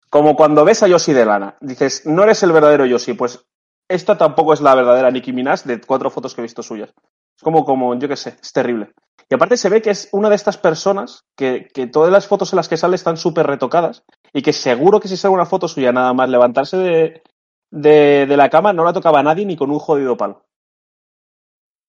Como 0.08 0.34
cuando 0.34 0.64
ves 0.64 0.82
a 0.82 0.88
Yoshi 0.88 1.12
de 1.12 1.26
lana. 1.26 1.56
Dices, 1.60 2.06
no 2.06 2.22
eres 2.22 2.42
el 2.42 2.52
verdadero 2.52 2.86
Yoshi. 2.86 3.12
Pues 3.12 3.44
esta 3.88 4.16
tampoco 4.16 4.54
es 4.54 4.60
la 4.60 4.74
verdadera 4.74 5.10
Nicki 5.10 5.32
Minaj 5.32 5.64
de 5.64 5.80
cuatro 5.80 6.10
fotos 6.10 6.34
que 6.34 6.40
he 6.40 6.42
visto 6.42 6.62
suyas. 6.62 6.90
Es 7.36 7.42
como, 7.42 7.64
como 7.64 7.94
yo 7.98 8.08
qué 8.08 8.16
sé, 8.16 8.36
es 8.40 8.52
terrible. 8.52 8.92
Y 9.28 9.34
aparte 9.34 9.56
se 9.56 9.68
ve 9.68 9.82
que 9.82 9.90
es 9.90 10.08
una 10.12 10.30
de 10.30 10.36
estas 10.36 10.56
personas 10.56 11.24
que, 11.36 11.68
que 11.72 11.86
todas 11.86 12.10
las 12.10 12.26
fotos 12.26 12.52
en 12.52 12.56
las 12.56 12.68
que 12.68 12.76
sale 12.76 12.96
están 12.96 13.16
súper 13.16 13.46
retocadas 13.46 14.04
y 14.32 14.42
que 14.42 14.52
seguro 14.52 15.00
que 15.00 15.08
si 15.08 15.16
sale 15.16 15.34
una 15.34 15.44
foto 15.44 15.68
suya 15.68 15.92
nada 15.92 16.14
más 16.14 16.30
levantarse 16.30 16.76
de, 16.78 17.22
de, 17.70 18.36
la 18.36 18.48
cama 18.48 18.72
no 18.72 18.84
la 18.84 18.92
tocaba 18.94 19.22
nadie 19.22 19.44
ni 19.44 19.56
con 19.56 19.70
un 19.70 19.78
jodido 19.78 20.16
palo. 20.16 20.46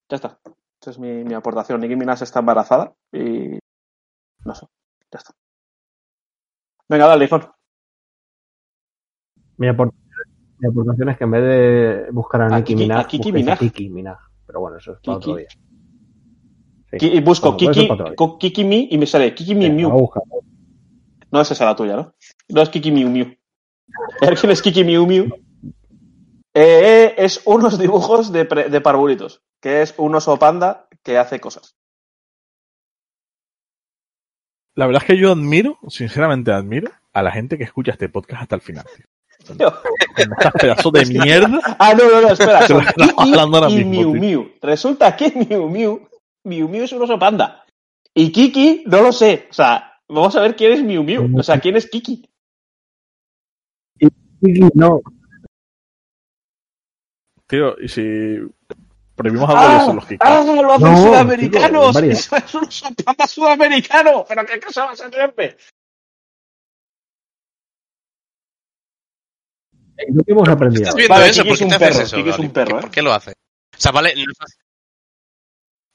Ya 0.10 0.16
está. 0.16 0.40
Esa 0.82 0.92
es 0.92 1.00
mi, 1.00 1.24
mi 1.24 1.34
aportación. 1.34 1.80
Nicki 1.80 1.96
Minaj 1.96 2.22
está 2.24 2.40
embarazada 2.40 2.94
y 3.12 3.60
no 4.46 4.56
sé. 4.56 4.66
Ya 5.12 5.18
está. 5.20 5.34
Venga, 6.88 7.08
dale, 7.08 7.26
Ivonne. 7.26 7.48
Mi, 9.58 9.68
aport- 9.68 9.94
mi 10.60 10.68
aportación 10.70 11.10
es 11.10 11.18
que 11.18 11.24
en 11.26 11.32
vez 11.32 11.44
de 11.44 12.12
buscar 12.12 12.42
a 12.42 12.46
A 12.46 12.50
Nicki 12.58 12.74
Kiki- 12.74 12.82
Minaj, 12.84 13.00
a 13.00 13.08
Kiki 13.08 13.32
Minaj. 13.32 13.60
Kiki 13.60 13.90
Minaj. 13.90 14.18
Pero 14.46 14.60
bueno, 14.62 14.78
eso 14.78 14.94
es 14.94 15.00
para 15.02 15.20
Kiki. 15.20 15.32
otro 15.32 15.40
día. 15.40 15.48
Sí. 16.92 16.98
Ki- 16.98 17.08
Y 17.18 17.22
busco 17.22 17.52
Bueno, 17.56 17.74
Kiki, 17.74 18.38
Kiki 18.40 18.64
Mi 18.64 18.88
y 18.92 18.98
me 18.98 19.06
sale 19.06 19.34
Kiki 19.36 19.54
Miu 19.56 19.64
Venga, 19.70 19.76
Miu. 19.76 19.90
a 19.90 19.94
buscar. 19.94 20.24
No 21.32 21.42
es 21.42 21.52
esa 21.52 21.66
la 21.66 21.76
tuya, 21.76 21.96
¿no? 21.96 22.16
No 22.50 22.62
es 22.62 22.70
Kiki 22.70 22.92
Miu 22.92 23.10
Miu. 23.10 23.36
A 24.22 24.36
quién 24.36 24.52
es 24.52 24.62
Kiki 24.62 24.84
Miu 24.84 25.06
Miu. 25.06 25.30
Eh, 26.54 27.14
es 27.18 27.42
unos 27.46 27.78
dibujos 27.78 28.32
de, 28.32 28.46
de 28.46 28.82
parvulitos, 28.82 29.44
que 29.62 29.84
es 29.84 29.94
un 29.98 30.16
oso 30.16 30.38
panda 30.40 30.88
que 31.04 31.18
hace 31.18 31.40
cosas. 31.40 31.76
La 34.80 34.88
verdad 34.88 35.04
es 35.04 35.08
que 35.08 35.18
yo 35.18 35.34
admiro, 35.34 35.78
sinceramente 35.90 36.54
admiro, 36.54 36.90
a 37.12 37.22
la 37.22 37.34
gente 37.34 37.58
que 37.58 37.66
escucha 37.66 37.92
este 37.92 38.08
podcast 38.08 38.44
hasta 38.44 38.56
el 38.56 38.62
final. 38.62 38.86
Tío. 38.96 39.58
Tío. 39.58 39.74
Con 40.16 40.34
estas 40.38 40.54
pedazos 40.54 40.94
de 40.94 41.06
mierda. 41.06 41.60
Ah, 41.80 41.94
no, 41.94 42.10
no, 42.10 42.22
no, 42.22 42.30
espera. 42.30 42.66
Te 42.66 42.74
lo 42.74 42.80
Son 42.80 42.88
estamos 42.88 43.14
Kiki 43.14 43.30
hablando 43.34 43.58
ahora 43.58 43.70
y 43.72 43.84
mismo, 43.84 43.92
Miu 43.92 44.12
tío. 44.14 44.22
Miu. 44.22 44.52
Resulta 44.62 45.18
que 45.18 45.34
Miu 45.36 45.68
Miu, 45.68 46.08
Miu 46.46 46.70
Miu 46.70 46.84
es 46.86 46.94
un 46.94 47.02
oso 47.02 47.20
panda. 47.20 47.66
Y 48.14 48.32
Kiki, 48.32 48.84
no 48.86 49.02
lo 49.02 49.12
sé. 49.12 49.48
O 49.50 49.54
sea, 49.54 50.00
vamos 50.08 50.34
a 50.38 50.42
ver 50.44 50.56
quién 50.56 50.72
es 50.72 50.82
Miu 50.82 51.04
Miu. 51.04 51.30
O 51.38 51.44
sea, 51.44 51.60
quién 51.60 51.76
es 51.76 51.90
Kiki. 51.90 52.30
Kiki, 54.00 54.62
no. 54.76 55.02
Tío, 57.48 57.76
y 57.82 57.90
si 57.90 58.38
prohibimos 59.20 59.50
algo 59.50 59.68
de 59.70 59.78
eso, 59.78 59.94
los 59.94 60.06
Kik 60.06 60.22
ah, 60.24 60.44
lo 60.46 60.74
hacen 60.74 60.92
No, 60.92 60.98
sudamericanos. 60.98 61.94
María. 61.94 62.14
Eso 62.14 62.36
es 62.38 62.54
un 62.56 62.64
oso 62.64 62.88
panda 63.04 63.28
sudamericano. 63.28 64.26
Pero 64.28 64.46
qué 64.46 64.60
cosa 64.62 64.86
vas 64.86 65.02
a 65.02 65.06
hacerme. 65.08 65.58
Lo 70.08 70.24
que 70.24 70.32
hemos 70.32 70.48
aprendido. 70.48 70.84
¿Estás 70.84 70.96
viendo 70.96 71.14
Vale, 71.16 71.30
eso? 71.30 71.44
¿Por 71.44 71.52
es 71.54 71.58
qué 71.60 71.64
un 71.66 71.70
te 71.70 71.76
haces 71.76 71.90
perro, 71.90 72.04
eso? 72.06 72.30
Es 72.30 72.40
un 72.40 72.52
perro, 72.52 72.68
¿Qué- 72.72 72.78
¿eh? 72.78 72.82
¿Por 72.82 72.92
qué 72.92 73.02
lo 73.02 73.14
hace? 73.14 73.32
O 73.32 73.82
sea, 73.82 73.92
vale. 73.92 74.14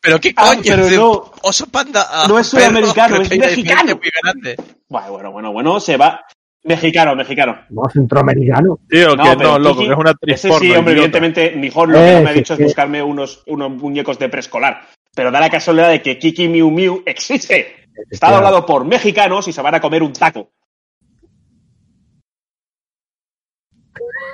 Pero 0.02 0.20
qué 0.20 0.34
Ah, 0.36 0.48
coño, 0.48 0.62
pero 0.66 0.86
de 0.86 0.96
no. 0.98 1.32
oso 1.42 1.66
panda 1.68 2.24
a 2.24 2.28
No 2.28 2.38
es 2.38 2.46
sudamericano, 2.48 3.22
es 3.22 3.30
mexicano. 3.30 3.96
muy 3.96 4.10
grande. 4.22 4.56
Bueno, 4.88 5.12
bueno, 5.12 5.32
bueno, 5.32 5.52
bueno, 5.52 5.80
se 5.80 5.96
va. 5.96 6.20
Mexicano, 6.64 7.14
mexicano. 7.14 7.58
No, 7.70 7.82
centroamericano. 7.92 8.78
Tío, 8.88 9.10
que 9.16 9.36
no, 9.36 9.58
loco, 9.58 9.80
Kiki- 9.82 9.86
que 9.86 9.92
es 9.92 9.98
una 9.98 10.10
actriz 10.10 10.34
Ese 10.36 10.48
porno, 10.48 10.60
sí, 10.62 10.72
hombre, 10.74 10.94
idiota. 10.94 11.18
evidentemente, 11.18 11.56
mejor 11.56 11.88
lo 11.90 11.98
que 11.98 12.10
Eh, 12.10 12.14
no 12.16 12.22
me 12.22 12.30
ha 12.30 12.32
dicho 12.32 12.54
es 12.54 12.60
buscarme 12.60 13.02
unos, 13.02 13.42
unos 13.46 13.70
muñecos 13.70 14.18
de 14.18 14.28
preescolar. 14.30 14.80
Pero 15.14 15.30
da 15.30 15.40
la 15.40 15.50
casualidad 15.50 15.90
de 15.90 16.00
que 16.00 16.18
Kiki 16.18 16.48
Miu 16.48 16.70
Miu 16.70 17.02
existe. 17.04 17.88
Está 18.10 18.32
doblado 18.32 18.64
por 18.66 18.84
mexicanos 18.84 19.46
y 19.46 19.52
se 19.52 19.60
van 19.62 19.74
a 19.74 19.80
comer 19.80 20.02
un 20.02 20.12
taco. 20.14 20.50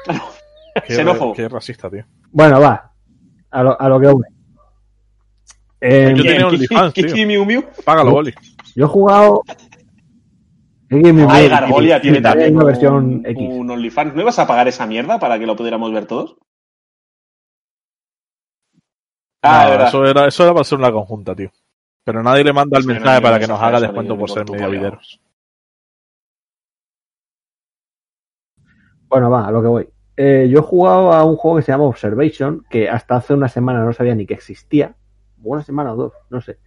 Qué, 0.87 0.95
xenófobo. 0.95 1.35
qué 1.35 1.49
racista, 1.49 1.91
tío. 1.91 2.05
Bueno, 2.31 2.61
va. 2.61 2.93
A 3.51 3.63
lo, 3.63 3.81
a 3.81 3.89
lo 3.89 4.01
que 4.01 4.07
voy. 4.07 4.25
Eh, 5.81 6.15
Yo 6.17 6.23
tenía 6.23 6.37
Kiki, 6.37 6.45
OnlyFans, 6.45 6.95
tío. 6.95 7.07
Kiki 7.07 7.27
Miu 7.27 7.45
Miu. 7.45 7.65
Págalo, 7.85 8.13
Boli. 8.13 8.33
yo 8.77 8.85
he 8.85 8.89
jugado. 8.89 9.43
Ay, 11.29 11.49
Gargolia 11.49 12.01
tiene 12.01 12.21
también 12.21 12.55
una 12.57 12.65
un, 12.65 12.67
versión 12.67 13.23
X. 13.25 13.49
un 13.51 13.71
OnlyFans. 13.71 14.15
¿No 14.15 14.23
ibas 14.23 14.39
a 14.39 14.47
pagar 14.47 14.69
esa 14.69 14.87
mierda 14.87 15.19
para 15.19 15.39
que 15.39 15.47
lo 15.47 15.57
pudiéramos 15.57 15.93
ver 15.93 16.07
todos? 16.07 16.37
Ah, 19.43 19.65
No, 19.65 19.65
de 19.65 19.71
verdad. 19.71 19.89
eso, 19.89 20.05
era, 20.07 20.27
eso 20.27 20.43
era 20.45 20.53
para 20.53 20.65
ser 20.65 20.79
una 20.79 20.93
conjunta, 20.93 21.35
tío. 21.35 21.51
Pero 22.05 22.23
nadie 22.23 22.45
le 22.45 22.53
manda 22.53 22.79
el 22.79 22.85
Sí, 22.85 22.89
mensaje 22.89 23.21
no, 23.21 23.23
para 23.23 23.39
que 23.39 23.47
no, 23.47 23.55
nos 23.55 23.61
no, 23.61 23.67
haga 23.67 23.81
descuento 23.81 24.17
por 24.19 24.31
ser 24.31 24.47
no, 24.47 24.53
media 24.53 24.67
no, 24.67 24.73
no. 24.75 24.79
videros. 24.79 25.21
Bueno, 29.09 29.31
va, 29.31 29.47
a 29.47 29.51
lo 29.51 29.63
que 29.63 29.69
voy. 29.69 29.89
Eh, 30.17 30.49
yo 30.51 30.59
he 30.59 30.63
jugado 30.63 31.13
a 31.13 31.25
un 31.25 31.37
juego 31.37 31.57
que 31.59 31.63
se 31.63 31.73
llama 31.73 31.85
Observation, 31.85 32.65
que 32.71 32.89
hasta 32.89 33.17
hace 33.17 33.35
una 33.35 33.49
semana 33.49 33.85
no 33.85 33.93
sabía 33.93 34.15
ni 34.15 34.27
que 34.27 34.35
existía. 34.35 34.95
Una 35.43 35.63
semana 35.63 35.93
o 35.95 35.97
dos, 35.97 36.13
no 36.29 36.41
sé. 36.41 36.59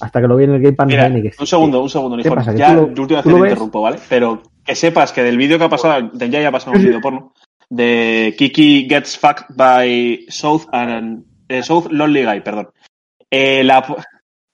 Hasta 0.00 0.20
que 0.20 0.26
lo 0.28 0.36
vi 0.36 0.44
en 0.44 0.50
el 0.52 0.60
Game 0.62 0.74
Pass 0.74 0.86
no 0.86 0.90
Mira, 0.90 1.08
ni 1.08 1.22
que 1.22 1.32
un 1.38 1.46
segundo, 1.46 1.82
un 1.82 1.90
segundo, 1.90 2.16
¿Qué 2.22 2.30
pasa, 2.30 2.54
Ya, 2.54 2.72
lo- 2.74 2.86
la 2.94 3.00
última 3.02 3.22
vez 3.22 3.24
te 3.24 3.30
interrumpo, 3.30 3.82
¿vale? 3.82 3.98
Pero 4.08 4.42
que 4.64 4.74
sepas 4.74 5.12
que 5.12 5.22
del 5.22 5.36
vídeo 5.36 5.58
que 5.58 5.64
ha 5.64 5.68
pasado, 5.68 6.10
de 6.12 6.30
ya 6.30 6.40
ya 6.40 6.48
ha 6.48 6.52
pasado 6.52 6.76
un 6.76 6.82
vídeo 6.84 7.00
porno, 7.00 7.32
de 7.68 8.34
Kiki 8.38 8.86
Gets 8.88 9.18
Fucked 9.18 9.46
by 9.56 10.26
South 10.28 10.62
and 10.72 11.24
eh, 11.48 11.62
South 11.62 11.86
Lonely 11.90 12.24
Guy, 12.24 12.40
perdón. 12.40 12.70
Eh, 13.30 13.62
la, 13.64 13.84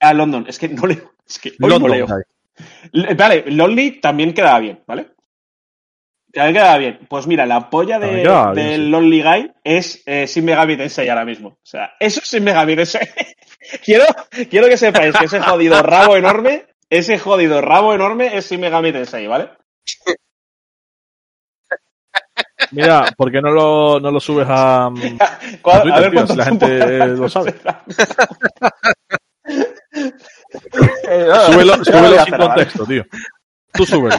a 0.00 0.14
London, 0.14 0.46
es 0.48 0.58
que 0.58 0.68
no 0.68 0.86
leo. 0.86 1.12
Es 1.28 1.38
que 1.38 1.52
hoy 1.60 1.78
no 1.78 1.88
leo. 1.88 2.06
Vale, 3.16 3.44
Lonely 3.50 4.00
también 4.00 4.32
quedaba 4.34 4.58
bien, 4.58 4.80
¿vale? 4.86 5.08
También 6.32 6.54
quedaba 6.54 6.78
bien. 6.78 6.98
Pues 7.08 7.26
mira, 7.26 7.44
la 7.46 7.68
polla 7.70 7.98
de, 7.98 8.22
del 8.54 8.82
sí. 8.84 8.88
Lonely 8.88 9.22
Guy 9.22 9.52
es 9.64 10.02
eh, 10.06 10.26
Sin 10.26 10.44
Megami 10.44 10.76
Tensei 10.76 11.08
ahora 11.08 11.24
mismo. 11.24 11.48
O 11.48 11.58
sea, 11.62 11.92
eso 11.98 12.20
es 12.20 12.28
Sin 12.28 12.44
Megami 12.44 12.76
Tensei. 12.76 13.00
quiero, 13.84 14.04
quiero 14.50 14.66
que 14.68 14.76
sepáis 14.76 15.16
que 15.16 15.24
ese 15.26 15.40
jodido 15.40 15.82
rabo 15.82 16.16
enorme, 16.16 16.66
ese 16.88 17.18
jodido 17.18 17.60
rabo 17.60 17.94
enorme 17.94 18.36
es 18.36 18.46
Sin 18.46 18.60
Megami 18.60 18.92
Tensei, 18.92 19.26
¿vale? 19.26 19.50
Mira, 22.72 23.06
¿por 23.16 23.32
qué 23.32 23.40
no 23.40 23.50
lo, 23.50 23.98
no 24.00 24.10
lo 24.10 24.20
subes 24.20 24.46
a, 24.48 24.90
mm, 24.90 25.18
¿Cuál- 25.62 25.78
a 25.78 25.82
Twitter, 25.82 25.98
a 25.98 26.00
ver 26.00 26.10
tío? 26.10 26.26
Si 26.26 26.36
la 26.36 26.44
gente 26.44 27.06
lo 27.16 27.28
sabe. 27.28 27.54
Eh, 31.08 31.24
no, 31.26 31.34
no, 31.34 31.40
Súbelo, 31.52 31.76
no 31.78 31.84
sin 31.84 31.94
hacer, 31.94 32.38
¿vale? 32.38 32.38
contexto, 32.38 32.86
tío. 32.86 33.04
Tú 33.72 33.86
súbelo. 33.86 34.16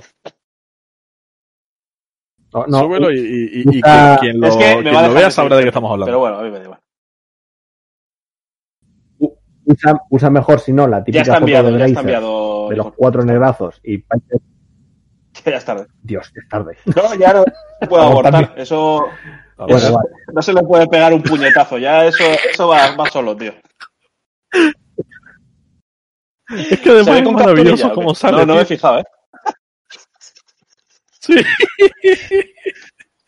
No, 2.54 2.66
no, 2.68 2.80
súbelo 2.82 3.12
y, 3.12 3.20
y- 3.20 3.60
y- 3.62 3.78
y 3.78 3.80
Usa- 3.80 4.18
quien, 4.20 4.32
quien 4.32 4.42
lo, 4.42 4.48
Es 4.48 4.56
que 4.58 4.82
quien 4.90 5.04
lo 5.04 5.14
vea 5.14 5.32
sabrá 5.32 5.56
de 5.56 5.62
qué 5.64 5.70
estamos 5.70 5.92
hablando. 5.92 6.06
Pero 6.08 6.20
bueno, 6.20 6.40
a 6.40 6.44
mí 6.44 6.50
me 6.52 6.58
da 6.58 6.64
igual. 6.66 6.80
Usa, 9.66 10.00
usa 10.10 10.30
mejor, 10.30 10.60
si 10.60 10.74
no, 10.74 10.88
la 10.88 11.00
Ya 11.00 11.04
típica 11.04 11.34
foto 11.36 11.46
de 11.46 11.52
ya 11.52 11.60
está 11.60 11.72
Bracer, 11.72 11.98
enviado. 12.00 12.70
de 12.70 12.76
los 12.76 12.94
cuatro 12.94 13.24
negrazos 13.24 13.80
y 13.84 13.98
Ya 15.46 15.56
es 15.58 15.66
tarde. 15.66 15.88
Dios, 16.04 16.30
que 16.32 16.40
es 16.42 16.48
tarde. 16.50 16.78
No, 16.86 17.16
ya 17.16 17.34
no 17.34 17.46
Vamos, 17.90 18.12
abortar. 18.12 18.54
Eso 18.58 19.06
A 19.58 19.66
Bueno, 19.66 19.76
ver. 19.82 19.92
vale. 19.92 20.10
no 20.34 20.42
se 20.42 20.54
le 20.54 20.62
puede 20.64 20.88
pegar 20.88 21.14
un 21.14 21.24
puñetazo. 21.24 21.78
Ya 21.78 22.06
eso, 22.06 22.24
eso 22.52 22.68
va, 22.68 22.96
va 22.96 23.10
solo, 23.10 23.36
tío. 23.36 23.54
Es 26.50 26.80
que 26.82 26.90
además 26.90 27.18
es 27.22 27.32
maravilloso 27.32 27.94
como 27.94 28.14
sale. 28.14 28.38
No, 28.40 28.46
no 28.46 28.56
me 28.56 28.62
he 28.62 28.66
fijado, 28.66 29.00
¿eh? 29.00 29.04
Sí. 31.20 31.36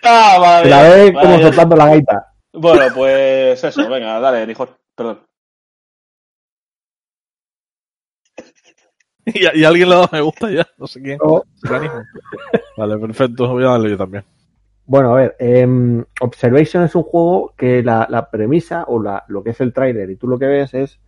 Ah, 0.06 0.38
vale. 0.38 0.70
La 0.70 0.84
ve 0.84 1.14
como 1.14 1.40
soltando 1.40 1.76
la 1.78 1.86
gaita. 1.86 2.34
Bueno, 2.52 2.94
pues 2.94 3.64
eso, 3.64 3.88
venga, 3.90 4.20
dale, 4.20 4.46
Nijol. 4.46 4.76
Perdón. 4.94 5.22
Y, 9.34 9.60
y 9.60 9.64
alguien 9.64 9.90
le 9.90 9.96
da 9.96 10.10
me 10.12 10.22
gusta 10.22 10.52
ya, 10.52 10.68
no 10.78 10.86
sé 10.86 11.02
quién. 11.02 11.18
No. 11.24 11.44
Vale, 12.78 12.98
perfecto, 12.98 13.48
voy 13.48 13.64
a 13.64 13.70
darle 13.70 13.92
yo 13.92 13.98
también. 13.98 14.24
Bueno, 14.86 15.14
a 15.14 15.16
ver, 15.16 15.36
em, 15.40 16.04
Observation 16.20 16.84
es 16.84 16.94
un 16.94 17.04
juego 17.04 17.54
que 17.56 17.82
la, 17.84 18.06
la 18.10 18.30
premisa 18.30 18.84
o 18.88 19.02
la, 19.02 19.24
lo 19.30 19.42
que 19.44 19.52
es 19.52 19.62
el 19.62 19.72
tráiler 19.72 20.10
y 20.10 20.18
tú 20.18 20.28
lo 20.28 20.38
que 20.38 20.48
ves 20.48 20.74
es 20.74 21.00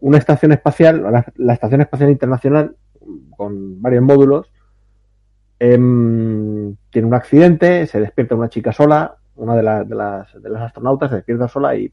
una 0.00 0.18
estación 0.18 0.52
espacial, 0.52 1.02
la, 1.02 1.24
la 1.36 1.52
Estación 1.52 1.82
Espacial 1.82 2.10
Internacional, 2.10 2.74
con 3.36 3.80
varios 3.82 4.02
módulos, 4.02 4.50
em, 5.58 6.74
tiene 6.90 7.06
un 7.06 7.14
accidente, 7.14 7.86
se 7.86 8.00
despierta 8.00 8.34
una 8.34 8.48
chica 8.48 8.72
sola, 8.72 9.16
una 9.36 9.54
de, 9.54 9.84
de 9.84 9.94
las, 9.94 10.42
de 10.42 10.50
las 10.50 10.62
astronautas 10.62 11.10
se 11.10 11.16
despierta 11.16 11.48
sola 11.48 11.76
y 11.76 11.92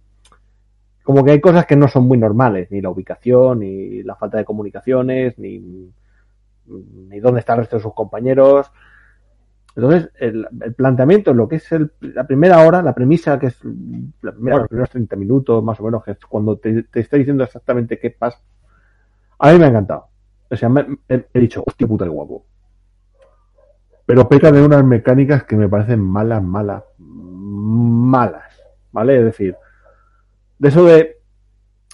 como 1.10 1.26
que 1.26 1.32
hay 1.32 1.42
cosas 1.42 1.66
que 1.66 1.76
no 1.76 1.88
son 1.88 2.04
muy 2.08 2.20
normales, 2.20 2.70
ni 2.70 2.82
la 2.82 2.92
ubicación, 2.92 3.62
ni 3.62 4.04
la 4.04 4.14
falta 4.16 4.38
de 4.38 4.46
comunicaciones, 4.46 5.40
ni, 5.40 5.92
ni 6.68 7.20
dónde 7.20 7.40
está 7.40 7.54
el 7.54 7.62
resto 7.62 7.78
de 7.78 7.82
sus 7.82 7.96
compañeros. 7.96 8.72
Entonces, 9.76 10.12
el, 10.20 10.48
el 10.62 10.76
planteamiento, 10.76 11.34
lo 11.34 11.48
que 11.48 11.56
es 11.56 11.72
el- 11.72 11.92
la 12.02 12.28
primera 12.28 12.60
hora, 12.64 12.84
la 12.84 12.94
premisa, 12.94 13.40
que 13.40 13.48
es 13.48 13.58
la 14.22 14.34
primera, 14.34 14.58
los 14.58 14.68
primeros 14.68 14.92
30 14.92 15.16
minutos, 15.16 15.64
más 15.64 15.80
o 15.80 15.84
menos, 15.86 16.04
que 16.04 16.12
es 16.12 16.20
cuando 16.28 16.58
te, 16.58 16.84
te 16.84 17.00
está 17.00 17.18
diciendo 17.18 17.44
exactamente 17.44 17.98
qué 17.98 18.12
pasa, 18.12 18.38
a 19.40 19.52
mí 19.52 19.58
me 19.58 19.66
ha 19.66 19.70
encantado. 19.70 20.10
O 20.52 20.56
sea, 20.56 20.70
me- 20.70 20.86
me- 21.08 21.26
he 21.34 21.40
dicho, 21.40 21.64
hostia 21.66 21.88
puta, 21.88 22.06
qué 22.06 22.12
guapo. 22.12 22.46
Pero 24.06 24.30
peca 24.30 24.52
de 24.52 24.62
unas 24.62 24.84
mecánicas 24.84 25.44
que 25.46 25.56
me 25.56 25.68
parecen 25.70 26.02
malas, 26.02 26.44
malas, 26.44 26.84
malas, 27.00 28.44
¿vale? 28.92 29.18
Es 29.20 29.26
decir, 29.26 29.56
de 30.60 30.68
eso 30.68 30.86
de 30.86 31.18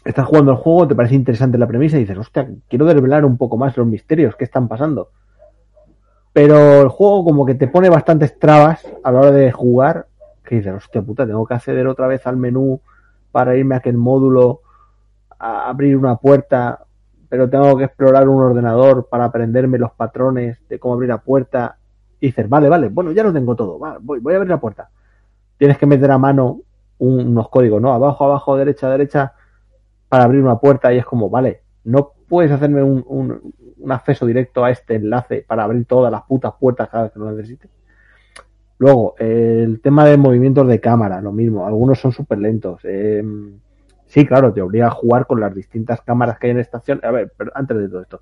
estás 0.04 0.26
jugando 0.28 0.52
el 0.52 0.58
juego, 0.58 0.88
te 0.88 0.96
parece 0.96 1.16
interesante 1.16 1.58
la 1.58 1.68
premisa 1.68 1.98
y 1.98 2.02
dices, 2.02 2.18
hostia, 2.18 2.48
quiero 2.70 2.86
desvelar 2.86 3.26
un 3.26 3.38
poco 3.38 3.58
más 3.58 3.76
los 3.78 3.88
misterios, 3.88 4.36
qué 4.36 4.44
están 4.44 4.68
pasando. 4.68 5.10
Pero 6.34 6.82
el 6.82 6.90
juego 6.90 7.24
como 7.24 7.46
que 7.46 7.56
te 7.56 7.68
pone 7.68 7.90
bastantes 7.90 8.38
trabas 8.38 8.86
a 9.04 9.12
la 9.12 9.20
hora 9.20 9.32
de 9.32 9.52
jugar, 9.52 10.08
que 10.44 10.58
dices, 10.58 10.74
hostia 10.74 11.02
puta, 11.02 11.26
tengo 11.26 11.46
que 11.46 11.54
acceder 11.54 11.88
otra 11.88 12.08
vez 12.08 12.26
al 12.28 12.38
menú 12.38 12.82
para 13.32 13.56
irme 13.56 13.76
a 13.76 13.80
aquel 13.80 13.98
módulo, 13.98 14.62
a 15.40 15.70
abrir 15.70 15.98
una 15.98 16.18
puerta, 16.18 16.86
pero 17.30 17.50
tengo 17.50 17.76
que 17.78 17.86
explorar 17.86 18.30
un 18.30 18.42
ordenador 18.42 19.08
para 19.10 19.26
aprenderme 19.26 19.80
los 19.80 19.92
patrones 19.92 20.60
de 20.70 20.78
cómo 20.78 20.94
abrir 20.96 21.10
la 21.10 21.18
puerta. 21.20 21.78
Y 22.20 22.28
dices, 22.28 22.48
vale, 22.48 22.70
vale, 22.70 22.90
bueno, 22.90 23.12
ya 23.12 23.24
lo 23.24 23.34
tengo 23.34 23.56
todo, 23.56 23.80
voy, 24.02 24.20
voy 24.20 24.34
a 24.34 24.38
abrir 24.38 24.52
la 24.52 24.60
puerta. 24.60 24.90
Tienes 25.58 25.78
que 25.78 25.86
meter 25.86 26.12
a 26.12 26.18
mano 26.18 26.60
un- 27.00 27.28
unos 27.28 27.50
códigos, 27.50 27.82
¿no? 27.82 27.94
Abajo, 27.94 28.26
abajo, 28.26 28.56
derecha, 28.58 28.90
derecha, 28.90 29.34
para 30.10 30.24
abrir 30.26 30.42
una 30.42 30.60
puerta 30.60 30.94
y 30.94 30.98
es 30.98 31.06
como, 31.06 31.30
vale, 31.30 31.62
no 31.84 32.12
puedes 32.28 32.52
hacerme 32.52 32.84
un, 32.84 33.04
un- 33.08 33.54
un 33.78 33.92
acceso 33.92 34.26
directo 34.26 34.64
a 34.66 34.72
este 34.72 34.96
enlace 34.96 35.46
para 35.48 35.64
abrir 35.64 35.86
todas 35.86 36.12
las 36.12 36.24
putas 36.24 36.54
puertas 36.60 36.90
cada 36.90 37.04
vez 37.06 37.12
que 37.14 37.20
lo 37.20 37.32
necesite. 37.32 37.70
Luego, 38.78 39.16
el 39.20 39.80
tema 39.82 40.06
de 40.06 40.18
movimientos 40.18 40.68
de 40.68 40.82
cámara, 40.82 41.22
lo 41.22 41.32
mismo, 41.32 41.66
algunos 41.66 42.00
son 42.00 42.12
súper 42.12 42.40
lentos. 42.40 42.82
Eh, 42.84 43.24
sí, 44.06 44.26
claro, 44.26 44.52
te 44.54 44.62
obliga 44.62 44.88
a 44.88 44.92
jugar 44.92 45.26
con 45.28 45.40
las 45.40 45.54
distintas 45.56 46.02
cámaras 46.02 46.38
que 46.40 46.48
hay 46.48 46.52
en 46.52 46.60
estación. 46.60 47.00
A 47.04 47.12
ver, 47.12 47.32
pero 47.38 47.52
antes 47.56 47.78
de 47.78 47.88
todo 47.88 48.02
esto, 48.02 48.22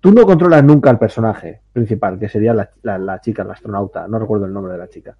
tú 0.00 0.12
no 0.12 0.24
controlas 0.26 0.64
nunca 0.64 0.90
al 0.90 0.98
personaje 0.98 1.60
principal, 1.72 2.18
que 2.18 2.28
sería 2.28 2.54
la, 2.54 2.70
la- 2.82 2.98
la 2.98 3.20
chica, 3.20 3.44
la 3.44 3.54
astronauta, 3.54 4.08
no 4.08 4.18
recuerdo 4.18 4.46
el 4.46 4.52
nombre 4.52 4.72
de 4.72 4.78
la 4.78 4.88
chica. 4.88 5.16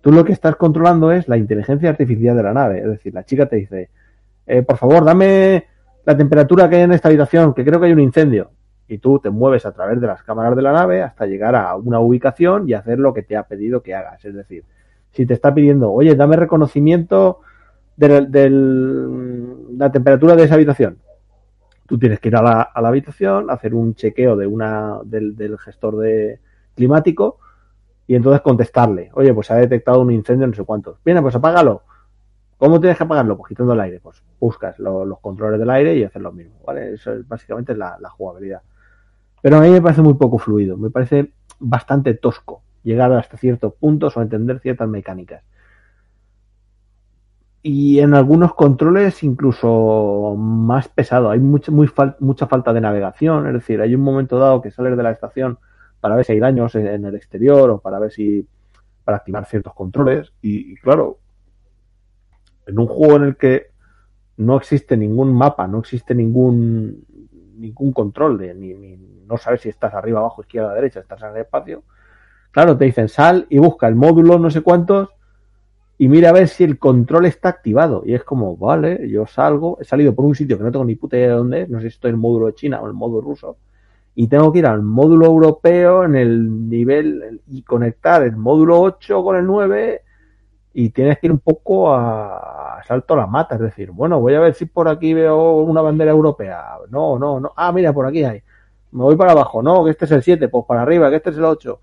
Tú 0.00 0.12
lo 0.12 0.24
que 0.24 0.32
estás 0.32 0.56
controlando 0.56 1.12
es 1.12 1.28
la 1.28 1.36
inteligencia 1.36 1.90
artificial 1.90 2.36
de 2.36 2.42
la 2.42 2.54
nave, 2.54 2.78
es 2.78 2.86
decir, 2.86 3.12
la 3.12 3.24
chica 3.24 3.46
te 3.46 3.56
dice, 3.56 3.90
eh, 4.46 4.62
por 4.62 4.78
favor, 4.78 5.04
dame 5.04 5.66
la 6.04 6.16
temperatura 6.16 6.68
que 6.68 6.76
hay 6.76 6.82
en 6.82 6.92
esta 6.92 7.08
habitación, 7.08 7.52
que 7.54 7.64
creo 7.64 7.78
que 7.78 7.86
hay 7.86 7.92
un 7.92 8.00
incendio. 8.00 8.50
Y 8.88 8.98
tú 8.98 9.20
te 9.20 9.30
mueves 9.30 9.66
a 9.66 9.72
través 9.72 10.00
de 10.00 10.06
las 10.06 10.22
cámaras 10.22 10.56
de 10.56 10.62
la 10.62 10.72
nave 10.72 11.02
hasta 11.02 11.26
llegar 11.26 11.54
a 11.54 11.76
una 11.76 12.00
ubicación 12.00 12.68
y 12.68 12.72
hacer 12.72 12.98
lo 12.98 13.14
que 13.14 13.22
te 13.22 13.36
ha 13.36 13.44
pedido 13.44 13.82
que 13.82 13.94
hagas. 13.94 14.24
Es 14.24 14.34
decir, 14.34 14.64
si 15.12 15.26
te 15.26 15.34
está 15.34 15.54
pidiendo, 15.54 15.92
oye, 15.92 16.14
dame 16.16 16.36
reconocimiento 16.36 17.40
de 17.96 18.50
la 19.76 19.92
temperatura 19.92 20.34
de 20.34 20.44
esa 20.44 20.54
habitación, 20.54 20.98
tú 21.86 21.98
tienes 21.98 22.18
que 22.18 22.28
ir 22.28 22.36
a 22.36 22.42
la, 22.42 22.62
a 22.62 22.80
la 22.80 22.88
habitación, 22.88 23.50
hacer 23.50 23.74
un 23.74 23.94
chequeo 23.94 24.36
de 24.36 24.46
una, 24.46 24.98
del, 25.04 25.36
del 25.36 25.58
gestor 25.58 25.98
de 25.98 26.40
climático 26.74 27.38
y 28.10 28.16
entonces 28.16 28.40
contestarle, 28.42 29.08
oye, 29.14 29.32
pues 29.32 29.46
se 29.46 29.52
ha 29.52 29.56
detectado 29.56 30.00
un 30.00 30.10
incendio, 30.10 30.44
no 30.48 30.52
sé 30.52 30.64
cuántos. 30.64 30.98
Bien, 31.04 31.22
pues 31.22 31.36
apágalo. 31.36 31.82
¿Cómo 32.58 32.80
tienes 32.80 32.98
que 32.98 33.04
apagarlo? 33.04 33.36
Pues 33.36 33.50
quitando 33.50 33.72
el 33.74 33.80
aire. 33.80 34.00
Pues 34.00 34.20
buscas 34.40 34.80
lo- 34.80 35.04
los 35.04 35.20
controles 35.20 35.60
del 35.60 35.70
aire 35.70 35.94
y 35.96 36.02
haces 36.02 36.20
lo 36.20 36.32
mismo, 36.32 36.56
¿vale? 36.66 36.94
Eso 36.94 37.12
es 37.12 37.28
básicamente 37.28 37.76
la, 37.76 37.98
la 38.00 38.10
jugabilidad. 38.10 38.62
Pero 39.40 39.58
a 39.58 39.60
mí 39.60 39.70
me 39.70 39.80
parece 39.80 40.02
muy 40.02 40.14
poco 40.14 40.38
fluido, 40.38 40.76
me 40.76 40.90
parece 40.90 41.32
bastante 41.60 42.14
tosco 42.14 42.62
llegar 42.82 43.12
hasta 43.12 43.36
ciertos 43.36 43.74
puntos 43.74 44.16
o 44.16 44.22
entender 44.22 44.58
ciertas 44.58 44.88
mecánicas. 44.88 45.44
Y 47.62 48.00
en 48.00 48.14
algunos 48.14 48.54
controles 48.54 49.22
incluso 49.22 50.34
más 50.36 50.88
pesado. 50.88 51.30
Hay 51.30 51.40
mucha, 51.40 51.70
mucha 52.18 52.46
falta 52.48 52.72
de 52.72 52.80
navegación, 52.80 53.46
es 53.46 53.52
decir, 53.52 53.80
hay 53.80 53.94
un 53.94 54.00
momento 54.00 54.38
dado 54.38 54.62
que 54.62 54.70
sales 54.70 54.96
de 54.96 55.02
la 55.02 55.10
estación 55.12 55.58
para 56.00 56.16
ver 56.16 56.24
si 56.24 56.32
hay 56.32 56.40
daños 56.40 56.74
en, 56.74 57.04
el 57.04 57.14
exterior 57.14 57.70
o 57.70 57.78
para 57.78 57.98
ver 57.98 58.10
si 58.10 58.46
para 59.04 59.18
activar 59.18 59.46
ciertos 59.46 59.74
controles 59.74 60.32
y, 60.42 60.72
y 60.72 60.76
claro, 60.76 61.18
en 62.66 62.78
un 62.78 62.86
juego 62.86 63.16
en 63.16 63.22
el 63.24 63.36
que 63.36 63.66
no 64.36 64.56
existe 64.56 64.96
ningún 64.96 65.34
mapa, 65.34 65.66
no 65.66 65.78
existe 65.80 66.14
ningún 66.14 67.04
ningún 67.56 67.92
control 67.92 68.38
de 68.38 68.54
ni, 68.54 68.72
ni- 68.74 68.96
no 69.26 69.36
sabes 69.36 69.60
si 69.60 69.68
estás 69.68 69.94
arriba, 69.94 70.18
abajo, 70.20 70.40
izquierda, 70.42 70.74
derecha, 70.74 71.00
estás 71.00 71.22
en 71.22 71.28
el 71.28 71.36
espacio. 71.36 71.84
Claro, 72.50 72.76
te 72.76 72.86
dicen 72.86 73.08
sal 73.08 73.46
y 73.48 73.58
busca 73.58 73.86
el 73.86 73.94
módulo 73.94 74.38
no 74.38 74.50
sé 74.50 74.62
cuántos 74.62 75.10
y 75.98 76.08
mira 76.08 76.30
a 76.30 76.32
ver 76.32 76.48
si 76.48 76.64
el 76.64 76.78
control 76.78 77.26
está 77.26 77.50
activado. 77.50 78.02
Y 78.06 78.14
es 78.14 78.24
como, 78.24 78.56
vale, 78.56 79.08
yo 79.08 79.26
salgo, 79.26 79.78
he 79.80 79.84
salido 79.84 80.14
por 80.14 80.24
un 80.24 80.34
sitio 80.34 80.56
que 80.56 80.64
no 80.64 80.72
tengo 80.72 80.84
ni 80.84 80.94
puta 80.96 81.16
idea 81.16 81.28
de 81.28 81.34
dónde 81.34 81.62
es, 81.62 81.68
no 81.68 81.78
sé 81.78 81.90
si 81.90 81.94
estoy 81.94 82.08
en 82.08 82.14
el 82.14 82.20
módulo 82.20 82.46
de 82.46 82.54
China 82.54 82.80
o 82.80 82.84
en 82.84 82.88
el 82.88 82.94
módulo 82.94 83.20
ruso, 83.20 83.58
y 84.14 84.28
tengo 84.28 84.52
que 84.52 84.60
ir 84.60 84.66
al 84.66 84.82
módulo 84.82 85.26
europeo 85.26 86.04
en 86.04 86.16
el 86.16 86.68
nivel 86.68 87.40
y 87.48 87.62
conectar 87.62 88.22
el 88.22 88.36
módulo 88.36 88.80
8 88.80 89.22
con 89.22 89.36
el 89.36 89.46
9 89.46 90.02
y 90.72 90.90
tienes 90.90 91.18
que 91.18 91.26
ir 91.26 91.32
un 91.32 91.38
poco 91.38 91.92
a, 91.92 92.78
a 92.78 92.84
salto 92.84 93.14
a 93.14 93.18
la 93.18 93.26
mata, 93.26 93.56
es 93.56 93.60
decir, 93.60 93.90
bueno, 93.90 94.20
voy 94.20 94.34
a 94.34 94.40
ver 94.40 94.54
si 94.54 94.66
por 94.66 94.88
aquí 94.88 95.14
veo 95.14 95.58
una 95.62 95.80
bandera 95.80 96.10
europea. 96.10 96.76
No, 96.90 97.18
no, 97.18 97.40
no. 97.40 97.52
Ah, 97.56 97.72
mira, 97.72 97.92
por 97.92 98.06
aquí 98.06 98.24
hay. 98.24 98.42
Me 98.92 99.02
voy 99.02 99.16
para 99.16 99.32
abajo. 99.32 99.62
No, 99.62 99.84
que 99.84 99.90
este 99.90 100.04
es 100.04 100.10
el 100.12 100.22
7, 100.22 100.48
pues 100.48 100.64
para 100.66 100.82
arriba, 100.82 101.10
que 101.10 101.16
este 101.16 101.30
es 101.30 101.38
el 101.38 101.44
8. 101.44 101.80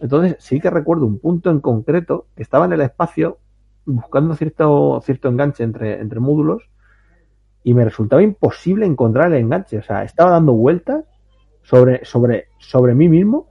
Entonces, 0.00 0.36
sí 0.38 0.60
que 0.60 0.70
recuerdo 0.70 1.06
un 1.06 1.18
punto 1.18 1.50
en 1.50 1.60
concreto 1.60 2.26
que 2.36 2.42
estaba 2.42 2.64
en 2.64 2.72
el 2.72 2.80
espacio 2.80 3.38
buscando 3.84 4.34
cierto, 4.34 5.00
cierto 5.04 5.28
enganche 5.28 5.64
entre, 5.64 6.00
entre 6.00 6.20
módulos 6.20 6.68
y 7.62 7.74
me 7.74 7.84
resultaba 7.84 8.22
imposible 8.22 8.86
encontrar 8.86 9.32
el 9.32 9.38
enganche. 9.38 9.78
O 9.78 9.82
sea, 9.82 10.04
estaba 10.04 10.30
dando 10.30 10.52
vueltas 10.54 11.04
sobre, 11.62 12.04
sobre, 12.04 12.48
sobre 12.58 12.94
mí 12.94 13.08
mismo 13.08 13.50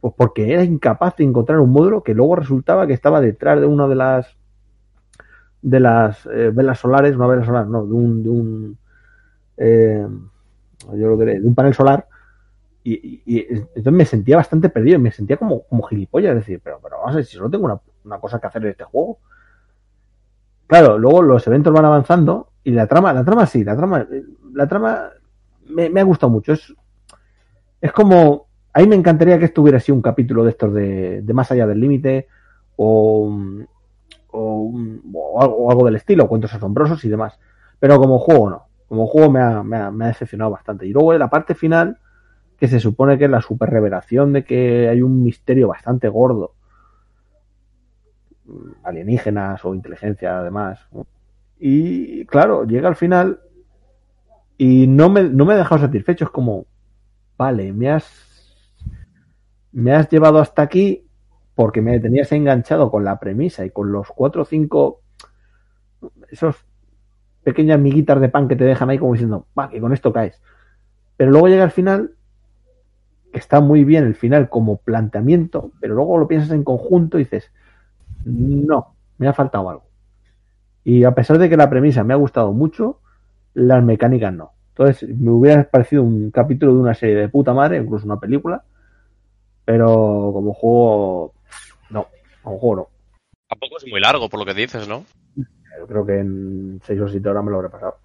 pues 0.00 0.14
porque 0.16 0.52
era 0.52 0.64
incapaz 0.64 1.16
de 1.16 1.24
encontrar 1.24 1.60
un 1.60 1.70
módulo 1.70 2.02
que 2.02 2.14
luego 2.14 2.36
resultaba 2.36 2.86
que 2.86 2.94
estaba 2.94 3.20
detrás 3.20 3.60
de 3.60 3.66
una 3.66 3.86
de 3.86 3.94
las 3.94 4.36
de 5.62 5.78
las 5.78 6.24
eh, 6.26 6.50
velas 6.54 6.78
solares, 6.78 7.16
no 7.18 7.28
velas 7.28 7.44
solar, 7.44 7.66
no, 7.66 7.86
de 7.86 7.92
un, 7.92 8.22
de 8.22 8.28
un 8.30 8.78
eh, 9.58 10.06
yo 10.94 11.08
lo 11.08 11.16
diré, 11.18 11.38
de 11.38 11.46
un 11.46 11.54
panel 11.54 11.74
solar 11.74 12.06
y 12.82 13.22
entonces 13.46 13.92
me 13.92 14.06
sentía 14.06 14.36
bastante 14.36 14.70
perdido, 14.70 14.98
me 14.98 15.12
sentía 15.12 15.36
como, 15.36 15.64
como 15.64 15.82
gilipollas, 15.82 16.30
es 16.30 16.36
decir, 16.36 16.60
pero, 16.64 16.80
pero 16.82 16.96
vamos 16.96 17.12
a 17.12 17.16
ver, 17.16 17.24
si 17.26 17.36
solo 17.36 17.50
tengo 17.50 17.66
una, 17.66 17.78
una 18.04 18.18
cosa 18.18 18.40
que 18.40 18.46
hacer 18.46 18.64
en 18.64 18.70
este 18.70 18.84
juego. 18.84 19.18
Claro, 20.66 20.98
luego 20.98 21.20
los 21.20 21.46
eventos 21.46 21.74
van 21.74 21.84
avanzando 21.84 22.48
y 22.64 22.70
la 22.70 22.86
trama, 22.86 23.12
la 23.12 23.22
trama 23.22 23.44
sí, 23.44 23.64
la 23.64 23.76
trama, 23.76 24.06
la 24.54 24.66
trama 24.66 25.10
me, 25.68 25.90
me 25.90 26.00
ha 26.00 26.04
gustado 26.04 26.30
mucho. 26.30 26.54
Es, 26.54 26.74
es 27.80 27.92
como, 27.92 28.46
a 28.72 28.80
mí 28.80 28.86
me 28.86 28.96
encantaría 28.96 29.38
que 29.38 29.46
esto 29.46 29.62
hubiera 29.62 29.80
sido 29.80 29.96
un 29.96 30.02
capítulo 30.02 30.44
de 30.44 30.50
estos 30.50 30.72
de, 30.74 31.22
más 31.32 31.50
allá 31.50 31.66
del 31.66 31.80
límite 31.80 32.28
o, 32.76 33.30
o, 34.30 34.54
un- 34.62 35.02
o 35.14 35.40
algo, 35.42 35.56
o 35.56 35.70
algo 35.70 35.86
del 35.86 35.96
estilo, 35.96 36.28
cuentos 36.28 36.54
asombrosos 36.54 37.04
y 37.04 37.08
demás. 37.08 37.38
Pero 37.78 37.98
como 37.98 38.18
juego 38.18 38.50
no, 38.50 38.62
como 38.88 39.06
juego 39.06 39.30
me 39.30 39.40
ha, 39.40 39.62
me 39.62 39.76
ha- 39.76 39.90
me 39.90 40.04
ha 40.04 40.08
decepcionado 40.08 40.50
bastante. 40.50 40.86
Y 40.86 40.92
luego 40.92 41.12
la 41.14 41.30
parte 41.30 41.54
final, 41.54 41.98
que 42.58 42.68
se 42.68 42.80
supone 42.80 43.18
que 43.18 43.24
es 43.26 43.30
la 43.30 43.42
super 43.42 43.70
revelación 43.70 44.32
de 44.32 44.44
que 44.44 44.88
hay 44.88 45.02
un 45.02 45.22
misterio 45.24 45.68
bastante 45.68 46.08
gordo, 46.08 46.54
alienígenas 48.82 49.64
o 49.64 49.74
inteligencia 49.74 50.38
además. 50.38 50.80
Y 51.58 52.24
claro, 52.26 52.64
llega 52.64 52.88
al 52.88 52.96
final 52.96 53.40
y 54.58 54.86
no 54.86 55.08
me, 55.08 55.22
no 55.24 55.44
me 55.44 55.54
ha 55.54 55.58
dejado 55.58 55.80
satisfecho. 55.80 56.24
Es 56.26 56.30
como, 56.30 56.66
vale, 57.40 57.72
me 57.72 57.88
has, 57.90 58.04
me 59.72 59.94
has 59.94 60.10
llevado 60.10 60.40
hasta 60.40 60.60
aquí 60.60 61.06
porque 61.54 61.80
me 61.80 61.98
tenías 61.98 62.30
enganchado 62.32 62.90
con 62.90 63.02
la 63.02 63.18
premisa 63.18 63.64
y 63.64 63.70
con 63.70 63.90
los 63.90 64.08
cuatro 64.08 64.42
o 64.42 64.44
cinco, 64.44 65.00
esos 66.30 66.56
pequeñas 67.42 67.80
miguitas 67.80 68.20
de 68.20 68.28
pan 68.28 68.46
que 68.46 68.56
te 68.56 68.64
dejan 68.64 68.90
ahí 68.90 68.98
como 68.98 69.14
diciendo, 69.14 69.46
va, 69.58 69.70
que 69.70 69.80
con 69.80 69.94
esto 69.94 70.12
caes. 70.12 70.42
Pero 71.16 71.30
luego 71.30 71.48
llega 71.48 71.64
el 71.64 71.70
final, 71.70 72.10
que 73.32 73.38
está 73.38 73.60
muy 73.62 73.84
bien 73.84 74.04
el 74.04 74.16
final 74.16 74.50
como 74.50 74.76
planteamiento, 74.76 75.72
pero 75.80 75.94
luego 75.94 76.18
lo 76.18 76.28
piensas 76.28 76.50
en 76.50 76.62
conjunto 76.62 77.18
y 77.18 77.24
dices, 77.24 77.50
no, 78.26 78.96
me 79.16 79.28
ha 79.28 79.32
faltado 79.32 79.70
algo. 79.70 79.84
Y 80.84 81.04
a 81.04 81.14
pesar 81.14 81.38
de 81.38 81.48
que 81.48 81.56
la 81.56 81.70
premisa 81.70 82.04
me 82.04 82.12
ha 82.12 82.18
gustado 82.18 82.52
mucho, 82.52 83.00
las 83.54 83.82
mecánicas 83.82 84.34
no. 84.34 84.52
Entonces, 84.80 85.10
me 85.14 85.30
hubiera 85.30 85.62
parecido 85.64 86.02
un 86.02 86.30
capítulo 86.30 86.72
de 86.72 86.80
una 86.80 86.94
serie 86.94 87.14
de 87.14 87.28
puta 87.28 87.52
madre, 87.52 87.76
incluso 87.76 88.06
una 88.06 88.18
película, 88.18 88.64
pero 89.62 90.30
como 90.32 90.54
juego, 90.54 91.34
no, 91.90 92.06
como 92.42 92.58
juego 92.58 92.76
no. 92.76 92.88
Tampoco 93.46 93.76
es 93.76 93.86
muy 93.90 94.00
largo, 94.00 94.30
por 94.30 94.40
lo 94.40 94.46
que 94.46 94.54
dices, 94.54 94.88
¿no? 94.88 95.04
Yo 95.36 95.86
creo 95.86 96.06
que 96.06 96.20
en 96.20 96.80
6 96.82 96.98
o 96.98 97.08
7 97.08 97.28
horas 97.28 97.44
me 97.44 97.50
lo 97.50 97.58
habré 97.58 97.68
pasado. 97.68 97.98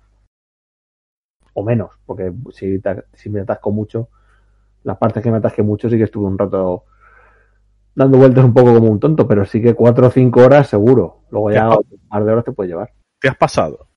O 1.54 1.64
menos, 1.64 1.92
porque 2.06 2.34
si, 2.52 3.30
me 3.30 3.40
atasco 3.40 3.72
mucho, 3.72 4.10
las 4.84 4.98
partes 4.98 5.24
que 5.24 5.32
me 5.32 5.38
atasqué 5.38 5.64
mucho 5.64 5.90
sí 5.90 5.96
que 5.96 6.04
estuve 6.04 6.26
un 6.26 6.38
rato 6.38 6.84
dando 7.96 8.18
vueltas 8.18 8.44
un 8.44 8.54
poco 8.54 8.74
como 8.74 8.92
un 8.92 9.00
tonto, 9.00 9.26
pero 9.26 9.46
sí 9.46 9.62
que 9.62 9.76
4 9.76 10.08
o 10.08 10.12
5 10.12 10.42
horas 10.42 10.68
seguro. 10.68 11.22
Luego 11.30 11.52
ya 11.52 11.70
un 11.70 12.08
par 12.10 12.26
de 12.26 12.32
horas 12.34 12.44
te 12.44 12.52
puede 12.52 12.68
llevar. 12.68 12.92
¿Te 13.22 13.30
has 13.30 13.38
pasado 13.38 13.88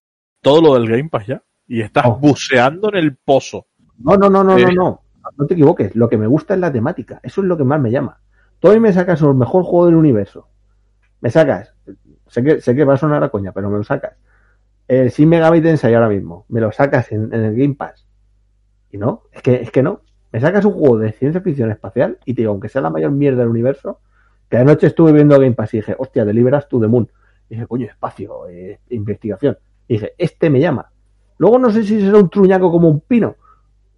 todo 0.40 0.62
lo 0.62 0.74
del 0.74 0.88
Game 0.88 1.08
Pass 1.08 1.26
ya? 1.26 1.42
Y 1.68 1.82
estás 1.82 2.04
Oh. 2.06 2.16
buceando 2.18 2.88
en 2.88 2.96
el 2.96 3.16
pozo. 3.16 3.66
No, 3.98 4.16
no, 4.16 4.28
no, 4.30 4.42
no, 4.42 4.56
Eh. 4.58 4.64
no, 4.66 4.72
no. 4.72 5.02
No 5.36 5.46
te 5.46 5.54
equivoques. 5.54 5.94
Lo 5.94 6.08
que 6.08 6.16
me 6.16 6.26
gusta 6.26 6.54
es 6.54 6.60
la 6.60 6.72
temática. 6.72 7.20
Eso 7.22 7.42
es 7.42 7.46
lo 7.46 7.56
que 7.56 7.64
más 7.64 7.78
me 7.80 7.90
llama. 7.90 8.18
Tú 8.58 8.68
hoy 8.68 8.80
me 8.80 8.92
sacas 8.92 9.20
el 9.22 9.34
mejor 9.34 9.62
juego 9.64 9.86
del 9.86 9.94
universo. 9.96 10.48
Me 11.20 11.30
sacas. 11.30 11.74
Sé 12.28 12.42
que, 12.42 12.60
sé 12.60 12.74
que 12.74 12.84
va 12.84 12.94
a 12.94 12.96
sonar 12.96 13.22
a 13.22 13.28
coña, 13.28 13.52
pero 13.52 13.68
me 13.70 13.76
lo 13.76 13.84
sacas. 13.84 14.14
El 14.86 15.10
100 15.10 15.28
Megabit 15.28 15.62
Tensei 15.62 15.94
ahora 15.94 16.08
mismo. 16.08 16.46
Me 16.48 16.60
lo 16.60 16.72
sacas 16.72 17.12
en, 17.12 17.32
en 17.34 17.44
el 17.44 17.54
Game 17.56 17.74
Pass. 17.74 18.06
Y 18.90 18.96
no, 18.96 19.24
es 19.32 19.42
que, 19.42 19.56
es 19.56 19.70
que 19.70 19.82
no. 19.82 20.00
Me 20.32 20.40
sacas 20.40 20.64
un 20.64 20.72
juego 20.72 20.98
de 20.98 21.12
ciencia 21.12 21.40
ficción 21.42 21.70
espacial 21.70 22.18
y 22.24 22.32
te 22.34 22.42
digo, 22.42 22.52
aunque 22.52 22.68
sea 22.70 22.80
la 22.80 22.90
mayor 22.90 23.10
mierda 23.10 23.40
del 23.40 23.48
universo, 23.48 24.00
que 24.48 24.56
anoche 24.56 24.86
estuve 24.86 25.12
viendo 25.12 25.38
Game 25.38 25.52
Pass 25.52 25.74
y 25.74 25.78
dije, 25.78 25.94
hostia, 25.98 26.24
deliveras 26.24 26.68
to 26.68 26.80
the 26.80 26.86
moon. 26.86 27.10
Y 27.50 27.54
dije, 27.54 27.66
coño, 27.66 27.86
espacio, 27.86 28.48
eh, 28.48 28.80
investigación. 28.90 29.58
Y 29.86 29.94
dije, 29.94 30.14
este 30.16 30.48
me 30.48 30.60
llama. 30.60 30.90
Luego 31.38 31.58
no 31.58 31.70
sé 31.70 31.82
si 31.84 32.00
será 32.00 32.18
un 32.18 32.28
truñaco 32.30 32.70
como 32.70 32.88
un 32.88 33.00
pino, 33.00 33.36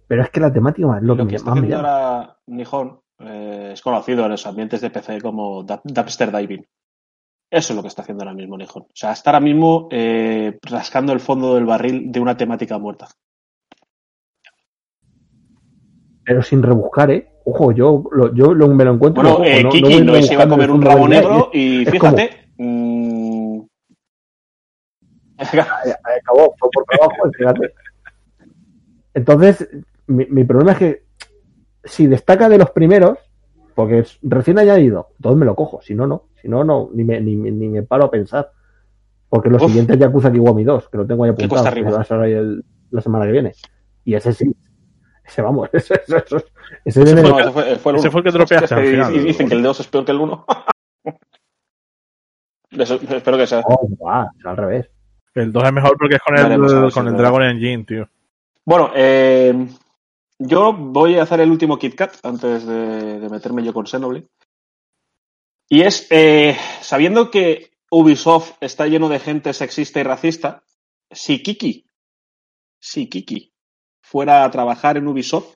pero 0.07 0.23
es 0.23 0.29
que 0.29 0.39
la 0.39 0.51
temática 0.53 0.97
es 0.97 1.03
lo, 1.03 1.15
Lo 1.15 1.23
que, 1.25 1.29
que 1.31 1.35
está 1.37 1.51
más 1.55 1.61
me 1.63 1.73
ahora 1.73 2.37
Nihon 2.47 2.99
eh, 3.19 3.71
es 3.73 3.81
conocido 3.81 4.25
en 4.25 4.31
los 4.31 4.45
ambientes 4.45 4.81
de 4.81 4.89
PC 4.89 5.21
como 5.21 5.63
dumpster 5.63 6.31
diving. 6.31 6.65
Eso 7.49 7.73
es 7.73 7.75
lo 7.75 7.81
que 7.81 7.89
está 7.89 8.01
haciendo 8.03 8.23
ahora 8.23 8.33
mismo 8.35 8.57
Nihon. 8.57 8.83
O 8.83 8.87
sea, 8.93 9.11
está 9.11 9.31
ahora 9.31 9.39
mismo 9.41 9.87
eh, 9.91 10.57
rascando 10.61 11.11
el 11.13 11.19
fondo 11.19 11.55
del 11.55 11.65
barril 11.65 12.11
de 12.11 12.19
una 12.19 12.37
temática 12.37 12.77
muerta. 12.77 13.07
Pero 16.23 16.41
sin 16.43 16.61
rebuscar, 16.63 17.11
¿eh? 17.11 17.27
Ojo, 17.45 17.71
yo, 17.71 18.03
lo, 18.11 18.33
yo 18.33 18.53
lo- 18.53 18.67
me 18.67 18.85
lo 18.85 18.93
encuentro. 18.93 19.23
Bueno, 19.23 19.43
eh, 19.43 19.63
no- 19.63 19.69
Kiki 19.69 20.01
no 20.01 20.21
se 20.21 20.33
iba 20.35 20.43
a 20.43 20.47
comer 20.49 20.69
un 20.71 20.81
rabo 20.81 21.07
negro 21.07 21.49
y 21.51 21.81
es 21.83 21.89
fíjate. 21.89 22.29
mm, 22.57 23.00
acabó, 25.41 26.53
fue 26.59 26.69
por 26.71 26.83
trabajo, 26.85 27.31
fíjate. 27.37 27.73
Entonces, 29.13 29.67
mi, 30.07 30.25
mi 30.27 30.43
problema 30.43 30.71
es 30.73 30.77
que 30.77 31.03
si 31.83 32.07
destaca 32.07 32.47
de 32.49 32.57
los 32.57 32.71
primeros, 32.71 33.17
porque 33.75 33.99
es 33.99 34.19
recién 34.21 34.59
añadido, 34.59 35.09
entonces 35.17 35.39
me 35.39 35.45
lo 35.45 35.55
cojo. 35.55 35.81
Si 35.81 35.95
no, 35.95 36.07
no. 36.07 36.27
Si 36.41 36.47
no, 36.47 36.63
no, 36.63 36.89
ni 36.93 37.03
me, 37.03 37.19
ni, 37.21 37.35
me- 37.35 37.51
ni 37.51 37.67
me 37.67 37.83
paro 37.83 38.05
a 38.05 38.11
pensar. 38.11 38.51
Porque 39.29 39.49
lo 39.49 39.57
Uf. 39.57 39.67
siguiente 39.67 39.93
es 39.93 39.99
Yakuza 39.99 40.31
Kiwami 40.31 40.63
2, 40.63 40.89
que 40.89 40.97
lo 40.97 41.05
tengo 41.07 41.23
ahí 41.23 41.29
apuntado, 41.31 41.73
que 41.73 41.81
va 41.83 42.01
a 42.01 42.27
el- 42.27 42.63
la 42.89 43.01
semana 43.01 43.25
que 43.25 43.31
viene. 43.31 43.53
Y 44.03 44.15
ese 44.15 44.33
sí. 44.33 44.53
Ese 45.23 45.41
vamos, 45.41 45.69
ese, 45.73 45.93
ese, 45.95 46.17
ese, 46.17 46.35
ese 46.35 46.45
Ese 46.85 47.03
viene- 47.03 47.21
no, 47.29 47.39
ese 47.39 47.51
fue, 47.51 47.75
fue 47.77 47.91
el 47.93 47.99
fue 48.11 48.21
el 48.21 48.33
que 48.47 48.55
al 48.55 48.67
final. 48.67 49.13
y- 49.15 49.17
y 49.17 49.19
dicen 49.19 49.47
que 49.47 49.55
el 49.55 49.63
2 49.63 49.79
es 49.79 49.87
peor 49.87 50.03
que 50.05 50.11
el 50.11 50.19
1. 50.19 50.45
Eso- 52.71 52.95
espero 52.95 53.37
que 53.37 53.47
sea. 53.47 53.61
Oh, 53.65 53.89
es 54.37 54.45
al 54.45 54.57
revés. 54.57 54.89
El 55.33 55.51
2 55.51 55.63
es 55.63 55.73
mejor 55.73 55.97
porque 55.97 56.15
es 56.15 56.21
con 56.21 56.37
el, 56.37 56.89
si 56.89 56.93
con 56.93 57.07
el. 57.07 57.15
Dragon 57.15 57.43
Engine, 57.43 57.83
tío. 57.85 58.09
Bueno, 58.65 58.91
eh, 58.95 59.53
yo 60.37 60.73
voy 60.73 61.17
a 61.17 61.23
hacer 61.23 61.39
el 61.39 61.51
último 61.51 61.77
KitKat 61.77 62.17
antes 62.23 62.65
de, 62.65 63.19
de 63.19 63.29
meterme 63.29 63.63
yo 63.63 63.73
con 63.73 63.87
Xenoblade. 63.87 64.27
Y 65.69 65.83
es, 65.83 66.07
eh, 66.09 66.57
sabiendo 66.81 67.31
que 67.31 67.71
Ubisoft 67.89 68.53
está 68.59 68.87
lleno 68.87 69.07
de 69.07 69.19
gente 69.19 69.53
sexista 69.53 69.99
y 69.99 70.03
racista, 70.03 70.63
si 71.09 71.41
Kiki, 71.41 71.85
si 72.79 73.07
Kiki 73.09 73.53
fuera 74.01 74.43
a 74.43 74.51
trabajar 74.51 74.97
en 74.97 75.07
Ubisoft, 75.07 75.53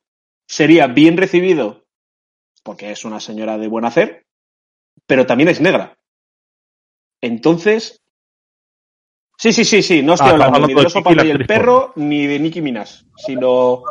sería 0.47 0.87
bien 0.87 1.17
recibido 1.17 1.85
porque 2.65 2.91
es 2.91 3.05
una 3.05 3.19
señora 3.19 3.59
de 3.59 3.67
buen 3.67 3.85
hacer, 3.85 4.25
pero 5.05 5.27
también 5.27 5.49
es 5.49 5.61
negra. 5.61 5.99
Entonces, 7.21 8.01
sí, 9.37 9.53
sí, 9.53 9.63
sí, 9.65 9.81
sí, 9.81 10.01
no 10.03 10.13
estoy 10.13 10.29
Ah, 10.29 10.33
hablando 10.33 10.59
ni 10.67 10.73
de 10.73 10.81
de 10.81 10.87
Oso 10.87 11.03
Panda 11.03 11.25
y 11.25 11.31
el 11.31 11.45
perro, 11.45 11.93
ni 11.95 12.25
de 12.27 12.39
Nicki 12.39 12.61
Minaj, 12.61 12.89
sino 13.15 13.83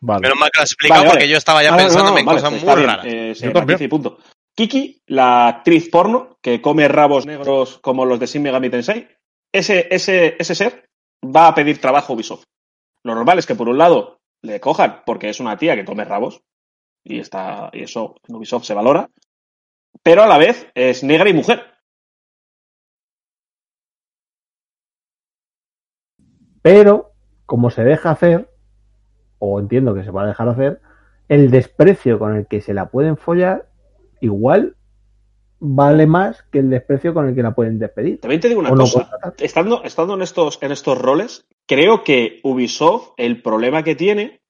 Vale. 0.00 0.20
Menos 0.22 0.38
mal 0.38 0.50
que 0.52 0.58
lo 0.58 0.62
has 0.62 0.70
explicado 0.70 1.00
Vale, 1.00 1.08
vale. 1.08 1.18
porque 1.18 1.28
yo 1.28 1.36
estaba 1.38 1.62
ya 1.62 1.68
Ah, 1.70 1.72
no, 1.72 1.78
pensando 1.78 2.04
no, 2.04 2.10
no, 2.12 2.18
en 2.18 2.26
vale, 2.26 2.38
cosas 2.40 2.52
está 2.52 2.66
muy 2.66 2.76
bien, 2.76 2.88
raras. 2.88 3.06
eh, 3.06 3.34
Yo 3.34 3.84
y 3.84 3.88
punto. 3.88 4.18
Kiki, 4.54 5.02
la 5.06 5.48
actriz 5.48 5.88
porno 5.90 6.38
que 6.40 6.60
come 6.60 6.86
rabos 6.88 7.26
negros 7.26 7.78
como 7.78 8.04
los 8.04 8.18
de 8.20 8.26
Shin 8.26 8.42
Megami 8.42 8.70
Tensei, 8.70 9.08
ese, 9.52 9.88
ese, 9.90 10.36
ese 10.38 10.54
ser 10.54 10.88
va 11.24 11.48
a 11.48 11.54
pedir 11.54 11.80
trabajo 11.80 12.12
a 12.12 12.16
Ubisoft. 12.16 12.44
Lo 13.04 13.14
normal 13.14 13.38
es 13.38 13.46
que 13.46 13.54
por 13.54 13.68
un 13.68 13.78
lado 13.78 14.20
le 14.42 14.60
cojan 14.60 15.02
porque 15.04 15.28
es 15.30 15.40
una 15.40 15.56
tía 15.56 15.74
que 15.74 15.84
come 15.84 16.04
rabos 16.04 16.42
y 17.04 17.18
está 17.18 17.70
y 17.72 17.82
eso 17.82 18.14
en 18.28 18.36
Ubisoft 18.36 18.64
se 18.64 18.74
valora, 18.74 19.08
pero 20.02 20.22
a 20.22 20.26
la 20.28 20.38
vez 20.38 20.68
es 20.74 21.02
negra 21.02 21.28
y 21.28 21.34
mujer. 21.34 21.74
Pero, 26.62 27.12
como 27.46 27.70
se 27.70 27.84
deja 27.84 28.10
hacer, 28.10 28.50
o 29.38 29.60
entiendo 29.60 29.94
que 29.94 30.04
se 30.04 30.10
va 30.10 30.22
a 30.22 30.26
dejar 30.26 30.48
hacer, 30.48 30.80
el 31.28 31.50
desprecio 31.50 32.18
con 32.18 32.36
el 32.36 32.46
que 32.46 32.60
se 32.60 32.74
la 32.74 32.90
pueden 32.90 33.16
follar, 33.16 33.68
igual 34.20 34.76
vale 35.60 36.06
más 36.06 36.42
que 36.50 36.60
el 36.60 36.70
desprecio 36.70 37.12
con 37.12 37.28
el 37.28 37.34
que 37.34 37.42
la 37.42 37.54
pueden 37.54 37.78
despedir. 37.78 38.20
También 38.20 38.40
te 38.40 38.48
digo 38.48 38.60
una 38.60 38.70
no 38.70 38.76
cosa, 38.76 39.10
estando, 39.38 39.82
estando 39.84 40.14
en, 40.14 40.22
estos, 40.22 40.58
en 40.62 40.72
estos 40.72 40.98
roles, 40.98 41.46
creo 41.66 42.04
que 42.04 42.40
Ubisoft 42.44 43.12
el 43.16 43.42
problema 43.42 43.82
que 43.82 43.94
tiene 43.94 44.40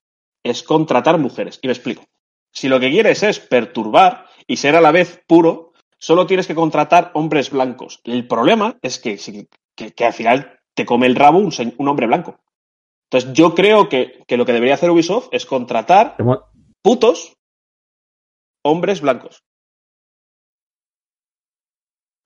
es 0.43 0.63
contratar 0.63 1.19
mujeres. 1.19 1.59
Y 1.63 1.67
me 1.67 1.73
explico. 1.73 2.05
Si 2.53 2.69
lo 2.69 2.81
que 2.81 2.91
quieres 2.91 3.23
es 3.23 3.41
perturbar 3.41 4.27
y 4.47 4.57
ser 4.57 4.77
a 4.77 4.81
la 4.81 4.93
vez 4.93 5.23
puro, 5.27 5.73
solo 5.99 6.27
tienes 6.27 6.47
que 6.47 6.55
contratar 6.55 7.11
hombres 7.15 7.51
blancos. 7.51 8.01
El 8.05 8.27
problema 8.27 8.79
es 8.83 8.99
que, 8.99 9.19
que 9.75 10.05
al 10.05 10.13
final 10.13 10.58
te 10.79 10.87
come 10.87 11.07
el 11.07 11.17
rabo 11.17 11.39
un, 11.39 11.53
un 11.79 11.89
hombre 11.89 12.07
blanco. 12.07 12.39
Entonces 13.11 13.33
yo 13.33 13.55
creo 13.55 13.89
que, 13.89 14.23
que 14.27 14.37
lo 14.37 14.45
que 14.47 14.53
debería 14.53 14.75
hacer 14.75 14.91
Ubisoft 14.91 15.29
es 15.33 15.47
contratar 15.47 16.17
putos 16.83 17.35
hombres 18.65 19.01
blancos. 19.01 19.43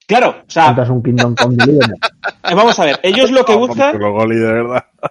Claro, 0.06 0.42
o 0.46 0.50
sea, 0.50 0.70
un 0.90 1.02
Kingdom 1.02 1.34
eh, 2.44 2.54
vamos 2.54 2.78
a 2.78 2.84
ver, 2.84 3.00
ellos 3.02 3.30
lo 3.30 3.44
que 3.44 3.54
buscan. 3.54 3.92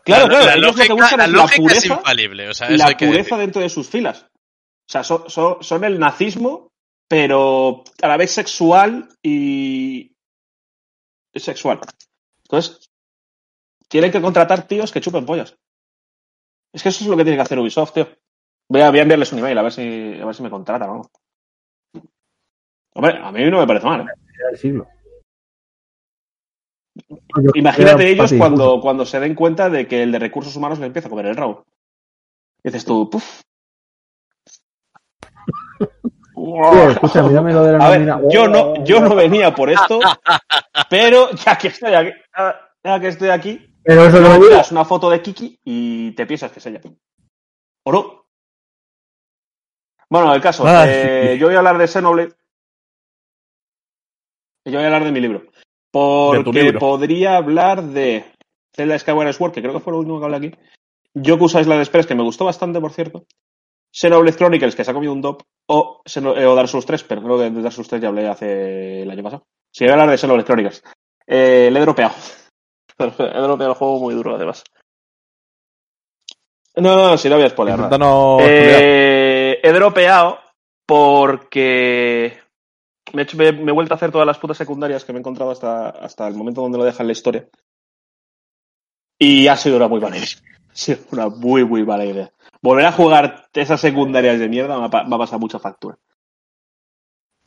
Claro, 0.04 0.28
claro, 0.28 0.46
la 0.46 0.54
ellos 0.56 0.76
lo 0.78 0.84
que 0.84 0.90
lógica, 0.90 0.94
buscan 0.94 1.20
la 1.20 1.26
es 1.26 1.32
la 1.32 1.38
lógica 1.38 1.56
es 1.56 1.62
pureza, 1.62 1.94
infalible. 1.96 2.50
O 2.50 2.54
sea, 2.54 2.68
eso 2.68 2.78
la 2.78 2.86
hay 2.90 2.96
que 2.96 3.08
pureza 3.08 3.24
decir. 3.36 3.38
dentro 3.38 3.62
de 3.62 3.70
sus 3.70 3.90
filas. 3.90 4.26
O 4.28 4.92
sea, 4.92 5.04
son, 5.04 5.30
son- 5.30 5.58
son 5.64 5.84
el 5.86 5.98
nazismo, 6.00 6.68
pero 7.08 7.84
a 8.02 8.08
la 8.08 8.18
vez 8.18 8.32
sexual 8.32 9.10
y 9.24 10.12
sexual. 11.34 11.80
Entonces, 12.44 12.91
tienen 13.92 14.12
que 14.12 14.22
contratar 14.22 14.66
tíos 14.68 14.92
que 14.92 15.02
chupen 15.02 15.26
pollas. 15.26 15.58
Es 16.74 16.82
que 16.82 16.90
eso 16.90 17.04
es 17.04 17.10
lo 17.10 17.18
que 17.18 17.24
tiene 17.24 17.36
que 17.38 17.42
hacer 17.44 17.60
Ubisoft, 17.60 17.94
tío. 17.94 18.08
Voy 18.70 18.82
a, 18.82 18.90
voy 18.90 19.00
a 19.00 19.02
enviarles 19.02 19.34
un 19.34 19.40
email 19.40 19.58
a 19.58 19.64
ver 19.64 19.72
si, 19.74 20.18
a 20.20 20.26
ver 20.26 20.34
si 20.34 20.42
me 20.42 20.50
contratan, 20.50 20.88
vamos. 20.90 21.08
Hombre, 22.94 23.18
a 23.22 23.32
mí 23.34 23.44
no 23.52 23.60
me 23.60 23.68
parece 23.68 23.86
mal. 23.86 24.02
¿eh? 24.02 24.58
siglo. 24.58 24.88
Imagínate 27.54 28.08
ellos 28.08 28.24
fácil, 28.24 28.38
cuando, 28.38 28.80
cuando 28.82 29.06
se 29.06 29.20
den 29.20 29.36
cuenta 29.36 29.70
de 29.70 29.88
que 29.88 30.04
el 30.04 30.12
de 30.14 30.20
recursos 30.20 30.56
humanos 30.56 30.80
le 30.80 30.86
empieza 30.86 31.08
a 31.08 31.10
comer 31.10 31.26
el 31.26 31.36
rabo. 31.36 31.66
Y 32.64 32.70
dices 32.70 32.86
tú, 32.86 33.10
puf. 33.10 33.42
Oye, 36.34 36.92
escucha, 36.94 37.24
mírame 37.24 37.54
lo 37.54 37.64
de 37.64 37.78
la 37.78 37.86
A 37.86 37.90
ver, 37.90 38.02
nómina. 38.02 38.30
yo 38.32 38.44
Oh, 38.44 38.48
no, 38.48 38.84
yo 38.86 39.02
no 39.02 39.16
venía 39.16 39.54
por 39.54 39.70
esto, 39.70 40.00
pero 40.90 41.32
ya 41.32 41.58
que 41.58 41.68
estoy 41.68 41.94
aquí, 41.94 42.12
ya 42.84 43.00
que 43.00 43.08
estoy 43.08 43.30
aquí, 43.30 43.71
Pero 43.84 44.06
eso 44.06 44.20
no 44.20 44.40
miras 44.40 44.72
una 44.72 44.86
foto 44.86 45.10
de 45.10 45.22
Kiki 45.22 45.60
y 45.64 46.12
te 46.12 46.26
piensas 46.26 46.52
que 46.52 46.60
es 46.60 46.66
ella. 46.66 46.82
¿O 47.86 47.92
no? 47.92 48.26
Bueno, 50.10 50.34
el 50.36 50.42
caso, 50.42 50.64
Ah, 50.68 50.86
eh, 50.88 51.32
sí. 51.34 51.40
yo 51.40 51.48
voy 51.48 51.56
a 51.56 51.60
hablar 51.60 51.78
de 51.78 51.88
Xenoblade. 51.88 52.34
Y 54.66 54.72
yo 54.72 54.78
voy 54.78 54.84
a 54.84 54.88
hablar 54.88 55.06
de 55.06 55.12
mi 55.12 55.20
libro. 55.22 55.44
Porque 55.92 56.52
libro. 56.64 56.80
podría 56.80 57.38
hablar 57.38 57.82
de 57.84 58.26
Zelda 58.76 58.98
Skyward 59.00 59.34
Sword, 59.34 59.54
que 59.54 59.62
creo 59.62 59.74
que 59.74 59.80
fue 59.80 59.94
lo 59.94 60.00
último 60.00 60.20
que 60.20 60.26
hablé 60.26 60.38
aquí. 60.38 60.52
Yokusa 61.14 61.62
Island 61.62 61.82
Express, 61.82 62.08
que 62.08 62.16
me 62.16 62.24
gustó 62.24 62.46
bastante, 62.46 62.80
por 62.80 62.92
cierto. 62.94 63.26
Xenoblade 63.94 64.38
Chronicles, 64.38 64.76
que 64.76 64.84
se 64.86 64.92
ha 64.92 64.94
comido 64.94 65.12
un 65.14 65.22
dop. 65.22 65.42
O, 65.68 66.02
eh, 66.06 66.46
o 66.46 66.56
Dark 66.56 66.70
Souls 66.70 66.86
3, 66.86 67.04
pero 67.04 67.24
creo 67.24 67.38
que 67.38 67.50
de 67.50 67.62
Dark 67.62 67.74
Souls 67.74 67.88
3 67.90 68.02
ya 68.02 68.08
hablé 68.10 68.28
hace 68.28 69.02
el 69.02 69.12
año 69.12 69.24
pasado. 69.24 69.46
Sí, 69.74 69.84
voy 69.86 69.90
a 69.90 69.94
hablar 69.94 70.10
de 70.12 70.18
Xenoblade 70.18 70.46
Chronicles. 70.46 70.84
Eh, 71.26 71.70
le 71.72 71.80
he 71.80 71.82
dropeado. 71.82 72.14
he 73.20 73.42
dropeado 73.42 73.72
el 73.74 73.78
juego 73.78 74.00
muy 74.00 74.14
duro, 74.14 74.36
además. 74.36 74.64
No, 76.76 76.96
no, 76.96 77.18
si 77.18 77.28
no 77.30 77.36
voy 77.36 77.46
a 77.46 77.50
spoiler. 77.50 77.76
Eh, 78.42 79.60
he 79.62 79.72
dropeado 79.74 80.40
porque 80.86 82.40
me 83.14 83.22
he, 83.22 83.24
hecho- 83.26 83.38
me- 83.38 83.52
me 83.52 83.72
he 83.72 83.74
vuelto 83.74 83.94
a 83.94 83.98
hacer 83.98 84.12
todas 84.12 84.26
las 84.28 84.38
putas 84.38 84.58
secundarias 84.58 85.04
que 85.04 85.12
me 85.12 85.20
he 85.20 85.22
encontrado 85.22 85.52
hasta, 85.52 85.90
hasta 85.90 86.28
el 86.28 86.36
momento 86.36 86.62
donde 86.62 86.78
lo 86.78 86.84
deja 86.86 87.04
en 87.04 87.08
la 87.08 87.14
historia. 87.14 87.48
Y 89.20 89.48
ha 89.48 89.58
sido 89.58 89.76
una 89.78 89.88
muy 89.88 90.00
mala 90.00 90.18
idea. 90.18 90.28
Ha 90.70 90.76
sido 90.76 91.00
una 91.12 91.28
muy, 91.30 91.66
muy 91.66 91.84
mala 91.86 92.06
idea. 92.06 92.32
Volver 92.62 92.86
a 92.86 92.92
jugar 92.94 93.48
esas 93.54 93.82
secundarias 93.82 94.40
de 94.40 94.48
mierda 94.48 94.78
va 94.78 94.86
a 94.88 95.18
pasar 95.18 95.40
mucha 95.40 95.60
factura. 95.60 95.98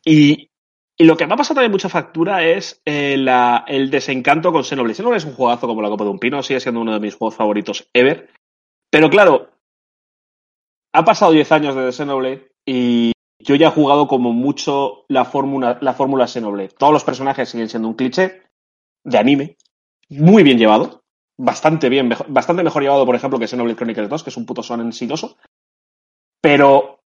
Y, 0.05 0.51
y 0.97 1.05
lo 1.05 1.17
que 1.17 1.27
me 1.27 1.35
ha 1.35 1.37
pasado 1.37 1.57
también 1.57 1.73
mucha 1.73 1.89
factura 1.89 2.45
es 2.45 2.81
eh, 2.85 3.17
el 3.67 3.91
desencanto 3.91 4.53
con 4.53 4.63
Xenoblade. 4.63 4.95
Xenoblade 4.95 5.19
es 5.19 5.25
un 5.25 5.35
juegazo 5.35 5.67
como 5.67 5.83
la 5.83 5.89
copa 5.89 6.05
de 6.05 6.11
un 6.11 6.21
pino, 6.21 6.43
sigue 6.43 6.61
siendo 6.61 6.81
uno 6.81 6.93
de 6.93 7.01
mis 7.01 7.17
juegos 7.17 7.35
favoritos 7.35 7.89
ever. 7.93 8.31
Pero 8.91 9.11
claro, 9.11 9.51
ha 10.93 11.05
pasado 11.05 11.33
10 11.33 11.51
años 11.51 11.75
desde 11.75 11.93
Xenoblade 11.93 12.53
y 12.65 13.13
yo 13.41 13.57
ya 13.57 13.69
he 13.69 13.73
jugado 13.73 14.07
como 14.07 14.33
mucho 14.33 15.05
la 15.09 15.25
fórmula, 15.25 15.79
la 15.81 15.95
fórmula 15.95 16.29
Xenoblade. 16.29 16.69
Todos 16.79 16.93
los 16.93 17.05
personajes 17.05 17.49
siguen 17.49 17.69
siendo 17.69 17.89
un 17.89 17.95
cliché 17.95 18.43
de 19.03 19.19
anime, 19.19 19.57
muy 20.09 20.45
bien 20.45 20.59
llevado, 20.59 21.03
bastante 21.37 21.89
bien, 21.89 22.09
bastante 22.29 22.63
mejor 22.63 22.83
llevado, 22.83 23.05
por 23.05 23.17
ejemplo, 23.17 23.41
que 23.41 23.49
Xenoblade 23.49 23.77
Chronicles 23.77 24.09
2, 24.09 24.23
que 24.23 24.31
es 24.31 24.37
un 24.37 24.47
puto 24.47 24.63
sonen 24.63 24.93
siloso. 24.93 25.37
Pero 26.41 27.01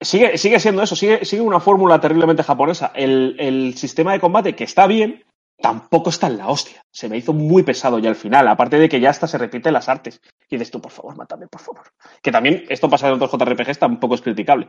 sigue, 0.00 0.38
sigue 0.38 0.60
siendo 0.60 0.82
eso, 0.82 0.96
sigue, 0.96 1.24
sigue 1.24 1.42
una 1.42 1.60
fórmula 1.60 2.00
terriblemente 2.00 2.42
japonesa. 2.42 2.92
El, 2.94 3.36
el 3.38 3.74
sistema 3.74 4.12
de 4.12 4.20
combate, 4.20 4.54
que 4.54 4.64
está 4.64 4.86
bien, 4.86 5.22
tampoco 5.60 6.10
está 6.10 6.26
en 6.26 6.38
la 6.38 6.48
hostia. 6.48 6.82
Se 6.92 7.08
me 7.08 7.16
hizo 7.16 7.32
muy 7.32 7.62
pesado 7.62 7.98
ya 7.98 8.08
al 8.10 8.16
final, 8.16 8.46
aparte 8.48 8.78
de 8.78 8.88
que 8.88 9.00
ya 9.00 9.10
hasta 9.10 9.26
se 9.26 9.38
repiten 9.38 9.72
las 9.72 9.88
artes. 9.88 10.20
Y 10.48 10.56
dices 10.56 10.70
tú, 10.70 10.80
por 10.80 10.92
favor, 10.92 11.16
mátame, 11.16 11.46
por 11.48 11.60
favor. 11.60 11.82
Que 12.22 12.30
también 12.32 12.64
esto 12.68 12.88
pasa 12.90 13.08
en 13.08 13.14
otros 13.14 13.30
JRPGs, 13.30 13.78
tampoco 13.78 14.14
es 14.14 14.22
criticable. 14.22 14.68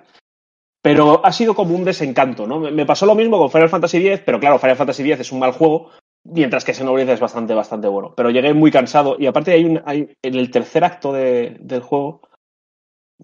Pero 0.81 1.25
ha 1.25 1.31
sido 1.31 1.53
como 1.55 1.75
un 1.75 1.83
desencanto, 1.83 2.47
¿no? 2.47 2.59
Me- 2.59 2.71
Me 2.71 2.85
pasó 2.85 3.05
lo 3.05 3.15
mismo 3.15 3.37
con 3.37 3.51
Final 3.51 3.69
Fantasy 3.69 3.97
X, 4.07 4.21
pero 4.25 4.39
claro, 4.39 4.59
Final 4.59 4.77
Fantasy 4.77 5.03
X 5.03 5.19
es 5.19 5.31
un 5.31 5.39
mal 5.39 5.51
juego, 5.51 5.89
mientras 6.23 6.63
que 6.63 6.73
Xenoblade 6.73 7.11
es 7.13 7.19
bastante, 7.19 7.53
bastante 7.53 7.87
bueno. 7.87 8.13
Pero 8.15 8.29
llegué 8.29 8.53
muy 8.53 8.71
cansado 8.71 9.17
y 9.19 9.25
aparte 9.25 9.51
hay, 9.51 9.65
un, 9.65 9.81
hay 9.85 10.13
en 10.23 10.35
el 10.35 10.49
tercer 10.51 10.83
acto 10.85 11.11
de- 11.11 11.57
del 11.59 11.81
juego 11.81 12.21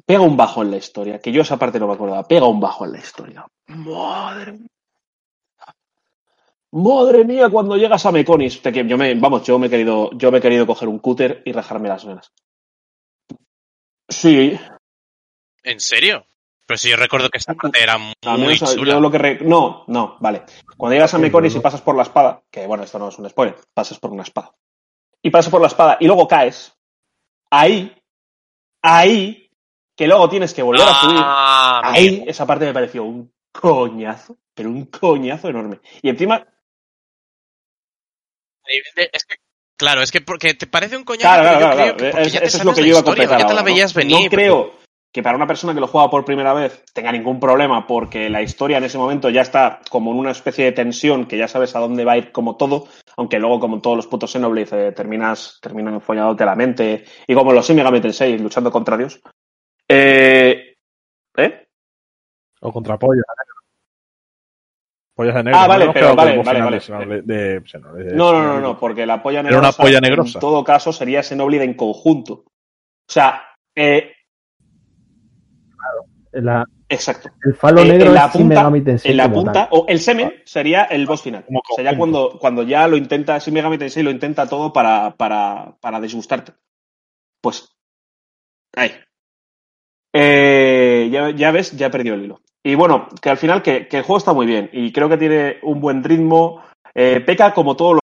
pega 0.05 0.21
un 0.21 0.35
bajo 0.37 0.61
en 0.63 0.71
la 0.71 0.77
historia, 0.77 1.19
que 1.19 1.31
yo 1.31 1.41
esa 1.41 1.57
parte 1.57 1.79
no 1.79 1.87
me 1.87 1.93
acordaba, 1.93 2.23
pega 2.27 2.45
un 2.47 2.59
bajo 2.59 2.85
en 2.85 2.91
la 2.93 2.99
historia. 2.99 3.45
Madre 3.67 4.53
mía. 4.53 4.67
Madre 6.71 7.23
mía, 7.23 7.49
cuando 7.49 7.77
llegas 7.77 8.05
a 8.05 8.11
Meconis, 8.11 8.61
te 8.61 8.71
que- 8.71 8.87
yo 8.87 8.97
me, 8.97 9.13
vamos, 9.15 9.43
yo 9.43 9.59
me 9.59 9.67
he 9.67 9.69
querido, 9.69 10.09
yo 10.13 10.31
me 10.31 10.39
he 10.39 10.41
querido 10.41 10.65
coger 10.65 10.87
un 10.87 10.97
cúter 10.99 11.43
y 11.45 11.51
rajarme 11.51 11.87
las 11.89 12.03
venas. 12.05 12.31
Sí, 14.09 14.59
¿En 15.63 15.79
serio? 15.79 16.25
Pero 16.65 16.77
si 16.77 16.89
yo 16.89 16.95
recuerdo 16.97 17.29
que 17.29 17.37
esta 17.37 17.53
parte 17.53 17.81
era 17.81 17.97
muy 17.97 18.57
chula. 18.59 18.93
yo 18.95 18.99
lo 18.99 19.11
que 19.11 19.17
re- 19.17 19.39
No, 19.41 19.83
no, 19.87 20.17
vale. 20.19 20.43
Cuando 20.77 20.93
llegas 20.93 21.13
a 21.13 21.17
Meconis 21.19 21.55
y 21.55 21.59
pasas 21.59 21.81
por 21.81 21.95
la 21.95 22.03
espada, 22.03 22.41
que 22.51 22.65
bueno, 22.67 22.83
esto 22.83 22.99
no 22.99 23.09
es 23.09 23.17
un 23.19 23.29
spoiler, 23.29 23.55
pasas 23.73 23.99
por 23.99 24.11
una 24.11 24.23
espada. 24.23 24.53
Y 25.21 25.29
pasas 25.29 25.51
por 25.51 25.61
la 25.61 25.67
espada 25.67 25.97
y 25.99 26.05
luego 26.07 26.27
caes. 26.27 26.73
Ahí, 27.49 27.95
ahí, 28.81 29.42
que 29.95 30.07
luego 30.07 30.29
tienes 30.29 30.53
que 30.53 30.61
volver 30.63 30.81
a 30.87 30.93
subir. 31.01 31.21
Ah, 31.23 31.81
Ahí, 31.83 32.07
amigo. 32.07 32.25
esa 32.27 32.45
parte 32.45 32.65
me 32.65 32.73
pareció 32.73 33.03
un 33.03 33.31
coñazo, 33.51 34.37
pero 34.53 34.69
un 34.69 34.85
coñazo 34.85 35.49
enorme. 35.49 35.79
Y 36.01 36.09
encima, 36.09 36.45
Es 38.65 39.25
que, 39.25 39.35
claro, 39.77 40.01
es 40.01 40.11
que 40.11 40.21
porque 40.21 40.53
te 40.53 40.67
parece 40.67 40.97
un 40.97 41.03
coñazo, 41.03 41.27
claro, 41.41 41.59
claro, 41.59 41.95
claro, 41.97 42.19
es- 42.19 42.35
eso 42.35 42.57
es 42.57 42.65
lo 42.65 42.73
que 42.73 42.81
yo 42.81 42.87
iba 42.87 42.99
a 42.99 43.03
completar 43.03 43.39
ya 43.39 43.45
te 43.47 43.53
la 43.53 43.59
ahora, 43.59 43.71
¿no? 44.05 44.29
creo, 44.29 44.71
que 45.11 45.21
para 45.21 45.35
una 45.37 45.45
persona 45.45 45.73
que 45.75 45.79
lo 45.79 45.87
juega 45.87 46.09
por 46.09 46.25
primera 46.25 46.53
vez 46.53 46.83
tenga 46.93 47.11
ningún 47.11 47.39
problema 47.39 47.85
porque 47.85 48.29
la 48.29 48.41
historia 48.41 48.77
en 48.79 48.85
ese 48.85 48.97
momento 48.97 49.29
ya 49.29 49.41
está 49.41 49.79
como 49.89 50.11
en 50.11 50.17
una 50.17 50.31
especie 50.31 50.65
de 50.65 50.71
tensión 50.71 51.27
que 51.27 51.37
ya 51.37 51.47
sabes 51.47 51.75
a 51.75 51.79
dónde 51.79 52.03
va 52.05 52.13
a 52.13 52.17
ir 52.17 52.31
como 52.31 52.55
todo, 52.55 52.87
aunque 53.17 53.37
luego 53.37 53.59
como 53.59 53.75
en 53.75 53.81
todos 53.81 53.97
los 53.97 54.07
putos 54.07 54.31
Xenoblade 54.31 54.87
eh, 54.87 54.91
terminas, 54.93 55.59
terminan 55.61 55.93
enfollándote 55.95 56.45
la 56.45 56.55
mente 56.55 57.05
y 57.27 57.35
como 57.35 57.51
los 57.53 57.67
Shin 57.67 57.75
Megami 57.75 58.01
Tensei 58.01 58.39
luchando 58.39 58.71
contra 58.71 58.97
Dios. 58.97 59.21
Eh, 59.93 60.75
¿Eh? 61.37 61.67
O 62.61 62.71
contra 62.71 62.97
pollas 62.97 63.23
de 63.27 63.43
negro. 63.43 63.53
Pollas 65.15 65.35
de 65.35 65.43
negro. 65.43 65.59
Ah, 65.59 65.67
vale, 65.67 65.83
hemos 65.85 65.93
pero 65.93 66.15
vale, 66.15 66.37
vale, 66.43 66.61
vale. 66.61 66.75
de 66.77 66.81
Xenoblade- 66.81 67.21
de 67.23 67.61
Xenoblade, 67.65 68.09
de 68.11 68.15
No, 68.15 68.31
no, 68.33 68.41
no, 68.43 68.59
no, 68.59 68.79
porque 68.79 69.05
la 69.05 69.21
polla 69.21 69.39
Era 69.39 69.49
negrosa, 69.49 69.67
una 69.69 69.77
polla 69.85 70.01
negrosa. 70.01 70.37
en 70.37 70.41
todo 70.41 70.63
caso 70.63 70.91
sería 70.93 71.21
Xenoblade 71.23 71.63
en 71.65 71.73
conjunto. 71.75 72.33
O 72.33 73.11
sea, 73.11 73.43
eh, 73.75 74.13
La- 76.31 76.65
exacto. 76.89 77.29
el 77.43 77.53
falo 77.53 77.81
Eh, 77.81 77.85
negro 77.89 78.07
en 78.07 78.13
la 78.15 78.31
punta- 78.31 78.71
Tensei 78.83 79.11
En 79.11 79.17
la 79.17 79.23
como 79.25 79.43
punta, 79.43 79.67
o 79.71 79.85
el 79.87 79.99
semen 79.99 80.33
sería 80.45 80.85
el 80.85 81.05
boss 81.05 81.21
final. 81.21 81.45
Como 81.45 81.59
O 81.59 81.75
sea, 81.75 81.83
ya 81.83 81.91
conjunto. 81.91 82.21
cuando, 82.29 82.39
cuando 82.39 82.63
ya 82.63 82.87
lo 82.87 82.97
intenta, 82.97 83.37
Shin 83.37 83.53
Megami 83.53 83.77
Tensei 83.77 84.01
lo 84.01 84.09
intenta 84.09 84.47
todo 84.47 84.73
para, 84.73 85.11
para, 85.15 85.75
para 85.79 85.99
disgustarte. 86.01 86.53
Pues, 87.39 87.69
ahí. 88.75 88.91
Eh, 90.13 91.09
ya, 91.11 91.51
ves, 91.51 91.71
ya 91.71 91.89
perdió 91.89 92.13
el 92.13 92.23
hilo. 92.23 92.41
Y 92.63 92.75
bueno, 92.75 93.07
que 93.21 93.29
al 93.29 93.37
final 93.37 93.61
que, 93.61 93.87
el 93.89 94.03
juego 94.03 94.17
está 94.17 94.33
muy 94.33 94.45
bien 94.45 94.69
y 94.71 94.91
creo 94.93 95.09
que 95.09 95.17
tiene 95.17 95.57
un 95.63 95.81
buen 95.81 96.03
ritmo. 96.03 96.61
Eh, 96.95 97.19
peca 97.21 97.53
como 97.53 97.75
todos 97.75 97.99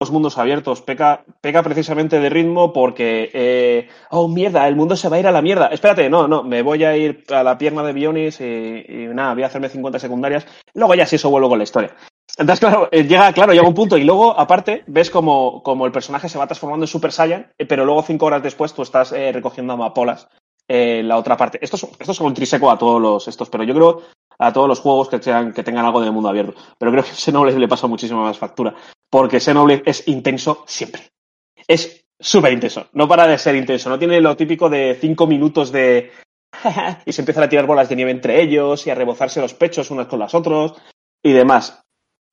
los 0.00 0.10
mundos 0.10 0.36
abiertos, 0.36 0.82
peca, 0.82 1.24
peca 1.40 1.62
precisamente 1.62 2.20
de 2.20 2.28
ritmo 2.28 2.72
porque, 2.74 3.30
eh, 3.32 3.88
oh 4.10 4.28
mierda, 4.28 4.68
el 4.68 4.76
mundo 4.76 4.96
se 4.96 5.08
va 5.08 5.16
a 5.16 5.20
ir 5.20 5.26
a 5.26 5.32
la 5.32 5.40
mierda. 5.40 5.68
Espérate, 5.68 6.10
no, 6.10 6.28
no, 6.28 6.42
me 6.42 6.60
voy 6.60 6.84
a 6.84 6.96
ir 6.96 7.24
a 7.30 7.42
la 7.42 7.56
pierna 7.56 7.82
de 7.82 7.94
Bionis 7.94 8.40
y, 8.40 9.08
nada, 9.14 9.32
voy 9.32 9.44
a 9.44 9.46
hacerme 9.46 9.70
50 9.70 9.98
secundarias. 9.98 10.46
Luego 10.74 10.94
ya 10.94 11.06
si 11.06 11.16
eso 11.16 11.30
vuelvo 11.30 11.48
con 11.48 11.58
la 11.58 11.64
historia. 11.64 11.96
Entonces, 12.36 12.60
claro, 12.60 12.88
eh, 12.92 13.04
llega, 13.04 13.32
claro, 13.32 13.52
llega 13.52 13.66
un 13.66 13.74
punto 13.74 13.96
y 13.96 14.04
luego, 14.04 14.38
aparte, 14.38 14.84
ves 14.86 15.08
como, 15.08 15.62
el 15.86 15.92
personaje 15.92 16.28
se 16.28 16.38
va 16.38 16.46
transformando 16.46 16.84
en 16.84 16.88
Super 16.88 17.12
Saiyan, 17.12 17.52
pero 17.68 17.86
luego 17.86 18.02
cinco 18.02 18.26
horas 18.26 18.42
después 18.42 18.74
tú 18.74 18.82
estás 18.82 19.12
recogiendo 19.12 19.72
amapolas 19.72 20.28
eh, 20.68 21.02
la 21.02 21.16
otra 21.16 21.36
parte. 21.36 21.58
Esto 21.60 21.76
es, 21.76 21.84
esto 21.84 22.12
es 22.12 22.20
un 22.20 22.28
intrínseco 22.28 22.70
a 22.70 22.78
todos 22.78 23.00
los 23.00 23.28
estos, 23.28 23.48
pero 23.50 23.64
yo 23.64 23.74
creo 23.74 24.02
a 24.38 24.52
todos 24.52 24.68
los 24.68 24.80
juegos 24.80 25.08
que, 25.08 25.22
sean, 25.22 25.52
que 25.52 25.62
tengan 25.62 25.84
algo 25.84 26.00
de 26.00 26.10
mundo 26.10 26.28
abierto. 26.28 26.54
Pero 26.78 26.90
creo 26.90 27.04
que 27.04 27.10
a 27.10 27.14
Xenoblade 27.14 27.58
le 27.58 27.68
pasa 27.68 27.86
muchísimo 27.86 28.22
más 28.22 28.38
factura, 28.38 28.74
porque 29.10 29.40
Xenoblade 29.40 29.82
es 29.86 30.06
intenso 30.08 30.64
siempre. 30.66 31.02
Es 31.66 32.04
súper 32.18 32.52
intenso, 32.52 32.88
no 32.92 33.08
para 33.08 33.26
de 33.26 33.38
ser 33.38 33.56
intenso, 33.56 33.88
no 33.88 33.98
tiene 33.98 34.20
lo 34.20 34.36
típico 34.36 34.68
de 34.68 34.96
cinco 35.00 35.26
minutos 35.26 35.72
de... 35.72 36.12
y 37.06 37.12
se 37.12 37.22
empiezan 37.22 37.44
a 37.44 37.48
tirar 37.48 37.66
bolas 37.66 37.88
de 37.88 37.96
nieve 37.96 38.12
entre 38.12 38.40
ellos 38.40 38.86
y 38.86 38.90
a 38.90 38.94
rebozarse 38.94 39.40
los 39.40 39.54
pechos 39.54 39.90
unos 39.90 40.06
con 40.06 40.20
los 40.20 40.34
otros 40.34 40.74
y 41.22 41.32
demás. 41.32 41.82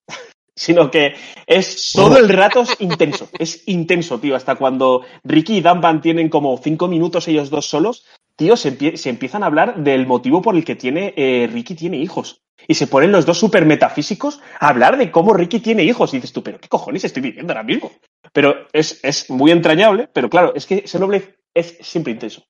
Sino 0.55 0.91
que 0.91 1.15
es 1.47 1.91
todo 1.93 2.17
el 2.17 2.29
rato 2.29 2.61
es 2.61 2.75
intenso, 2.81 3.29
es 3.39 3.67
intenso, 3.67 4.19
tío. 4.19 4.35
Hasta 4.35 4.55
cuando 4.55 5.01
Ricky 5.23 5.57
y 5.57 5.61
Danban 5.61 6.01
tienen 6.01 6.29
como 6.29 6.55
cinco 6.57 6.87
minutos 6.87 7.27
ellos 7.27 7.49
dos 7.49 7.67
solos, 7.67 8.05
tío, 8.41 8.57
se, 8.57 8.75
empie- 8.75 8.95
se 8.95 9.11
empiezan 9.11 9.43
a 9.43 9.45
hablar 9.45 9.75
del 9.83 10.07
motivo 10.07 10.41
por 10.41 10.55
el 10.55 10.65
que 10.65 10.75
tiene 10.75 11.13
eh, 11.15 11.47
Ricky 11.51 11.75
tiene 11.75 11.97
hijos. 11.97 12.41
Y 12.67 12.73
se 12.73 12.87
ponen 12.87 13.11
los 13.11 13.27
dos 13.27 13.37
súper 13.37 13.65
metafísicos 13.67 14.41
a 14.59 14.69
hablar 14.69 14.97
de 14.97 15.11
cómo 15.11 15.33
Ricky 15.33 15.59
tiene 15.59 15.83
hijos. 15.83 16.11
Y 16.11 16.17
dices 16.17 16.33
tú, 16.33 16.41
pero 16.41 16.59
¿qué 16.59 16.67
cojones 16.67 17.03
estoy 17.03 17.21
viviendo 17.21 17.53
ahora 17.53 17.61
mismo? 17.63 17.91
Pero 18.33 18.65
es, 18.73 18.99
es 19.03 19.29
muy 19.29 19.51
entrañable, 19.51 20.09
pero 20.11 20.27
claro, 20.27 20.53
es 20.55 20.65
que 20.65 20.87
Xenoblade 20.87 21.35
es 21.53 21.77
siempre 21.81 22.13
intenso. 22.13 22.43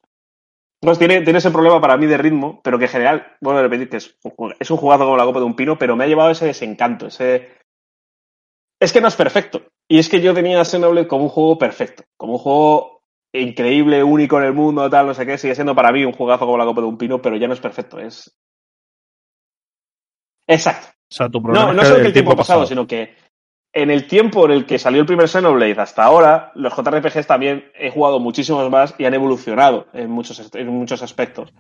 Pues 0.79 0.97
tiene, 0.97 1.21
tiene 1.23 1.39
ese 1.39 1.51
problema 1.51 1.81
para 1.81 1.97
mí 1.97 2.05
de 2.05 2.17
ritmo, 2.17 2.61
pero 2.63 2.79
que 2.79 2.85
en 2.85 2.91
general, 2.91 3.35
a 3.45 3.61
repetir 3.61 3.89
que 3.89 3.97
es, 3.97 4.15
un 4.23 4.77
jugazo 4.77 5.03
como 5.03 5.17
la 5.17 5.25
copa 5.25 5.39
de 5.39 5.45
un 5.45 5.57
pino, 5.57 5.77
pero 5.77 5.97
me 5.97 6.05
ha 6.05 6.07
llevado 6.07 6.31
ese 6.31 6.45
desencanto, 6.45 7.07
ese... 7.07 7.49
Es 8.79 8.93
que 8.93 9.01
no 9.01 9.09
es 9.09 9.15
perfecto. 9.15 9.63
Y 9.89 9.99
es 9.99 10.07
que 10.07 10.21
yo 10.21 10.33
tenía 10.33 10.63
Xenoblade 10.63 11.07
como 11.07 11.23
un 11.23 11.29
juego 11.29 11.57
perfecto, 11.57 12.03
como 12.17 12.33
un 12.33 12.39
juego 12.39 13.00
increíble, 13.33 14.03
único 14.03 14.37
en 14.37 14.45
el 14.45 14.53
mundo, 14.53 14.89
tal, 14.89 15.07
no 15.07 15.13
sé 15.13 15.25
qué, 15.25 15.37
sigue 15.37 15.55
siendo 15.55 15.75
para 15.75 15.91
mí 15.91 16.03
un 16.03 16.13
jugazo 16.13 16.45
como 16.45 16.57
la 16.57 16.65
copa 16.65 16.81
de 16.81 16.87
un 16.87 16.97
pino, 16.97 17.21
pero 17.21 17.37
ya 17.37 17.47
no 17.47 17.53
es 17.53 17.59
perfecto, 17.59 17.99
es... 17.99 18.37
Exacto. 20.47 20.87
O 20.87 21.13
sea, 21.13 21.29
tu 21.29 21.41
problema 21.41 21.73
No, 21.73 21.83
solo 21.83 22.01
que 22.01 22.07
el 22.07 22.13
tiempo 22.13 22.35
pasado, 22.35 22.65
sino 22.65 22.87
que 22.87 23.15
en 23.73 23.89
el 23.89 24.05
tiempo 24.07 24.45
en 24.45 24.51
el 24.51 24.65
que 24.65 24.79
salió 24.79 25.01
el 25.01 25.07
primer 25.07 25.29
Xenoblade 25.29 25.79
hasta 25.79 26.03
ahora, 26.03 26.51
los 26.55 26.75
JRPGs 26.75 27.25
también 27.25 27.71
he 27.75 27.89
jugado 27.89 28.19
muchísimos 28.19 28.69
más 28.69 28.93
y 28.97 29.05
han 29.05 29.13
evolucionado 29.13 29.87
en 29.93 30.09
muchos, 30.09 30.53
en 30.53 30.67
muchos 30.67 31.01
aspectos. 31.01 31.53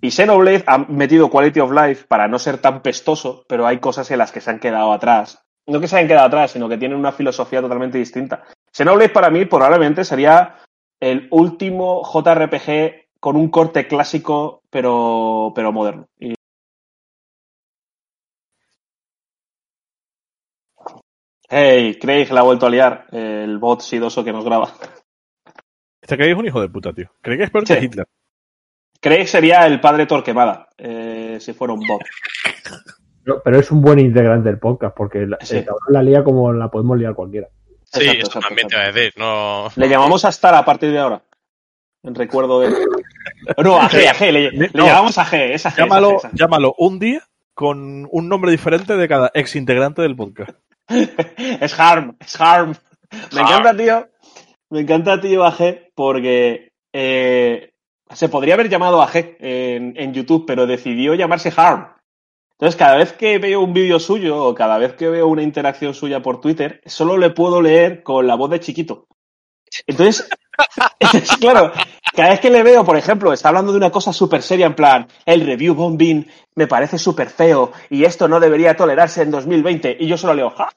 Y 0.00 0.10
Xenoblade 0.10 0.64
ha 0.66 0.78
metido 0.78 1.30
Quality 1.30 1.60
of 1.60 1.72
Life 1.72 2.06
para 2.08 2.26
no 2.26 2.38
ser 2.38 2.58
tan 2.58 2.82
pestoso, 2.82 3.44
pero 3.48 3.66
hay 3.66 3.78
cosas 3.78 4.10
en 4.10 4.18
las 4.18 4.32
que 4.32 4.40
se 4.40 4.50
han 4.50 4.58
quedado 4.58 4.92
atrás. 4.92 5.44
No 5.66 5.80
que 5.80 5.88
se 5.88 5.96
hayan 5.96 6.08
quedado 6.08 6.26
atrás, 6.26 6.52
sino 6.52 6.68
que 6.68 6.78
tienen 6.78 6.98
una 6.98 7.12
filosofía 7.12 7.60
totalmente 7.60 7.98
distinta. 7.98 8.44
Xenoblade 8.72 9.10
para 9.10 9.30
mí 9.30 9.44
probablemente 9.46 10.04
sería 10.04 10.56
el 11.00 11.28
último 11.30 12.02
JRPG 12.04 13.06
con 13.20 13.36
un 13.36 13.48
corte 13.50 13.86
clásico, 13.86 14.62
pero, 14.70 15.52
pero 15.54 15.72
moderno. 15.72 16.08
Y 16.18 16.34
Hey, 21.48 21.96
Craig 22.00 22.30
la 22.32 22.40
ha 22.40 22.44
vuelto 22.44 22.66
a 22.66 22.70
liar, 22.70 23.06
el 23.12 23.58
bot 23.58 23.80
sidoso 23.80 24.24
que 24.24 24.32
nos 24.32 24.44
graba. 24.44 24.72
Este 26.02 26.16
Craig 26.16 26.30
es 26.32 26.36
un 26.38 26.46
hijo 26.46 26.60
de 26.60 26.68
puta, 26.68 26.92
tío. 26.92 27.10
Que 27.22 27.34
es 27.42 27.50
peor 27.50 27.66
Sí. 27.66 27.74
que 27.74 27.84
Hitler. 27.84 28.06
Craig 29.00 29.26
sería 29.26 29.66
el 29.66 29.80
padre 29.80 30.06
Torquemada, 30.06 30.68
eh, 30.76 31.38
si 31.40 31.52
fuera 31.52 31.74
un 31.74 31.86
bot. 31.86 32.02
Pero, 33.22 33.42
pero 33.44 33.58
es 33.58 33.70
un 33.70 33.80
buen 33.80 33.98
integrante 34.00 34.48
del 34.48 34.58
podcast, 34.58 34.96
porque 34.96 35.26
la, 35.26 35.38
Sí. 35.40 35.64
la 35.88 36.02
lía 36.02 36.24
como 36.24 36.52
la 36.52 36.68
podemos 36.70 36.98
liar 36.98 37.14
cualquiera. 37.14 37.48
Sí, 38.00 38.04
Exacto, 38.06 38.18
eso 38.22 38.26
exacto, 38.38 38.48
también 38.48 38.68
te 38.68 38.74
iba 38.76 38.84
a 38.84 38.92
decir. 38.92 39.12
No... 39.16 39.68
Le 39.76 39.88
llamamos 39.88 40.24
a 40.24 40.28
Star 40.30 40.54
a 40.54 40.64
partir 40.64 40.90
de 40.92 40.98
ahora. 40.98 41.22
En 42.02 42.14
recuerdo 42.14 42.60
de. 42.60 42.70
No, 43.62 43.76
a 43.76 43.88
G, 43.88 44.06
a 44.06 44.14
G, 44.14 44.30
le, 44.32 44.50
le 44.52 44.70
No. 44.74 44.86
llamamos 44.86 45.18
a 45.18 45.24
G. 45.26 45.56
Llámalo, 45.76 46.20
G, 46.20 46.74
un 46.78 46.98
día 46.98 47.20
con 47.54 48.06
un 48.10 48.28
nombre 48.28 48.50
diferente 48.52 48.96
de 48.96 49.08
cada 49.08 49.30
ex 49.34 49.56
integrante 49.56 50.02
del 50.02 50.14
podcast. 50.16 50.50
Es 51.60 51.78
Harm, 51.80 52.16
es 52.20 52.40
Harm. 52.40 52.74
Me 53.32 53.40
Harm. 53.40 53.48
encanta, 53.48 53.76
tío. 53.76 54.08
Me 54.70 54.80
encanta, 54.80 55.20
tío, 55.20 55.44
a 55.44 55.52
G, 55.52 55.90
porque 55.94 56.72
eh, 56.92 57.72
se 58.14 58.28
podría 58.28 58.54
haber 58.54 58.68
llamado 58.68 59.02
a 59.02 59.08
G 59.08 59.36
en, 59.40 59.94
en 59.96 60.12
YouTube, 60.14 60.44
pero 60.46 60.66
decidió 60.66 61.14
llamarse 61.14 61.52
Harm. 61.56 61.88
Entonces, 62.58 62.78
cada 62.78 62.96
vez 62.96 63.12
que 63.12 63.38
veo 63.38 63.60
un 63.60 63.74
vídeo 63.74 63.98
suyo 64.00 64.42
o 64.42 64.54
cada 64.54 64.78
vez 64.78 64.94
que 64.94 65.10
veo 65.10 65.28
una 65.28 65.42
interacción 65.42 65.92
suya 65.92 66.22
por 66.22 66.40
Twitter, 66.40 66.80
solo 66.86 67.18
le 67.18 67.30
puedo 67.30 67.60
leer 67.60 68.02
con 68.02 68.26
la 68.26 68.34
voz 68.34 68.50
de 68.50 68.60
chiquito. 68.60 69.06
Entonces, 69.86 70.26
claro, 71.38 71.72
cada 72.14 72.30
vez 72.30 72.40
que 72.40 72.48
le 72.48 72.62
veo, 72.62 72.82
por 72.82 72.96
ejemplo, 72.96 73.32
está 73.32 73.48
hablando 73.48 73.72
de 73.72 73.78
una 73.78 73.90
cosa 73.90 74.10
súper 74.12 74.42
seria, 74.42 74.66
en 74.66 74.74
plan, 74.74 75.06
el 75.26 75.44
review 75.44 75.74
bombing 75.74 76.26
me 76.54 76.66
parece 76.66 76.98
súper 76.98 77.28
feo 77.28 77.72
y 77.90 78.04
esto 78.04 78.26
no 78.26 78.40
debería 78.40 78.74
tolerarse 78.74 79.20
en 79.20 79.30
2020, 79.32 79.98
y 80.00 80.06
yo 80.06 80.16
solo 80.16 80.32
leo, 80.32 80.48
¡ja! 80.48 80.70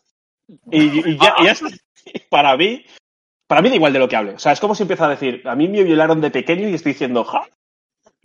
Y, 0.69 1.11
y 1.11 1.18
ya, 1.18 1.35
y 1.39 1.45
ya 1.45 1.51
está. 1.51 1.68
para 2.30 2.57
mí, 2.57 2.84
para 3.47 3.61
mí 3.61 3.69
da 3.69 3.76
igual 3.76 3.93
de 3.93 3.99
lo 3.99 4.10
que 4.10 4.18
hable. 4.18 4.34
O 4.34 4.39
sea, 4.39 4.51
es 4.51 4.60
como 4.60 4.76
si 4.76 4.84
empieza 4.84 5.06
a 5.06 5.10
decir, 5.10 5.43
a 5.45 5.56
mí 5.56 5.69
me 5.69 5.84
violaron 5.84 6.19
de 6.19 6.30
pequeño 6.30 6.68
y 6.68 6.73
estoy 6.73 6.91
diciendo, 6.91 7.23
¡ja! 7.23 7.47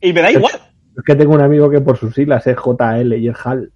Y 0.01 0.13
me 0.13 0.23
da 0.23 0.33
igual. 0.33 0.74
Es 0.97 1.03
que 1.05 1.15
tengo 1.15 1.35
un 1.35 1.41
amigo 1.41 1.71
que 1.71 1.81
por 1.81 1.97
sus 1.97 2.15
siglas 2.15 2.47
es 2.47 2.57
JL 2.57 3.15
y 3.15 3.29
es 3.29 3.37
HAL. 3.45 3.71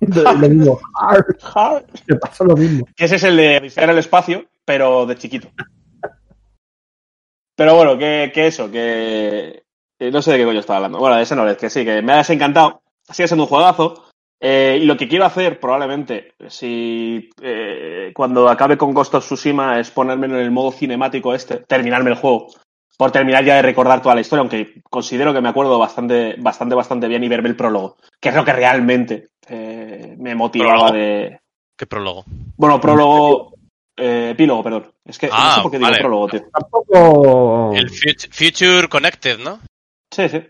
Entonces 0.00 0.40
le 0.40 0.48
digo, 0.48 0.80
HAL, 0.94 1.24
¡ja! 1.40 1.82
te 2.06 2.16
pasa 2.16 2.44
lo 2.44 2.56
mismo. 2.56 2.86
Que 2.96 3.04
ese 3.04 3.16
es 3.16 3.24
el 3.24 3.36
de 3.36 3.72
en 3.76 3.90
el 3.90 3.98
espacio, 3.98 4.44
pero 4.64 5.06
de 5.06 5.16
chiquito. 5.16 5.48
Pero 7.54 7.76
bueno, 7.76 7.98
que, 7.98 8.32
que 8.34 8.46
eso, 8.46 8.70
que, 8.70 9.64
que 9.98 10.10
no 10.10 10.22
sé 10.22 10.32
de 10.32 10.38
qué 10.38 10.44
coño 10.44 10.60
estaba 10.60 10.78
hablando. 10.78 10.98
Bueno, 10.98 11.16
de 11.16 11.26
Xenoblade, 11.26 11.58
que 11.58 11.70
sí, 11.70 11.84
que 11.84 12.02
me 12.02 12.12
ha 12.12 12.18
desencantado. 12.18 12.82
Sigue 13.10 13.28
siendo 13.28 13.44
un 13.44 13.48
juegazo. 13.48 14.06
Eh, 14.40 14.80
y 14.82 14.84
lo 14.86 14.96
que 14.96 15.06
quiero 15.06 15.24
hacer, 15.24 15.60
probablemente, 15.60 16.34
si 16.48 17.30
eh, 17.40 18.10
cuando 18.12 18.48
acabe 18.48 18.76
con 18.76 18.92
Ghost 18.92 19.14
of 19.14 19.24
Tsushima, 19.24 19.78
es 19.78 19.92
ponerme 19.92 20.26
en 20.26 20.34
el 20.34 20.50
modo 20.50 20.72
cinemático 20.72 21.32
este, 21.32 21.58
terminarme 21.58 22.10
el 22.10 22.16
juego. 22.16 22.48
Por 23.02 23.10
terminar 23.10 23.44
ya 23.44 23.56
de 23.56 23.62
recordar 23.62 24.00
toda 24.00 24.14
la 24.14 24.20
historia, 24.20 24.42
aunque 24.42 24.80
considero 24.88 25.34
que 25.34 25.40
me 25.40 25.48
acuerdo 25.48 25.76
bastante, 25.76 26.36
bastante, 26.38 26.76
bastante 26.76 27.08
bien 27.08 27.24
y 27.24 27.28
verme 27.28 27.48
el 27.48 27.56
prólogo, 27.56 27.96
que 28.20 28.28
es 28.28 28.34
lo 28.36 28.44
que 28.44 28.52
realmente 28.52 29.30
eh, 29.48 30.14
me 30.20 30.36
motivaba 30.36 30.90
¿Prólogo? 30.92 30.96
de, 30.96 31.40
¿Qué 31.76 31.86
prólogo? 31.86 32.24
bueno, 32.56 32.80
prólogo. 32.80 33.54
Eh, 33.96 34.28
epílogo, 34.34 34.62
perdón. 34.62 34.92
Es 35.04 35.18
que 35.18 35.26
no 35.26 35.32
Ah, 35.36 35.54
sé 35.56 35.62
por 35.62 35.72
qué 35.72 35.78
digo 35.78 35.90
vale. 35.90 35.98
prólogo, 36.00 36.28
tío. 36.28 36.42
Tampoco. 36.52 37.72
El 37.74 37.90
Fut- 37.90 38.28
Future 38.30 38.86
Connected, 38.88 39.38
¿no? 39.40 39.58
Sí, 40.12 40.28
sí. 40.28 40.40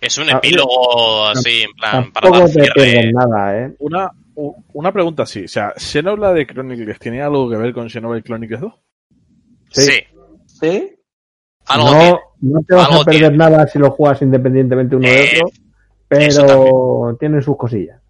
Es 0.00 0.16
un 0.18 0.30
Ah, 0.30 0.36
epílogo 0.38 1.26
así, 1.26 1.62
en 1.62 1.72
plan, 1.72 2.12
para 2.12 2.30
dar 2.30 2.48
cierre. 2.50 3.12
nada, 3.12 3.58
¿eh? 3.58 3.74
Una, 3.80 4.12
una 4.74 4.92
pregunta 4.92 5.24
así. 5.24 5.42
O 5.42 5.48
sea, 5.48 5.72
¿Xenoblade 5.76 6.46
Chronicles 6.46 7.00
tiene 7.00 7.20
algo 7.20 7.50
que 7.50 7.56
ver 7.56 7.74
con 7.74 7.90
Xenoblade 7.90 8.22
Chronicles 8.22 8.60
2? 8.60 8.72
Sí. 9.70 9.90
¿Sí? 10.46 10.90
Algo 11.68 11.90
no, 11.90 11.98
tiene. 11.98 12.18
no 12.40 12.60
te 12.66 12.74
vas 12.74 12.88
algo 12.88 13.02
a 13.02 13.04
perder 13.04 13.20
tiene. 13.20 13.36
nada 13.36 13.66
si 13.66 13.78
lo 13.78 13.90
juegas 13.90 14.22
independientemente 14.22 14.96
uno 14.96 15.08
de 15.08 15.24
Eh, 15.24 15.40
otro, 15.42 15.58
pero 16.08 17.16
tienen 17.18 17.42
sus 17.42 17.56
cosillas. 17.56 18.00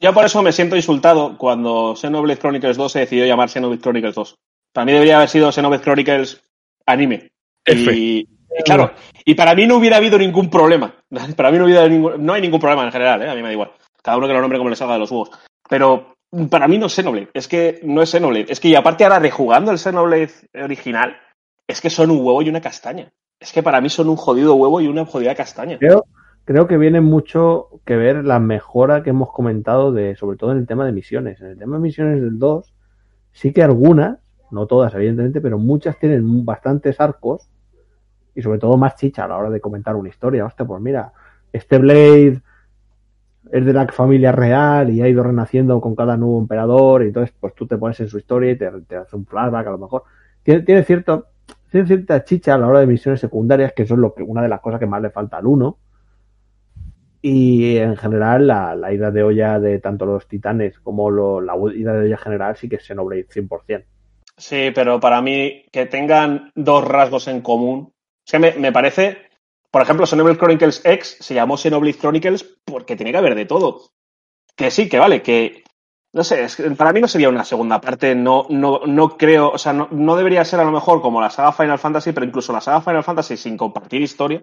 Yo 0.00 0.12
por 0.12 0.24
eso 0.24 0.42
me 0.42 0.52
siento 0.52 0.76
insultado 0.76 1.36
cuando 1.36 1.96
Xenoblade 1.96 2.38
Chronicles 2.38 2.76
2 2.76 2.92
se 2.92 2.98
decidió 3.00 3.26
llamar 3.26 3.48
Xenoblade 3.48 3.82
Chronicles 3.82 4.14
2. 4.14 4.34
Para 4.72 4.84
mí 4.84 4.92
debería 4.92 5.16
haber 5.16 5.28
sido 5.28 5.50
Xenoblade 5.50 5.82
Chronicles 5.82 6.42
anime. 6.86 7.28
F. 7.64 7.92
Y, 7.92 8.18
y 8.20 8.62
claro, 8.64 8.92
y 9.24 9.34
para 9.34 9.54
mí 9.54 9.66
no 9.66 9.76
hubiera 9.76 9.96
habido 9.96 10.18
ningún 10.18 10.48
problema. 10.48 10.94
Para 11.36 11.50
mí 11.50 11.58
no, 11.58 11.64
hubiera 11.64 11.86
ningún, 11.88 12.24
no 12.24 12.32
hay 12.32 12.40
ningún 12.40 12.60
problema 12.60 12.84
en 12.84 12.92
general, 12.92 13.22
¿eh? 13.22 13.28
a 13.28 13.34
mí 13.34 13.42
me 13.42 13.48
da 13.48 13.52
igual. 13.52 13.72
Cada 14.02 14.16
uno 14.16 14.26
que 14.26 14.32
lo 14.32 14.40
nombre 14.40 14.58
como 14.58 14.70
le 14.70 14.76
salga 14.76 14.94
de 14.94 15.00
los 15.00 15.10
huevos. 15.10 15.30
Pero 15.68 16.14
para 16.50 16.68
mí 16.68 16.78
no 16.78 16.86
es 16.86 16.94
Xenoblade, 16.94 17.28
es 17.34 17.48
que 17.48 17.80
no 17.82 18.00
es 18.00 18.10
Xenoblade. 18.10 18.46
Es 18.48 18.60
que 18.60 18.68
y 18.68 18.74
aparte 18.74 19.04
ahora 19.04 19.18
rejugando 19.18 19.70
el 19.70 19.78
Xenoblade 19.78 20.30
original, 20.62 21.16
es 21.68 21.82
que 21.82 21.90
son 21.90 22.10
un 22.10 22.18
huevo 22.18 22.42
y 22.42 22.48
una 22.48 22.62
castaña. 22.62 23.12
Es 23.38 23.52
que 23.52 23.62
para 23.62 23.80
mí 23.80 23.90
son 23.90 24.08
un 24.08 24.16
jodido 24.16 24.54
huevo 24.54 24.80
y 24.80 24.88
una 24.88 25.04
jodida 25.04 25.34
castaña. 25.34 25.78
Creo, 25.78 26.06
creo 26.44 26.66
que 26.66 26.78
viene 26.78 27.00
mucho 27.00 27.68
que 27.84 27.96
ver 27.96 28.24
la 28.24 28.40
mejora 28.40 29.02
que 29.02 29.10
hemos 29.10 29.30
comentado 29.30 29.92
de, 29.92 30.16
sobre 30.16 30.38
todo 30.38 30.50
en 30.52 30.58
el 30.58 30.66
tema 30.66 30.86
de 30.86 30.92
misiones. 30.92 31.40
En 31.40 31.48
el 31.48 31.58
tema 31.58 31.76
de 31.76 31.82
misiones 31.82 32.20
del 32.20 32.38
2, 32.38 32.74
sí 33.32 33.52
que 33.52 33.62
algunas, 33.62 34.18
no 34.50 34.66
todas 34.66 34.94
evidentemente, 34.94 35.40
pero 35.40 35.58
muchas 35.58 35.98
tienen 35.98 36.44
bastantes 36.44 37.00
arcos 37.00 37.48
y 38.34 38.42
sobre 38.42 38.58
todo 38.58 38.76
más 38.76 38.96
chicha 38.96 39.24
a 39.24 39.28
la 39.28 39.36
hora 39.36 39.50
de 39.50 39.60
comentar 39.60 39.94
una 39.94 40.08
historia. 40.08 40.46
Hostia, 40.46 40.66
pues 40.66 40.80
mira, 40.80 41.12
este 41.52 41.78
Blade 41.78 42.40
es 43.52 43.64
de 43.64 43.72
la 43.72 43.86
familia 43.88 44.32
real 44.32 44.90
y 44.90 45.02
ha 45.02 45.08
ido 45.08 45.22
renaciendo 45.22 45.80
con 45.80 45.94
cada 45.94 46.16
nuevo 46.16 46.40
emperador 46.40 47.02
y 47.02 47.08
entonces 47.08 47.34
pues 47.38 47.54
tú 47.54 47.66
te 47.66 47.76
pones 47.76 48.00
en 48.00 48.08
su 48.08 48.18
historia 48.18 48.52
y 48.52 48.56
te, 48.56 48.96
hace 48.96 49.16
un 49.16 49.26
flashback 49.26 49.66
a 49.66 49.70
lo 49.70 49.78
mejor. 49.78 50.04
Tiene 50.42 50.82
cierto 50.82 51.26
tiene 51.70 51.86
cierta 51.86 52.24
chicha 52.24 52.54
a 52.54 52.58
la 52.58 52.66
hora 52.66 52.80
de 52.80 52.86
misiones 52.86 53.20
secundarias, 53.20 53.72
que 53.72 53.82
eso 53.82 53.94
es 53.94 54.00
lo 54.00 54.14
que, 54.14 54.22
una 54.22 54.42
de 54.42 54.48
las 54.48 54.60
cosas 54.60 54.80
que 54.80 54.86
más 54.86 55.02
le 55.02 55.10
falta 55.10 55.38
al 55.38 55.46
1. 55.46 55.78
Y 57.20 57.76
en 57.76 57.96
general, 57.96 58.46
la, 58.46 58.74
la 58.74 58.92
ida 58.92 59.10
de 59.10 59.22
olla 59.22 59.58
de 59.58 59.80
tanto 59.80 60.06
los 60.06 60.28
titanes 60.28 60.78
como 60.78 61.10
la 61.40 61.54
ida 61.74 61.92
de 61.94 62.06
olla 62.06 62.16
general 62.16 62.56
sí 62.56 62.68
que 62.68 62.76
es 62.76 62.84
Xenoblade 62.84 63.26
100%. 63.26 63.84
Sí, 64.36 64.70
pero 64.72 65.00
para 65.00 65.20
mí 65.20 65.64
que 65.72 65.86
tengan 65.86 66.52
dos 66.54 66.84
rasgos 66.84 67.26
en 67.26 67.40
común. 67.40 67.92
Es 68.24 68.32
que 68.32 68.38
me, 68.38 68.52
me 68.52 68.72
parece, 68.72 69.18
por 69.70 69.82
ejemplo, 69.82 70.06
Xenoblade 70.06 70.38
Chronicles 70.38 70.82
X 70.84 71.16
se 71.20 71.34
llamó 71.34 71.56
Xenoblade 71.56 71.98
Chronicles 71.98 72.44
porque 72.64 72.94
tiene 72.94 73.10
que 73.10 73.18
haber 73.18 73.34
de 73.34 73.46
todo. 73.46 73.90
Que 74.54 74.70
sí, 74.70 74.88
que 74.88 74.98
vale, 74.98 75.22
que 75.22 75.64
no 76.18 76.24
sé, 76.24 76.42
es 76.42 76.56
que 76.56 76.64
para 76.72 76.92
mí 76.92 77.00
no 77.00 77.06
sería 77.06 77.28
una 77.28 77.44
segunda 77.44 77.80
parte, 77.80 78.12
no, 78.16 78.44
no, 78.50 78.80
no 78.86 79.16
creo, 79.16 79.50
o 79.50 79.56
sea, 79.58 79.72
no, 79.72 79.86
no 79.92 80.16
debería 80.16 80.44
ser 80.44 80.58
a 80.58 80.64
lo 80.64 80.72
mejor 80.72 81.00
como 81.00 81.20
la 81.20 81.30
saga 81.30 81.52
Final 81.52 81.78
Fantasy, 81.78 82.10
pero 82.10 82.26
incluso 82.26 82.52
la 82.52 82.60
saga 82.60 82.80
Final 82.80 83.04
Fantasy 83.04 83.36
sin 83.36 83.56
compartir 83.56 84.02
historia, 84.02 84.42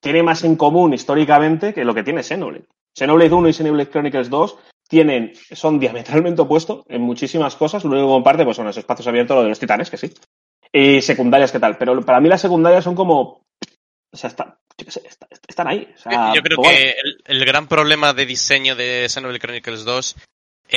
tiene 0.00 0.24
más 0.24 0.42
en 0.42 0.56
común 0.56 0.92
históricamente 0.94 1.72
que 1.72 1.84
lo 1.84 1.94
que 1.94 2.02
tiene 2.02 2.24
Xenoblade. 2.24 2.66
Xenoblade 2.92 3.32
1 3.32 3.48
y 3.48 3.52
Xenoblade 3.52 3.88
Chronicles 3.90 4.28
2 4.30 4.58
tienen, 4.88 5.32
son 5.52 5.78
diametralmente 5.78 6.42
opuestos 6.42 6.84
en 6.88 7.02
muchísimas 7.02 7.54
cosas. 7.54 7.84
Lo 7.84 7.90
único 7.92 8.08
que 8.08 8.12
comparte 8.14 8.44
pues, 8.44 8.56
son 8.56 8.66
los 8.66 8.76
espacios 8.76 9.06
abiertos, 9.06 9.36
lo 9.36 9.44
de 9.44 9.48
los 9.50 9.60
titanes, 9.60 9.90
que 9.90 9.96
sí. 9.96 10.12
Y 10.72 11.00
secundarias, 11.02 11.52
¿qué 11.52 11.60
tal? 11.60 11.78
Pero 11.78 12.00
para 12.02 12.20
mí 12.20 12.28
las 12.28 12.40
secundarias 12.40 12.82
son 12.82 12.96
como. 12.96 13.44
O 14.12 14.16
sea, 14.16 14.28
está- 14.28 14.58
está- 14.76 15.28
están 15.46 15.68
ahí. 15.68 15.88
O 15.94 15.98
sea, 15.98 16.34
Yo 16.34 16.42
creo 16.42 16.60
que 16.60 16.96
el, 17.02 17.22
el 17.24 17.44
gran 17.46 17.68
problema 17.68 18.12
de 18.12 18.26
diseño 18.26 18.74
de 18.74 19.06
Xenoblade 19.08 19.38
Chronicles 19.40 19.84
2 19.84 20.16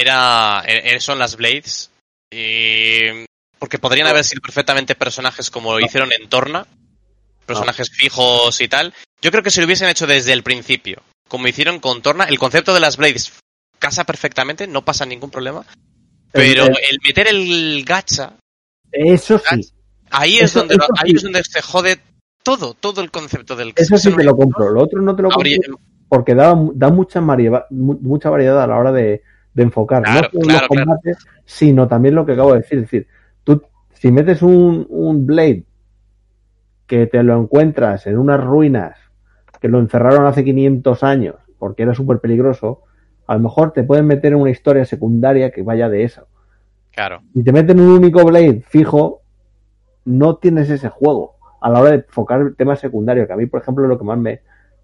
era, 0.01 0.63
eh, 0.67 0.99
son 0.99 1.19
las 1.19 1.35
Blades. 1.35 1.91
Y, 2.31 3.25
porque 3.59 3.79
podrían 3.79 4.07
haber 4.07 4.23
sido 4.23 4.41
perfectamente 4.41 4.95
personajes 4.95 5.49
como 5.49 5.73
lo 5.73 5.79
hicieron 5.79 6.11
en 6.11 6.27
Torna, 6.29 6.65
personajes 7.45 7.89
fijos 7.91 8.59
y 8.61 8.67
tal. 8.67 8.93
Yo 9.21 9.31
creo 9.31 9.43
que 9.43 9.49
si 9.51 9.59
lo 9.61 9.65
hubiesen 9.65 9.89
hecho 9.89 10.07
desde 10.07 10.33
el 10.33 10.43
principio, 10.43 11.01
como 11.27 11.47
hicieron 11.47 11.79
con 11.79 12.01
Torna, 12.01 12.25
el 12.25 12.37
concepto 12.39 12.73
de 12.73 12.79
las 12.79 12.97
Blades 12.97 13.31
casa 13.79 14.03
perfectamente, 14.03 14.67
no 14.67 14.83
pasa 14.83 15.05
ningún 15.05 15.29
problema. 15.31 15.65
Pero 16.31 16.65
El- 16.65 16.99
meter 17.03 17.27
el 17.27 17.83
gacha, 17.85 18.33
Eso 18.91 19.37
sí, 19.39 19.71
ahí 20.11 20.35
es 20.37 20.43
Eso- 20.51 20.59
donde 20.59 20.75
eso 20.75 20.85
ahí 20.97 21.09
sí. 21.11 21.15
es 21.17 21.23
donde 21.23 21.43
se 21.43 21.61
jode 21.61 21.99
todo, 22.43 22.73
todo 22.73 23.01
el 23.01 23.11
concepto 23.11 23.55
del 23.55 23.73
eso 23.75 23.97
sí 23.97 24.13
te 24.15 24.23
lo 24.23 24.35
compro. 24.35 24.69
Lo 24.69 24.83
otro 24.83 25.01
no 25.01 25.15
te 25.15 25.21
lo 25.21 25.29
compro 25.29 25.39
Habría- 25.39 25.59
porque 26.09 26.35
da, 26.35 26.55
da 26.73 26.89
mucha, 26.89 27.19
variedad, 27.19 27.65
mucha 27.71 28.29
variedad 28.29 28.61
a 28.61 28.67
la 28.67 28.77
hora 28.77 28.91
de, 28.91 29.21
de 29.55 29.63
enfocar. 29.63 30.03
Claro, 30.03 30.21
no 30.21 30.29
solo 30.29 30.41
claro, 30.43 30.59
los 30.59 30.67
combates, 30.67 31.17
sino 31.45 31.87
también 31.87 32.13
lo 32.13 32.25
que 32.25 32.33
acabo 32.33 32.53
de 32.53 32.59
decir. 32.59 32.77
Es 32.77 32.83
decir, 32.83 33.07
tú, 33.43 33.63
si 33.93 34.11
metes 34.11 34.43
un, 34.43 34.85
un 34.89 35.25
Blade 35.25 35.63
que 36.85 37.07
te 37.07 37.23
lo 37.23 37.41
encuentras 37.41 38.05
en 38.05 38.19
unas 38.19 38.43
ruinas 38.43 38.97
que 39.59 39.69
lo 39.69 39.79
encerraron 39.79 40.27
hace 40.27 40.43
500 40.43 41.03
años 41.03 41.35
porque 41.57 41.83
era 41.83 41.95
súper 41.95 42.19
peligroso, 42.19 42.83
a 43.25 43.33
lo 43.33 43.39
mejor 43.39 43.71
te 43.71 43.83
pueden 43.83 44.05
meter 44.05 44.33
en 44.33 44.41
una 44.41 44.51
historia 44.51 44.85
secundaria 44.85 45.49
que 45.49 45.63
vaya 45.63 45.89
de 45.89 46.03
eso. 46.03 46.27
Claro. 46.91 47.23
Si 47.33 47.43
te 47.43 47.51
meten 47.51 47.79
un 47.79 47.89
único 47.89 48.23
Blade 48.23 48.61
fijo, 48.67 49.21
no 50.05 50.35
tienes 50.35 50.69
ese 50.69 50.89
juego 50.89 51.35
a 51.61 51.69
la 51.69 51.81
hora 51.81 51.91
de 51.91 51.97
enfocar 51.97 52.41
el 52.41 52.55
tema 52.55 52.75
secundario, 52.75 53.25
que 53.25 53.33
a 53.33 53.37
mí, 53.37 53.47
por 53.47 53.61
ejemplo, 53.61 53.85
es 53.85 53.89
lo 53.89 53.97
que 53.97 54.03
más 54.03 54.17
me, 54.19 54.41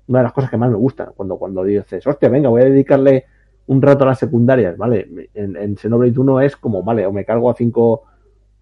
una 0.08 0.20
de 0.20 0.24
las 0.24 0.34
cosas 0.34 0.50
que 0.50 0.58
más 0.58 0.72
me 0.72 0.78
gustan, 0.78 1.10
cuando, 1.16 1.38
cuando 1.38 1.64
dices, 1.64 2.08
hostia, 2.08 2.30
venga, 2.30 2.50
voy 2.50 2.64
a 2.64 2.66
dedicarle 2.66 3.26
un 3.72 3.82
rato 3.82 4.04
a 4.04 4.08
las 4.08 4.20
secundarias, 4.20 4.76
¿vale? 4.76 5.30
En, 5.34 5.56
en 5.56 5.78
Xenoblade 5.78 6.20
1 6.20 6.42
es 6.42 6.58
como, 6.58 6.84
vale, 6.84 7.06
o 7.06 7.14
me 7.14 7.24
cargo 7.24 7.50
a 7.50 7.56
cinco, 7.56 8.04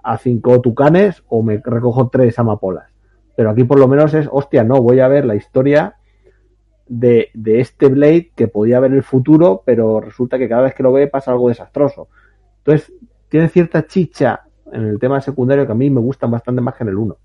a 0.03 0.19
cinco 0.19 0.61
tucanes 0.61 1.23
o 1.29 1.41
me 1.41 1.57
recojo 1.57 2.09
tres 2.09 2.37
amapolas. 2.37 2.91
Pero 3.35 3.49
aquí 3.49 3.63
por 3.63 3.79
lo 3.79 3.87
menos 3.87 4.13
es, 4.13 4.29
hostia, 4.31 4.63
no, 4.63 4.83
voy 4.83 4.99
a 4.99 5.07
ver 5.07 5.25
la 5.25 5.35
historia 5.35 5.95
de, 6.87 7.29
de 7.33 7.59
este 7.59 7.87
Blade 7.87 8.31
que 8.35 8.47
podía 8.47 8.79
ver 8.79 8.93
el 8.93 9.01
futuro, 9.01 9.63
pero 9.65 9.99
resulta 9.99 10.37
que 10.37 10.47
cada 10.47 10.61
vez 10.61 10.75
que 10.75 10.83
lo 10.83 10.93
ve 10.93 11.07
pasa 11.07 11.31
algo 11.31 11.49
desastroso. 11.49 12.09
Entonces, 12.59 12.93
tiene 13.29 13.49
cierta 13.49 13.87
chicha 13.87 14.43
en 14.71 14.85
el 14.85 14.99
tema 14.99 15.21
secundario 15.21 15.65
que 15.65 15.71
a 15.71 15.75
mí 15.75 15.89
me 15.89 16.01
gustan 16.01 16.29
bastante 16.29 16.61
más 16.61 16.75
que 16.75 16.83
en 16.83 16.89
el 16.89 16.97
1. 16.97 17.17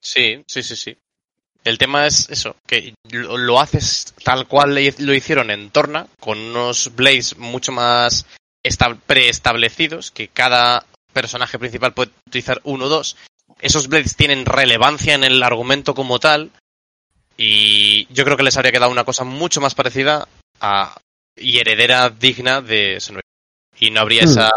Sí, 0.00 0.42
sí, 0.46 0.62
sí, 0.62 0.74
sí. 0.74 0.96
El 1.64 1.78
tema 1.78 2.06
es 2.06 2.28
eso, 2.30 2.56
que 2.66 2.94
lo, 3.10 3.38
lo 3.38 3.60
haces 3.60 4.14
tal 4.24 4.48
cual 4.48 4.74
le- 4.74 4.94
lo 4.98 5.14
hicieron 5.14 5.50
en 5.50 5.70
Torna, 5.70 6.06
con 6.18 6.38
unos 6.38 6.94
Blades 6.96 7.36
mucho 7.38 7.70
más 7.72 8.26
esta- 8.64 8.94
preestablecidos, 8.94 10.10
que 10.10 10.28
cada 10.28 10.84
personaje 11.12 11.58
principal 11.58 11.92
puede 11.92 12.10
utilizar 12.26 12.60
uno 12.64 12.86
o 12.86 12.88
dos. 12.88 13.16
Esos 13.60 13.86
Blades 13.88 14.16
tienen 14.16 14.44
relevancia 14.46 15.14
en 15.14 15.22
el 15.24 15.42
argumento 15.42 15.94
como 15.94 16.18
tal, 16.18 16.50
y 17.36 18.06
yo 18.12 18.24
creo 18.24 18.36
que 18.36 18.42
les 18.42 18.56
habría 18.56 18.72
quedado 18.72 18.90
una 18.90 19.04
cosa 19.04 19.24
mucho 19.24 19.60
más 19.60 19.74
parecida 19.74 20.28
a, 20.60 20.96
y 21.36 21.58
heredera 21.58 22.10
digna 22.10 22.60
de 22.60 22.98
Xenoblade. 23.00 23.22
Y 23.78 23.90
no 23.90 24.00
habría 24.00 24.22
Hmm. 24.22 24.28
esa, 24.28 24.50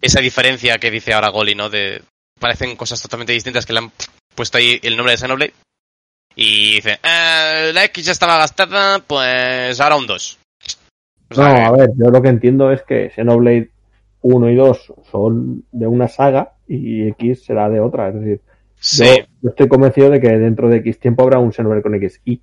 esa 0.00 0.20
diferencia 0.20 0.78
que 0.78 0.90
dice 0.90 1.12
ahora 1.12 1.28
Goli, 1.28 1.54
¿no? 1.54 1.68
De, 1.70 2.02
parecen 2.40 2.76
cosas 2.76 3.00
totalmente 3.02 3.32
distintas 3.32 3.66
que 3.66 3.72
le 3.72 3.80
han 3.80 3.92
puesto 4.34 4.58
ahí 4.58 4.80
el 4.82 4.96
nombre 4.96 5.12
de 5.12 5.18
Xenoblade. 5.18 5.54
Y 6.34 6.74
dice, 6.76 6.98
"Eh, 7.02 7.72
la 7.74 7.84
X 7.84 8.06
ya 8.06 8.12
estaba 8.12 8.38
gastada, 8.38 8.98
pues 9.00 9.80
ahora 9.80 9.96
un 9.96 10.06
2. 10.06 10.38
O 11.30 11.40
No, 11.40 11.54
que- 11.54 11.60
a 11.62 11.70
ver, 11.72 11.90
yo 11.96 12.10
lo 12.10 12.22
que 12.22 12.28
entiendo 12.28 12.70
es 12.72 12.82
que 12.82 13.10
Xenoblade 13.10 13.70
1 14.22 14.50
y 14.50 14.54
2 14.54 14.92
son 15.10 15.64
de 15.72 15.86
una 15.86 16.08
saga 16.08 16.52
y 16.68 17.08
X 17.08 17.44
será 17.44 17.68
de 17.68 17.80
otra. 17.80 18.08
Es 18.08 18.14
decir, 18.14 18.40
sí, 18.78 19.04
yo, 19.04 19.24
yo 19.42 19.50
estoy 19.50 19.68
convencido 19.68 20.10
de 20.10 20.20
que 20.20 20.28
dentro 20.28 20.68
de 20.68 20.78
X 20.78 20.98
tiempo 21.00 21.22
habrá 21.22 21.38
un 21.38 21.52
Xenoblade 21.52 21.82
con 21.82 21.94
XY 21.98 22.40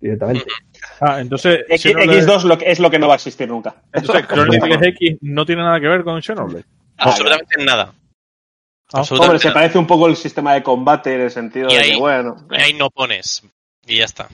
directamente. 0.00 0.44
Ah, 1.00 1.20
entonces, 1.20 1.60
X, 1.68 1.86
Xenoblade- 1.86 2.22
X2 2.24 2.44
lo 2.44 2.58
que- 2.58 2.70
es 2.70 2.78
lo 2.78 2.90
que 2.90 2.98
no 2.98 3.08
va 3.08 3.14
a 3.14 3.16
existir 3.16 3.48
nunca. 3.48 3.74
entonces 3.92 4.26
Chronicles 4.28 4.82
X 4.82 5.16
no 5.22 5.44
tiene 5.46 5.62
nada 5.62 5.80
que 5.80 5.88
ver 5.88 6.04
con 6.04 6.20
Xenoblade. 6.22 6.64
absolutamente 6.98 7.64
nada. 7.64 7.92
Ah, 8.92 9.02
Hombre, 9.10 9.38
se 9.38 9.50
parece 9.50 9.78
un 9.78 9.86
poco 9.86 10.06
el 10.06 10.16
sistema 10.16 10.54
de 10.54 10.62
combate 10.62 11.14
en 11.14 11.20
el 11.22 11.30
sentido 11.30 11.68
Y 11.70 11.74
de 11.74 11.78
ahí- 11.80 11.90
que, 11.92 11.96
bueno. 11.98 12.36
Y 12.50 12.56
ahí 12.60 12.72
no 12.74 12.90
pones. 12.90 13.42
Y 13.86 13.98
ya 13.98 14.04
está. 14.04 14.28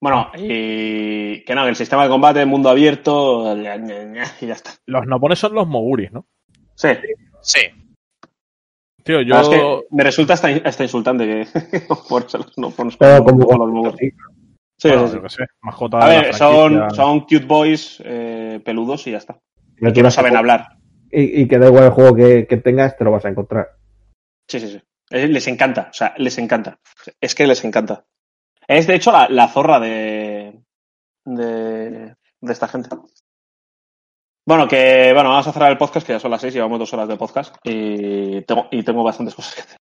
Bueno, 0.00 0.30
y 0.36 1.42
que 1.44 1.54
no, 1.56 1.66
el 1.66 1.74
sistema 1.74 2.04
de 2.04 2.08
combate, 2.10 2.44
mundo 2.46 2.68
abierto, 2.70 3.56
y 3.56 3.62
ya 4.46 4.54
está. 4.54 4.72
Los 4.86 5.06
nopones 5.06 5.38
son 5.40 5.54
los 5.54 5.66
moguris, 5.66 6.12
¿no? 6.12 6.26
Sí, 6.74 6.88
Sí. 7.40 7.60
Tío, 9.02 9.20
es 9.20 9.26
yo. 9.26 9.50
que 9.50 9.86
me 9.90 10.04
resulta 10.04 10.34
hasta, 10.34 10.48
hasta 10.64 10.82
insultante 10.84 11.24
que 11.26 11.80
por 12.08 12.24
eso 12.24 12.44
no 12.58 12.70
pones 12.70 12.96
como 12.96 13.24
como 13.24 13.66
los 13.66 13.72
mogos. 13.74 13.94
sí. 13.98 14.10
Bueno, 14.84 15.08
sí, 15.08 15.14
yo 15.14 15.18
sí. 15.18 15.18
qué 15.22 15.28
sé, 15.30 15.44
mascota 15.62 15.98
A 15.98 16.08
ver, 16.08 16.34
son, 16.34 16.90
son 16.94 17.20
cute 17.20 17.46
boys 17.46 18.00
eh, 18.04 18.60
peludos 18.64 19.06
y 19.08 19.12
ya 19.12 19.18
está. 19.18 19.36
No 19.78 19.92
tiras 19.92 20.14
saben 20.14 20.36
hablar. 20.36 20.77
Y, 21.10 21.42
y 21.42 21.48
que 21.48 21.58
da 21.58 21.66
igual 21.68 21.84
el 21.84 21.90
juego 21.90 22.14
que, 22.14 22.46
que 22.46 22.56
tengas, 22.58 22.96
te 22.96 23.04
lo 23.04 23.10
vas 23.12 23.24
a 23.24 23.28
encontrar. 23.28 23.76
Sí, 24.48 24.60
sí, 24.60 24.68
sí. 24.68 24.82
Les 25.10 25.46
encanta, 25.48 25.88
o 25.90 25.94
sea, 25.94 26.14
les 26.18 26.36
encanta. 26.38 26.78
Es 27.20 27.34
que 27.34 27.46
les 27.46 27.64
encanta. 27.64 28.04
Es 28.66 28.86
de 28.86 28.94
hecho 28.96 29.10
la, 29.10 29.26
la 29.28 29.48
zorra 29.48 29.80
de, 29.80 30.60
de, 31.24 32.14
de 32.40 32.52
esta 32.52 32.68
gente. 32.68 32.90
Bueno, 34.46 34.68
que 34.68 35.12
bueno, 35.14 35.30
vamos 35.30 35.46
a 35.46 35.52
cerrar 35.52 35.70
el 35.72 35.78
podcast, 35.78 36.06
que 36.06 36.12
ya 36.14 36.20
son 36.20 36.30
las 36.30 36.40
seis, 36.40 36.52
llevamos 36.54 36.78
dos 36.78 36.92
horas 36.92 37.08
de 37.08 37.16
podcast 37.16 37.54
y 37.64 38.42
tengo, 38.42 38.68
y 38.70 38.82
tengo 38.82 39.02
bastantes 39.04 39.34
cosas 39.34 39.54
que 39.54 39.60
hacer. 39.62 39.76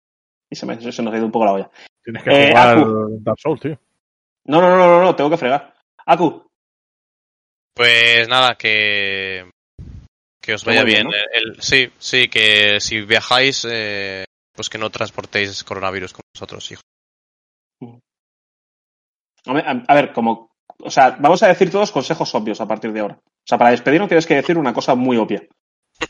Y 0.51 0.55
se, 0.57 0.67
me, 0.67 0.81
se 0.93 1.03
nos 1.03 1.13
ha 1.13 1.17
ido 1.17 1.27
un 1.27 1.33
poco 1.33 1.45
la 1.45 1.53
olla. 1.53 1.71
Tienes 2.05 2.23
que 2.23 2.31
Eh, 2.31 2.49
jugar 2.51 2.79
Aku. 2.79 3.19
Dark 3.21 3.39
Souls, 3.41 3.61
tío. 3.61 3.79
No, 4.45 4.61
no, 4.61 4.71
no, 4.71 4.77
no, 4.87 5.01
no, 5.03 5.17
tengo 5.17 5.31
que 5.31 5.37
fregar. 5.37 5.75
Aku, 6.07 6.47
Pues 7.75 8.29
nada, 8.29 8.55
que. 8.57 9.51
Que 10.47 10.55
os 10.55 10.65
vaya 10.65 10.85
bien. 10.85 11.09
El- 11.09 11.49
el- 11.57 11.61
sí, 11.63 11.91
sí, 11.99 12.29
que 12.29 12.79
si 12.81 13.01
viajáis, 13.03 13.67
eh, 13.69 14.25
pues 14.55 14.71
que 14.71 14.79
no 14.79 14.91
transportéis 14.91 15.65
coronavirus 15.65 16.13
con 16.13 16.23
vosotros, 16.33 16.71
hijo. 16.71 16.83
a 19.47 19.53
ver, 19.53 19.65
a- 19.89 19.95
ver, 19.95 20.13
como. 20.13 20.51
O 20.83 20.91
sea, 20.91 21.17
vamos 21.19 21.43
a 21.43 21.49
decir 21.49 21.71
todos 21.71 21.91
consejos 21.93 22.35
obvios 22.35 22.61
a 22.61 22.67
partir 22.69 22.93
de 22.93 23.01
ahora. 23.01 23.15
O 23.17 23.47
sea, 23.49 23.59
para 23.59 23.71
despedirnos 23.71 24.09
tienes 24.09 24.27
que 24.27 24.35
decir 24.35 24.59
una 24.59 24.73
cosa 24.75 24.95
muy 24.95 25.17
obvia. 25.17 25.43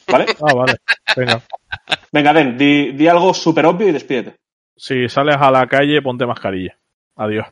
¿Vale? 0.08 0.26
Ah, 0.42 0.54
vale. 0.54 0.76
Venga. 1.16 1.42
Venga, 2.12 2.32
Den, 2.32 2.58
di, 2.58 2.92
di 2.92 3.06
algo 3.08 3.32
súper 3.32 3.64
obvio 3.66 3.88
y 3.88 3.92
despídete. 3.92 4.36
Si 4.76 5.08
sales 5.08 5.36
a 5.38 5.50
la 5.50 5.66
calle, 5.66 6.02
ponte 6.02 6.26
mascarilla. 6.26 6.76
Adiós. 7.16 7.46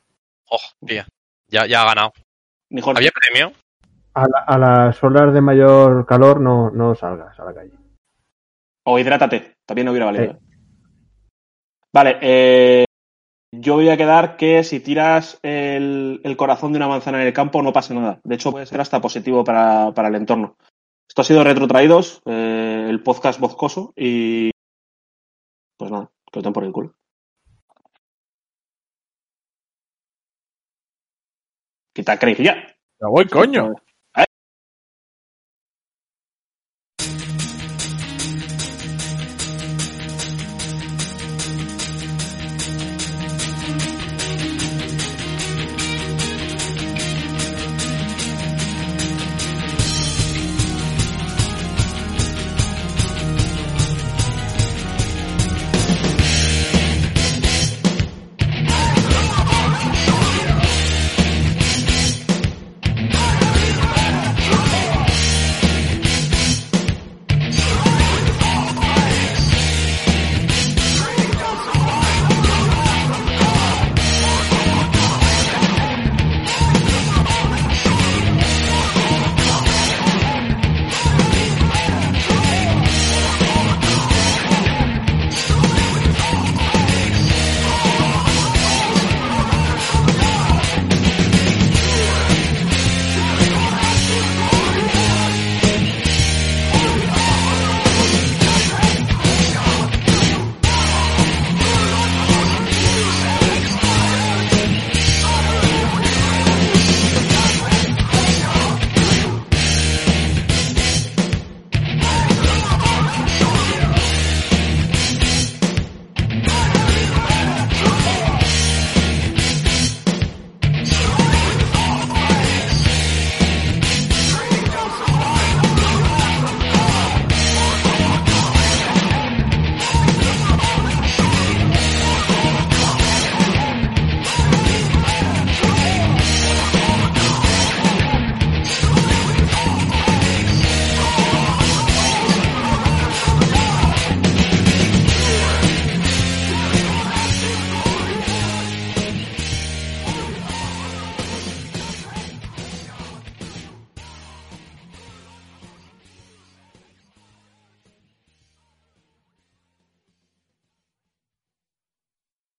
Oh, 0.51 0.61
tía. 0.86 1.06
Ya, 1.48 1.66
ya 1.66 1.82
ha 1.82 1.86
ganado. 1.86 2.12
¿Había 2.94 3.11
premio? 3.12 3.52
A, 4.15 4.27
la- 4.28 4.45
a 4.47 4.59
las 4.59 5.03
horas 5.03 5.35
de 5.35 5.41
mayor 5.41 6.07
calor 6.07 6.41
no, 6.41 6.70
no 6.70 6.95
salgas 6.95 7.39
a 7.39 7.45
la 7.45 7.55
calle. 7.55 7.73
O 8.85 8.99
hidrátate, 8.99 9.57
también 9.66 9.86
no 9.86 9.93
hubiera 9.93 10.07
valido. 10.07 10.32
Sí. 10.35 10.39
Vale, 11.93 12.19
eh, 12.20 12.85
yo 13.53 13.74
voy 13.74 13.89
a 13.89 13.97
quedar 13.97 14.36
que 14.36 14.62
si 14.65 14.81
tiras 14.81 15.39
el, 15.43 16.20
el 16.23 16.36
corazón 16.36 16.73
de 16.73 16.78
una 16.78 16.89
manzana 16.89 17.20
en 17.20 17.27
el 17.28 17.32
campo 17.32 17.62
no 17.62 17.73
pasa 17.73 17.95
nada. 17.95 18.20
De 18.24 18.35
hecho, 18.35 18.51
puede 18.53 18.66
ser 18.66 18.81
hasta 18.81 19.01
positivo 19.01 19.43
para, 19.45 19.93
para 19.93 20.09
el 20.09 20.16
entorno. 20.16 20.57
Esto 21.09 21.23
ha 21.23 21.24
sido 21.24 21.45
Retrotraídos, 21.45 22.20
eh, 22.27 22.86
el 22.89 23.03
podcast 23.03 23.39
boscoso 23.41 23.93
y... 23.97 24.51
Pues 25.77 25.91
nada, 25.91 26.11
que 26.31 26.39
lo 26.39 26.43
den 26.43 26.53
por 26.53 26.65
el 26.65 26.73
culo. 26.73 26.95
Quita 31.95 32.19
Craig 32.19 32.39
ya. 32.43 32.55
Ya 33.01 33.07
voy, 33.09 33.27
coño. 33.27 33.74